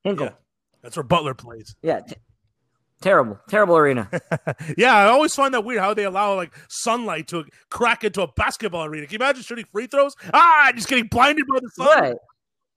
Hinkle. 0.04 0.28
Yeah. 0.28 0.32
That's 0.84 0.96
where 0.96 1.04
Butler 1.04 1.34
plays. 1.34 1.76
Yeah. 1.82 2.02
t- 2.02 2.16
terrible, 3.02 3.40
terrible 3.50 3.76
arena. 3.76 4.08
yeah, 4.78 4.96
I 4.96 5.08
always 5.08 5.34
find 5.34 5.56
that 5.56 5.66
weird 5.66 5.82
how 5.82 5.96
they 5.96 6.04
allow 6.06 6.36
like 6.36 6.54
sunlight 6.70 7.28
to 7.30 7.46
crack 7.72 8.04
into 8.04 8.22
a 8.22 8.28
basketball 8.28 8.86
arena. 8.86 9.08
Can 9.08 9.14
you 9.14 9.26
imagine 9.26 9.42
shooting 9.42 9.66
free 9.72 9.88
throws? 9.88 10.16
Ah, 10.34 10.72
just 10.76 10.88
getting 10.88 11.08
blinded 11.08 11.46
by 11.52 11.60
the 11.60 11.70
sun. 11.70 12.00
Right. 12.00 12.16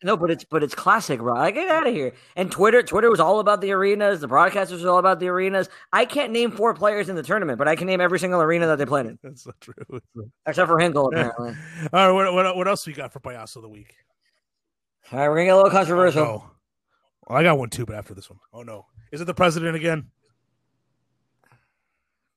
No, 0.04 0.16
but 0.16 0.30
it's 0.30 0.44
but 0.44 0.62
it's 0.62 0.74
classic, 0.74 1.20
bro. 1.20 1.34
I 1.34 1.50
get 1.50 1.68
out 1.68 1.86
of 1.86 1.94
here. 1.94 2.12
And 2.36 2.50
Twitter, 2.50 2.82
Twitter 2.82 3.10
was 3.10 3.18
all 3.18 3.40
about 3.40 3.62
the 3.62 3.72
arenas. 3.72 4.20
The 4.20 4.28
broadcasters 4.28 4.72
was 4.72 4.84
all 4.84 4.98
about 4.98 5.20
the 5.20 5.28
arenas. 5.28 5.70
I 5.90 6.04
can't 6.04 6.32
name 6.32 6.50
four 6.50 6.74
players 6.74 7.08
in 7.08 7.16
the 7.16 7.22
tournament, 7.22 7.56
but 7.58 7.66
I 7.66 7.76
can 7.76 7.86
name 7.86 8.02
every 8.02 8.18
single 8.18 8.42
arena 8.42 8.66
that 8.66 8.76
they 8.76 8.84
played 8.84 9.06
in, 9.06 9.18
That's 9.22 9.44
so 9.44 9.52
true. 9.58 9.74
except 10.46 10.68
for 10.68 10.78
Hinkle, 10.78 11.06
apparently. 11.12 11.54
All 11.92 12.08
right, 12.08 12.10
what, 12.12 12.34
what, 12.34 12.56
what 12.56 12.68
else 12.68 12.86
we 12.86 12.92
got 12.92 13.10
for 13.10 13.20
Payaso 13.20 13.56
of 13.56 13.62
the 13.62 13.68
week? 13.70 13.94
All 15.12 15.18
right, 15.18 15.28
we're 15.28 15.36
gonna 15.36 15.44
get 15.46 15.54
a 15.54 15.56
little 15.56 15.70
controversial. 15.70 16.22
Oh, 16.22 16.50
well, 17.26 17.38
I 17.38 17.42
got 17.42 17.58
one 17.58 17.70
too, 17.70 17.86
but 17.86 17.96
after 17.96 18.12
this 18.12 18.28
one. 18.28 18.38
Oh 18.52 18.62
no, 18.62 18.86
is 19.12 19.20
it 19.22 19.24
the 19.24 19.34
president 19.34 19.76
again? 19.76 20.10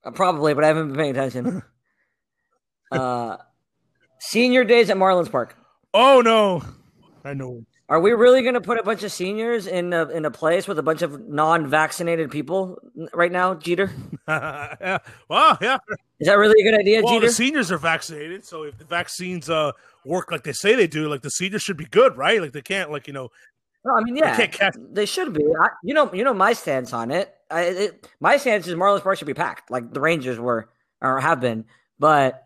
Uh, 0.03 0.11
probably, 0.11 0.53
but 0.53 0.63
I 0.63 0.67
haven't 0.67 0.89
been 0.89 0.97
paying 0.97 1.11
attention. 1.17 1.61
uh, 2.91 3.37
senior 4.19 4.63
days 4.63 4.89
at 4.89 4.97
Marlins 4.97 5.29
Park. 5.31 5.57
Oh 5.93 6.21
no, 6.21 6.63
I 7.25 7.33
know. 7.33 7.63
Are 7.89 7.99
we 7.99 8.11
really 8.11 8.43
going 8.43 8.53
to 8.53 8.61
put 8.61 8.79
a 8.79 8.83
bunch 8.83 9.03
of 9.03 9.11
seniors 9.11 9.65
in 9.65 9.93
a, 9.93 10.07
in 10.09 10.23
a 10.25 10.31
place 10.31 10.67
with 10.67 10.77
a 10.77 10.83
bunch 10.83 11.01
of 11.01 11.27
non-vaccinated 11.27 12.29
people 12.29 12.77
right 13.13 13.31
now, 13.31 13.55
Jeter? 13.55 13.91
Well, 14.27 15.57
yeah. 15.59 15.77
Is 16.19 16.27
that 16.27 16.37
really 16.37 16.61
a 16.61 16.63
good 16.71 16.79
idea, 16.79 17.01
Well, 17.03 17.15
Jeter? 17.15 17.27
the 17.27 17.33
seniors 17.33 17.71
are 17.71 17.77
vaccinated, 17.79 18.45
so 18.45 18.63
if 18.63 18.77
the 18.77 18.85
vaccines 18.85 19.49
uh 19.49 19.71
work 20.05 20.31
like 20.31 20.43
they 20.43 20.53
say 20.53 20.75
they 20.75 20.85
do, 20.87 21.09
like 21.09 21.21
the 21.21 21.31
seniors 21.31 21.63
should 21.63 21.77
be 21.77 21.85
good, 21.85 22.15
right? 22.15 22.39
Like 22.41 22.51
they 22.51 22.61
can't, 22.61 22.91
like 22.91 23.07
you 23.07 23.13
know, 23.13 23.29
no, 23.85 23.95
I 23.95 24.03
mean, 24.03 24.15
yeah, 24.15 24.35
can't 24.35 24.51
catch- 24.51 24.75
they 24.91 25.05
should 25.05 25.33
be. 25.33 25.43
I, 25.59 25.69
you 25.83 25.93
know, 25.93 26.13
you 26.13 26.23
know 26.23 26.33
my 26.33 26.53
stance 26.53 26.93
on 26.93 27.09
it. 27.11 27.33
I, 27.49 27.61
it. 27.63 28.07
My 28.19 28.37
stance 28.37 28.67
is 28.67 28.75
Marlins 28.75 29.01
Park 29.01 29.17
should 29.17 29.25
be 29.27 29.33
packed, 29.33 29.71
like 29.71 29.91
the 29.93 30.01
Rangers 30.01 30.37
were 30.39 30.69
or 31.01 31.19
have 31.19 31.39
been. 31.39 31.65
But 31.97 32.43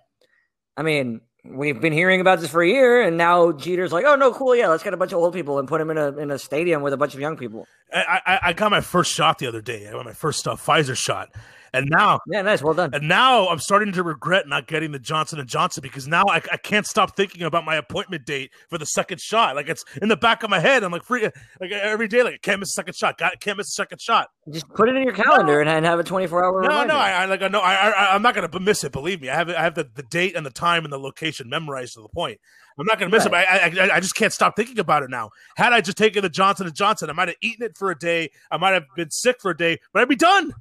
I 0.77 0.83
mean, 0.83 1.21
we've 1.43 1.79
been 1.79 1.93
hearing 1.93 2.21
about 2.21 2.39
this 2.39 2.49
for 2.49 2.61
a 2.61 2.67
year, 2.67 3.01
and 3.01 3.17
now 3.17 3.51
Jeter's 3.51 3.91
like, 3.91 4.05
"Oh 4.05 4.15
no, 4.15 4.33
cool, 4.33 4.55
yeah, 4.55 4.69
let's 4.69 4.83
get 4.83 4.93
a 4.93 4.97
bunch 4.97 5.11
of 5.11 5.19
old 5.19 5.33
people 5.33 5.59
and 5.59 5.67
put 5.67 5.79
them 5.79 5.89
in 5.89 5.97
a 5.97 6.17
in 6.17 6.31
a 6.31 6.39
stadium 6.39 6.81
with 6.81 6.93
a 6.93 6.97
bunch 6.97 7.13
of 7.13 7.19
young 7.19 7.37
people." 7.37 7.67
I, 7.93 8.21
I 8.25 8.39
I 8.49 8.53
got 8.53 8.71
my 8.71 8.81
first 8.81 9.11
shot 9.13 9.37
the 9.39 9.47
other 9.47 9.61
day. 9.61 9.87
I 9.87 9.91
got 9.91 10.05
my 10.05 10.13
first 10.13 10.47
uh, 10.47 10.55
Pfizer 10.55 10.95
shot, 10.97 11.29
and 11.73 11.87
now 11.89 12.19
Yeah, 12.27 12.41
nice, 12.41 12.63
well 12.63 12.73
done. 12.73 12.89
and 12.93 13.07
now 13.07 13.47
I'm 13.49 13.59
starting 13.59 13.93
to 13.93 14.03
regret 14.03 14.47
not 14.47 14.67
getting 14.67 14.91
the 14.91 14.99
Johnson 14.99 15.39
and 15.39 15.47
Johnson 15.47 15.81
because 15.81 16.07
now 16.07 16.23
I, 16.29 16.41
I 16.51 16.57
can't 16.57 16.85
stop 16.87 17.15
thinking 17.15 17.43
about 17.43 17.65
my 17.65 17.75
appointment 17.75 18.25
date 18.25 18.51
for 18.69 18.77
the 18.77 18.85
second 18.85 19.21
shot. 19.21 19.55
Like 19.55 19.69
it's 19.69 19.83
in 20.01 20.09
the 20.09 20.17
back 20.17 20.43
of 20.43 20.49
my 20.49 20.59
head. 20.59 20.83
I'm 20.83 20.91
like 20.91 21.03
free 21.03 21.23
like 21.61 21.71
every 21.71 22.07
day. 22.07 22.23
Like 22.23 22.33
I 22.35 22.37
can't 22.37 22.59
miss 22.59 22.69
a 22.69 22.73
second 22.73 22.95
shot. 22.95 23.17
Got 23.17 23.39
can't 23.39 23.57
miss 23.57 23.67
a 23.67 23.71
second 23.71 24.01
shot. 24.01 24.29
Just 24.51 24.67
put 24.69 24.89
it 24.89 24.95
in 24.95 25.03
your 25.03 25.13
calendar 25.13 25.61
and, 25.61 25.69
and 25.69 25.85
have 25.85 25.99
a 25.99 26.03
twenty 26.03 26.25
four 26.27 26.43
hour. 26.43 26.61
No, 26.63 26.67
reminder. 26.69 26.93
no, 26.93 26.99
I, 26.99 27.11
I 27.11 27.25
like 27.25 27.41
I 27.43 27.47
know 27.47 27.61
I, 27.61 27.89
I 27.89 28.15
I'm 28.15 28.21
not 28.21 28.33
gonna 28.33 28.59
miss 28.59 28.83
it. 28.83 28.91
Believe 28.91 29.21
me, 29.21 29.29
I 29.29 29.35
have 29.35 29.49
I 29.49 29.61
have 29.61 29.75
the, 29.75 29.87
the 29.93 30.03
date 30.03 30.35
and 30.35 30.45
the 30.45 30.51
time 30.51 30.83
and 30.83 30.91
the 30.91 30.99
location 30.99 31.47
memorized 31.49 31.93
to 31.93 32.01
the 32.01 32.09
point. 32.09 32.39
I'm 32.79 32.85
not 32.85 32.99
gonna 32.99 33.11
miss 33.11 33.25
it. 33.25 33.33
I, 33.33 33.43
I 33.43 33.95
I 33.95 33.99
just 33.99 34.15
can't 34.15 34.33
stop 34.33 34.55
thinking 34.55 34.79
about 34.79 35.03
it 35.03 35.09
now. 35.09 35.29
Had 35.57 35.73
I 35.73 35.81
just 35.81 35.97
taken 35.97 36.21
the 36.23 36.29
Johnson 36.29 36.65
and 36.67 36.75
Johnson, 36.75 37.09
I 37.09 37.13
might 37.13 37.27
have 37.27 37.37
eaten 37.41 37.63
it 37.65 37.77
for 37.77 37.91
a 37.91 37.97
day. 37.97 38.29
I 38.49 38.57
might 38.57 38.71
have 38.73 38.85
been 38.95 39.11
sick 39.11 39.37
for 39.41 39.51
a 39.51 39.57
day, 39.57 39.77
but 39.93 40.01
I'd 40.01 40.09
be 40.09 40.15
done. 40.15 40.53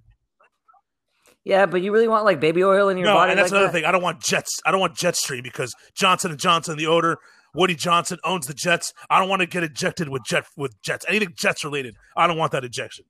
Yeah, 1.45 1.67
but 1.67 1.83
you 1.83 1.93
really 1.93 2.07
want 2.09 2.25
like 2.25 2.39
baby 2.39 2.63
oil 2.63 2.89
in 2.89 2.97
your 2.99 3.07
No, 3.07 3.15
body? 3.15 3.31
and 3.33 3.39
that's 3.39 3.51
like 3.51 3.59
another 3.59 3.67
that? 3.67 3.73
thing. 3.73 3.85
I 3.85 3.91
don't 3.93 4.03
want 4.03 4.21
Jets. 4.23 4.61
I 4.65 4.71
don't 4.71 4.81
want 4.81 4.95
Jetstream 4.95 5.43
because 5.43 5.75
Johnson 5.95 6.31
and 6.31 6.39
Johnson, 6.39 6.77
the 6.77 6.87
odor. 6.87 7.19
Woody 7.55 7.75
Johnson 7.75 8.19
owns 8.25 8.47
the 8.47 8.55
Jets. 8.55 8.95
I 9.11 9.19
don't 9.21 9.29
want 9.29 9.41
to 9.41 9.47
get 9.47 9.63
ejected 9.63 10.09
with 10.09 10.23
jet 10.25 10.45
with 10.57 10.81
Jets. 10.83 11.05
Anything 11.09 11.35
Jets 11.37 11.65
related. 11.65 11.95
I 12.17 12.27
don't 12.27 12.39
want 12.39 12.53
that 12.53 12.65
ejection. 12.65 13.05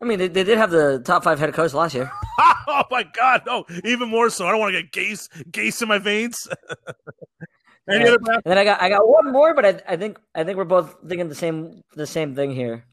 I 0.00 0.04
mean, 0.06 0.18
they, 0.18 0.28
they 0.28 0.44
did 0.44 0.56
have 0.56 0.70
the 0.70 1.02
top 1.04 1.24
five 1.24 1.38
head 1.38 1.52
coach 1.52 1.74
last 1.74 1.94
year. 1.94 2.10
oh 2.66 2.84
my 2.90 3.02
God, 3.02 3.42
no! 3.46 3.64
Even 3.84 4.08
more 4.08 4.30
so. 4.30 4.46
I 4.46 4.52
don't 4.52 4.60
want 4.60 4.74
to 4.74 4.82
get 4.82 4.92
Gase 4.92 5.28
Gase 5.50 5.82
in 5.82 5.88
my 5.88 5.98
veins. 5.98 6.46
Any 7.88 8.08
other 8.08 8.18
And 8.26 8.42
then 8.44 8.58
I 8.58 8.64
got 8.64 8.82
I 8.82 8.88
got 8.88 9.08
one 9.08 9.32
more, 9.32 9.54
but 9.54 9.64
I, 9.64 9.80
I 9.88 9.96
think 9.96 10.18
I 10.34 10.44
think 10.44 10.56
we're 10.56 10.64
both 10.64 10.96
thinking 11.06 11.28
the 11.28 11.34
same 11.34 11.82
the 11.94 12.06
same 12.06 12.34
thing 12.34 12.52
here. 12.52 12.84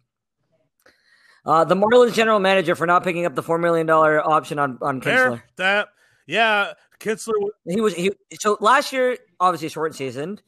Uh, 1.45 1.63
the 1.63 1.75
Marlins 1.75 2.13
general 2.13 2.39
manager 2.39 2.75
for 2.75 2.85
not 2.85 3.03
picking 3.03 3.25
up 3.25 3.35
the 3.35 3.43
four 3.43 3.57
million 3.57 3.87
dollar 3.87 4.21
option 4.21 4.59
on 4.59 4.77
on 4.81 5.01
Kintzler. 5.01 5.41
That 5.57 5.89
yeah, 6.27 6.73
Kintzler. 6.99 7.33
He 7.65 7.81
was 7.81 7.95
he 7.95 8.11
so 8.39 8.57
last 8.61 8.93
year 8.93 9.17
obviously 9.39 9.69
short 9.69 9.95
seasoned. 9.95 10.41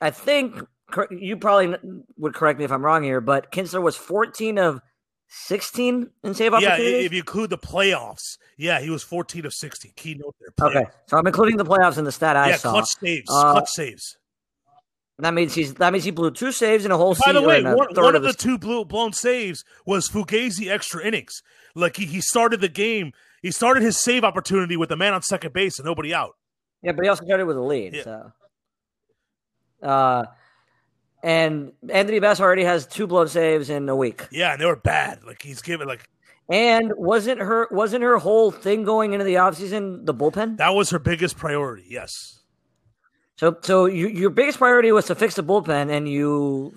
I 0.00 0.10
think 0.10 0.54
you 1.10 1.36
probably 1.36 1.76
would 2.16 2.34
correct 2.34 2.58
me 2.58 2.64
if 2.64 2.72
I'm 2.72 2.84
wrong 2.84 3.02
here, 3.02 3.20
but 3.20 3.50
Kintzler 3.52 3.82
was 3.82 3.96
14 3.96 4.58
of 4.58 4.80
16 5.28 6.10
in 6.24 6.34
save 6.34 6.52
Yeah, 6.52 6.68
opportunities. 6.72 7.04
if 7.06 7.12
you 7.12 7.18
include 7.18 7.50
the 7.50 7.58
playoffs, 7.58 8.38
yeah, 8.56 8.80
he 8.80 8.88
was 8.90 9.02
fourteen 9.02 9.44
of 9.44 9.52
sixty. 9.52 9.92
Keynote 9.94 10.34
there. 10.40 10.66
okay, 10.68 10.84
so 11.06 11.18
I'm 11.18 11.26
including 11.26 11.56
the 11.58 11.64
playoffs 11.64 11.98
in 11.98 12.04
the 12.04 12.12
stat 12.12 12.36
I 12.36 12.48
yeah, 12.50 12.56
saw. 12.56 12.70
clutch 12.72 12.88
saves, 13.00 13.28
Uh, 13.30 13.52
clutch 13.52 13.68
saves. 13.68 14.16
That 15.20 15.34
means 15.34 15.52
he's 15.54 15.74
that 15.74 15.92
means 15.92 16.04
he 16.04 16.12
blew 16.12 16.30
two 16.30 16.52
saves 16.52 16.84
in 16.84 16.92
a 16.92 16.96
whole 16.96 17.14
By 17.14 17.26
season. 17.26 17.34
the 17.34 17.42
way, 17.48 17.56
or 17.56 17.58
in 17.58 17.66
a 17.66 17.76
one, 17.76 17.88
one 17.94 18.14
of 18.16 18.22
the 18.22 18.32
two 18.32 18.56
blue, 18.56 18.84
blown 18.84 19.12
saves 19.12 19.64
was 19.84 20.08
Fugazi 20.08 20.70
extra 20.70 21.04
innings. 21.04 21.42
Like 21.74 21.96
he, 21.96 22.06
he 22.06 22.20
started 22.20 22.60
the 22.60 22.68
game, 22.68 23.12
he 23.42 23.50
started 23.50 23.82
his 23.82 24.02
save 24.02 24.24
opportunity 24.24 24.76
with 24.76 24.90
a 24.92 24.96
man 24.96 25.12
on 25.14 25.22
second 25.22 25.52
base 25.52 25.78
and 25.78 25.86
nobody 25.86 26.14
out. 26.14 26.36
Yeah, 26.82 26.92
but 26.92 27.02
he 27.02 27.08
also 27.08 27.24
started 27.24 27.46
with 27.46 27.56
a 27.56 27.60
lead. 27.62 27.94
Yeah. 27.94 28.02
So, 28.04 28.32
uh, 29.82 30.24
and 31.22 31.72
Anthony 31.88 32.20
Bass 32.20 32.40
already 32.40 32.64
has 32.64 32.86
two 32.86 33.06
blown 33.06 33.28
saves 33.28 33.70
in 33.70 33.88
a 33.88 33.96
week. 33.96 34.26
Yeah, 34.30 34.52
and 34.52 34.60
they 34.60 34.66
were 34.66 34.76
bad. 34.76 35.20
Like 35.24 35.42
he's 35.42 35.62
giving 35.62 35.86
like 35.88 36.08
And 36.48 36.92
wasn't 36.96 37.40
her 37.40 37.68
wasn't 37.70 38.02
her 38.04 38.18
whole 38.18 38.50
thing 38.50 38.84
going 38.84 39.12
into 39.12 39.24
the 39.24 39.34
offseason 39.34 40.06
the 40.06 40.14
bullpen? 40.14 40.56
that 40.58 40.70
was 40.70 40.90
her 40.90 40.98
biggest 40.98 41.36
priority. 41.36 41.84
Yes. 41.88 42.40
So, 43.36 43.56
so 43.62 43.86
you, 43.86 44.08
your 44.08 44.30
biggest 44.30 44.58
priority 44.58 44.90
was 44.90 45.06
to 45.06 45.14
fix 45.14 45.36
the 45.36 45.44
bullpen, 45.44 45.90
and 45.90 46.08
you 46.08 46.74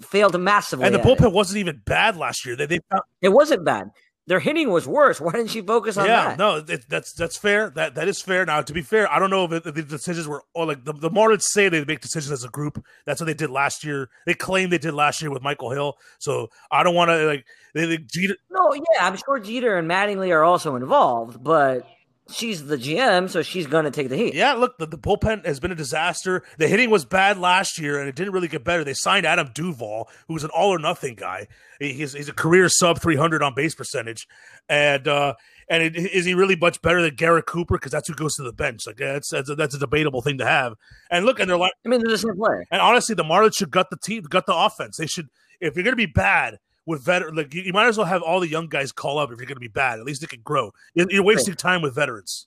failed 0.00 0.38
massively. 0.40 0.86
And 0.86 0.94
the 0.94 1.00
at 1.00 1.06
it. 1.06 1.18
bullpen 1.18 1.32
wasn't 1.32 1.58
even 1.58 1.82
bad 1.84 2.16
last 2.16 2.46
year. 2.46 2.54
They, 2.54 2.66
they 2.66 2.78
found, 2.88 3.02
It 3.20 3.30
wasn't 3.30 3.64
bad. 3.64 3.90
Their 4.26 4.40
hitting 4.40 4.70
was 4.70 4.86
worse. 4.86 5.20
Why 5.20 5.32
didn't 5.32 5.50
she 5.50 5.60
focus 5.60 5.98
on 5.98 6.06
that? 6.06 6.10
yeah, 6.10 6.28
that? 6.28 6.38
no, 6.38 6.56
it, 6.66 6.88
that's 6.88 7.12
that's 7.12 7.36
fair. 7.36 7.70
That 7.70 7.94
that 7.96 8.08
is 8.08 8.22
fair. 8.22 8.46
Now, 8.46 8.62
to 8.62 8.72
be 8.72 8.80
fair, 8.80 9.10
I 9.12 9.18
don't 9.18 9.28
know 9.28 9.44
if, 9.44 9.52
it, 9.52 9.66
if 9.66 9.74
the 9.74 9.82
decisions 9.82 10.26
were 10.26 10.42
or 10.54 10.64
like 10.64 10.84
the, 10.84 10.94
the 10.94 11.10
Marlins 11.10 11.42
say 11.42 11.68
they 11.68 11.84
make 11.84 12.00
decisions 12.00 12.32
as 12.32 12.42
a 12.42 12.48
group. 12.48 12.82
That's 13.04 13.20
what 13.20 13.26
they 13.26 13.34
did 13.34 13.50
last 13.50 13.84
year. 13.84 14.08
They 14.24 14.34
claim 14.34 14.70
they 14.70 14.78
did 14.78 14.94
last 14.94 15.20
year 15.20 15.30
with 15.30 15.42
Michael 15.42 15.70
Hill. 15.70 15.98
So 16.18 16.48
I 16.70 16.82
don't 16.82 16.94
want 16.94 17.10
to 17.10 17.26
like 17.26 17.44
they, 17.74 17.84
they 17.84 17.98
Jeter, 17.98 18.36
No, 18.50 18.72
yeah, 18.72 19.06
I'm 19.06 19.16
sure 19.16 19.38
Jeter 19.38 19.76
and 19.76 19.90
Mattingly 19.90 20.30
are 20.30 20.42
also 20.42 20.76
involved, 20.76 21.44
but 21.44 21.86
she's 22.30 22.64
the 22.66 22.76
GM, 22.76 23.28
so 23.28 23.42
she's 23.42 23.66
going 23.66 23.84
to 23.84 23.90
take 23.90 24.08
the 24.08 24.16
heat. 24.16 24.34
Yeah, 24.34 24.54
look, 24.54 24.78
the, 24.78 24.86
the 24.86 24.98
bullpen 24.98 25.44
has 25.46 25.60
been 25.60 25.72
a 25.72 25.76
disaster. 25.76 26.42
The 26.58 26.68
hitting 26.68 26.90
was 26.90 27.04
bad 27.04 27.38
last 27.38 27.78
year, 27.78 27.98
and 27.98 28.08
it 28.08 28.14
didn't 28.16 28.32
really 28.32 28.48
get 28.48 28.64
better. 28.64 28.84
They 28.84 28.94
signed 28.94 29.26
Adam 29.26 29.50
Duvall, 29.54 30.08
who's 30.28 30.44
an 30.44 30.50
all 30.50 30.70
or 30.70 30.78
nothing 30.78 31.14
guy. 31.14 31.48
He's, 31.80 32.12
he's 32.12 32.28
a 32.28 32.32
career 32.32 32.68
sub 32.68 33.00
300 33.00 33.42
on 33.42 33.54
base 33.54 33.74
percentage. 33.74 34.26
And 34.68 35.06
uh, 35.06 35.34
And 35.68 35.82
it, 35.82 35.96
is 35.96 36.24
he 36.24 36.34
really 36.34 36.56
much 36.56 36.80
better 36.82 37.02
than 37.02 37.14
Garrett 37.14 37.46
Cooper? 37.46 37.74
Because 37.74 37.92
that's 37.92 38.08
who 38.08 38.14
goes 38.14 38.34
to 38.34 38.42
the 38.42 38.52
bench. 38.52 38.86
Like 38.86 38.96
that's 38.96 39.30
that's 39.30 39.50
a, 39.50 39.54
that's 39.54 39.74
a 39.74 39.78
debatable 39.78 40.22
thing 40.22 40.38
to 40.38 40.46
have. 40.46 40.74
And 41.10 41.26
look, 41.26 41.40
and 41.40 41.48
they're 41.48 41.56
like, 41.56 41.72
I 41.84 41.88
mean, 41.88 42.00
they're 42.00 42.10
the 42.10 42.18
same 42.18 42.36
player. 42.36 42.64
And 42.70 42.80
honestly, 42.80 43.14
the 43.14 43.24
Marlins 43.24 43.56
should 43.58 43.70
gut 43.70 43.88
the 43.90 43.98
team, 44.02 44.22
gut 44.22 44.46
the 44.46 44.54
offense. 44.54 44.96
They 44.96 45.06
should, 45.06 45.28
if 45.60 45.76
you're 45.76 45.84
going 45.84 45.92
to 45.92 45.96
be 45.96 46.06
bad 46.06 46.58
with 46.86 47.02
veteran, 47.02 47.34
like 47.34 47.54
you, 47.54 47.62
you, 47.62 47.72
might 47.72 47.86
as 47.86 47.96
well 47.96 48.06
have 48.06 48.22
all 48.22 48.40
the 48.40 48.48
young 48.48 48.68
guys 48.68 48.92
call 48.92 49.18
up 49.18 49.32
if 49.32 49.38
you're 49.38 49.46
going 49.46 49.56
to 49.56 49.60
be 49.60 49.68
bad. 49.68 49.98
At 49.98 50.04
least 50.04 50.22
it 50.22 50.28
can 50.28 50.42
grow. 50.42 50.72
You're, 50.94 51.10
you're 51.10 51.24
wasting 51.24 51.54
time 51.54 51.82
with 51.82 51.94
veterans. 51.94 52.46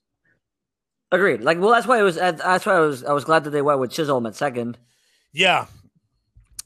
Agreed. 1.11 1.41
Like, 1.41 1.59
well, 1.59 1.72
that's 1.72 1.88
why 1.88 1.99
it 1.99 2.03
was. 2.03 2.15
That's 2.15 2.65
why 2.65 2.73
I 2.73 2.80
was. 2.80 3.03
I 3.03 3.14
was 3.14 3.23
glad 3.23 3.45
that 3.45 3.51
they 3.51 3.61
went 3.61 3.80
with 3.80 3.91
Chisholm 3.91 4.26
at 4.26 4.35
second. 4.35 4.77
Yeah, 5.31 5.68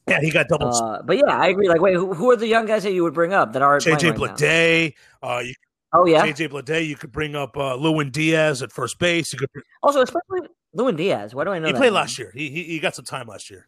yeah, 0.08 0.20
he 0.22 0.32
got 0.32 0.48
double. 0.48 0.74
Uh, 0.74 1.02
but 1.04 1.18
yeah, 1.18 1.26
I 1.28 1.48
agree. 1.48 1.70
Like, 1.70 1.82
wait, 1.82 1.94
who, 1.94 2.14
who, 2.14 2.32
are 2.32 2.36
the 2.36 2.48
young 2.48 2.66
guys 2.66 2.84
that 2.84 2.94
you 2.94 3.04
would 3.04 3.14
bring 3.14 3.34
up 3.34 3.54
that 3.54 3.62
are 3.62 3.78
JJ 3.78 4.18
Bleday? 4.18 4.94
Right 5.22 5.38
uh, 5.38 5.40
you, 5.40 5.54
oh 5.94 6.06
yeah, 6.06 6.26
JJ 6.26 6.50
Bleday. 6.50 6.88
You 6.88 6.96
could 6.96 7.12
bring 7.12 7.36
up 7.36 7.56
uh, 7.56 7.76
Lewin 7.76 8.10
Diaz 8.10 8.62
at 8.62 8.72
first 8.72 9.00
base. 9.00 9.32
You 9.34 9.40
could 9.40 9.50
also, 9.84 10.02
especially 10.02 10.48
Lewin 10.74 10.96
Diaz. 10.96 11.36
Why 11.36 11.44
do 11.44 11.52
I 11.52 11.60
know? 11.60 11.68
He 11.68 11.74
played 11.74 11.92
last 11.92 12.18
year. 12.18 12.32
He, 12.34 12.50
he, 12.50 12.64
he 12.64 12.80
got 12.80 12.96
some 12.96 13.06
time 13.06 13.28
last 13.28 13.50
year. 13.50 13.68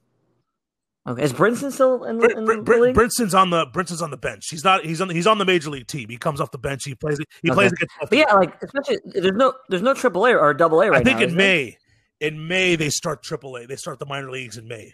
Okay, 1.05 1.21
is 1.21 1.33
Brinson 1.33 1.71
still 1.71 2.05
in, 2.05 2.17
Br- 2.17 2.31
in 2.31 2.63
Br- 2.63 2.73
the? 2.75 2.93
Brinson's 2.93 3.33
on 3.33 3.49
the 3.49 3.65
Brinson's 3.67 4.01
on 4.01 4.09
the 4.09 4.17
bench. 4.17 4.47
He's 4.49 4.63
not. 4.63 4.85
He's 4.85 5.01
on. 5.01 5.09
The, 5.09 5.13
he's 5.13 5.27
on 5.27 5.37
the 5.37 5.43
major 5.43 5.69
league 5.69 5.87
team. 5.87 6.07
He 6.07 6.15
comes 6.15 6.39
off 6.39 6.51
the 6.51 6.57
bench. 6.57 6.85
He 6.85 6.95
plays. 6.95 7.17
He 7.41 7.49
okay. 7.49 7.55
plays 7.55 7.71
against. 7.73 7.93
But 8.09 8.17
yeah, 8.17 8.33
like 8.33 8.55
especially 8.63 8.99
there's 9.05 9.35
no 9.35 9.53
there's 9.67 9.81
no 9.81 9.93
triple 9.93 10.25
A 10.25 10.33
or 10.33 10.53
double 10.53 10.81
A 10.81 10.89
right 10.89 11.01
I 11.01 11.03
think 11.03 11.19
now, 11.19 11.25
in 11.25 11.35
May. 11.35 11.77
In 12.21 12.47
May 12.47 12.77
they 12.77 12.89
start 12.89 13.21
triple 13.21 13.57
A. 13.57 13.67
They 13.67 13.75
start 13.75 13.99
the 13.99 14.05
minor 14.05 14.31
leagues 14.31 14.57
in 14.57 14.65
May. 14.65 14.93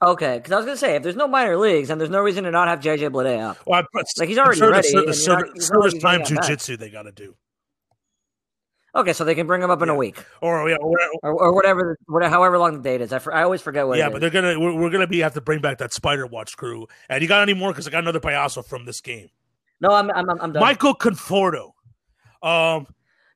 Okay, 0.00 0.36
because 0.36 0.52
I 0.52 0.56
was 0.56 0.64
gonna 0.64 0.76
say 0.76 0.94
if 0.94 1.02
there's 1.02 1.16
no 1.16 1.26
minor 1.26 1.56
leagues, 1.56 1.90
and 1.90 2.00
there's 2.00 2.10
no 2.10 2.20
reason 2.20 2.44
to 2.44 2.52
not 2.52 2.68
have 2.68 2.78
JJ 2.78 3.10
Bleday 3.10 3.40
up. 3.40 3.58
Well, 3.66 3.82
like 4.18 4.28
he's 4.28 4.38
already 4.38 4.58
sure 4.58 4.70
ready. 4.70 4.92
The, 4.92 5.06
the 5.06 5.14
service, 5.14 5.50
not, 5.54 5.62
service 5.62 5.94
time 6.00 6.20
jujitsu 6.20 6.78
they 6.78 6.90
got 6.90 7.02
to 7.02 7.12
do. 7.12 7.34
Okay, 8.96 9.12
so 9.12 9.24
they 9.24 9.34
can 9.34 9.46
bring 9.46 9.62
him 9.62 9.70
up 9.70 9.82
in 9.82 9.88
yeah. 9.88 9.94
a 9.94 9.96
week, 9.96 10.24
or 10.40 10.68
yeah, 10.70 10.76
or, 10.76 10.96
or, 11.22 11.32
or 11.34 11.54
whatever, 11.54 11.98
whatever, 12.06 12.30
however 12.30 12.58
long 12.58 12.78
the 12.78 12.82
date 12.82 13.02
is. 13.02 13.12
I, 13.12 13.20
I 13.30 13.42
always 13.42 13.60
forget 13.60 13.86
what. 13.86 13.98
Yeah, 13.98 14.08
but 14.08 14.22
they're 14.22 14.30
gonna 14.30 14.58
we're, 14.58 14.74
we're, 14.74 14.90
gonna 14.90 15.06
be 15.06 15.18
have 15.20 15.34
to 15.34 15.42
bring 15.42 15.60
back 15.60 15.78
that 15.78 15.92
Spider 15.92 16.26
Watch 16.26 16.56
crew. 16.56 16.86
And 17.10 17.20
you 17.20 17.28
got 17.28 17.42
any 17.42 17.52
more? 17.52 17.70
Because 17.70 17.86
I 17.86 17.90
got 17.90 18.02
another 18.02 18.20
payaso 18.20 18.64
from 18.64 18.86
this 18.86 19.02
game. 19.02 19.28
No, 19.80 19.90
I'm 19.90 20.10
I'm 20.10 20.28
I'm 20.40 20.52
done. 20.52 20.62
Michael 20.62 20.94
Conforto. 20.94 21.72
Um, 22.42 22.86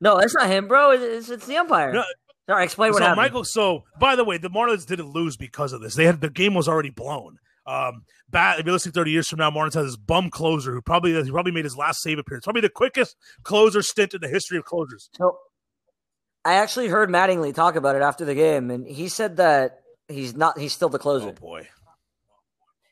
no, 0.00 0.18
that's 0.18 0.34
not 0.34 0.48
him, 0.48 0.66
bro. 0.66 0.92
It's, 0.92 1.28
it's, 1.28 1.46
the 1.46 1.58
umpire. 1.58 1.92
No, 1.92 2.04
Sorry, 2.48 2.64
explain 2.64 2.92
what 2.92 2.98
so 2.98 3.04
happened. 3.04 3.22
Michael. 3.22 3.44
So 3.44 3.84
by 3.98 4.16
the 4.16 4.24
way, 4.24 4.38
the 4.38 4.50
Marlins 4.50 4.86
didn't 4.86 5.12
lose 5.12 5.36
because 5.36 5.72
of 5.72 5.82
this. 5.82 5.94
They 5.94 6.06
had 6.06 6.20
the 6.20 6.30
game 6.30 6.54
was 6.54 6.68
already 6.68 6.90
blown. 6.90 7.38
Um, 7.66 8.02
bad. 8.28 8.58
If 8.58 8.66
you're 8.66 8.72
listening 8.72 8.92
30 8.92 9.10
years 9.10 9.28
from 9.28 9.38
now, 9.38 9.50
Marlins 9.50 9.74
has 9.74 9.86
this 9.86 9.96
bum 9.96 10.30
closer 10.30 10.72
who 10.72 10.82
probably 10.82 11.12
he 11.22 11.30
probably 11.30 11.52
made 11.52 11.64
his 11.64 11.76
last 11.76 12.02
save 12.02 12.18
appearance. 12.18 12.44
Probably 12.44 12.62
the 12.62 12.68
quickest 12.70 13.16
closer 13.44 13.82
stint 13.82 14.14
in 14.14 14.20
the 14.20 14.28
history 14.28 14.58
of 14.58 14.64
closers. 14.64 15.10
So 15.16 15.38
I 16.44 16.54
actually 16.54 16.88
heard 16.88 17.10
Mattingly 17.10 17.54
talk 17.54 17.76
about 17.76 17.96
it 17.96 18.02
after 18.02 18.24
the 18.24 18.34
game, 18.34 18.70
and 18.70 18.86
he 18.86 19.08
said 19.08 19.36
that 19.36 19.80
he's 20.08 20.34
not. 20.34 20.58
He's 20.58 20.72
still 20.72 20.88
the 20.88 20.98
closer. 20.98 21.28
Oh 21.28 21.32
boy. 21.32 21.68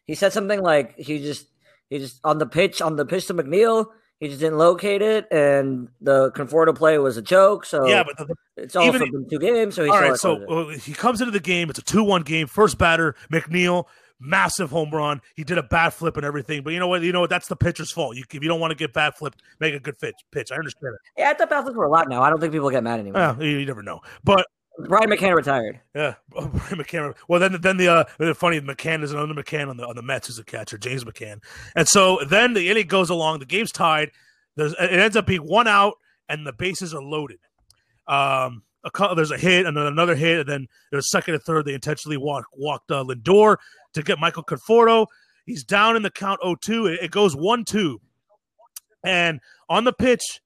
He 0.07 0.15
said 0.15 0.33
something 0.33 0.63
like 0.63 0.97
he 0.97 1.19
just 1.19 1.47
he 1.91 1.99
just 1.99 2.21
on 2.25 2.39
the 2.39 2.47
pitch 2.47 2.81
on 2.83 2.97
the 2.97 3.07
pitch 3.07 3.27
to 3.27 3.35
McNeil. 3.35 3.87
He 4.21 4.29
just 4.29 4.41
didn't 4.41 4.59
locate 4.59 5.01
it, 5.01 5.29
and 5.31 5.89
the 6.01 6.33
Conforto 6.33 6.75
play 6.75 6.99
was 6.99 7.17
a 7.17 7.23
joke. 7.23 7.65
So 7.65 7.87
yeah, 7.87 8.03
but 8.03 8.17
the, 8.17 8.35
it's 8.57 8.75
all 8.75 8.93
for 8.93 9.07
two 9.31 9.39
games. 9.39 9.77
So 9.77 9.89
all 9.89 10.01
right, 10.01 10.17
so 10.17 10.45
uh, 10.45 10.69
he 10.71 10.93
comes 10.93 11.21
into 11.21 11.31
the 11.31 11.41
game. 11.41 11.71
It's 11.71 11.79
a 11.79 11.83
two-one 11.83 12.23
game. 12.23 12.49
First 12.49 12.79
batter, 12.79 13.15
McNeil, 13.33 13.85
massive 14.21 14.71
home 14.71 14.91
run. 14.91 15.21
He 15.35 15.45
did 15.45 15.59
a 15.59 15.63
bat 15.63 15.93
flip 15.93 16.17
and 16.17 16.27
everything. 16.27 16.63
But 16.63 16.73
you 16.73 16.79
know 16.79 16.89
what? 16.89 17.03
You 17.03 17.13
know 17.13 17.21
what? 17.21 17.31
That's 17.31 17.49
the 17.49 17.57
pitcher's 17.57 17.91
fault. 17.91 18.17
You, 18.17 18.25
if 18.29 18.43
you 18.43 18.49
don't 18.49 18.61
want 18.61 18.71
to 18.73 18.77
get 18.77 18.93
bat 18.93 19.19
flipped, 19.19 19.43
make 19.61 19.75
a 19.75 19.81
good 19.81 19.99
pitch. 19.99 20.15
Pitch. 20.33 20.51
I 20.53 20.57
understand 20.57 20.95
it. 20.95 21.21
Yeah, 21.21 21.31
I 21.31 21.35
thought 21.35 21.51
bat 21.51 21.63
flips 21.63 21.77
were 21.77 21.85
a 21.85 21.91
lot 21.91 22.09
now. 22.09 22.23
I 22.23 22.31
don't 22.31 22.41
think 22.41 22.53
people 22.53 22.71
get 22.71 22.83
mad 22.83 23.01
anymore. 23.01 23.21
Yeah, 23.21 23.39
you, 23.41 23.59
you 23.59 23.67
never 23.67 23.83
know. 23.83 24.01
But 24.25 24.47
Brian 24.87 25.11
McCann 25.11 25.35
retired. 25.35 25.81
Yeah, 25.95 26.15
Brian 26.31 26.53
McCann. 26.53 27.15
Well, 27.29 27.41
then 27.41 27.61
then 27.61 27.77
the 27.77 27.89
uh, 27.89 28.35
funny 28.35 28.61
McCann 28.61 29.03
is 29.03 29.13
another 29.13 29.35
McCann 29.35 29.69
on 29.69 29.77
the 29.77 29.87
on 29.87 29.97
the 29.97 30.03
Mets 30.03 30.29
who's 30.29 30.39
a 30.39 30.45
catcher, 30.45 30.79
James 30.79 31.05
McCann. 31.05 31.43
And 31.75 31.89
so 31.89 32.21
then 32.29 32.55
the 32.55 32.71
inning 32.71 32.87
goes 32.87 33.11
along. 33.11 33.41
The 33.41 33.47
game's 33.47 33.73
tied. 33.73 34.11
There's, 34.57 34.73
it 34.73 34.93
ends 34.93 35.17
up 35.17 35.27
being 35.27 35.47
one 35.47 35.69
out, 35.69 35.95
and 36.29 36.47
the 36.47 36.53
bases 36.53 36.95
are 36.95 37.03
loaded. 37.03 37.39
Um, 38.07 38.63
a, 38.85 39.15
there's 39.15 39.31
a 39.31 39.39
hit 39.39 39.67
and 39.67 39.77
then 39.77 39.87
another 39.87 40.15
hit, 40.15 40.41
and 40.41 40.49
then 40.49 40.69
there's 40.91 41.11
second 41.11 41.35
and 41.35 41.43
third. 41.43 41.65
They 41.65 41.75
intentionally 41.75 42.17
walk, 42.17 42.47
walked 42.57 42.91
uh, 42.91 43.05
Lindor 43.05 43.57
to 43.95 44.03
get 44.03 44.19
Michael 44.19 44.45
Conforto. 44.45 45.07
He's 45.47 45.65
down 45.65 45.97
in 45.97 46.03
the 46.03 46.11
count 46.11 46.41
0-2. 46.43 46.95
It, 46.95 47.05
it 47.05 47.11
goes 47.11 47.35
1-2. 47.35 47.97
And 49.05 49.41
on 49.69 49.85
the 49.85 49.93
pitch, 49.93 50.41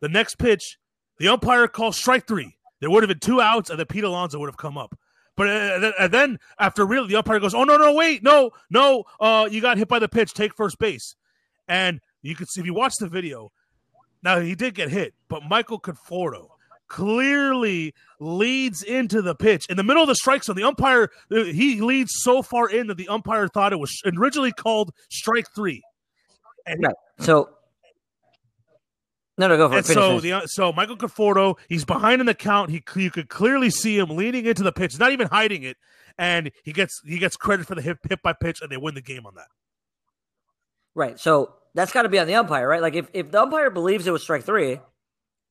the 0.00 0.08
next 0.08 0.36
pitch, 0.36 0.78
the 1.18 1.28
umpire 1.28 1.66
calls 1.68 1.96
strike 1.96 2.26
three. 2.26 2.56
There 2.80 2.90
would 2.90 3.02
have 3.02 3.08
been 3.08 3.18
two 3.18 3.40
outs, 3.40 3.70
and 3.70 3.78
then 3.78 3.86
Pete 3.86 4.04
Alonso 4.04 4.38
would 4.38 4.48
have 4.48 4.56
come 4.56 4.76
up. 4.76 4.98
But 5.36 5.48
uh, 5.48 5.92
and 5.98 6.12
then 6.12 6.38
after 6.58 6.84
real, 6.86 7.06
the 7.06 7.16
umpire 7.16 7.40
goes, 7.40 7.54
"Oh 7.54 7.64
no, 7.64 7.76
no, 7.76 7.92
wait, 7.94 8.22
no, 8.22 8.50
no, 8.70 9.04
uh, 9.18 9.48
you 9.50 9.60
got 9.60 9.78
hit 9.78 9.88
by 9.88 9.98
the 9.98 10.08
pitch. 10.08 10.32
Take 10.32 10.54
first 10.54 10.78
base." 10.78 11.16
And 11.66 12.00
you 12.22 12.36
can 12.36 12.46
see 12.46 12.60
if 12.60 12.66
you 12.66 12.74
watch 12.74 12.94
the 13.00 13.08
video. 13.08 13.50
Now 14.22 14.40
he 14.40 14.54
did 14.54 14.74
get 14.74 14.90
hit, 14.90 15.14
but 15.28 15.42
Michael 15.42 15.80
Conforto 15.80 16.48
clearly 16.88 17.94
leads 18.20 18.82
into 18.82 19.22
the 19.22 19.34
pitch 19.34 19.66
in 19.68 19.76
the 19.76 19.82
middle 19.82 20.02
of 20.02 20.08
the 20.08 20.14
strike 20.14 20.44
zone. 20.44 20.56
The 20.56 20.64
umpire 20.64 21.10
uh, 21.30 21.44
he 21.44 21.80
leads 21.80 22.12
so 22.16 22.42
far 22.42 22.68
in 22.68 22.86
that 22.88 22.96
the 22.96 23.08
umpire 23.08 23.48
thought 23.48 23.72
it 23.72 23.78
was 23.78 24.02
originally 24.16 24.52
called 24.52 24.92
strike 25.10 25.46
three. 25.54 25.82
And 26.66 26.82
right. 26.82 26.94
So 27.20 27.50
no, 29.36 29.48
no, 29.48 29.56
go 29.56 29.68
for 29.68 29.76
and 29.76 29.84
it. 29.84 29.92
so 29.92 30.20
the 30.20 30.32
uh, 30.32 30.46
so 30.46 30.72
Michael 30.72 30.96
Conforto, 30.96 31.56
he's 31.68 31.84
behind 31.84 32.20
in 32.20 32.26
the 32.26 32.34
count. 32.34 32.70
He 32.70 32.82
you 32.96 33.10
could 33.10 33.28
clearly 33.28 33.70
see 33.70 33.98
him 33.98 34.10
leaning 34.10 34.46
into 34.46 34.62
the 34.62 34.72
pitch, 34.72 34.98
not 34.98 35.10
even 35.10 35.26
hiding 35.26 35.64
it, 35.64 35.76
and 36.18 36.52
he 36.62 36.72
gets 36.72 37.00
he 37.04 37.18
gets 37.18 37.36
credit 37.36 37.66
for 37.66 37.74
the 37.74 37.82
hit, 37.82 37.98
hit 38.08 38.22
by 38.22 38.32
pitch, 38.32 38.60
and 38.62 38.70
they 38.70 38.76
win 38.76 38.94
the 38.94 39.02
game 39.02 39.26
on 39.26 39.34
that. 39.34 39.48
Right. 40.94 41.18
So 41.18 41.54
that's 41.74 41.92
got 41.92 42.02
to 42.02 42.08
be 42.08 42.20
on 42.20 42.28
the 42.28 42.36
umpire, 42.36 42.68
right? 42.68 42.80
Like 42.80 42.94
if, 42.94 43.08
if 43.12 43.32
the 43.32 43.42
umpire 43.42 43.70
believes 43.70 44.06
it 44.06 44.12
was 44.12 44.22
strike 44.22 44.44
three, 44.44 44.78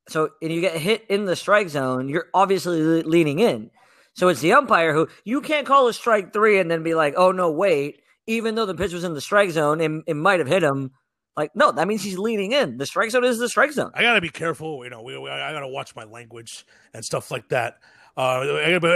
so 0.08 0.30
and 0.42 0.52
you 0.52 0.60
get 0.60 0.76
hit 0.76 1.04
in 1.08 1.24
the 1.24 1.36
strike 1.36 1.68
zone, 1.68 2.08
you're 2.08 2.26
obviously 2.34 3.02
leaning 3.02 3.38
in. 3.38 3.70
So 4.14 4.28
it's 4.28 4.40
the 4.40 4.52
umpire 4.52 4.92
who 4.92 5.08
you 5.24 5.40
can't 5.40 5.66
call 5.66 5.88
a 5.88 5.92
strike 5.92 6.32
three 6.32 6.58
and 6.58 6.70
then 6.70 6.82
be 6.82 6.94
like, 6.94 7.14
oh 7.16 7.32
no, 7.32 7.50
wait, 7.50 8.00
even 8.26 8.54
though 8.54 8.66
the 8.66 8.74
pitch 8.74 8.92
was 8.92 9.04
in 9.04 9.14
the 9.14 9.20
strike 9.20 9.50
zone, 9.50 9.80
it, 9.80 9.90
it 10.06 10.14
might 10.14 10.38
have 10.38 10.48
hit 10.48 10.62
him. 10.62 10.92
Like 11.36 11.50
no, 11.56 11.72
that 11.72 11.88
means 11.88 12.02
he's 12.02 12.18
leaning 12.18 12.52
in. 12.52 12.76
The 12.76 12.86
strike 12.86 13.10
zone 13.10 13.24
is 13.24 13.38
the 13.38 13.48
strike 13.48 13.72
zone. 13.72 13.90
I 13.94 14.02
gotta 14.02 14.20
be 14.20 14.28
careful. 14.28 14.84
You 14.84 14.90
know, 14.90 15.02
we, 15.02 15.18
we, 15.18 15.28
I 15.28 15.52
gotta 15.52 15.68
watch 15.68 15.96
my 15.96 16.04
language 16.04 16.64
and 16.92 17.04
stuff 17.04 17.30
like 17.30 17.48
that. 17.48 17.78
Uh, 18.16 18.42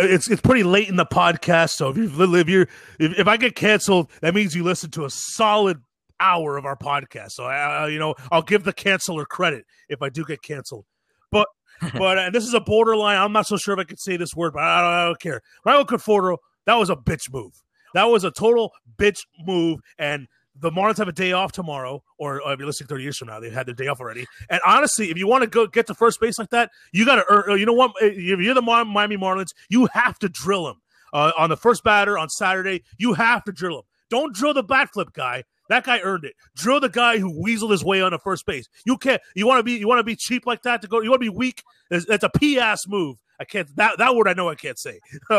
it's 0.05 0.31
it's 0.31 0.41
pretty 0.41 0.63
late 0.63 0.89
in 0.89 0.95
the 0.95 1.05
podcast, 1.05 1.71
so 1.71 1.89
if 1.89 1.97
you 1.97 2.37
if 2.37 2.49
you 2.49 2.61
if, 3.01 3.19
if 3.19 3.27
I 3.27 3.37
get 3.37 3.57
canceled, 3.57 4.09
that 4.21 4.33
means 4.33 4.55
you 4.55 4.63
listen 4.63 4.93
to 4.93 5.05
a 5.05 5.11
solid 5.11 5.81
hour 6.21 6.57
of 6.57 6.65
our 6.65 6.77
podcast. 6.77 7.33
So 7.33 7.45
I, 7.45 7.89
you 7.89 7.99
know, 7.99 8.15
I'll 8.31 8.43
give 8.43 8.65
the 8.65 8.73
canceller 8.73 9.27
credit 9.27 9.65
if 9.89 10.03
I 10.03 10.09
do 10.09 10.25
get 10.25 10.43
canceled. 10.43 10.85
But 11.31 11.49
but 11.95 12.19
and 12.19 12.35
this 12.35 12.45
is 12.45 12.55
a 12.55 12.61
borderline. 12.61 13.17
I'm 13.17 13.33
not 13.33 13.47
so 13.47 13.57
sure 13.57 13.75
if 13.75 13.81
I 13.81 13.85
could 13.85 14.01
say 14.01 14.17
this 14.17 14.35
word, 14.35 14.55
but 14.55 14.63
I 14.63 14.81
don't, 14.81 14.93
I 14.93 15.05
don't 15.05 15.21
care. 15.21 15.41
Michael 15.65 15.85
Conforto, 15.85 16.39
that 16.67 16.75
was 16.75 16.91
a 16.91 16.97
bitch 16.97 17.33
move. 17.33 17.53
That 17.95 18.05
was 18.05 18.25
a 18.25 18.31
total 18.31 18.73
bitch 18.99 19.21
move, 19.47 19.81
and 19.99 20.27
the 20.61 20.71
Marlins 20.71 20.99
have 20.99 21.09
a 21.09 21.13
day 21.13 21.33
off 21.33 21.53
tomorrow, 21.53 22.03
or, 22.19 22.43
or 22.43 22.53
if 22.53 22.59
you're 22.59 22.67
listening 22.67 22.89
30 22.89 23.03
years 23.03 23.17
from 23.17 23.29
now, 23.29 23.41
they've 23.41 23.53
had 23.53 23.67
their 23.67 23.75
day 23.75 23.87
off 23.87 24.01
already. 24.01 24.27
And 24.51 24.61
honestly, 24.67 25.11
if 25.11 25.17
you 25.17 25.27
want 25.27 25.45
to 25.45 25.49
go 25.49 25.67
get 25.67 25.87
to 25.87 25.95
first 25.95 26.21
base 26.21 26.39
like 26.39 26.51
that, 26.51 26.71
you 26.93 27.07
got 27.07 27.17
to 27.17 27.25
earn. 27.29 27.59
You 27.59 27.67
know 27.67 27.73
what? 27.73 27.93
If 28.01 28.41
you're 28.41 28.55
the 28.55 28.63
Miami 28.63 29.17
Marlins, 29.17 29.51
you 29.69 29.89
have 29.93 30.19
to 30.19 30.29
drill 30.29 30.69
him 30.69 30.77
uh, 31.13 31.33
on 31.39 31.49
the 31.49 31.57
first 31.57 31.85
batter 31.85 32.19
on 32.19 32.29
Saturday. 32.29 32.83
You 32.99 33.15
have 33.15 33.45
to 33.45 33.53
drill 33.53 33.79
him. 33.79 33.85
Don't 34.11 34.35
drill 34.35 34.55
the 34.55 34.63
bat 34.63 34.91
flip 34.93 35.13
guy. 35.13 35.45
That 35.69 35.85
guy 35.85 36.01
earned 36.01 36.25
it. 36.25 36.35
Drill 36.57 36.81
the 36.81 36.89
guy 36.89 37.19
who 37.19 37.33
weaseled 37.33 37.71
his 37.71 37.85
way 37.85 38.01
on 38.01 38.13
the 38.13 38.19
first 38.19 38.47
base. 38.47 38.69
You 38.85 38.97
can't. 38.97 39.21
You 39.35 39.47
want 39.47 39.59
to 39.59 39.63
be. 39.63 39.73
You 39.73 39.87
want 39.87 39.99
to 39.99 40.05
be 40.05 40.17
cheap 40.17 40.47
like 40.47 40.63
that 40.63 40.83
to 40.83 40.89
go. 40.89 41.01
You 41.01 41.11
want 41.11 41.23
to 41.23 41.31
be 41.31 41.37
weak. 41.37 41.63
That's 41.91 42.25
a 42.25 42.31
p 42.31 42.59
ass 42.59 42.87
move. 42.87 43.19
I 43.41 43.45
can't. 43.45 43.69
That 43.77 43.99
that 43.99 44.15
word 44.15 44.29
I 44.29 44.33
know 44.33 44.49
I 44.49 44.55
can't 44.55 44.79
say. 44.79 44.99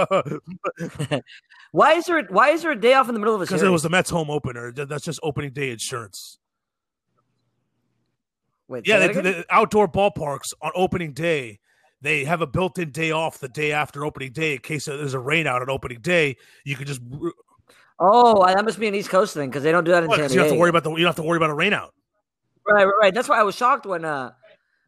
why 1.71 1.93
is 1.93 2.05
there? 2.05 2.23
Why 2.29 2.49
is 2.49 2.61
there 2.61 2.71
a 2.71 2.79
day 2.79 2.93
off 2.93 3.07
in 3.09 3.13
the 3.13 3.19
middle 3.19 3.35
of 3.35 3.41
a? 3.41 3.45
Because 3.45 3.63
it 3.63 3.69
was 3.69 3.83
the 3.83 3.89
Mets 3.89 4.09
home 4.09 4.29
opener. 4.29 4.71
That's 4.71 5.03
just 5.03 5.19
opening 5.23 5.51
day 5.51 5.71
insurance. 5.71 6.39
Wait, 8.67 8.87
yeah, 8.87 8.99
they, 8.99 9.13
the 9.13 9.45
outdoor 9.49 9.87
ballparks 9.87 10.53
on 10.61 10.71
opening 10.75 11.13
day. 11.13 11.59
They 12.01 12.23
have 12.23 12.41
a 12.41 12.47
built-in 12.47 12.91
day 12.91 13.11
off 13.11 13.39
the 13.39 13.49
day 13.49 13.73
after 13.73 14.05
opening 14.05 14.31
day 14.31 14.53
in 14.53 14.59
case 14.59 14.85
there's 14.85 15.13
a 15.13 15.19
rain 15.19 15.47
out 15.47 15.61
on 15.61 15.69
opening 15.69 15.99
day. 15.99 16.37
You 16.63 16.77
can 16.77 16.85
just 16.85 17.01
Oh, 17.99 18.45
that 18.45 18.63
must 18.63 18.79
be 18.79 18.87
an 18.87 18.95
East 18.95 19.09
Coast 19.09 19.33
thing 19.33 19.49
because 19.49 19.63
they 19.63 19.71
don't 19.71 19.83
do 19.83 19.91
that 19.91 20.03
in 20.03 20.09
well, 20.09 20.17
San 20.17 20.29
Diego. 20.29 20.43
You 20.43 20.47
have 20.47 20.53
to 20.53 20.59
worry 20.59 20.69
about 20.69 20.83
the 20.83 20.91
you 20.91 20.97
don't 20.97 21.07
have 21.07 21.15
to 21.17 21.23
worry 21.23 21.37
about 21.37 21.49
a 21.49 21.53
rainout. 21.53 21.89
Right, 22.65 22.85
right, 22.85 22.93
right. 23.01 23.13
That's 23.13 23.27
why 23.27 23.39
I 23.39 23.43
was 23.43 23.55
shocked 23.55 23.85
when 23.85 24.05
uh 24.05 24.31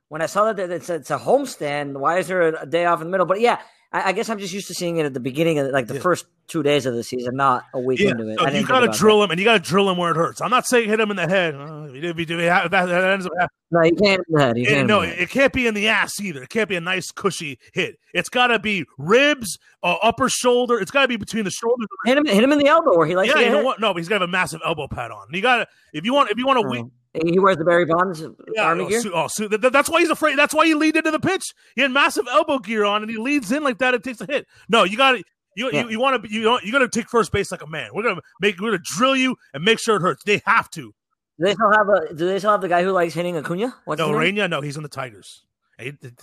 when 0.08 0.22
I 0.22 0.26
saw 0.26 0.52
that 0.52 0.70
it's, 0.70 0.90
it's 0.90 1.10
a 1.10 1.18
homestand. 1.18 1.94
Why 1.94 2.20
is 2.20 2.28
there 2.28 2.42
a 2.42 2.66
day 2.66 2.86
off 2.86 3.00
in 3.02 3.08
the 3.08 3.12
middle? 3.12 3.26
But 3.26 3.40
yeah, 3.40 3.60
I, 3.94 4.10
I 4.10 4.12
guess 4.14 4.30
I'm 4.30 4.40
just 4.40 4.54
used 4.54 4.68
to 4.68 4.74
seeing 4.74 4.98
it 4.98 5.06
at 5.06 5.14
the 5.14 5.20
beginning 5.20 5.60
of 5.60 5.68
like 5.72 5.88
the 5.88 5.96
Yeah. 5.96 6.00
first 6.00 6.26
two 6.48 6.64
days 6.64 6.86
of 6.86 6.94
the 6.94 7.04
season, 7.04 7.36
not 7.36 7.66
a 7.74 7.80
week 7.80 8.00
Yeah, 8.00 8.12
into 8.12 8.30
it. 8.30 8.40
I 8.42 8.52
you 8.52 8.66
got 8.66 8.82
to 8.82 8.98
drill 8.98 9.22
him, 9.24 9.32
and 9.32 9.40
you 9.40 9.44
got 9.46 9.54
to 9.64 9.70
drill 9.70 9.90
him 9.90 9.98
where 9.98 10.12
it 10.12 10.18
hurts. 10.18 10.42
I'm 10.42 10.50
not 10.50 10.66
saying 10.66 10.88
hit 10.90 11.00
him 11.00 11.12
in 11.12 11.18
the 11.18 11.28
head. 11.28 11.56
Uh, 11.56 11.88
if 11.92 12.18
you 12.18 12.26
do, 12.26 12.38
that, 12.38 12.72
that 12.72 12.90
ends 12.90 13.26
up 13.26 13.32
that. 13.38 13.50
No, 13.72 13.84
you 13.84 13.96
can't 13.96 14.22
in 14.28 14.36
the 14.36 14.42
head. 14.44 14.58
It- 14.58 14.68
can't. 14.68 14.88
no, 14.88 15.02
in 15.02 15.10
the 15.10 15.16
head. 15.16 15.24
it 15.24 15.30
can't 15.30 15.54
be 15.54 15.68
in 15.68 15.74
the 15.74 15.88
ass 15.90 16.20
either. 16.20 16.44
It 16.44 16.50
can't 16.50 16.70
be 16.70 16.76
a 16.76 16.82
nice 16.82 17.12
cushy 17.12 17.60
hit. 17.74 17.98
It's 18.14 18.30
got 18.30 18.48
to 18.48 18.60
be 18.60 18.86
ribs, 18.98 19.58
uh, 19.84 19.96
upper 20.02 20.30
shoulder. 20.30 20.80
It's 20.80 20.92
got 20.92 21.02
to 21.04 21.08
be 21.08 21.18
between 21.18 21.44
the 21.44 21.52
shoulders. 21.52 21.88
hit 22.06 22.18
him, 22.18 22.26
hit 22.26 22.44
him 22.44 22.52
in 22.52 22.60
the 22.60 22.68
elbow 22.68 22.98
where 22.98 23.08
he 23.08 23.16
likes 23.16 23.34
yeah, 23.34 23.42
you 23.42 23.50
know 23.50 23.64
what? 23.64 23.80
No, 23.82 23.94
but 23.94 24.00
he's 24.00 24.08
got 24.10 24.20
to 24.20 24.24
have 24.24 24.30
a 24.30 24.32
massive 24.32 24.62
elbow 24.66 24.88
pad 24.88 25.12
on. 25.12 25.28
You 25.32 25.42
got 25.42 25.58
to 25.58 25.68
if 25.94 26.06
you 26.06 26.14
want 26.14 26.32
if 26.32 26.38
you 26.38 26.46
want 26.48 26.62
to 26.62 26.68
weak. 26.68 26.86
He 27.26 27.40
wears 27.40 27.58
the 27.58 27.66
Barry 27.66 27.86
Bonds 27.86 28.24
Yeah, 28.56 28.64
army 28.68 28.86
oh, 28.86 28.90
gear. 28.90 29.02
su- 29.02 29.12
oh, 29.14 29.28
su- 29.28 29.50
th- 29.50 29.60
th- 29.60 29.74
that's 29.74 29.90
why 29.90 30.00
he's 30.00 30.10
afraid. 30.10 30.38
That's 30.38 30.54
why 30.54 30.66
he 30.66 30.76
leaned 30.76 30.96
into 30.96 31.12
the 31.12 31.20
pitch. 31.20 31.44
He 31.76 31.82
had 31.82 31.92
massive 31.92 32.26
elbow 32.32 32.60
gear 32.60 32.86
on, 32.86 33.02
and 33.02 33.12
he 33.12 33.18
leads 33.18 33.52
in 33.52 33.64
like 33.64 33.80
that. 33.80 33.94
It 33.94 34.04
takes 34.04 34.22
a 34.22 34.26
hit. 34.26 34.48
No, 34.70 34.84
you 34.86 34.96
got 34.98 35.14
to. 35.14 35.24
You, 35.58 35.70
Yeah. 35.74 35.84
you, 35.84 35.90
you 35.90 36.00
want 36.00 36.24
to 36.24 36.32
you 36.34 36.42
don't 36.44 36.64
you 36.64 36.72
got 36.72 36.80
to 36.80 36.88
take 36.88 37.10
first 37.10 37.34
base 37.34 37.52
like 37.52 37.62
a 37.62 37.68
man. 37.68 37.90
We're 37.94 38.04
gonna 38.04 38.22
make 38.40 38.60
we're 38.62 38.72
gonna 38.72 38.84
drill 38.84 39.18
you 39.18 39.36
and 39.54 39.66
make 39.66 39.80
sure 39.80 39.98
it 39.98 40.02
hurts. 40.02 40.24
They 40.24 40.42
have 40.46 40.70
to. 40.72 40.94
Do 41.38 41.46
they 41.46 41.54
still 41.54 41.72
have 41.74 41.90
a? 41.90 42.14
Do 42.14 42.28
they 42.28 42.38
still 42.40 42.52
have 42.52 42.62
the 42.62 42.70
guy 42.70 42.84
who 42.84 42.92
likes 42.92 43.14
hitting 43.14 43.36
Acuna? 43.36 43.76
What's 43.84 44.00
No? 44.00 44.10
Ureña, 44.10 44.50
no, 44.50 44.62
he's 44.62 44.78
on 44.78 44.84
the 44.84 44.90
Tigers. 44.90 45.44
He- 45.78 45.92
th- 45.92 46.00
th- 46.02 46.14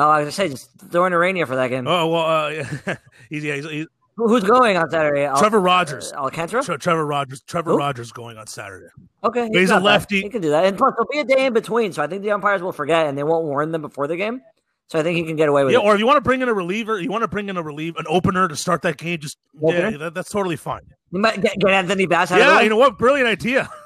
Oh, 0.00 0.08
I 0.08 0.18
was 0.22 0.26
gonna 0.26 0.30
say 0.30 0.48
just 0.50 0.70
throw 0.92 1.06
in 1.06 1.12
Ureña 1.12 1.44
for 1.48 1.56
that 1.56 1.66
game. 1.68 1.88
Oh 1.88 2.06
well, 2.06 2.24
uh, 2.24 2.94
he's, 3.30 3.42
yeah, 3.42 3.56
he's, 3.56 3.68
he's 3.68 3.86
Who's 4.18 4.42
going 4.44 4.76
on 4.76 4.90
Saturday? 4.90 5.24
Al- 5.24 5.38
Trevor 5.38 5.60
Rogers. 5.60 6.12
uh, 6.12 6.22
Alcantara. 6.22 6.62
Tre- 6.62 6.76
Trevor 6.76 7.06
Rogers. 7.06 7.40
Trevor 7.42 7.70
Who? 7.72 7.76
Rogers 7.78 8.10
going 8.12 8.36
on 8.36 8.46
Saturday. 8.48 8.88
Okay, 9.24 9.48
He's 9.52 9.70
a 9.70 9.74
got 9.74 9.78
that. 9.78 9.84
lefty. 9.84 10.20
He 10.22 10.28
can 10.28 10.42
do 10.42 10.50
that, 10.50 10.64
and 10.64 10.76
plus 10.76 10.92
there'll 10.96 11.08
be 11.10 11.18
a 11.20 11.36
day 11.36 11.46
in 11.46 11.52
between, 11.52 11.92
so 11.92 12.02
I 12.02 12.06
think 12.08 12.22
the 12.22 12.32
umpires 12.32 12.60
will 12.62 12.72
forget 12.72 13.06
and 13.06 13.16
they 13.16 13.22
won't 13.22 13.44
warn 13.44 13.70
them 13.72 13.80
before 13.82 14.06
the 14.08 14.16
game. 14.16 14.40
So 14.88 14.98
I 14.98 15.02
think 15.02 15.16
he 15.18 15.24
can 15.24 15.36
get 15.36 15.48
away 15.48 15.64
with 15.64 15.72
Yeah, 15.74 15.80
it. 15.80 15.84
or 15.84 15.94
if 15.94 16.00
you 16.00 16.06
want 16.06 16.16
to 16.16 16.20
bring 16.22 16.40
in 16.42 16.48
a 16.48 16.54
reliever, 16.54 16.98
you 17.00 17.10
want 17.10 17.22
to 17.22 17.28
bring 17.28 17.48
in 17.48 17.56
a 17.56 17.62
relieve 17.62 17.96
an 17.96 18.06
opener 18.08 18.48
to 18.48 18.56
start 18.56 18.82
that 18.82 18.96
game. 18.96 19.18
Just 19.20 19.36
yeah, 19.60 19.90
that, 19.98 20.14
that's 20.14 20.30
totally 20.30 20.56
fine. 20.56 20.80
You 21.12 21.20
might 21.20 21.40
get, 21.40 21.58
get 21.58 21.70
Anthony 21.70 22.06
Bass 22.06 22.32
out 22.32 22.38
Yeah, 22.38 22.60
you 22.62 22.70
know 22.70 22.76
what? 22.76 22.96
Brilliant 22.98 23.28
idea. 23.28 23.68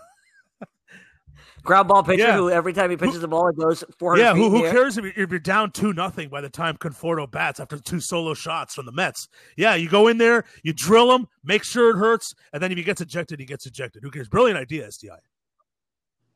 ground 1.62 1.88
ball 1.88 2.02
pitcher 2.02 2.22
Yeah. 2.24 2.36
who 2.36 2.50
every 2.50 2.72
time 2.72 2.90
he 2.90 2.96
pitches 2.96 3.20
the 3.20 3.28
ball 3.28 3.48
it 3.48 3.56
goes 3.56 3.84
400 3.98 4.22
Yeah, 4.22 4.34
who, 4.34 4.50
who 4.50 4.62
cares 4.70 4.98
if 4.98 5.04
you're, 5.04 5.24
if 5.24 5.30
you're 5.30 5.38
down 5.38 5.70
two 5.70 5.92
nothing 5.92 6.28
by 6.28 6.40
the 6.40 6.48
time 6.50 6.76
Conforto 6.76 7.30
bats 7.30 7.60
after 7.60 7.78
two 7.78 8.00
solo 8.00 8.34
shots 8.34 8.74
from 8.74 8.86
the 8.86 8.92
Mets? 8.92 9.28
Yeah, 9.56 9.74
you 9.74 9.88
go 9.88 10.08
in 10.08 10.18
there, 10.18 10.44
you 10.62 10.72
drill 10.72 11.14
him, 11.14 11.26
make 11.44 11.64
sure 11.64 11.90
it 11.90 11.96
hurts, 11.98 12.34
and 12.52 12.62
then 12.62 12.72
if 12.72 12.78
he 12.78 12.84
gets 12.84 13.00
ejected, 13.00 13.38
he 13.40 13.46
gets 13.46 13.66
ejected. 13.66 14.02
Who 14.02 14.10
cares? 14.10 14.28
Brilliant 14.28 14.58
idea, 14.58 14.88
SDI. 14.88 15.16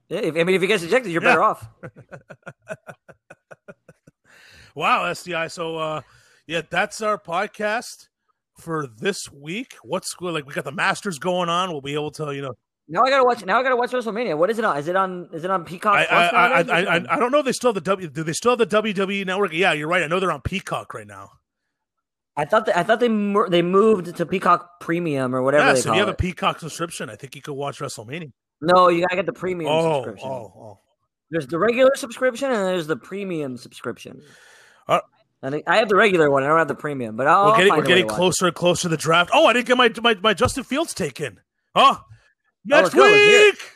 Yeah, 0.08 0.18
if, 0.20 0.36
I 0.36 0.44
mean, 0.44 0.54
if 0.54 0.62
he 0.62 0.68
gets 0.68 0.82
ejected, 0.84 1.10
you're 1.12 1.22
Yeah. 1.22 1.28
better 1.30 1.42
off. 1.42 1.68
Wow, 4.74 5.04
SDI. 5.10 5.50
So, 5.50 5.76
uh, 5.78 6.02
yeah, 6.46 6.60
that's 6.68 7.00
our 7.00 7.16
podcast 7.18 8.08
for 8.58 8.86
this 8.98 9.30
week. 9.32 9.74
What's 9.82 10.14
like? 10.20 10.46
We 10.46 10.52
got 10.52 10.64
the 10.64 10.72
Masters 10.72 11.18
going 11.18 11.48
on. 11.48 11.70
We'll 11.72 11.80
be 11.80 11.94
able 11.94 12.10
to, 12.12 12.34
you 12.34 12.42
know, 12.42 12.52
Now 12.88 13.02
I 13.02 13.10
gotta 13.10 13.24
watch. 13.24 13.44
Now 13.44 13.58
I 13.58 13.62
gotta 13.62 13.76
watch 13.76 13.90
WrestleMania. 13.90 14.38
What 14.38 14.48
is 14.50 14.58
it 14.58 14.64
on? 14.64 14.76
Is 14.78 14.86
it 14.88 14.94
on? 14.96 15.28
Is 15.32 15.44
it 15.44 15.50
on 15.50 15.64
Peacock? 15.64 15.94
I, 15.94 16.04
I, 16.04 16.26
I. 16.26 16.46
I, 16.48 16.60
Is 16.60 16.68
it 16.68 16.88
on- 16.88 17.06
I, 17.08 17.18
don't 17.18 17.32
know. 17.32 17.40
if 17.40 17.44
They 17.44 17.52
still 17.52 17.70
have 17.70 17.74
the 17.74 17.80
W. 17.80 18.08
Do 18.08 18.22
they 18.22 18.32
still 18.32 18.56
have 18.56 18.58
the 18.58 18.66
WWE 18.82 19.26
network? 19.26 19.52
Yeah, 19.52 19.72
you're 19.72 19.88
right. 19.88 20.02
I 20.02 20.06
know 20.06 20.20
they're 20.20 20.30
on 20.32 20.40
Peacock 20.42 20.94
right 20.94 21.06
now. 21.06 21.30
I 22.36 22.44
thought 22.44 22.66
that, 22.66 22.76
I 22.76 22.82
thought 22.82 23.00
they 23.00 23.08
they 23.48 23.62
moved 23.62 24.14
to 24.14 24.26
Peacock 24.26 24.78
Premium 24.80 25.34
or 25.34 25.42
whatever 25.42 25.64
Yeah, 25.66 25.72
they 25.72 25.80
so 25.80 25.90
if 25.90 25.94
you 25.94 26.00
have 26.00 26.08
it. 26.08 26.12
a 26.12 26.16
Peacock 26.16 26.60
subscription, 26.60 27.08
I 27.10 27.16
think 27.16 27.34
you 27.34 27.42
could 27.42 27.54
watch 27.54 27.78
WrestleMania. 27.78 28.30
no, 28.60 28.88
you 28.88 29.00
gotta 29.00 29.16
get 29.16 29.26
the 29.26 29.32
premium 29.32 29.70
Oh, 29.72 29.94
subscription. 30.02 30.28
oh, 30.28 30.52
oh. 30.56 30.78
There's 31.30 31.46
the 31.48 31.58
regular 31.58 31.90
subscription 31.96 32.50
and 32.52 32.66
there's 32.68 32.86
the 32.86 32.96
premium 32.96 33.56
subscription. 33.56 34.20
Uh, 34.86 35.00
I 35.42 35.50
think 35.50 35.64
I 35.66 35.78
have 35.78 35.88
the 35.88 35.96
regular 35.96 36.30
one. 36.30 36.44
I 36.44 36.46
don't 36.48 36.58
have 36.58 36.68
the 36.68 36.74
premium, 36.76 37.16
but 37.16 37.26
I'll, 37.26 37.46
we're 37.50 37.56
getting 37.56 37.74
we're 37.74 37.82
getting 37.82 38.06
closer 38.06 38.46
and 38.46 38.54
closer 38.54 38.82
to 38.82 38.88
the 38.90 38.96
draft. 38.96 39.30
Oh, 39.32 39.46
I 39.46 39.52
didn't 39.54 39.66
get 39.66 39.76
my 39.76 39.90
my, 40.02 40.14
my 40.22 40.34
Justin 40.34 40.62
Fields 40.62 40.94
taken. 40.94 41.40
Huh? 41.74 41.96
let's 41.96 42.00
Next 42.66 42.94
go, 42.94 43.02
let's 43.02 43.24
hear 43.24 43.40
it. 43.48 43.54
week. 43.54 43.75